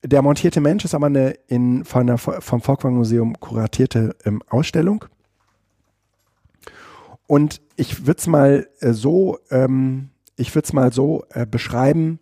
Der 0.04 0.22
montierte 0.22 0.60
Mensch 0.60 0.84
ist 0.84 0.96
aber 0.96 1.06
eine 1.06 1.30
in, 1.48 1.86
von 1.86 2.08
der, 2.08 2.18
vom 2.18 2.62
Volkwang 2.62 2.96
Museum 2.96 3.40
kuratierte 3.40 4.18
ähm, 4.26 4.44
Ausstellung. 4.50 5.06
Und 7.28 7.62
ich 7.76 8.08
würde 8.08 8.20
es 8.20 8.28
mal 8.28 8.68
äh, 8.80 8.94
so 8.94 9.38
ähm, 9.52 10.10
ich 10.38 10.54
würde 10.56 10.66
es 10.66 10.74
mal 10.74 10.94
so 10.94 11.26
äh, 11.32 11.46
beschreiben, 11.46 12.20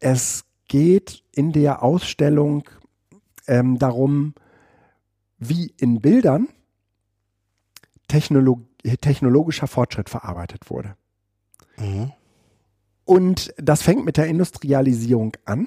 es 0.00 0.44
geht 0.68 1.22
in 1.32 1.52
der 1.52 1.82
Ausstellung 1.82 2.68
ähm, 3.46 3.78
darum, 3.78 4.34
wie 5.38 5.72
in 5.78 6.00
Bildern 6.00 6.48
Technolog 8.08 8.60
technologischer 9.00 9.66
Fortschritt 9.66 10.08
verarbeitet 10.08 10.70
wurde. 10.70 10.96
Mhm. 11.76 12.12
Und 13.04 13.52
das 13.58 13.82
fängt 13.82 14.04
mit 14.04 14.16
der 14.16 14.26
Industrialisierung 14.26 15.36
an 15.44 15.66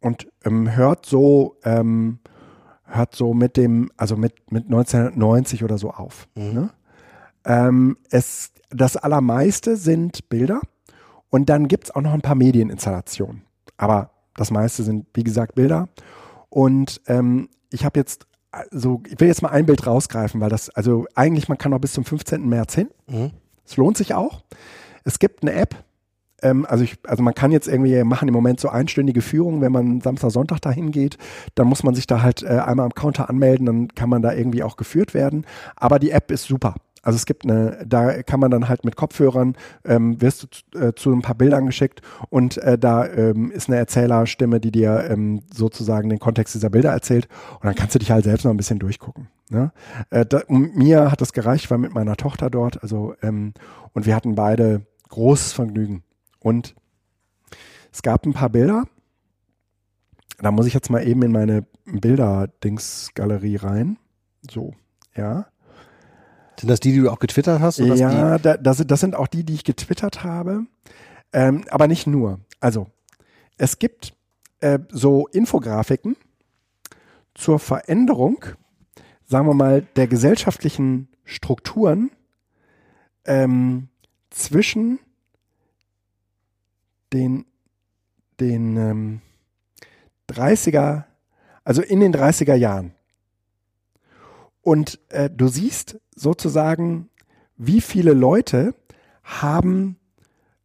und 0.00 0.26
ähm, 0.44 0.74
hört 0.74 1.06
so, 1.06 1.56
ähm, 1.62 2.18
hört 2.84 3.14
so 3.14 3.34
mit 3.34 3.56
dem, 3.56 3.92
also 3.96 4.16
mit, 4.16 4.50
mit 4.50 4.64
1990 4.64 5.62
oder 5.62 5.78
so 5.78 5.92
auf. 5.92 6.28
Mhm. 6.34 6.54
Ne? 6.54 6.70
Ähm, 7.44 7.96
es 8.10 8.52
das 8.70 8.96
allermeiste 8.96 9.76
sind 9.76 10.28
Bilder 10.28 10.60
und 11.30 11.48
dann 11.48 11.68
gibt 11.68 11.84
es 11.84 11.90
auch 11.94 12.02
noch 12.02 12.12
ein 12.12 12.20
paar 12.20 12.34
Medieninstallationen. 12.34 13.42
Aber 13.76 14.10
das 14.34 14.50
meiste 14.50 14.82
sind, 14.82 15.06
wie 15.14 15.24
gesagt, 15.24 15.54
Bilder. 15.54 15.88
Und 16.48 17.00
ähm, 17.06 17.48
ich 17.70 17.84
habe 17.84 17.98
jetzt, 17.98 18.26
also 18.50 19.02
ich 19.08 19.18
will 19.20 19.28
jetzt 19.28 19.42
mal 19.42 19.50
ein 19.50 19.66
Bild 19.66 19.86
rausgreifen, 19.86 20.40
weil 20.40 20.50
das, 20.50 20.70
also 20.70 21.06
eigentlich, 21.14 21.48
man 21.48 21.58
kann 21.58 21.70
noch 21.70 21.80
bis 21.80 21.92
zum 21.92 22.04
15. 22.04 22.48
März 22.48 22.74
hin. 22.74 22.88
Mhm. 23.06 23.30
Es 23.64 23.76
mhm. 23.76 23.84
lohnt 23.84 23.96
sich 23.96 24.14
auch. 24.14 24.42
Es 25.04 25.18
gibt 25.18 25.42
eine 25.42 25.52
App, 25.52 25.76
ähm, 26.42 26.66
also, 26.68 26.84
ich, 26.84 26.98
also 27.06 27.22
man 27.22 27.34
kann 27.34 27.50
jetzt 27.50 27.68
irgendwie 27.68 28.02
machen 28.04 28.28
im 28.28 28.34
Moment 28.34 28.60
so 28.60 28.68
einstündige 28.68 29.22
Führungen, 29.22 29.60
wenn 29.60 29.72
man 29.72 30.00
Samstag, 30.00 30.30
Sonntag 30.30 30.60
dahin 30.60 30.92
geht, 30.92 31.18
dann 31.54 31.66
muss 31.66 31.82
man 31.82 31.94
sich 31.94 32.06
da 32.06 32.22
halt 32.22 32.42
äh, 32.42 32.48
einmal 32.48 32.86
am 32.86 32.94
Counter 32.94 33.28
anmelden, 33.28 33.66
dann 33.66 33.88
kann 33.88 34.08
man 34.08 34.22
da 34.22 34.32
irgendwie 34.32 34.62
auch 34.62 34.76
geführt 34.76 35.14
werden. 35.14 35.46
Aber 35.76 35.98
die 35.98 36.10
App 36.10 36.30
ist 36.30 36.44
super. 36.44 36.74
Also 37.02 37.16
es 37.16 37.26
gibt 37.26 37.44
eine, 37.44 37.84
da 37.86 38.22
kann 38.22 38.40
man 38.40 38.50
dann 38.50 38.68
halt 38.68 38.84
mit 38.84 38.96
Kopfhörern, 38.96 39.56
ähm, 39.84 40.20
wirst 40.20 40.42
du 40.42 40.46
zu, 40.48 40.78
äh, 40.78 40.94
zu 40.94 41.12
ein 41.12 41.22
paar 41.22 41.36
Bildern 41.36 41.66
geschickt 41.66 42.02
und 42.28 42.58
äh, 42.58 42.78
da 42.78 43.06
ähm, 43.06 43.50
ist 43.50 43.68
eine 43.68 43.78
Erzählerstimme, 43.78 44.60
die 44.60 44.72
dir 44.72 45.06
ähm, 45.08 45.42
sozusagen 45.52 46.08
den 46.08 46.18
Kontext 46.18 46.54
dieser 46.54 46.70
Bilder 46.70 46.90
erzählt 46.90 47.28
und 47.54 47.64
dann 47.64 47.74
kannst 47.74 47.94
du 47.94 47.98
dich 47.98 48.10
halt 48.10 48.24
selbst 48.24 48.44
noch 48.44 48.50
ein 48.50 48.56
bisschen 48.56 48.78
durchgucken. 48.78 49.28
Ne? 49.50 49.72
Äh, 50.10 50.26
da, 50.26 50.42
mir 50.48 51.10
hat 51.10 51.20
das 51.20 51.32
gereicht, 51.32 51.64
ich 51.64 51.70
war 51.70 51.78
mit 51.78 51.94
meiner 51.94 52.16
Tochter 52.16 52.50
dort, 52.50 52.82
also 52.82 53.14
ähm, 53.22 53.54
und 53.92 54.06
wir 54.06 54.14
hatten 54.14 54.34
beide 54.34 54.86
großes 55.08 55.52
Vergnügen. 55.52 56.02
Und 56.40 56.74
es 57.92 58.02
gab 58.02 58.26
ein 58.26 58.34
paar 58.34 58.50
Bilder, 58.50 58.84
da 60.38 60.52
muss 60.52 60.66
ich 60.66 60.74
jetzt 60.74 60.90
mal 60.90 61.06
eben 61.06 61.22
in 61.22 61.32
meine 61.32 61.66
Bilder-Dings-Galerie 61.84 63.56
rein. 63.56 63.98
So, 64.48 64.74
ja. 65.16 65.46
Sind 66.58 66.68
das 66.68 66.80
die, 66.80 66.92
die 66.92 66.98
du 66.98 67.10
auch 67.10 67.20
getwittert 67.20 67.60
hast? 67.60 67.78
ja, 67.78 68.38
da, 68.38 68.56
das, 68.56 68.84
das, 68.86 69.00
sind 69.00 69.14
auch 69.14 69.28
die, 69.28 69.44
die 69.44 69.54
ich 69.54 69.64
getwittert 69.64 70.24
habe. 70.24 70.66
Ähm, 71.32 71.64
aber 71.70 71.86
nicht 71.86 72.06
nur. 72.06 72.40
Also, 72.60 72.88
es 73.58 73.78
gibt 73.78 74.14
äh, 74.60 74.78
so 74.90 75.28
Infografiken 75.28 76.16
zur 77.34 77.58
Veränderung, 77.60 78.44
sagen 79.24 79.46
wir 79.46 79.54
mal, 79.54 79.82
der 79.96 80.08
gesellschaftlichen 80.08 81.08
Strukturen 81.24 82.10
ähm, 83.24 83.88
zwischen 84.30 84.98
den, 87.12 87.46
den 88.40 88.76
ähm, 88.76 89.20
30er, 90.28 91.04
also 91.62 91.82
in 91.82 92.00
den 92.00 92.12
30er 92.12 92.54
Jahren. 92.54 92.94
Und 94.62 94.98
äh, 95.10 95.30
du 95.30 95.48
siehst 95.48 95.98
sozusagen, 96.18 97.08
wie 97.56 97.80
viele 97.80 98.12
Leute 98.12 98.74
haben 99.22 99.96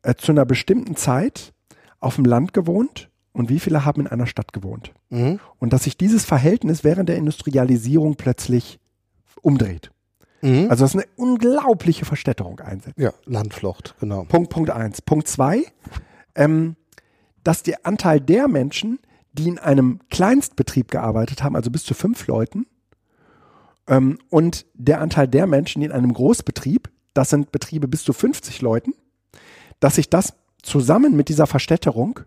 äh, 0.01 0.15
zu 0.15 0.31
einer 0.31 0.45
bestimmten 0.45 0.95
Zeit 0.95 1.53
auf 1.99 2.15
dem 2.15 2.25
Land 2.25 2.53
gewohnt 2.53 3.09
und 3.31 3.49
wie 3.49 3.59
viele 3.59 3.85
haben 3.85 4.01
in 4.01 4.07
einer 4.07 4.27
Stadt 4.27 4.53
gewohnt. 4.53 4.93
Mhm. 5.09 5.39
Und 5.59 5.73
dass 5.73 5.85
sich 5.85 5.97
dieses 5.97 6.25
Verhältnis 6.25 6.83
während 6.83 7.09
der 7.09 7.17
Industrialisierung 7.17 8.15
plötzlich 8.15 8.79
umdreht. 9.41 9.91
Mhm. 10.41 10.67
Also 10.69 10.83
dass 10.83 10.93
eine 10.93 11.05
unglaubliche 11.15 12.05
Verstädterung 12.05 12.59
einsetzt. 12.59 12.99
Ja, 12.99 13.11
Landflucht, 13.25 13.95
genau. 13.99 14.25
Punkt, 14.25 14.49
Punkt 14.49 14.69
eins. 14.69 15.01
Punkt 15.01 15.27
zwei, 15.27 15.63
ähm, 16.35 16.75
dass 17.43 17.63
der 17.63 17.85
Anteil 17.85 18.19
der 18.19 18.47
Menschen, 18.47 18.99
die 19.31 19.47
in 19.47 19.57
einem 19.57 19.99
Kleinstbetrieb 20.09 20.91
gearbeitet 20.91 21.43
haben, 21.43 21.55
also 21.55 21.71
bis 21.71 21.83
zu 21.83 21.93
fünf 21.93 22.27
Leuten, 22.27 22.67
und 23.85 24.65
der 24.73 25.01
Anteil 25.01 25.27
der 25.27 25.47
Menschen, 25.47 25.81
die 25.81 25.85
in 25.85 25.91
einem 25.91 26.13
Großbetrieb, 26.13 26.89
das 27.13 27.29
sind 27.29 27.51
Betriebe 27.51 27.87
bis 27.87 28.03
zu 28.03 28.13
50 28.13 28.61
Leuten, 28.61 28.93
dass 29.79 29.95
sich 29.95 30.09
das 30.09 30.33
zusammen 30.61 31.15
mit 31.15 31.29
dieser 31.29 31.47
Verstädterung, 31.47 32.21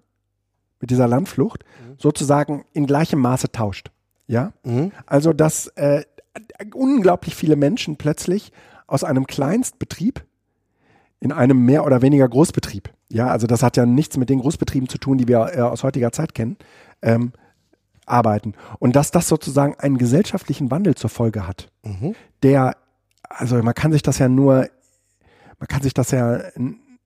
mit 0.80 0.90
dieser 0.90 1.08
Landflucht, 1.08 1.64
mhm. 1.64 1.94
sozusagen 1.98 2.64
in 2.72 2.86
gleichem 2.86 3.20
Maße 3.20 3.50
tauscht. 3.50 3.90
Ja, 4.26 4.52
mhm. 4.64 4.92
also 5.06 5.32
dass 5.32 5.68
äh, 5.76 6.02
unglaublich 6.74 7.34
viele 7.34 7.56
Menschen 7.56 7.96
plötzlich 7.96 8.52
aus 8.86 9.04
einem 9.04 9.26
Kleinstbetrieb 9.26 10.24
in 11.20 11.32
einem 11.32 11.64
mehr 11.64 11.86
oder 11.86 12.02
weniger 12.02 12.28
Großbetrieb, 12.28 12.92
ja, 13.08 13.28
also 13.28 13.46
das 13.46 13.62
hat 13.62 13.76
ja 13.76 13.86
nichts 13.86 14.16
mit 14.16 14.28
den 14.28 14.40
Großbetrieben 14.40 14.88
zu 14.88 14.98
tun, 14.98 15.18
die 15.18 15.28
wir 15.28 15.52
äh, 15.54 15.60
aus 15.60 15.82
heutiger 15.82 16.12
Zeit 16.12 16.34
kennen, 16.34 16.56
ähm, 17.02 17.32
arbeiten. 18.06 18.54
Und 18.78 18.96
dass 18.96 19.10
das 19.10 19.28
sozusagen 19.28 19.74
einen 19.78 19.98
gesellschaftlichen 19.98 20.70
Wandel 20.70 20.94
zur 20.94 21.10
Folge 21.10 21.46
hat, 21.46 21.70
mhm. 21.82 22.14
der, 22.42 22.76
also 23.28 23.56
man 23.62 23.74
kann 23.74 23.92
sich 23.92 24.02
das 24.02 24.18
ja 24.18 24.28
nur, 24.28 24.68
man 25.58 25.68
kann 25.68 25.82
sich 25.82 25.94
das 25.94 26.10
ja, 26.12 26.40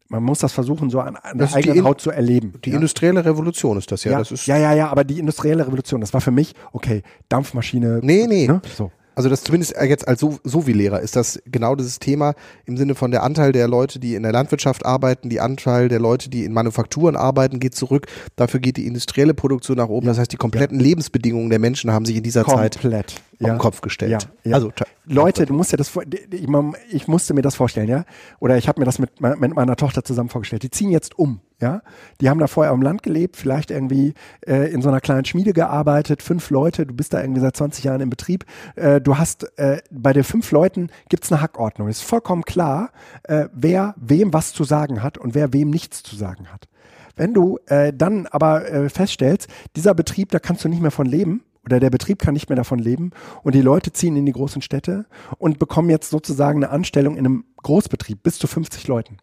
man 0.08 0.22
muss 0.22 0.40
das 0.40 0.52
versuchen, 0.52 0.90
so 0.90 1.00
an, 1.00 1.16
an 1.16 1.38
der 1.38 1.54
eigenen 1.54 1.84
Haut 1.84 2.00
zu 2.00 2.10
erleben. 2.10 2.54
Die 2.64 2.70
ja. 2.70 2.76
industrielle 2.76 3.24
Revolution 3.24 3.78
ist 3.78 3.90
das 3.92 4.04
ja. 4.04 4.12
Ja, 4.12 4.18
das 4.18 4.32
ist 4.32 4.46
ja, 4.46 4.56
ja, 4.56 4.74
ja, 4.74 4.88
aber 4.88 5.04
die 5.04 5.18
industrielle 5.18 5.66
Revolution, 5.66 6.00
das 6.00 6.12
war 6.12 6.20
für 6.20 6.32
mich, 6.32 6.54
okay, 6.72 7.02
Dampfmaschine. 7.28 8.00
Nee, 8.02 8.26
nee. 8.26 8.48
Ne, 8.48 8.60
so. 8.76 8.90
Also 9.14 9.28
das 9.28 9.42
zumindest 9.42 9.74
jetzt 9.80 10.06
als 10.06 10.20
so, 10.20 10.38
so 10.44 10.66
wie 10.66 10.72
Lehrer 10.72 11.00
ist 11.00 11.16
das 11.16 11.40
genau 11.46 11.74
dieses 11.74 11.98
Thema 11.98 12.34
im 12.64 12.76
Sinne 12.76 12.94
von 12.94 13.10
der 13.10 13.22
Anteil 13.22 13.52
der 13.52 13.68
Leute, 13.68 13.98
die 13.98 14.14
in 14.14 14.22
der 14.22 14.32
Landwirtschaft 14.32 14.86
arbeiten, 14.86 15.28
die 15.28 15.40
Anteil 15.40 15.88
der 15.88 15.98
Leute, 15.98 16.30
die 16.30 16.44
in 16.44 16.52
Manufakturen 16.52 17.16
arbeiten, 17.16 17.60
geht 17.60 17.74
zurück. 17.74 18.06
Dafür 18.36 18.60
geht 18.60 18.76
die 18.76 18.86
industrielle 18.86 19.34
Produktion 19.34 19.76
nach 19.76 19.88
oben. 19.88 20.06
Das 20.06 20.18
heißt, 20.18 20.32
die 20.32 20.36
kompletten 20.36 20.78
ja. 20.78 20.86
Lebensbedingungen 20.86 21.50
der 21.50 21.58
Menschen 21.58 21.92
haben 21.92 22.04
sich 22.04 22.16
in 22.16 22.22
dieser 22.22 22.44
Komplett. 22.44 22.74
Zeit 22.74 23.22
auf 23.40 23.46
Ja. 23.46 23.54
den 23.54 23.58
Kopf 23.58 23.80
gestellt. 23.80 24.10
Ja, 24.44 24.50
ja. 24.50 24.54
Also 24.54 24.72
Leute, 25.06 25.46
du 25.46 25.54
musst 25.54 25.72
dir 25.72 25.76
das 25.76 25.90
ich, 26.30 26.48
ich 26.90 27.08
musste 27.08 27.34
mir 27.34 27.42
das 27.42 27.54
vorstellen, 27.54 27.88
ja. 27.88 28.04
Oder 28.38 28.56
ich 28.58 28.68
habe 28.68 28.80
mir 28.80 28.84
das 28.84 28.98
mit, 28.98 29.20
mit 29.20 29.54
meiner 29.54 29.76
Tochter 29.76 30.04
zusammen 30.04 30.28
vorgestellt. 30.28 30.62
Die 30.62 30.70
ziehen 30.70 30.90
jetzt 30.90 31.18
um, 31.18 31.40
ja. 31.60 31.82
Die 32.20 32.28
haben 32.28 32.38
da 32.38 32.46
vorher 32.46 32.72
am 32.72 32.82
Land 32.82 33.02
gelebt, 33.02 33.36
vielleicht 33.36 33.70
irgendwie 33.70 34.14
äh, 34.46 34.70
in 34.70 34.82
so 34.82 34.88
einer 34.88 35.00
kleinen 35.00 35.24
Schmiede 35.24 35.52
gearbeitet, 35.52 36.22
fünf 36.22 36.50
Leute, 36.50 36.86
du 36.86 36.94
bist 36.94 37.12
da 37.14 37.20
irgendwie 37.20 37.40
seit 37.40 37.56
20 37.56 37.84
Jahren 37.84 38.00
im 38.00 38.10
Betrieb. 38.10 38.44
Äh, 38.76 39.00
du 39.00 39.18
hast 39.18 39.58
äh, 39.58 39.78
bei 39.90 40.12
den 40.12 40.24
fünf 40.24 40.50
Leuten 40.52 40.90
gibt's 41.08 41.32
eine 41.32 41.40
Hackordnung. 41.40 41.88
Es 41.88 41.98
ist 41.98 42.08
vollkommen 42.08 42.42
klar, 42.44 42.90
äh, 43.24 43.46
wer 43.52 43.94
wem 43.96 44.32
was 44.32 44.52
zu 44.52 44.64
sagen 44.64 45.02
hat 45.02 45.18
und 45.18 45.34
wer 45.34 45.52
wem 45.52 45.70
nichts 45.70 46.02
zu 46.02 46.14
sagen 46.14 46.52
hat. 46.52 46.68
Wenn 47.16 47.34
du 47.34 47.58
äh, 47.66 47.92
dann 47.92 48.26
aber 48.28 48.70
äh, 48.70 48.88
feststellst, 48.88 49.48
dieser 49.76 49.94
Betrieb, 49.94 50.30
da 50.30 50.38
kannst 50.38 50.64
du 50.64 50.68
nicht 50.68 50.80
mehr 50.80 50.90
von 50.90 51.06
leben, 51.06 51.42
oder 51.64 51.78
der 51.80 51.90
Betrieb 51.90 52.18
kann 52.18 52.34
nicht 52.34 52.48
mehr 52.48 52.56
davon 52.56 52.78
leben 52.78 53.10
und 53.42 53.54
die 53.54 53.60
Leute 53.62 53.92
ziehen 53.92 54.16
in 54.16 54.26
die 54.26 54.32
großen 54.32 54.62
Städte 54.62 55.06
und 55.38 55.58
bekommen 55.58 55.90
jetzt 55.90 56.10
sozusagen 56.10 56.58
eine 56.64 56.72
Anstellung 56.72 57.16
in 57.16 57.26
einem 57.26 57.44
Großbetrieb 57.62 58.22
bis 58.22 58.38
zu 58.38 58.46
50 58.46 58.86
Leuten. 58.88 59.18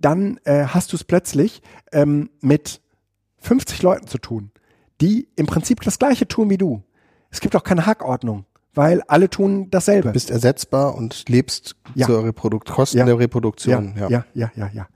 Dann 0.00 0.38
äh, 0.44 0.64
hast 0.66 0.92
du 0.92 0.96
es 0.96 1.04
plötzlich 1.04 1.62
ähm, 1.92 2.30
mit 2.40 2.80
50 3.38 3.82
Leuten 3.82 4.06
zu 4.06 4.18
tun, 4.18 4.50
die 5.00 5.28
im 5.36 5.46
Prinzip 5.46 5.80
das 5.82 5.98
gleiche 5.98 6.26
tun 6.28 6.50
wie 6.50 6.58
du. 6.58 6.82
Es 7.30 7.40
gibt 7.40 7.56
auch 7.56 7.64
keine 7.64 7.86
Hackordnung, 7.86 8.44
weil 8.74 9.02
alle 9.02 9.28
tun 9.28 9.70
dasselbe. 9.70 10.12
bist 10.12 10.30
ersetzbar 10.30 10.94
und 10.94 11.28
lebst 11.28 11.76
Ja. 11.94 12.06
zur 12.06 12.24
Reprodukt 12.24 12.68
Kosten 12.70 12.98
Ja. 12.98 13.04
der 13.04 13.18
Reproduktion. 13.18 13.94
Ja, 13.96 14.08
ja, 14.08 14.24
ja, 14.34 14.50
ja, 14.56 14.70
ja. 14.72 14.88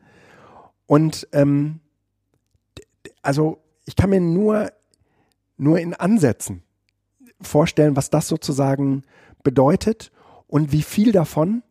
Und 0.87 1.29
ähm, 1.33 1.81
also 3.23 3.59
ich 3.85 3.97
kann 3.97 4.11
mir 4.11 4.21
nur, 4.21 4.71
nur 5.59 5.79
in 5.79 5.95
Ansätzen 5.95 6.63
vorstellen, 7.41 7.97
was 7.97 8.11
das 8.11 8.29
sozusagen 8.29 9.03
bedeutet 9.43 10.11
und 10.47 10.73
wie 10.73 10.83
viel 10.83 11.13
davon 11.13 11.63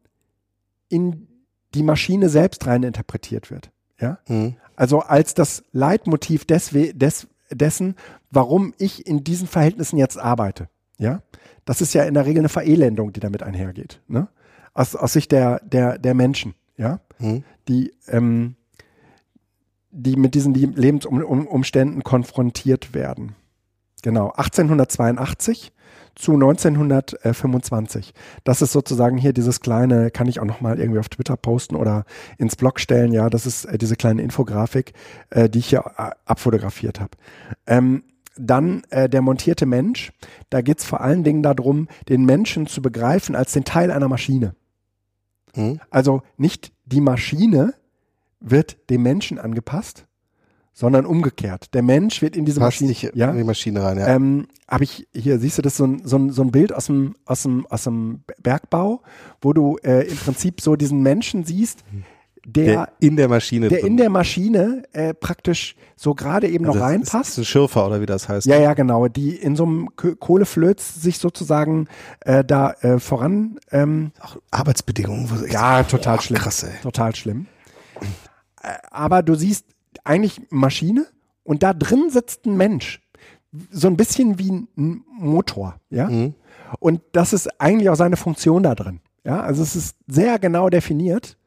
in 0.90 1.28
die 1.74 1.84
Maschine 1.84 2.30
selbst 2.30 2.66
rein 2.68 2.84
interpretiert 2.84 3.52
wird. 3.52 3.72
Ja? 4.00 4.20
Mhm. 4.28 4.56
Also 4.76 5.00
als 5.00 5.34
das 5.34 5.64
Leitmotiv 5.72 6.46
des, 6.46 6.70
des, 6.72 7.28
dessen, 7.52 7.96
warum 8.32 8.74
ich 8.78 9.06
in 9.08 9.24
diesen 9.24 9.48
Verhältnissen 9.48 9.98
jetzt 9.98 10.18
arbeite. 10.18 10.70
Ja, 11.00 11.22
das 11.66 11.82
ist 11.82 11.94
ja 11.94 12.04
in 12.04 12.14
der 12.14 12.26
Regel 12.26 12.40
eine 12.40 12.50
Verelendung, 12.50 13.14
die 13.14 13.20
damit 13.20 13.44
einhergeht. 13.44 14.02
Ne? 14.08 14.28
Aus, 14.74 14.96
aus 14.96 15.14
Sicht 15.14 15.32
der, 15.32 15.60
der, 15.60 15.98
der 15.98 16.14
Menschen. 16.14 16.54
Ja, 16.78 17.00
Mhm. 17.20 17.44
die, 17.68 17.92
ähm, 18.08 18.56
die 19.92 20.16
mit 20.16 20.36
diesen 20.36 20.54
Lebensumständen 20.54 22.04
konfrontiert 22.04 22.94
werden. 22.94 23.36
Genau, 24.04 24.32
1882 24.32 25.72
zu 26.18 26.34
1925. 26.34 28.14
Das 28.44 28.62
ist 28.62 28.72
sozusagen 28.72 29.18
hier 29.18 29.34
dieses 29.34 29.60
kleine, 29.60 30.10
kann 30.10 30.28
ich 30.28 30.40
auch 30.40 30.46
nochmal 30.46 30.80
irgendwie 30.80 31.00
auf 31.00 31.10
Twitter 31.10 31.38
posten 31.38 31.76
oder 31.76 32.06
ins 32.38 32.56
Blog 32.56 32.80
stellen, 32.80 33.12
ja, 33.14 33.30
das 33.30 33.46
ist 33.46 33.66
äh, 33.66 33.78
diese 33.78 33.96
kleine 33.96 34.22
Infografik, 34.24 34.94
äh, 35.30 35.50
die 35.50 35.60
ich 35.60 35.68
hier 35.70 35.84
äh, 35.98 36.10
abfotografiert 36.26 37.00
habe. 37.00 37.12
Ähm, 37.68 38.04
dann 38.36 38.84
äh, 38.90 39.10
der 39.10 39.22
montierte 39.22 39.66
Mensch, 39.66 40.12
da 40.50 40.62
geht 40.62 40.80
es 40.80 40.86
vor 40.86 41.02
allen 41.02 41.24
Dingen 41.24 41.44
darum, 41.44 41.88
den 42.10 42.26
Menschen 42.26 42.68
zu 42.68 42.82
begreifen 42.82 43.36
als 43.36 43.54
den 43.54 43.64
Teil 43.64 43.92
einer 43.92 44.08
Maschine. 44.08 44.56
Mhm. 45.56 45.80
Also 45.90 46.22
nicht 46.38 46.72
die 46.86 47.02
Maschine 47.02 47.74
wird 48.40 48.90
dem 48.90 49.04
Menschen 49.04 49.40
angepasst, 49.40 50.07
sondern 50.80 51.08
umgekehrt. 51.08 51.74
Der 51.74 51.82
Mensch 51.82 52.22
wird 52.22 52.36
in 52.36 52.46
diese 52.46 52.60
Passt 52.60 52.82
Maschine. 52.82 52.90
nicht 52.90 53.16
ja, 53.16 53.32
in 53.32 53.38
die 53.38 53.44
Maschine 53.44 53.82
rein, 53.84 53.98
ja. 53.98 54.08
ähm, 54.10 54.48
habe 54.68 54.84
ich 54.84 55.08
hier 55.12 55.40
siehst 55.40 55.58
du 55.58 55.64
das 55.64 55.76
so 55.76 55.86
ein, 55.88 56.02
so 56.06 56.18
ein, 56.18 56.30
so 56.30 56.44
ein 56.44 56.52
Bild 56.52 56.72
aus 56.72 56.86
dem 56.86 57.16
aus 57.26 57.42
dem 57.42 57.66
aus 57.66 57.86
dem 57.86 58.22
Bergbau, 58.44 59.02
wo 59.42 59.54
du 59.54 59.78
äh, 59.84 60.08
im 60.08 60.18
Prinzip 60.18 60.62
so 60.62 60.76
diesen 60.76 61.02
Menschen 61.02 61.46
siehst, 61.46 61.80
der 62.46 62.66
der 62.66 62.90
in 63.00 63.16
der 63.16 63.28
Maschine 63.28 63.70
der 63.70 63.80
drin. 63.80 63.88
in 63.94 63.98
der 63.98 64.10
Maschine 64.12 64.84
äh, 64.94 65.16
praktisch 65.16 65.76
so 65.96 66.14
gerade 66.14 66.48
eben 66.48 66.66
Also 66.68 66.78
noch 66.78 66.86
reinpasst. 66.86 67.32
Ist 67.32 67.38
ein 67.40 67.46
Schürfer 67.46 67.88
oder 67.88 68.00
wie 68.00 68.06
das 68.06 68.30
heißt. 68.30 68.46
Ja, 68.46 68.60
ja, 68.60 68.76
genau. 68.76 69.08
Die 69.08 69.36
in 69.36 69.56
so 69.56 69.64
einem 69.66 69.90
Kohleflöz 69.96 71.02
sich 71.02 71.18
sozusagen 71.18 71.88
äh, 72.20 72.44
da 72.46 72.74
äh, 72.82 73.00
voran. 73.00 73.58
Ähm, 73.72 74.12
Auch 74.22 74.38
Arbeitsbedingungen. 74.52 75.28
wo- 75.32 75.46
ja, 75.48 75.82
total 75.84 76.18
Boah, 76.18 76.22
schlimm. 76.22 76.40
Krass, 76.40 76.62
ey. 76.62 76.70
Total 76.84 77.16
schlimm. 77.16 77.48
Äh, 78.62 78.74
aber 78.92 79.24
du 79.24 79.34
siehst 79.34 79.66
eigentlich 80.08 80.42
Maschine 80.50 81.06
und 81.44 81.64
da 81.64 81.74
drin 81.74 82.10
sitzt 82.10 82.46
ein 82.46 82.58
Mensch. 82.58 83.02
So 83.72 83.88
ein 83.88 83.98
bisschen 83.98 84.40
wie 84.40 84.52
ein 84.52 85.04
Motor, 85.08 85.80
ja. 85.90 86.10
Mhm. 86.10 86.36
Und 86.80 87.02
das 87.14 87.34
ist 87.34 87.62
eigentlich 87.62 87.90
auch 87.90 87.96
seine 87.96 88.18
Funktion 88.18 88.64
da 88.64 88.76
drin. 88.76 89.00
Ja, 89.24 89.42
also 89.42 89.64
es 89.64 89.76
ist 89.76 89.98
sehr 90.08 90.40
genau 90.40 90.70
definiert, 90.70 91.38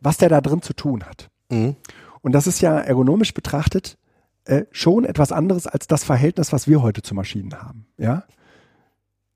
was 0.00 0.16
der 0.16 0.28
da 0.28 0.40
drin 0.40 0.62
zu 0.62 0.72
tun 0.72 1.04
hat. 1.04 1.28
Mhm. 1.50 1.76
Und 2.22 2.32
das 2.32 2.46
ist 2.46 2.60
ja 2.60 2.78
ergonomisch 2.78 3.34
betrachtet 3.34 3.98
äh, 4.46 4.64
schon 4.70 5.04
etwas 5.04 5.32
anderes 5.32 5.66
als 5.66 5.86
das 5.86 6.04
Verhältnis, 6.04 6.52
was 6.52 6.68
wir 6.68 6.82
heute 6.82 7.02
zu 7.02 7.14
Maschinen 7.14 7.54
haben, 7.54 7.86
ja? 7.98 8.24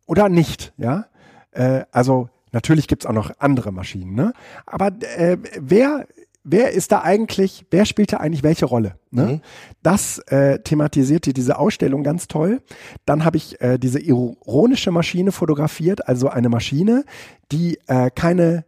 Oder 0.06 0.28
nicht, 0.28 0.72
ja? 0.76 1.06
Äh, 1.50 1.84
also 1.92 2.28
natürlich 2.52 2.88
gibt's 2.88 3.06
auch 3.06 3.12
noch 3.12 3.32
andere 3.38 3.72
Maschinen, 3.72 4.14
ne? 4.14 4.32
Aber 4.66 4.88
äh, 5.16 5.38
wer 5.60 6.06
wer 6.50 6.72
ist 6.72 6.92
da 6.92 7.02
eigentlich, 7.02 7.64
wer 7.70 7.84
spielt 7.84 8.12
da 8.12 8.18
eigentlich 8.18 8.42
welche 8.42 8.66
Rolle? 8.66 8.94
Ne? 9.10 9.24
Mhm. 9.24 9.40
Das 9.82 10.18
äh, 10.28 10.58
thematisierte 10.60 11.32
diese 11.32 11.58
Ausstellung 11.58 12.02
ganz 12.02 12.28
toll. 12.28 12.62
Dann 13.06 13.24
habe 13.24 13.36
ich 13.36 13.60
äh, 13.60 13.78
diese 13.78 13.98
ironische 14.00 14.90
Maschine 14.90 15.32
fotografiert, 15.32 16.06
also 16.08 16.28
eine 16.28 16.48
Maschine, 16.48 17.04
die 17.52 17.78
äh, 17.86 18.10
keine 18.14 18.64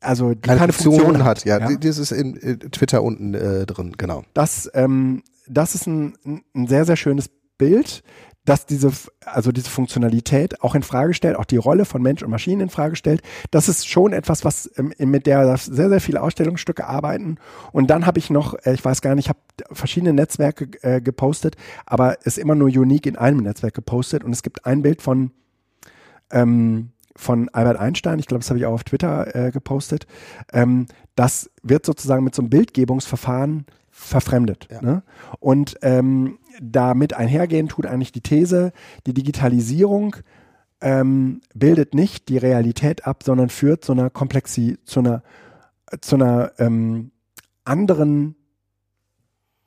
also 0.00 0.34
die 0.34 0.40
Keine, 0.40 0.60
keine 0.60 0.72
Funktion, 0.72 1.24
hat. 1.24 1.44
Ja, 1.44 1.58
ja? 1.58 1.68
die- 1.68 1.80
das 1.80 1.98
ist 1.98 2.12
in 2.12 2.36
äh, 2.36 2.56
Twitter 2.58 3.02
unten 3.02 3.34
äh, 3.34 3.66
drin, 3.66 3.94
genau. 3.96 4.22
Das, 4.34 4.70
ähm, 4.74 5.22
das 5.48 5.74
ist 5.74 5.86
ein, 5.86 6.14
ein 6.54 6.66
sehr, 6.68 6.84
sehr 6.84 6.96
schönes 6.96 7.30
Bild, 7.58 8.02
das 8.46 8.64
diese, 8.66 8.90
also 9.24 9.52
diese 9.52 9.68
Funktionalität 9.68 10.62
auch 10.62 10.74
in 10.74 10.82
Frage 10.82 11.14
stellt, 11.14 11.36
auch 11.36 11.44
die 11.44 11.56
Rolle 11.56 11.84
von 11.84 12.00
Mensch 12.00 12.22
und 12.22 12.30
Maschine 12.30 12.62
in 12.62 12.70
Frage 12.70 12.96
stellt. 12.96 13.22
Das 13.50 13.68
ist 13.68 13.88
schon 13.88 14.12
etwas, 14.12 14.44
was 14.44 14.70
ähm, 14.76 14.92
mit 14.98 15.26
der 15.26 15.56
sehr, 15.58 15.88
sehr 15.88 16.00
viele 16.00 16.22
Ausstellungsstücke 16.22 16.86
arbeiten. 16.86 17.36
Und 17.72 17.88
dann 17.88 18.06
habe 18.06 18.18
ich 18.18 18.30
noch, 18.30 18.54
äh, 18.64 18.72
ich 18.72 18.84
weiß 18.84 19.02
gar 19.02 19.14
nicht, 19.14 19.26
ich 19.26 19.28
habe 19.28 19.40
verschiedene 19.74 20.12
Netzwerke 20.12 20.68
äh, 20.82 21.00
gepostet, 21.00 21.56
aber 21.84 22.24
ist 22.24 22.38
immer 22.38 22.54
nur 22.54 22.68
unique 22.68 23.06
in 23.06 23.16
einem 23.16 23.38
Netzwerk 23.38 23.74
gepostet. 23.74 24.24
Und 24.24 24.32
es 24.32 24.42
gibt 24.42 24.64
ein 24.64 24.82
Bild 24.82 25.02
von 25.02 25.32
ähm, 26.30 26.90
von 27.18 27.48
Albert 27.48 27.78
Einstein, 27.78 28.18
ich 28.18 28.26
glaube, 28.26 28.40
das 28.40 28.50
habe 28.50 28.58
ich 28.58 28.66
auch 28.66 28.74
auf 28.74 28.84
Twitter 28.84 29.34
äh, 29.34 29.50
gepostet. 29.50 30.06
Ähm, 30.52 30.86
das 31.14 31.50
wird 31.62 31.86
sozusagen 31.86 32.22
mit 32.24 32.34
so 32.34 32.42
einem 32.42 32.50
Bildgebungsverfahren 32.50 33.64
verfremdet. 33.90 34.68
Ja. 34.70 34.82
Ne? 34.82 35.02
Und 35.40 35.78
ähm, 35.80 36.38
damit 36.60 37.14
einhergehen 37.14 37.68
tut 37.68 37.86
eigentlich 37.86 38.12
die 38.12 38.20
These, 38.20 38.72
die 39.06 39.14
Digitalisierung 39.14 40.16
ähm, 40.80 41.40
bildet 41.54 41.94
nicht 41.94 42.28
die 42.28 42.38
Realität 42.38 43.06
ab, 43.06 43.22
sondern 43.22 43.48
führt 43.48 43.84
zu 43.84 43.92
einer 43.92 44.10
Komplexi, 44.10 44.78
zu 44.84 45.00
einer, 45.00 45.22
zu 46.00 46.16
einer 46.16 46.52
ähm, 46.58 47.12
anderen 47.64 48.36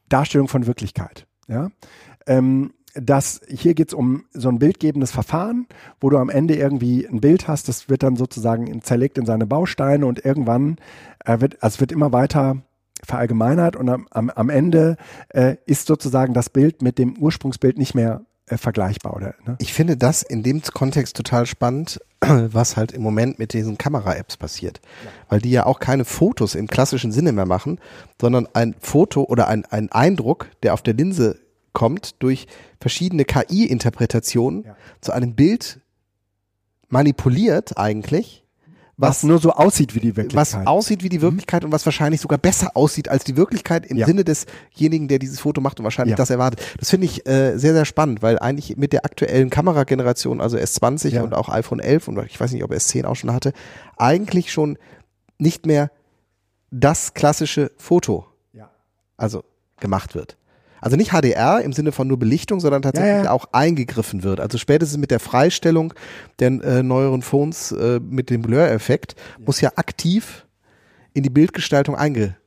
Darstellung 0.08 0.48
von 0.48 0.68
Wirklichkeit. 0.68 1.26
Ja? 1.48 1.72
Ähm, 2.28 2.74
das, 2.94 3.42
hier 3.48 3.76
geht 3.76 3.90
es 3.90 3.94
um 3.94 4.26
so 4.34 4.50
ein 4.50 4.60
bildgebendes 4.60 5.12
Verfahren, 5.12 5.68
wo 6.00 6.10
du 6.10 6.18
am 6.18 6.30
Ende 6.30 6.56
irgendwie 6.56 7.08
ein 7.08 7.22
Bild 7.22 7.48
hast, 7.48 7.68
das 7.68 7.88
wird 7.90 8.04
dann 8.04 8.16
sozusagen 8.16 8.68
in, 8.68 8.82
zerlegt 8.82 9.18
in 9.18 9.26
seine 9.26 9.46
Bausteine 9.46 10.06
und 10.06 10.26
irgendwann 10.26 10.78
äh, 11.26 11.40
wird, 11.40 11.62
also 11.62 11.76
es 11.76 11.80
wird 11.80 11.92
immer 11.92 12.12
weiter 12.12 12.62
verallgemeinert 13.06 13.76
und 13.76 13.90
am, 13.90 14.08
am, 14.12 14.30
am 14.30 14.50
Ende 14.50 14.98
äh, 15.30 15.56
ist 15.66 15.88
sozusagen 15.88 16.34
das 16.34 16.50
Bild 16.50 16.82
mit 16.82 16.98
dem 16.98 17.18
Ursprungsbild 17.18 17.78
nicht 17.78 17.96
mehr 17.96 18.22
äh, 18.48 18.58
vergleichbar. 18.58 19.16
Oder, 19.16 19.36
ne? 19.46 19.56
Ich 19.60 19.74
finde 19.74 19.98
das 19.98 20.22
in 20.22 20.44
dem 20.44 20.62
Kontext 20.62 21.16
total 21.16 21.46
spannend, 21.46 22.00
was 22.22 22.78
halt 22.78 22.92
im 22.92 23.02
Moment 23.02 23.40
mit 23.40 23.54
diesen 23.54 23.78
Kamera-Apps 23.78 24.38
passiert. 24.38 24.82
Weil 25.30 25.40
die 25.40 25.52
ja 25.52 25.66
auch 25.66 25.80
keine 25.80 26.06
Fotos 26.06 26.56
im 26.56 26.68
klassischen 26.68 27.12
Sinne 27.12 27.32
mehr 27.32 27.46
machen, 27.46 27.80
sondern 28.20 28.48
ein 28.54 28.76
Foto 28.80 29.24
oder 29.24 29.48
ein, 29.48 29.66
ein 29.66 29.92
Eindruck, 29.92 30.48
der 30.64 30.74
auf 30.74 30.82
der 30.82 30.94
Linse 30.94 31.40
kommt, 31.74 32.22
durch 32.22 32.48
verschiedene 32.82 33.26
KI-Interpretationen 33.26 34.64
Ja. 34.64 34.76
zu 35.02 35.12
einem 35.12 35.36
Bild 35.36 35.80
manipuliert 36.90 37.78
eigentlich, 37.78 38.44
Was, 39.02 39.10
was, 39.10 39.24
nur 39.24 39.40
so 39.40 39.52
aussieht 39.54 39.96
wie 39.96 40.02
die 40.02 40.10
was 40.12 40.18
Wirklichkeit. 40.18 40.68
aussieht 40.68 41.04
wie 41.04 41.10
die 41.10 41.22
Wirklichkeit 41.22 41.64
und 41.64 41.72
was 41.72 41.86
wahrscheinlich 41.86 42.20
sogar 42.20 42.38
besser 42.38 42.72
aussieht 42.76 43.08
als 43.08 43.24
die 43.24 43.38
Wirklichkeit 43.38 43.86
im 43.86 43.96
Ja. 43.96 44.06
Sinne 44.06 44.26
desjenigen, 44.26 45.08
der 45.08 45.20
dieses 45.20 45.40
Foto 45.40 45.62
macht 45.62 45.80
und 45.80 45.86
wahrscheinlich 45.86 46.12
Ja. 46.12 46.18
das 46.18 46.30
erwartet. 46.30 46.62
Das 46.78 46.90
finde 46.90 47.06
ich 47.06 47.26
äh, 47.26 47.58
sehr, 47.58 47.74
sehr 47.74 47.86
spannend, 47.86 48.22
weil 48.22 48.38
eigentlich 48.40 48.76
mit 48.76 48.92
der 48.92 49.06
aktuellen 49.06 49.50
Kamerageneration, 49.50 50.42
also 50.42 50.58
S20 50.58 51.10
Ja. 51.12 51.24
und 51.24 51.34
auch 51.34 51.48
iPhone 51.48 51.80
11 51.80 52.10
und 52.10 52.20
ich 52.26 52.38
weiß 52.40 52.52
nicht, 52.52 52.64
ob 52.64 52.72
S10 52.72 53.06
auch 53.06 53.16
schon 53.16 53.32
hatte, 53.32 53.54
eigentlich 53.98 54.52
schon 54.52 54.78
nicht 55.38 55.66
mehr 55.66 55.92
das 56.72 57.14
klassische 57.14 57.72
Foto 57.78 58.26
also 59.18 59.44
gemacht 59.82 60.16
wird. 60.16 60.38
Also 60.82 60.96
nicht 60.96 61.12
HDR 61.12 61.62
im 61.62 61.74
Sinne 61.74 61.92
von 61.92 62.08
nur 62.08 62.18
Belichtung, 62.18 62.60
sondern 62.60 62.82
tatsächlich 62.82 63.12
Ja, 63.18 63.24
ja. 63.26 63.32
auch 63.32 63.46
eingegriffen 63.52 64.24
wird. 64.24 64.40
Also 64.40 64.58
spätestens 64.58 64.98
mit 64.98 65.12
der 65.12 65.20
Freistellung 65.20 65.94
der 66.40 66.50
äh, 66.64 66.84
neueren 66.84 67.22
Phones 67.22 67.72
äh, 67.74 68.00
mit 68.00 68.30
dem 68.30 68.42
Blur-Effekt 68.42 69.16
muss 69.46 69.60
ja 69.62 69.72
aktiv 69.76 70.46
in 71.14 71.24
die 71.24 71.30
Bildgestaltung 71.30 71.96
eingegriffen 71.96 72.38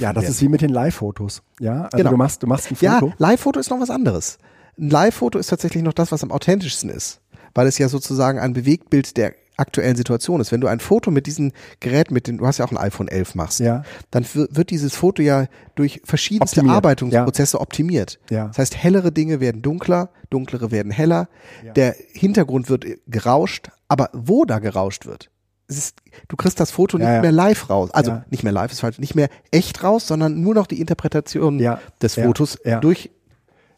Ja, 0.00 0.12
das 0.12 0.24
werden. 0.24 0.32
ist 0.32 0.42
wie 0.42 0.48
mit 0.48 0.60
den 0.60 0.70
Live-Fotos. 0.70 1.42
Ja, 1.60 1.84
also 1.84 1.96
Genau. 1.96 2.10
du 2.10 2.16
machst, 2.18 2.42
du 2.42 2.46
machst 2.46 2.70
ein 2.70 2.76
Ja, 2.80 2.98
Foto. 2.98 3.14
Live-Foto 3.16 3.58
ist 3.60 3.70
noch 3.70 3.80
was 3.80 3.88
anderes. 3.90 4.36
Ein 4.78 4.90
Live-Foto 4.90 5.38
ist 5.38 5.46
tatsächlich 5.46 5.82
noch 5.82 5.94
das, 5.94 6.12
was 6.12 6.22
am 6.22 6.30
authentischsten 6.30 6.90
ist, 6.90 7.20
weil 7.54 7.66
es 7.66 7.78
ja 7.78 7.88
sozusagen 7.88 8.38
ein 8.38 8.52
Bewegtbild 8.52 9.16
der 9.16 9.34
aktuellen 9.58 9.96
Situation 9.96 10.40
ist. 10.40 10.50
Wenn 10.50 10.62
du 10.62 10.66
ein 10.66 10.80
Foto 10.80 11.10
mit 11.10 11.26
diesem 11.26 11.52
Gerät, 11.80 12.10
mit 12.10 12.26
den, 12.26 12.38
du 12.38 12.46
hast 12.46 12.58
ja 12.58 12.64
auch 12.64 12.70
ein 12.72 12.78
iPhone 12.78 13.06
11 13.08 13.34
machst, 13.34 13.60
Ja. 13.60 13.82
dann 14.10 14.24
wird 14.34 14.70
dieses 14.70 14.94
Foto 14.94 15.22
ja 15.22 15.46
durch 15.74 16.00
verschiedenste 16.04 16.60
Optimiert, 16.60 16.76
Arbeitungsprozesse 16.76 17.60
optimiert. 17.60 18.18
Ja. 18.30 18.48
Das 18.48 18.58
heißt, 18.58 18.76
hellere 18.76 19.12
Dinge 19.12 19.40
werden 19.40 19.60
dunkler, 19.62 20.08
dunklere 20.30 20.70
werden 20.70 20.90
heller, 20.90 21.28
der 21.76 21.94
Hintergrund 22.12 22.70
wird 22.70 22.86
gerauscht, 23.06 23.68
aber 23.88 24.08
wo 24.14 24.44
da 24.46 24.58
gerauscht 24.58 25.04
wird, 25.06 25.30
ist, 25.68 25.96
du 26.28 26.36
kriegst 26.36 26.58
das 26.58 26.70
Foto 26.70 26.98
Ja, 26.98 27.04
nicht 27.04 27.14
ja. 27.16 27.20
mehr 27.20 27.32
live 27.32 27.68
raus. 27.70 27.90
Also 27.92 28.10
Ja. 28.12 28.24
nicht 28.30 28.42
mehr 28.44 28.52
live 28.52 28.72
ist 28.72 28.80
falsch, 28.80 28.98
nicht 28.98 29.14
mehr 29.14 29.28
echt 29.50 29.84
raus, 29.84 30.06
sondern 30.06 30.40
nur 30.40 30.54
noch 30.54 30.66
die 30.66 30.80
Interpretation 30.80 31.58
Ja. 31.58 31.78
des 32.00 32.16
Ja. 32.16 32.24
Fotos 32.24 32.58
Ja. 32.64 32.80
durch 32.80 33.10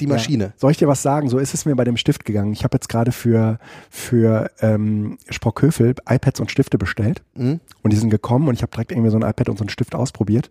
die 0.01 0.07
Maschine. 0.07 0.45
Ja. 0.45 0.53
Soll 0.57 0.71
ich 0.71 0.77
dir 0.79 0.89
was 0.89 1.03
sagen? 1.03 1.29
So 1.29 1.39
ist 1.39 1.55
es 1.55 1.65
mir 1.65 1.75
bei 1.77 1.85
dem 1.85 1.97
Stift 1.97 2.25
gegangen. 2.25 2.53
Ich 2.53 2.65
habe 2.65 2.77
jetzt 2.77 2.89
gerade 2.89 3.13
für, 3.13 3.59
für 3.91 4.51
ähm, 4.61 5.19
Sprockhövel 5.31 5.95
iPads 6.09 6.41
und 6.41 6.51
Stifte 6.51 6.79
bestellt. 6.79 7.23
Mhm. 7.35 7.61
Und 7.83 7.93
die 7.93 7.97
sind 7.97 8.11
gekommen 8.11 8.49
und 8.49 8.55
ich 8.55 8.63
habe 8.63 8.71
direkt 8.73 8.93
irgendwie 8.93 9.11
so 9.11 9.19
ein 9.19 9.23
iPad 9.23 9.49
und 9.49 9.59
so 9.59 9.63
einen 9.65 9.71
Stift 9.71 9.95
ausprobiert. 9.95 10.51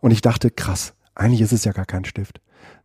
Und 0.00 0.10
ich 0.10 0.20
dachte, 0.20 0.50
krass, 0.50 0.94
eigentlich 1.14 1.40
ist 1.40 1.52
es 1.52 1.64
ja 1.64 1.72
gar 1.72 1.86
kein 1.86 2.04
Stift. 2.04 2.40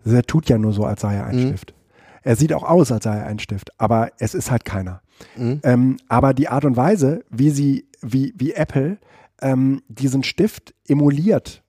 Er 0.06 0.24
tut 0.24 0.50
ja 0.50 0.58
nur 0.58 0.74
so, 0.74 0.86
als 0.86 1.02
sei 1.02 1.16
er 1.16 1.26
ein 1.26 1.36
Mhm. 1.36 1.48
Stift. 1.48 1.74
Er 2.22 2.36
sieht 2.36 2.54
auch 2.54 2.64
aus, 2.64 2.92
als 2.92 3.04
sei 3.06 3.18
er 3.18 3.26
ein 3.28 3.40
Stift, 3.40 3.72
aber 3.80 4.12
es 4.20 4.34
ist 4.34 4.52
halt 4.52 4.66
keiner. 4.66 5.02
Mhm. 5.38 5.60
Ähm, 5.64 5.98
aber 6.08 6.34
die 6.34 6.50
Art 6.50 6.66
und 6.66 6.76
Weise, 6.78 7.24
wie 7.30 7.50
sie, 7.50 7.88
wie, 8.02 8.34
wie 8.38 8.54
Apple 8.54 8.98
ähm, 9.42 9.82
diesen 9.88 10.24
Stift 10.24 10.74
emuliert 10.88 11.64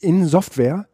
in 0.00 0.26
Software, 0.26 0.86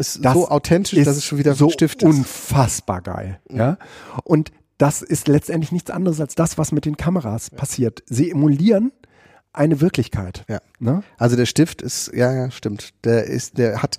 Ist 0.00 0.24
das 0.24 0.34
so 0.34 0.48
authentisch, 0.48 1.04
dass 1.04 1.16
es 1.16 1.24
schon 1.24 1.38
wieder 1.38 1.54
so 1.54 1.70
Stift 1.70 2.02
ist. 2.02 2.08
unfassbar 2.08 3.02
geil. 3.02 3.38
Ja? 3.50 3.76
Und 4.24 4.50
das 4.78 5.02
ist 5.02 5.28
letztendlich 5.28 5.72
nichts 5.72 5.90
anderes 5.90 6.20
als 6.20 6.34
das, 6.34 6.56
was 6.58 6.72
mit 6.72 6.86
den 6.86 6.96
Kameras 6.96 7.50
passiert. 7.50 8.02
Sie 8.06 8.30
emulieren 8.30 8.92
eine 9.52 9.80
Wirklichkeit. 9.80 10.44
Ja. 10.48 10.58
Ne? 10.78 11.02
Also 11.18 11.36
der 11.36 11.46
Stift 11.46 11.82
ist, 11.82 12.12
ja, 12.14 12.32
ja, 12.32 12.50
stimmt. 12.50 12.90
Der 13.04 13.24
ist, 13.24 13.58
der 13.58 13.82
hat 13.82 13.98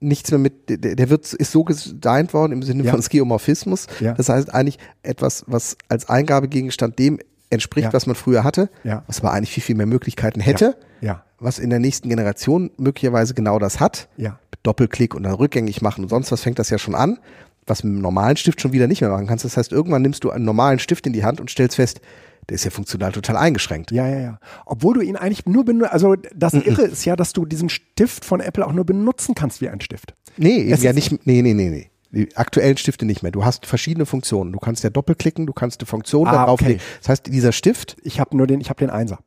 nichts 0.00 0.30
mehr 0.30 0.38
mit, 0.38 0.68
der, 0.70 0.96
der 0.96 1.10
wird, 1.10 1.32
ist 1.34 1.52
so 1.52 1.62
designt 1.64 2.32
worden 2.34 2.52
im 2.52 2.62
Sinne 2.62 2.82
Ja. 2.84 2.90
von 2.90 3.02
Skeuomorphismus. 3.02 3.86
Ja. 4.00 4.14
Das 4.14 4.28
heißt 4.30 4.52
eigentlich 4.52 4.78
etwas, 5.02 5.44
was 5.46 5.76
als 5.88 6.08
Eingabegegenstand 6.08 6.98
dem 6.98 7.18
entspricht, 7.50 7.86
Ja. 7.88 7.92
was 7.92 8.06
man 8.06 8.16
früher 8.16 8.42
hatte, 8.42 8.70
Ja. 8.84 9.04
was 9.06 9.20
aber 9.20 9.32
eigentlich 9.32 9.50
viel, 9.50 9.62
viel 9.62 9.76
mehr 9.76 9.86
Möglichkeiten 9.86 10.40
hätte, 10.40 10.76
Ja, 11.00 11.24
was 11.38 11.58
in 11.58 11.70
der 11.70 11.78
nächsten 11.78 12.08
Generation 12.08 12.70
möglicherweise 12.76 13.34
genau 13.34 13.58
das 13.58 13.80
hat. 13.80 14.08
ja, 14.16 14.38
Doppelklick 14.62 15.14
und 15.14 15.22
dann 15.22 15.32
rückgängig 15.32 15.80
machen 15.80 16.04
und 16.04 16.10
sonst 16.10 16.30
was 16.32 16.42
fängt 16.42 16.58
das 16.58 16.68
ja 16.68 16.76
schon 16.78 16.94
an, 16.94 17.18
was 17.66 17.82
mit 17.82 17.92
einem 17.94 18.02
normalen 18.02 18.36
Stift 18.36 18.60
schon 18.60 18.72
wieder 18.72 18.86
nicht 18.86 19.00
mehr 19.00 19.08
machen 19.10 19.26
kannst. 19.26 19.44
Das 19.46 19.56
heißt, 19.56 19.72
irgendwann 19.72 20.02
nimmst 20.02 20.22
du 20.24 20.30
einen 20.30 20.44
normalen 20.44 20.78
Stift 20.78 21.06
in 21.06 21.14
die 21.14 21.24
Hand 21.24 21.40
und 21.40 21.50
stellst 21.50 21.76
fest, 21.76 22.00
der 22.48 22.56
ist 22.56 22.64
ja 22.64 22.70
funktional 22.70 23.12
total 23.12 23.36
eingeschränkt. 23.38 23.90
ja, 23.90 24.06
ja, 24.06 24.18
ja. 24.18 24.38
Obwohl 24.66 24.94
du 24.94 25.00
ihn 25.00 25.16
eigentlich 25.16 25.46
nur 25.46 25.64
benutzt, 25.64 25.92
also 25.92 26.16
das 26.34 26.52
Irre 26.52 26.82
ist 26.82 27.04
ja, 27.06 27.16
dass 27.16 27.32
du 27.32 27.46
diesen 27.46 27.68
Stift 27.70 28.24
von 28.24 28.40
Apple 28.40 28.66
auch 28.66 28.72
nur 28.72 28.84
benutzen 28.84 29.34
kannst 29.34 29.60
wie 29.62 29.68
ein 29.70 29.80
Stift. 29.80 30.12
Nee, 30.36 30.56
eben 30.64 30.82
ja 30.82 30.92
nicht, 30.92 31.26
nee, 31.26 31.40
nee, 31.42 31.54
nee, 31.54 31.70
nee. 31.70 31.90
Die 32.12 32.36
aktuellen 32.36 32.76
Stifte 32.76 33.06
nicht 33.06 33.22
mehr. 33.22 33.30
Du 33.30 33.44
hast 33.44 33.66
verschiedene 33.66 34.04
Funktionen. 34.04 34.52
Du 34.52 34.58
kannst 34.58 34.82
ja 34.82 34.90
doppelklicken, 34.90 35.46
du 35.46 35.52
kannst 35.52 35.80
eine 35.80 35.86
Funktion 35.86 36.26
Ah, 36.26 36.32
darauf 36.32 36.60
okay. 36.60 36.72
legen. 36.72 36.80
Das 36.98 37.08
heißt, 37.08 37.26
dieser 37.28 37.52
Stift, 37.52 37.96
Ich 38.02 38.18
habe 38.18 38.36
nur 38.36 38.48
den, 38.48 38.60
ich 38.60 38.68
habe 38.68 38.80
den 38.80 38.90
Einser. 38.90 39.20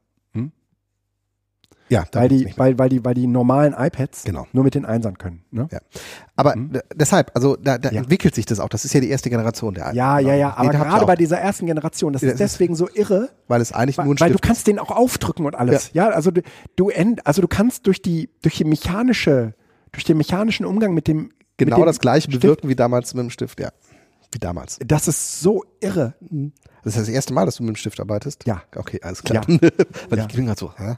Ja, 1.89 2.05
Weil 2.13 2.29
die, 2.29 2.53
weil, 2.57 2.77
weil 2.79 2.89
die, 2.89 3.03
weil 3.05 3.13
die 3.13 3.27
normalen 3.27 3.73
iPads 3.77 4.23
Genau. 4.23 4.47
nur 4.53 4.63
mit 4.63 4.73
den 4.73 4.85
Einsern 4.85 5.17
können. 5.17 5.43
Ne? 5.51 5.67
Ja. 5.71 5.79
Aber 6.35 6.53
d- 6.55 6.79
deshalb, 6.95 7.31
also 7.35 7.55
da, 7.55 7.77
da 7.77 7.89
Ja. 7.91 7.99
entwickelt 7.99 8.33
sich 8.33 8.45
das 8.45 8.59
auch. 8.59 8.69
Das 8.69 8.85
ist 8.85 8.93
ja 8.93 8.99
die 9.01 9.09
erste 9.09 9.29
Generation 9.29 9.73
der 9.73 9.93
Ja, 9.93 10.17
ja, 10.19 10.33
ja. 10.33 10.55
Aber 10.55 10.69
Den 10.71 10.79
habt 10.79 10.87
ihr 10.87 10.91
gerade 10.93 11.05
bei 11.05 11.15
dieser 11.15 11.37
ersten 11.39 11.65
Generation, 11.67 12.13
das 12.13 12.21
Ja, 12.21 12.29
ist 12.29 12.39
das 12.39 12.51
ist- 12.51 12.53
deswegen 12.55 12.75
so 12.75 12.87
irre, 12.93 13.29
weil 13.47 13.61
es 13.61 13.71
eigentlich 13.73 13.97
Weil, 13.97 14.05
nur 14.05 14.15
ein 14.15 14.19
weil 14.19 14.29
du 14.29 14.37
Stift 14.37 14.43
kannst 14.43 14.67
den 14.67 14.79
auch 14.79 14.91
aufdrücken 14.91 15.45
und 15.45 15.55
alles. 15.55 15.91
Ja, 15.93 16.09
also 16.09 16.31
du, 16.31 16.41
du 16.75 16.89
end, 16.89 17.27
also 17.27 17.41
du 17.41 17.47
kannst 17.47 17.85
durch 17.85 18.01
die 18.01 18.29
durch 18.41 18.55
die 18.57 18.65
mechanische 18.65 19.53
durch 19.91 20.03
den 20.05 20.17
mechanischen 20.17 20.65
Umgang 20.65 20.93
mit 20.93 21.07
dem 21.07 21.31
genau 21.57 21.77
mit 21.77 21.83
dem 21.83 21.87
das 21.87 21.99
gleiche 21.99 22.29
Stift, 22.31 22.41
bewirken 22.41 22.69
wie 22.69 22.75
damals 22.75 23.13
mit 23.13 23.23
dem 23.23 23.29
Stift, 23.29 23.59
ja. 23.59 23.69
Wie 24.33 24.39
damals. 24.39 24.79
Das 24.85 25.07
ist 25.07 25.41
so 25.41 25.63
irre. 25.79 26.15
Das 26.83 26.95
ist 26.95 27.01
das 27.01 27.09
erste 27.09 27.33
Mal, 27.33 27.45
dass 27.45 27.57
du 27.57 27.63
mit 27.63 27.75
dem 27.75 27.77
Stift 27.77 27.99
arbeitest? 27.99 28.45
Ja. 28.45 28.63
Okay, 28.75 28.99
alles 29.03 29.23
klar. 29.23 29.45
Ja. 29.47 29.59
weil 30.09 30.17
Ja. 30.19 30.25
ich 30.27 30.35
bin 30.35 30.45
gerade 30.45 30.59
so, 30.59 30.71
hä? 30.75 30.95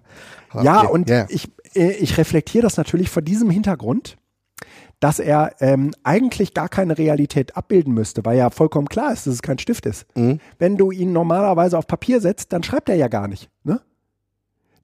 Ja, 0.64 0.82
Okay, 0.84 0.92
und 0.92 1.10
ja. 1.10 1.26
ich 1.30 1.50
äh, 1.76 1.92
ich 1.94 2.18
reflektiere 2.18 2.64
das 2.64 2.78
natürlich 2.78 3.10
vor 3.10 3.22
diesem 3.22 3.50
Hintergrund, 3.50 4.16
dass 5.02 5.20
er 5.20 5.56
ähm, 5.60 5.94
eigentlich 6.04 6.54
gar 6.54 6.70
keine 6.70 6.98
Realität 6.98 7.58
abbilden 7.58 7.94
müsste, 7.94 8.24
weil 8.24 8.38
ja 8.38 8.50
vollkommen 8.50 8.88
klar 8.88 9.12
ist, 9.12 9.28
dass 9.28 9.34
es 9.34 9.42
kein 9.42 9.60
Stift 9.60 9.86
ist. 9.86 10.06
Mhm. 10.16 10.40
Wenn 10.58 10.78
du 10.78 10.92
ihn 10.92 11.12
normalerweise 11.12 11.78
auf 11.78 11.86
Papier 11.88 12.22
setzt, 12.22 12.54
dann 12.54 12.64
schreibt 12.64 12.88
er 12.90 12.96
ja 12.96 13.10
gar 13.10 13.28
nicht. 13.28 13.50
Ne? 13.64 13.82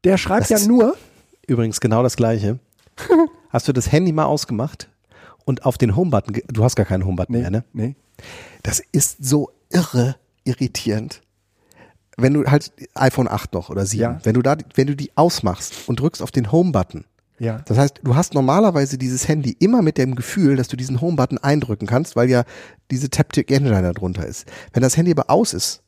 Der 0.03 0.17
schreibt 0.17 0.51
Das 0.51 0.61
ja 0.63 0.67
nur. 0.67 0.95
Übrigens 1.47 1.79
genau 1.79 2.03
das 2.03 2.17
gleiche. 2.17 2.59
Hast 3.49 3.67
du 3.67 3.73
das 3.73 3.91
Handy 3.91 4.11
mal 4.11 4.25
ausgemacht 4.25 4.89
und 5.45 5.65
auf 5.65 5.77
den 5.77 5.95
Home-Button, 5.95 6.41
du 6.47 6.63
hast 6.63 6.75
gar 6.75 6.85
keinen 6.85 7.05
Home-Button 7.05 7.33
Nee, 7.35 7.41
mehr, 7.41 7.51
ne? 7.51 7.63
nee. 7.73 7.95
Das 8.63 8.81
ist 8.91 9.23
so 9.23 9.51
irre 9.69 10.15
irritierend. 10.43 11.21
Wenn 12.17 12.33
du 12.33 12.45
halt 12.45 12.71
iPhone 12.95 13.27
8 13.27 13.53
noch 13.53 13.69
oder 13.69 13.85
7, 13.85 14.01
Ja. 14.01 14.19
wenn 14.23 14.33
du 14.33 14.41
da, 14.41 14.57
wenn 14.75 14.87
du 14.87 14.95
die 14.95 15.11
ausmachst 15.15 15.87
und 15.87 15.99
drückst 15.99 16.21
auf 16.21 16.31
den 16.31 16.51
Home-Button, 16.51 17.05
Ja. 17.39 17.59
das 17.65 17.77
heißt, 17.77 18.01
du 18.03 18.15
hast 18.15 18.33
normalerweise 18.33 18.97
dieses 18.97 19.27
Handy 19.27 19.55
immer 19.59 19.81
mit 19.81 19.97
dem 19.97 20.15
Gefühl, 20.15 20.55
dass 20.57 20.67
du 20.67 20.75
diesen 20.77 20.99
Home-Button 21.01 21.37
eindrücken 21.37 21.87
kannst, 21.87 22.15
weil 22.15 22.29
ja 22.29 22.43
diese 22.91 23.09
Taptic 23.09 23.49
Engine 23.51 23.81
da 23.81 23.93
drunter 23.93 24.25
ist. 24.25 24.45
Wenn 24.73 24.83
das 24.83 24.97
Handy 24.97 25.11
aber 25.11 25.29
aus 25.29 25.53
ist, 25.53 25.81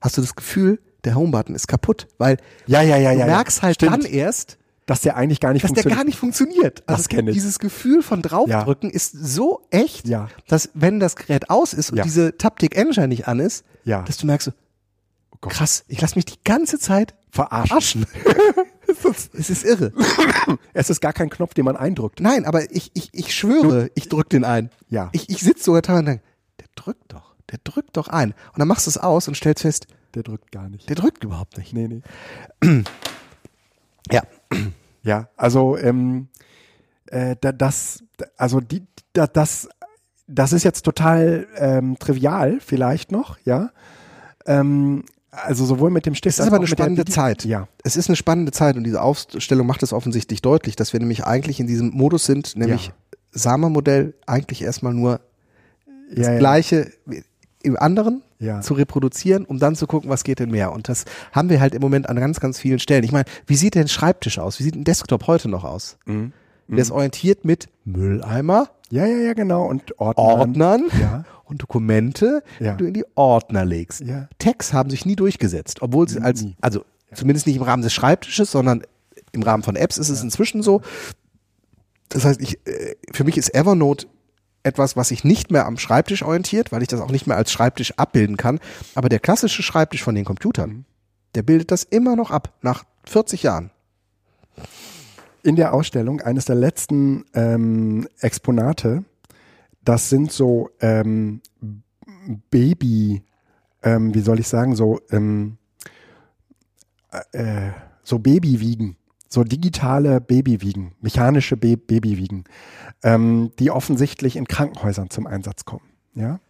hast 0.00 0.16
du 0.16 0.20
das 0.22 0.34
Gefühl, 0.36 0.80
der 1.04 1.14
Home-Button 1.14 1.54
ist 1.54 1.66
kaputt, 1.68 2.06
weil 2.18 2.36
Ja, 2.66 2.82
ja, 2.82 2.96
ja, 2.96 3.12
du 3.12 3.18
ja. 3.18 3.26
ja. 3.26 3.34
merkst 3.34 3.62
halt 3.62 3.76
Stimmt. 3.76 3.92
dann 3.92 4.02
erst, 4.04 4.56
dass 4.90 5.02
der 5.02 5.16
eigentlich 5.16 5.38
gar 5.38 5.52
nicht 5.52 5.62
dass 5.62 5.72
der 5.72 5.84
funktioniert. 5.84 5.98
gar 5.98 6.04
nicht 6.04 6.18
funktioniert. 6.18 6.82
Das 6.86 6.96
Also 6.96 7.08
kenn 7.08 7.28
ich. 7.28 7.34
Dieses 7.34 7.60
Gefühl 7.60 8.02
von 8.02 8.22
draufdrücken 8.22 8.90
ist 8.90 9.12
so 9.12 9.62
echt, 9.70 10.08
Ja. 10.08 10.28
dass 10.48 10.70
wenn 10.74 10.98
das 10.98 11.14
Gerät 11.14 11.48
aus 11.48 11.72
ist 11.74 11.90
und 11.92 11.98
Ja. 11.98 12.02
diese 12.02 12.36
Taptic 12.36 12.76
Engine 12.76 13.06
nicht 13.06 13.28
an 13.28 13.38
ist, 13.38 13.64
Ja. 13.84 14.02
dass 14.02 14.16
du 14.16 14.26
merkst, 14.26 14.46
so, 14.46 14.52
Gott. 15.40 15.52
krass, 15.52 15.84
ich 15.86 16.00
lasse 16.00 16.16
mich 16.16 16.24
die 16.24 16.42
ganze 16.44 16.78
Zeit 16.80 17.14
verarschen. 17.30 18.04
es 19.32 19.48
ist 19.48 19.64
irre. 19.64 19.92
Es 20.72 20.90
ist 20.90 21.00
gar 21.00 21.12
kein 21.12 21.30
Knopf, 21.30 21.54
den 21.54 21.64
man 21.64 21.76
eindrückt. 21.76 22.18
Nein, 22.20 22.44
aber 22.44 22.72
ich, 22.72 22.90
ich, 22.94 23.10
ich 23.12 23.32
schwöre, 23.32 23.90
ich 23.94 24.08
drück 24.08 24.28
den 24.28 24.42
ein. 24.42 24.70
Ja. 24.88 25.10
Ich, 25.12 25.28
ich 25.30 25.38
sitze 25.40 25.62
sogar 25.62 25.82
da 25.82 25.98
und 26.00 26.06
denke, 26.06 26.24
der 26.58 26.66
drückt 26.74 27.12
doch, 27.12 27.36
der 27.50 27.60
drückt 27.62 27.96
doch 27.96 28.08
ein. 28.08 28.30
Und 28.52 28.58
dann 28.58 28.66
machst 28.66 28.86
du 28.86 28.90
es 28.90 28.98
aus 28.98 29.28
und 29.28 29.36
stellst 29.36 29.62
fest, 29.62 29.86
Der 30.14 30.24
drückt 30.24 30.50
gar 30.50 30.68
nicht. 30.68 30.88
der 30.88 30.96
drückt 30.96 31.22
überhaupt 31.22 31.56
nicht. 31.58 31.72
Nee, 31.72 31.86
nee. 32.62 32.82
Ja. 34.10 34.22
Ja, 35.02 35.28
also 35.36 35.76
ähm, 35.76 36.28
äh, 37.06 37.36
da, 37.40 37.52
das, 37.52 38.02
also 38.36 38.60
die, 38.60 38.82
da, 39.12 39.26
das, 39.26 39.68
das 40.26 40.52
ist 40.52 40.62
jetzt 40.64 40.82
total 40.82 41.46
ähm, 41.56 41.98
trivial, 41.98 42.58
vielleicht 42.60 43.12
noch, 43.12 43.38
ja. 43.44 43.70
Ähm, 44.46 45.04
also 45.32 45.64
sowohl 45.64 45.90
mit 45.90 46.06
dem 46.06 46.14
Stift. 46.14 46.34
Es 46.34 46.38
ist 46.38 46.40
als 46.40 46.48
aber 46.48 46.56
auch 46.56 46.60
eine 46.60 46.68
der 46.68 46.76
spannende 46.76 47.02
Video- 47.02 47.14
Zeit. 47.14 47.44
Ja, 47.44 47.68
Es 47.84 47.96
ist 47.96 48.08
eine 48.08 48.16
spannende 48.16 48.50
Zeit 48.52 48.76
und 48.76 48.84
diese 48.84 49.00
Aufstellung 49.00 49.66
macht 49.66 49.82
es 49.82 49.92
offensichtlich 49.92 50.42
deutlich, 50.42 50.74
dass 50.76 50.92
wir 50.92 51.00
nämlich 51.00 51.24
eigentlich 51.24 51.60
in 51.60 51.66
diesem 51.68 51.90
Modus 51.90 52.24
sind, 52.26 52.56
nämlich 52.56 52.86
Ja. 52.86 52.92
Sama-Modell 53.32 54.14
eigentlich 54.26 54.62
erstmal 54.62 54.92
nur 54.92 55.20
das 56.12 56.26
ja, 56.26 56.32
ja. 56.32 56.38
Gleiche 56.40 56.90
wie 57.06 57.22
im 57.62 57.76
anderen 57.78 58.22
Ja. 58.40 58.60
zu 58.62 58.74
reproduzieren, 58.74 59.44
um 59.44 59.58
dann 59.58 59.76
zu 59.76 59.86
gucken, 59.86 60.10
was 60.10 60.24
geht 60.24 60.38
denn 60.40 60.50
mehr. 60.50 60.72
Und 60.72 60.88
das 60.88 61.04
haben 61.32 61.48
wir 61.50 61.60
halt 61.60 61.74
im 61.74 61.82
Moment 61.82 62.08
an 62.08 62.16
ganz, 62.16 62.40
ganz 62.40 62.58
vielen 62.58 62.78
Stellen. 62.80 63.04
Ich 63.04 63.12
meine, 63.12 63.26
wie 63.46 63.54
sieht 63.54 63.74
denn 63.74 63.82
ein 63.82 63.88
Schreibtisch 63.88 64.38
aus? 64.38 64.58
Wie 64.58 64.62
sieht 64.64 64.74
ein 64.74 64.84
Desktop 64.84 65.26
heute 65.26 65.48
noch 65.48 65.62
aus? 65.64 65.98
Mhm. 66.06 66.32
Der 66.68 66.78
ist 66.78 66.90
orientiert 66.90 67.44
mit 67.44 67.68
Mülleimer, 67.84 68.70
Ja, 68.90 69.04
ja, 69.06 69.18
ja, 69.18 69.32
genau. 69.34 69.66
Und 69.66 69.98
Ordnern. 70.00 70.26
Ordnern 70.40 70.84
Ja. 71.00 71.24
und 71.44 71.60
Dokumente, 71.62 72.42
Ja. 72.60 72.72
die 72.72 72.78
du 72.78 72.84
in 72.86 72.94
die 72.94 73.04
Ordner 73.14 73.64
legst. 73.64 74.00
Ja. 74.00 74.28
Tags 74.38 74.72
haben 74.72 74.88
sich 74.90 75.04
nie 75.06 75.16
durchgesetzt, 75.16 75.82
obwohl 75.82 76.08
sie 76.08 76.20
als, 76.20 76.44
also 76.60 76.84
zumindest 77.14 77.46
nicht 77.46 77.56
im 77.56 77.62
Rahmen 77.62 77.82
des 77.82 77.92
Schreibtisches, 77.92 78.50
sondern 78.50 78.82
im 79.32 79.42
Rahmen 79.42 79.62
von 79.64 79.76
Apps 79.76 79.98
ist 79.98 80.08
es 80.08 80.22
inzwischen 80.22 80.62
so. 80.62 80.80
Das 82.08 82.24
heißt, 82.24 82.40
ich, 82.40 82.58
äh, 82.66 82.94
für 83.12 83.24
mich 83.24 83.36
ist 83.36 83.54
Evernote 83.54 84.06
etwas, 84.62 84.96
was 84.96 85.08
sich 85.08 85.24
nicht 85.24 85.50
mehr 85.50 85.66
am 85.66 85.78
Schreibtisch 85.78 86.22
orientiert, 86.22 86.72
weil 86.72 86.82
ich 86.82 86.88
das 86.88 87.00
auch 87.00 87.10
nicht 87.10 87.26
mehr 87.26 87.36
als 87.36 87.50
Schreibtisch 87.52 87.92
abbilden 87.98 88.36
kann. 88.36 88.60
Aber 88.94 89.08
der 89.08 89.20
klassische 89.20 89.62
Schreibtisch 89.62 90.02
von 90.02 90.14
den 90.14 90.24
Computern, 90.24 90.84
der 91.34 91.42
bildet 91.42 91.70
das 91.70 91.84
immer 91.84 92.16
noch 92.16 92.30
ab, 92.30 92.52
nach 92.62 92.84
40 93.04 93.42
Jahren. 93.42 93.70
in 95.42 95.56
der 95.56 95.72
Ausstellung 95.72 96.20
eines 96.20 96.44
der 96.44 96.56
letzten 96.56 97.24
ähm, 97.32 98.06
Exponate 98.20 99.04
das 99.84 100.08
sind 100.08 100.30
so 100.32 100.70
ähm, 100.80 101.40
Baby, 102.50 103.22
ähm, 103.82 104.14
wie 104.14 104.20
soll 104.20 104.40
ich 104.40 104.48
sagen, 104.48 104.76
so, 104.76 105.00
ähm, 105.10 105.56
äh, 107.32 107.70
so 108.02 108.18
Babywiegen, 108.18 108.96
so 109.32 109.44
digitale 109.44 110.20
Babywiegen, 110.20 110.92
mechanische 111.00 111.56
Ba- 111.56 111.76
Babywiegen, 111.76 112.44
ähm, 113.04 113.52
die 113.58 113.70
offensichtlich 113.70 114.36
in 114.36 114.46
Krankenhäusern 114.48 115.08
zum 115.10 115.26
Einsatz 115.26 115.64
kommen. 115.64 115.84
Ja. 116.14 116.40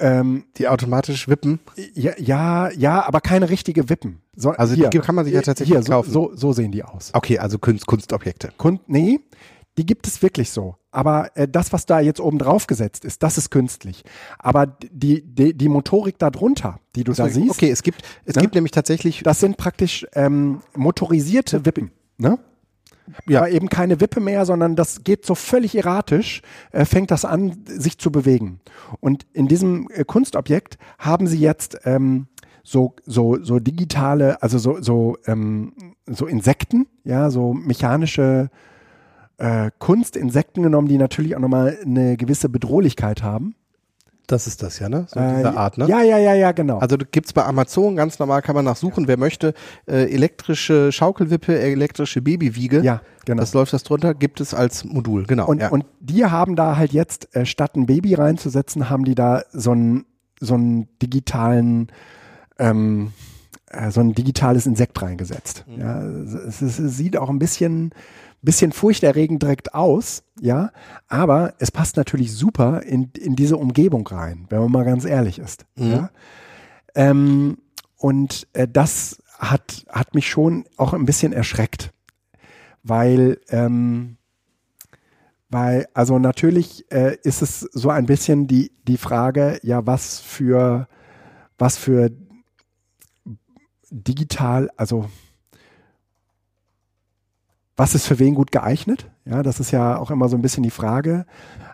Ähm, 0.00 0.44
Die 0.58 0.68
automatisch 0.68 1.26
wippen. 1.28 1.58
ja, 1.94 2.12
ja, 2.18 2.70
ja, 2.70 3.04
aber 3.04 3.20
keine 3.20 3.50
richtige 3.50 3.88
Wippen. 3.88 4.20
So, 4.36 4.50
Also 4.50 4.76
die 4.76 4.98
kann 5.00 5.14
man 5.16 5.24
sich 5.24 5.34
ja 5.34 5.42
tatsächlich 5.42 5.74
hier, 5.76 5.82
so, 5.82 5.90
kaufen. 5.92 6.12
So, 6.12 6.30
so 6.36 6.52
sehen 6.52 6.70
die 6.70 6.84
aus. 6.84 7.10
Okay, 7.14 7.38
also 7.38 7.58
Kunst, 7.58 7.86
Kunstobjekte. 7.86 8.52
Kund, 8.58 8.82
nee, 8.88 9.18
die 9.78 9.86
gibt 9.86 10.06
es 10.06 10.20
wirklich 10.22 10.50
so. 10.50 10.76
Aber 10.90 11.30
äh, 11.36 11.46
das, 11.46 11.72
was 11.72 11.86
da 11.86 12.00
jetzt 12.00 12.20
oben 12.20 12.38
drauf 12.38 12.66
gesetzt 12.66 13.04
ist, 13.04 13.22
das 13.22 13.38
ist 13.38 13.50
künstlich. 13.50 14.02
Aber 14.38 14.66
die, 14.66 15.22
die, 15.22 15.56
die 15.56 15.68
Motorik 15.68 16.18
darunter, 16.18 16.80
die 16.96 17.04
du 17.04 17.12
da 17.12 17.28
siehst, 17.28 17.50
Okay, 17.50 17.70
es 17.70 17.82
gibt, 17.82 18.02
es 18.24 18.34
Ne? 18.34 18.42
gibt 18.42 18.54
nämlich 18.54 18.72
tatsächlich, 18.72 19.22
das 19.22 19.40
sind 19.40 19.56
praktisch 19.56 20.06
ähm, 20.14 20.60
motorisierte 20.74 21.64
Wippen. 21.64 21.92
Ne? 22.16 22.38
Ja. 23.26 23.40
Aber 23.40 23.50
eben 23.50 23.68
keine 23.68 24.00
Wippe 24.00 24.20
mehr, 24.20 24.44
sondern 24.44 24.76
das 24.76 25.04
geht 25.04 25.24
so 25.24 25.34
völlig 25.34 25.76
erratisch, 25.76 26.42
äh, 26.72 26.84
fängt 26.84 27.10
das 27.10 27.24
an, 27.24 27.64
sich 27.66 27.98
zu 27.98 28.10
bewegen. 28.10 28.60
Und 29.00 29.26
in 29.32 29.46
diesem 29.46 29.88
äh, 29.90 30.04
Kunstobjekt 30.04 30.76
haben 30.98 31.26
sie 31.26 31.38
jetzt 31.38 31.78
ähm, 31.84 32.26
so, 32.64 32.96
so, 33.06 33.42
so 33.42 33.60
digitale, 33.60 34.42
also 34.42 34.58
so, 34.58 34.82
so, 34.82 35.16
ähm, 35.26 35.72
so 36.06 36.26
Insekten, 36.26 36.86
ja, 37.04 37.30
so 37.30 37.54
mechanische 37.54 38.50
äh, 39.38 39.70
Kunstinsekten 39.78 40.62
genommen, 40.62 40.88
die 40.88 40.98
natürlich 40.98 41.34
auch 41.36 41.40
nochmal 41.40 41.78
eine 41.84 42.16
gewisse 42.16 42.48
Bedrohlichkeit 42.48 43.22
haben. 43.22 43.54
das 44.26 44.46
ist 44.46 44.62
das 44.62 44.78
ja, 44.78 44.90
ne? 44.90 45.06
So 45.08 45.18
Äh, 45.18 45.36
dieser 45.36 45.56
Art, 45.56 45.78
ne? 45.78 45.86
Ja, 45.88 46.02
ja, 46.02 46.18
ja, 46.18 46.34
ja, 46.34 46.52
genau. 46.52 46.78
Also 46.78 46.98
gibt's 46.98 47.32
bei 47.32 47.44
Amazon, 47.44 47.96
ganz 47.96 48.18
normal 48.18 48.42
kann 48.42 48.54
man 48.54 48.66
nachsuchen, 48.66 49.08
wer 49.08 49.16
möchte, 49.16 49.54
äh, 49.86 50.12
elektrische 50.12 50.92
Schaukelwippe, 50.92 51.58
elektrische 51.58 52.20
Babywiege. 52.20 52.82
ja, 52.82 53.00
genau. 53.24 53.40
Das 53.40 53.54
läuft 53.54 53.72
das 53.72 53.84
drunter, 53.84 54.12
gibt 54.12 54.40
es 54.42 54.52
als 54.52 54.84
Modul, 54.84 55.24
genau. 55.24 55.46
Und, 55.46 55.62
ja. 55.62 55.70
und 55.70 55.86
die 56.00 56.26
haben 56.26 56.56
da 56.56 56.76
halt 56.76 56.92
jetzt, 56.92 57.34
äh, 57.34 57.46
statt 57.46 57.74
ein 57.76 57.86
Baby 57.86 58.14
reinzusetzen, 58.14 58.90
haben 58.90 59.04
die 59.04 59.14
da 59.14 59.42
so 59.52 59.70
einen 59.72 60.04
so 60.40 60.54
einen 60.54 60.88
digitalen, 61.00 61.88
ähm, 62.58 63.12
äh, 63.70 63.90
so 63.90 64.00
ein 64.00 64.14
digitales 64.14 64.66
Insekt 64.66 65.00
reingesetzt. 65.02 65.64
Mhm. 65.66 65.80
Ja, 65.80 66.02
es, 66.02 66.60
es, 66.62 66.78
es 66.78 66.96
sieht 66.96 67.16
auch 67.16 67.28
ein 67.30 67.38
bisschen, 67.38 67.92
bisschen 68.42 68.72
furchterregend 68.72 69.42
direkt 69.42 69.74
aus, 69.74 70.22
ja, 70.40 70.70
aber 71.08 71.54
es 71.58 71.70
passt 71.70 71.96
natürlich 71.96 72.32
super 72.32 72.82
in, 72.82 73.10
in 73.18 73.36
diese 73.36 73.56
Umgebung 73.56 74.06
rein, 74.06 74.46
wenn 74.48 74.60
man 74.60 74.72
mal 74.72 74.84
ganz 74.84 75.04
ehrlich 75.04 75.38
ist. 75.38 75.66
Mhm. 75.76 75.90
Ja? 75.90 76.10
Ähm, 76.94 77.58
und 77.96 78.46
äh, 78.52 78.68
das 78.68 79.22
hat, 79.38 79.84
hat 79.88 80.14
mich 80.14 80.28
schon 80.28 80.64
auch 80.76 80.92
ein 80.92 81.04
bisschen 81.04 81.32
erschreckt, 81.32 81.92
weil 82.82 83.40
ähm, 83.48 84.18
weil, 85.50 85.88
also 85.94 86.18
natürlich 86.18 86.84
äh, 86.92 87.16
ist 87.22 87.40
es 87.40 87.60
so 87.60 87.88
ein 87.88 88.06
bisschen 88.06 88.46
die, 88.46 88.70
die 88.86 88.98
Frage, 88.98 89.58
ja, 89.62 89.86
was 89.86 90.20
für, 90.20 90.88
was 91.56 91.78
für 91.78 92.10
digital, 93.90 94.70
also 94.76 95.08
was 97.78 97.94
ist 97.94 98.06
für 98.06 98.18
wen 98.18 98.34
gut 98.34 98.50
geeignet? 98.50 99.06
Ja, 99.24 99.42
das 99.42 99.60
ist 99.60 99.70
ja 99.70 99.96
auch 99.96 100.10
immer 100.10 100.28
so 100.28 100.36
ein 100.36 100.42
bisschen 100.42 100.64
die 100.64 100.70
Frage. 100.70 101.24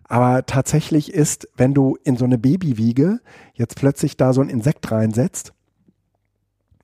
Aber 0.06 0.44
tatsächlich 0.44 1.12
ist, 1.12 1.48
wenn 1.56 1.72
du 1.72 1.96
in 2.04 2.18
so 2.18 2.26
eine 2.26 2.36
Babywiege 2.36 3.20
jetzt 3.54 3.76
plötzlich 3.76 4.18
da 4.18 4.34
so 4.34 4.42
ein 4.42 4.50
Insekt 4.50 4.90
reinsetzt, 4.92 5.54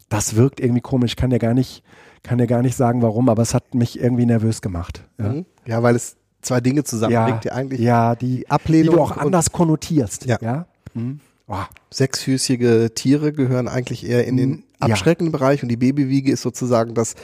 das 0.09 0.37
wirkt 0.37 0.59
irgendwie 0.59 0.81
komisch. 0.81 1.13
Ich 1.13 1.17
kann 1.17 1.29
dir 1.29 1.39
gar 1.39 1.53
nicht, 1.53 1.85
kann 2.23 2.39
dir 2.39 2.47
gar 2.47 2.63
nicht 2.63 2.77
sagen, 2.77 3.03
warum, 3.03 3.29
aber 3.29 3.43
es 3.43 3.53
hat 3.53 3.75
mich 3.75 4.01
irgendwie 4.01 4.25
nervös 4.25 4.63
gemacht. 4.63 5.05
Ja. 5.19 5.29
Mhm. 5.29 5.47
ja, 5.67 5.83
weil 5.83 5.97
es 5.97 6.17
zwei 6.41 6.63
Dinge 6.63 6.83
zusammenbringt, 6.85 7.45
die 7.45 7.53
eigentlich 7.53 7.81
ja, 7.81 8.15
die, 8.15 8.39
die 8.39 8.51
Ablehnung 8.51 8.97
du 8.97 9.03
auch 9.03 9.19
anders 9.19 9.53
konnotierst. 9.53 10.25
Ja. 10.25 10.39
ja? 10.41 10.67
Mhm. 10.95 11.21
Boah. 11.47 11.69
sechsfüßige 11.91 12.89
Tiere 12.95 13.33
gehören 13.33 13.69
eigentlich 13.69 14.09
eher 14.09 14.27
in 14.27 14.39
den 14.39 14.65
ja. 14.81 14.87
abschreckenden 14.87 15.33
Bereich 15.33 15.63
und 15.63 15.69
die 15.69 15.77
Babywiege 15.77 16.33
ist 16.33 16.41
sozusagen 16.41 16.95
das 16.95 17.17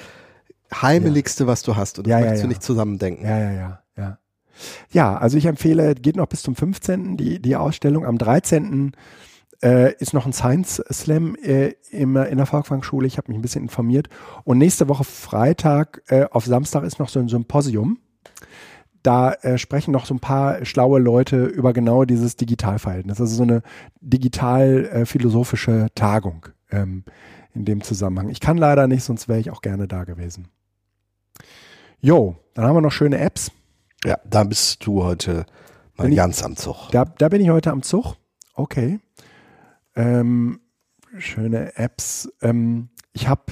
heimeligste, 0.75 1.47
was 1.47 1.63
du 1.63 1.77
hast 1.77 1.99
und 1.99 2.07
das 2.07 2.11
Ja, 2.11 2.19
ja, 2.19 2.25
möchtest 2.25 2.43
du 2.43 2.47
ja. 2.47 2.49
nicht 2.49 2.63
zusammendenken. 2.63 3.25
Ja, 3.25 3.39
ja, 3.39 3.53
ja, 3.53 3.81
ja. 3.97 4.19
Ja, 4.91 5.17
also 5.17 5.37
ich 5.37 5.47
empfehle, 5.47 5.95
geht 5.95 6.17
noch 6.17 6.27
bis 6.27 6.43
zum 6.43 6.57
15. 6.57 7.17
die, 7.17 7.41
die 7.41 7.57
Ausstellung. 7.57 8.07
Am 8.07 8.19
13. 8.19 8.93
Äh, 9.63 9.95
ist 9.99 10.13
noch 10.13 10.27
ein 10.27 10.33
Science 10.33 10.83
Slam 10.93 11.35
äh, 11.37 11.75
im, 11.91 12.17
in 12.17 12.37
der 12.37 12.47
Volkwang-Schule. 12.47 13.07
Ich 13.07 13.17
habe 13.17 13.29
mich 13.29 13.39
ein 13.39 13.43
bisschen 13.43 13.63
informiert. 13.63 14.09
Und 14.45 14.59
nächste 14.59 14.89
Woche 14.89 15.05
Freitag 15.05 16.03
äh, 16.09 16.27
auf 16.31 16.45
Samstag 16.45 16.85
ist 16.85 16.99
noch 16.99 17.09
so 17.09 17.21
ein 17.21 17.29
Symposium. 17.29 17.99
Da 19.03 19.33
äh, 19.33 19.57
sprechen 19.57 19.93
noch 19.93 20.05
so 20.05 20.15
ein 20.15 20.21
paar 20.21 20.65
schlaue 20.65 20.99
Leute 20.99 21.45
über 21.45 21.73
genau 21.73 22.05
dieses 22.05 22.37
Digitalverhältnis. 22.37 23.21
Also 23.21 23.35
so 23.35 23.45
eine 23.45 23.63
digital-philosophische 24.01 25.87
Tagung 25.95 26.47
ähm, 26.71 27.05
in 27.57 27.65
dem 27.65 27.83
Zusammenhang. 27.83 28.29
Ich 28.29 28.41
kann 28.41 28.57
leider 28.59 28.87
nicht, 28.87 29.03
sonst 29.05 29.29
wäre 29.29 29.41
ich 29.41 29.51
auch 29.51 29.63
gerne 29.63 29.89
da 29.89 30.05
gewesen. 30.05 30.49
Jo, 32.01 32.37
dann 32.55 32.65
haben 32.67 32.77
wir 32.77 32.81
noch 32.83 32.93
schöne 32.93 33.19
Apps. 33.19 33.51
Ja, 34.05 34.19
da 34.29 34.45
bist 34.45 34.87
du 34.87 35.03
heute 35.03 35.47
mal 35.97 36.05
Bin 36.05 36.13
ich- 36.13 36.17
ganz 36.17 36.43
am 36.43 36.57
Zug. 36.57 36.91
Da, 36.93 37.05
da 37.05 37.29
bin 37.29 37.41
ich 37.41 37.51
heute 37.51 37.71
am 37.73 37.83
Zug. 37.83 38.17
Okay. 38.55 39.01
Ähm, 39.95 40.61
schöne 41.19 41.77
Apps. 41.77 42.29
Ähm, 42.43 42.91
ich 43.13 43.29
habe 43.29 43.45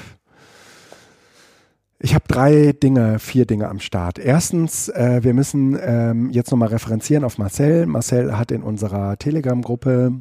ich 1.99 2.15
habe 2.15 2.25
drei 2.29 2.73
Dinge, 2.73 3.19
vier 3.19 3.47
Dinge 3.47 3.69
am 3.69 3.81
Start. 3.81 4.19
Erstens, 4.19 4.91
äh, 4.91 5.21
wir 5.25 5.33
müssen 5.33 5.79
ähm, 5.81 6.31
jetzt 6.31 6.51
nochmal 6.51 6.69
referenzieren 6.69 7.25
auf 7.25 7.39
Marcel. 7.39 7.87
Marcel 7.87 8.37
hat 8.37 8.51
in 8.51 8.63
unserer 8.63 9.17
Telegram-Gruppe 9.17 10.13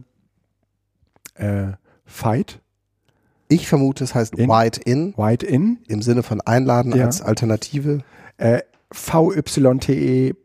äh, 1.35 1.71
Fight, 2.05 2.61
Ich 3.53 3.67
vermute, 3.67 4.03
es 4.03 4.15
heißt 4.15 4.35
In- 4.35 4.49
White 4.49 4.81
In 4.85 5.13
White 5.17 5.45
In, 5.45 5.79
im 5.87 6.01
Sinne 6.01 6.23
von 6.23 6.41
einladen 6.41 6.93
Ja. 6.95 7.05
als 7.05 7.21
Alternative. 7.21 7.99
äh, 8.37 8.61
vyte.n, 8.95 10.35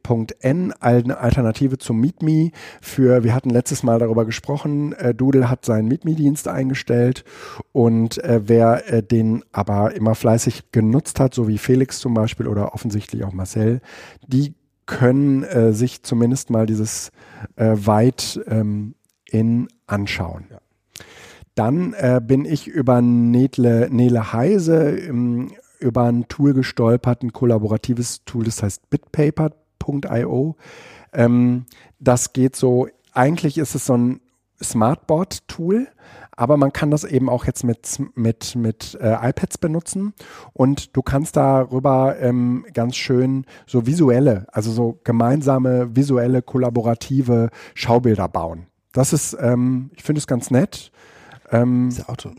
eine 0.81 1.19
Alternative 1.19 1.77
zum 1.79 2.01
MeetMe. 2.01 2.51
Für, 2.81 3.23
wir 3.23 3.35
hatten 3.35 3.51
letztes 3.51 3.83
Mal 3.83 3.99
darüber 3.99 4.25
gesprochen, 4.25 4.93
äh, 4.95 5.15
Doodle 5.15 5.51
hat 5.51 5.65
seinen 5.67 5.87
MeetMe-Dienst 5.89 6.49
eingestellt 6.49 7.25
und 7.73 8.17
äh, 8.25 8.41
wer 8.47 8.91
äh, 8.91 9.03
den 9.03 9.45
aber 9.53 9.95
immer 9.95 10.15
fleißig 10.15 10.73
genutzt 10.73 11.21
hat, 11.21 11.35
so 11.35 11.47
wie 11.49 11.59
Felix 11.59 11.99
zum 11.99 12.15
Beispiel 12.15 12.47
oder 12.47 12.73
offensichtlich 12.75 13.23
auch 13.25 13.33
Marcel, 13.35 13.81
die 14.27 14.55
können 14.87 15.43
äh, 15.45 15.73
sich 15.75 16.03
zumindest 16.03 16.49
mal 16.49 16.65
dieses 16.65 17.11
äh, 17.57 17.75
Weit 17.77 18.41
ähm, 18.49 18.95
in 19.31 19.69
anschauen. 19.87 20.45
Ja. 20.51 20.59
Dann 21.59 21.93
äh, 21.95 22.21
bin 22.25 22.45
ich 22.45 22.69
über 22.69 23.03
Nele, 23.03 23.89
Nele 23.91 24.33
Heise 24.33 24.97
ähm, 24.97 25.51
über 25.81 26.05
ein 26.05 26.29
Tool 26.29 26.55
gestolpert, 26.55 27.25
ein 27.25 27.33
kollaboratives 27.33 28.25
Tool, 28.25 28.45
das 28.45 28.63
heißt 28.63 28.89
bitpaper.io. 28.91 30.55
Ähm, 31.13 31.67
das 31.99 32.33
geht 32.33 32.55
so, 32.55 32.87
eigentlich 33.13 33.59
ist 33.59 33.75
es 33.75 33.87
so 33.87 33.97
ein 33.97 34.21
Smartboard-Tool, 34.63 35.89
aber 36.31 36.57
man 36.57 36.73
kann 36.73 36.93
das 36.93 37.03
eben 37.03 37.29
auch 37.29 37.45
jetzt 37.45 37.65
mit, 37.65 38.01
mit, 38.15 38.55
mit 38.55 38.97
äh, 39.01 39.29
iPads 39.29 39.59
benutzen 39.59 40.15
und 40.53 40.97
du 40.97 41.03
kannst 41.03 41.37
darüber 41.37 42.21
ähm, 42.21 42.67
ganz 42.73 42.95
schön 42.95 43.47
so 43.67 43.85
visuelle, 43.85 44.47
also 44.53 44.71
so 44.71 45.01
gemeinsame 45.03 45.97
visuelle, 45.97 46.41
kollaborative 46.41 47.51
Schaubilder 47.75 48.29
bauen. 48.29 48.69
Das 48.93 49.13
ist, 49.13 49.37
ähm, 49.41 49.91
ich 49.97 50.05
finde 50.05 50.21
es 50.21 50.29
ganz 50.29 50.53
nett. 50.53 50.93
Ähm, 51.51 51.89
Diese 51.91 52.09
Auto 52.09 52.31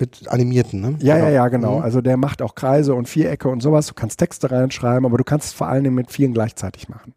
mit 0.00 0.28
animierten, 0.28 0.80
ne? 0.80 0.96
ja, 1.00 1.18
ja, 1.18 1.28
ja, 1.28 1.48
genau. 1.48 1.78
Mhm. 1.78 1.82
Also 1.82 2.00
der 2.00 2.16
macht 2.16 2.40
auch 2.40 2.54
Kreise 2.54 2.94
und 2.94 3.08
Vierecke 3.08 3.48
und 3.48 3.60
sowas. 3.60 3.88
Du 3.88 3.94
kannst 3.94 4.18
Texte 4.20 4.50
reinschreiben, 4.50 5.04
aber 5.04 5.18
du 5.18 5.24
kannst 5.24 5.48
es 5.48 5.52
vor 5.52 5.66
allen 5.66 5.82
Dingen 5.82 5.96
mit 5.96 6.10
vielen 6.12 6.32
gleichzeitig 6.32 6.88
machen. 6.88 7.14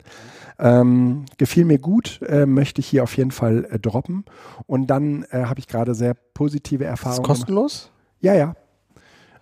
Ähm, 0.58 1.26
gefiel 1.38 1.66
mir 1.66 1.78
gut, 1.80 2.22
äh, 2.28 2.46
möchte 2.46 2.82
ich 2.82 2.88
hier 2.88 3.04
auf 3.04 3.16
jeden 3.18 3.32
Fall 3.32 3.66
äh, 3.72 3.80
droppen. 3.80 4.26
Und 4.68 4.88
dann 4.88 5.26
äh, 5.32 5.44
habe 5.46 5.60
ich 5.60 5.68
gerade 5.68 5.94
sehr 5.96 6.16
positive 6.34 6.84
Ist 6.84 6.90
Erfahrungen. 6.90 7.24
kostenlos? 7.24 7.92
Ja, 8.20 8.34
ja. 8.34 8.56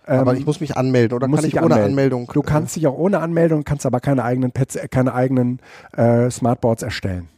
Aber 0.06 0.32
Ähm, 0.32 0.38
ich 0.38 0.46
muss 0.46 0.60
mich 0.60 0.76
anmelden 0.76 1.14
oder 1.16 1.26
du 1.26 1.30
musst 1.30 1.42
kann 1.42 1.48
ich 1.48 1.56
ohne 1.56 1.64
anmelden. 1.66 1.90
Anmeldung? 1.92 2.30
Du 2.32 2.42
kannst 2.42 2.76
dich 2.76 2.86
auch 2.86 2.96
ohne 2.98 3.20
Anmeldung, 3.20 3.64
kannst 3.64 3.84
aber 3.86 4.00
keine 4.00 4.24
eigenen 4.24 4.50
Pads, 4.52 4.76
äh, 4.76 4.88
keine 4.88 5.14
eigenen 5.14 5.60
äh, 5.96 6.30
Smartboards 6.30 6.82
erstellen. 6.82 7.28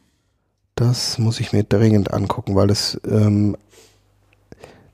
Das 0.75 1.19
muss 1.19 1.39
ich 1.41 1.53
mir 1.53 1.65
dringend 1.65 2.13
angucken, 2.13 2.55
weil 2.55 2.71
es, 2.71 3.01
ähm, 3.09 3.57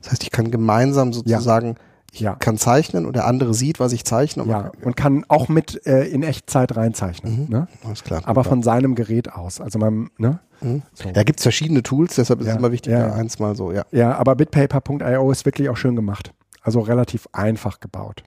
das 0.01 0.11
heißt, 0.11 0.23
ich 0.23 0.31
kann 0.31 0.51
gemeinsam 0.51 1.13
sozusagen, 1.13 1.75
ich 2.11 2.21
Ja. 2.21 2.35
kann 2.35 2.57
zeichnen 2.57 3.05
und 3.05 3.15
der 3.15 3.25
andere 3.27 3.53
sieht, 3.53 3.79
was 3.79 3.91
ich 3.93 4.03
zeichne. 4.05 4.43
und 4.43 4.49
Ja, 4.49 4.63
kann- 4.63 4.83
und 4.83 4.95
kann 4.95 5.25
auch 5.27 5.47
mit 5.49 5.85
äh, 5.85 6.05
in 6.05 6.23
Echtzeit 6.23 6.75
reinzeichnen. 6.75 7.43
Mhm. 7.43 7.49
Ne? 7.49 7.67
Alles 7.85 8.03
klar. 8.03 8.21
aber 8.25 8.43
von 8.43 8.63
seinem 8.63 8.95
Gerät 8.95 9.31
aus. 9.31 9.61
Also 9.61 9.77
man, 9.77 10.09
ne? 10.17 10.39
Mhm. 10.61 10.81
So. 10.93 11.09
Ja, 11.09 11.23
gibt's 11.23 11.43
verschiedene 11.43 11.83
Tools, 11.83 12.15
deshalb 12.15 12.41
ist 12.41 12.47
Ja, 12.47 12.53
es 12.53 12.59
immer 12.59 12.71
wichtig, 12.71 12.91
ja. 12.93 13.07
da 13.09 13.13
eins 13.13 13.37
mal 13.39 13.55
so, 13.55 13.71
ja. 13.71 13.83
Ja, 13.91 14.15
aber 14.17 14.35
bitpaper.io 14.35 15.31
ist 15.31 15.45
wirklich 15.45 15.69
auch 15.69 15.77
schön 15.77 15.95
gemacht. 15.95 16.33
Also 16.61 16.79
relativ 16.81 17.27
einfach 17.31 17.79
gebaut. 17.79 18.23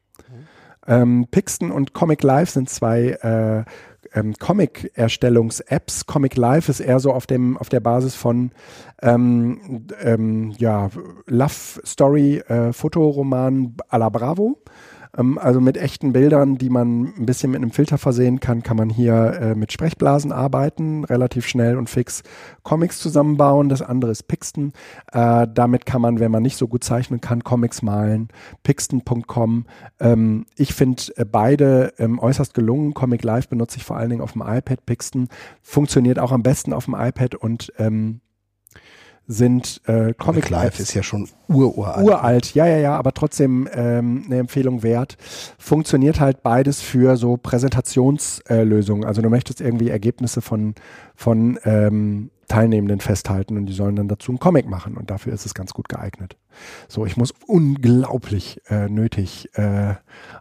Ähm, 0.86 1.26
Pixton 1.30 1.70
und 1.70 1.92
Comic 1.92 2.22
Live 2.24 2.50
sind 2.50 2.68
zwei 2.68 3.10
äh, 3.10 3.64
ähm, 4.14 4.34
Comic-Erstellungs-Apps. 4.38 6.06
Comic 6.06 6.36
Live 6.36 6.68
ist 6.68 6.80
eher 6.80 7.00
so 7.00 7.12
auf 7.12 7.26
dem 7.26 7.56
auf 7.56 7.68
der 7.68 7.80
Basis 7.80 8.14
von 8.14 8.50
ähm, 9.00 9.86
ähm, 10.00 10.52
ja, 10.58 10.90
Love 11.26 11.80
Story, 11.84 12.38
äh, 12.38 12.72
Fotoroman 12.72 13.74
à 13.90 13.98
la 13.98 14.08
Bravo. 14.08 14.58
Ähm, 15.16 15.38
also 15.38 15.60
mit 15.60 15.76
echten 15.76 16.12
Bildern, 16.12 16.58
die 16.58 16.70
man 16.70 17.12
ein 17.16 17.26
bisschen 17.26 17.50
mit 17.50 17.60
einem 17.60 17.70
Filter 17.70 17.98
versehen 17.98 18.40
kann, 18.40 18.62
kann 18.62 18.76
man 18.76 18.90
hier 18.90 19.38
äh, 19.40 19.54
mit 19.54 19.72
Sprechblasen 19.72 20.32
arbeiten, 20.32 21.04
relativ 21.04 21.46
schnell 21.46 21.76
und 21.76 21.90
fix 21.90 22.22
Comics 22.62 22.98
zusammenbauen. 22.98 23.68
Das 23.68 23.82
andere 23.82 24.10
ist 24.10 24.24
Pixton. 24.24 24.72
Äh, 25.12 25.46
damit 25.52 25.86
kann 25.86 26.02
man, 26.02 26.20
wenn 26.20 26.30
man 26.30 26.42
nicht 26.42 26.56
so 26.56 26.68
gut 26.68 26.84
zeichnen 26.84 27.20
kann, 27.20 27.44
Comics 27.44 27.82
malen. 27.82 28.28
Pixton.com. 28.62 29.66
Ähm, 30.00 30.46
ich 30.56 30.74
finde 30.74 31.02
äh, 31.16 31.24
beide 31.24 31.92
ähm, 31.98 32.18
äußerst 32.18 32.54
gelungen. 32.54 32.94
Comic 32.94 33.22
Live 33.22 33.48
benutze 33.48 33.78
ich 33.78 33.84
vor 33.84 33.96
allen 33.96 34.10
Dingen 34.10 34.22
auf 34.22 34.32
dem 34.32 34.42
iPad. 34.42 34.84
Pixton 34.86 35.28
funktioniert 35.62 36.18
auch 36.18 36.32
am 36.32 36.42
besten 36.42 36.72
auf 36.72 36.86
dem 36.86 36.94
iPad 36.94 37.34
und 37.34 37.72
ähm, 37.78 38.20
sind 39.32 39.80
äh, 39.86 40.12
Comic 40.14 40.50
Live 40.50 40.64
Live 40.64 40.80
ist 40.80 40.94
ja 40.94 41.02
schon 41.02 41.28
ururalt. 41.48 42.06
Uralt, 42.06 42.54
ja, 42.54 42.66
ja, 42.66 42.78
ja, 42.78 42.96
aber 42.96 43.12
trotzdem 43.12 43.68
ähm, 43.72 44.24
eine 44.26 44.38
Empfehlung 44.38 44.82
wert. 44.82 45.16
Funktioniert 45.58 46.20
halt 46.20 46.42
beides 46.42 46.82
für 46.82 47.16
so 47.16 47.36
Präsentationslösungen. 47.36 49.04
Äh, 49.04 49.06
also 49.06 49.22
du 49.22 49.30
möchtest 49.30 49.60
irgendwie 49.60 49.88
Ergebnisse 49.88 50.42
von, 50.42 50.74
von 51.14 51.58
ähm, 51.64 52.30
Teilnehmenden 52.48 53.00
festhalten 53.00 53.56
und 53.56 53.66
die 53.66 53.72
sollen 53.72 53.96
dann 53.96 54.08
dazu 54.08 54.30
einen 54.30 54.38
Comic 54.38 54.68
machen 54.68 54.96
und 54.96 55.10
dafür 55.10 55.32
ist 55.32 55.46
es 55.46 55.54
ganz 55.54 55.72
gut 55.72 55.88
geeignet. 55.88 56.36
So, 56.88 57.06
ich 57.06 57.16
muss 57.16 57.32
unglaublich 57.46 58.60
äh, 58.68 58.88
nötig 58.88 59.48
äh, 59.56 59.94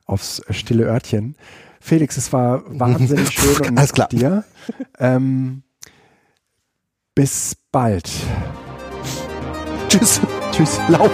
aufs 0.06 0.42
stille 0.50 0.86
Örtchen. 0.86 1.36
Felix, 1.80 2.18
es 2.18 2.34
war 2.34 2.64
wahnsinnig 2.68 3.32
schön 3.32 3.70
und 3.70 3.78
Alles 3.78 3.94
klar. 3.94 4.10
dir. 4.10 4.44
Ähm, 5.00 5.64
bis 7.16 7.56
bald. 7.72 8.10
Tschüss. 9.92 10.22
Tschüss, 10.54 10.80
lauf. 10.88 11.12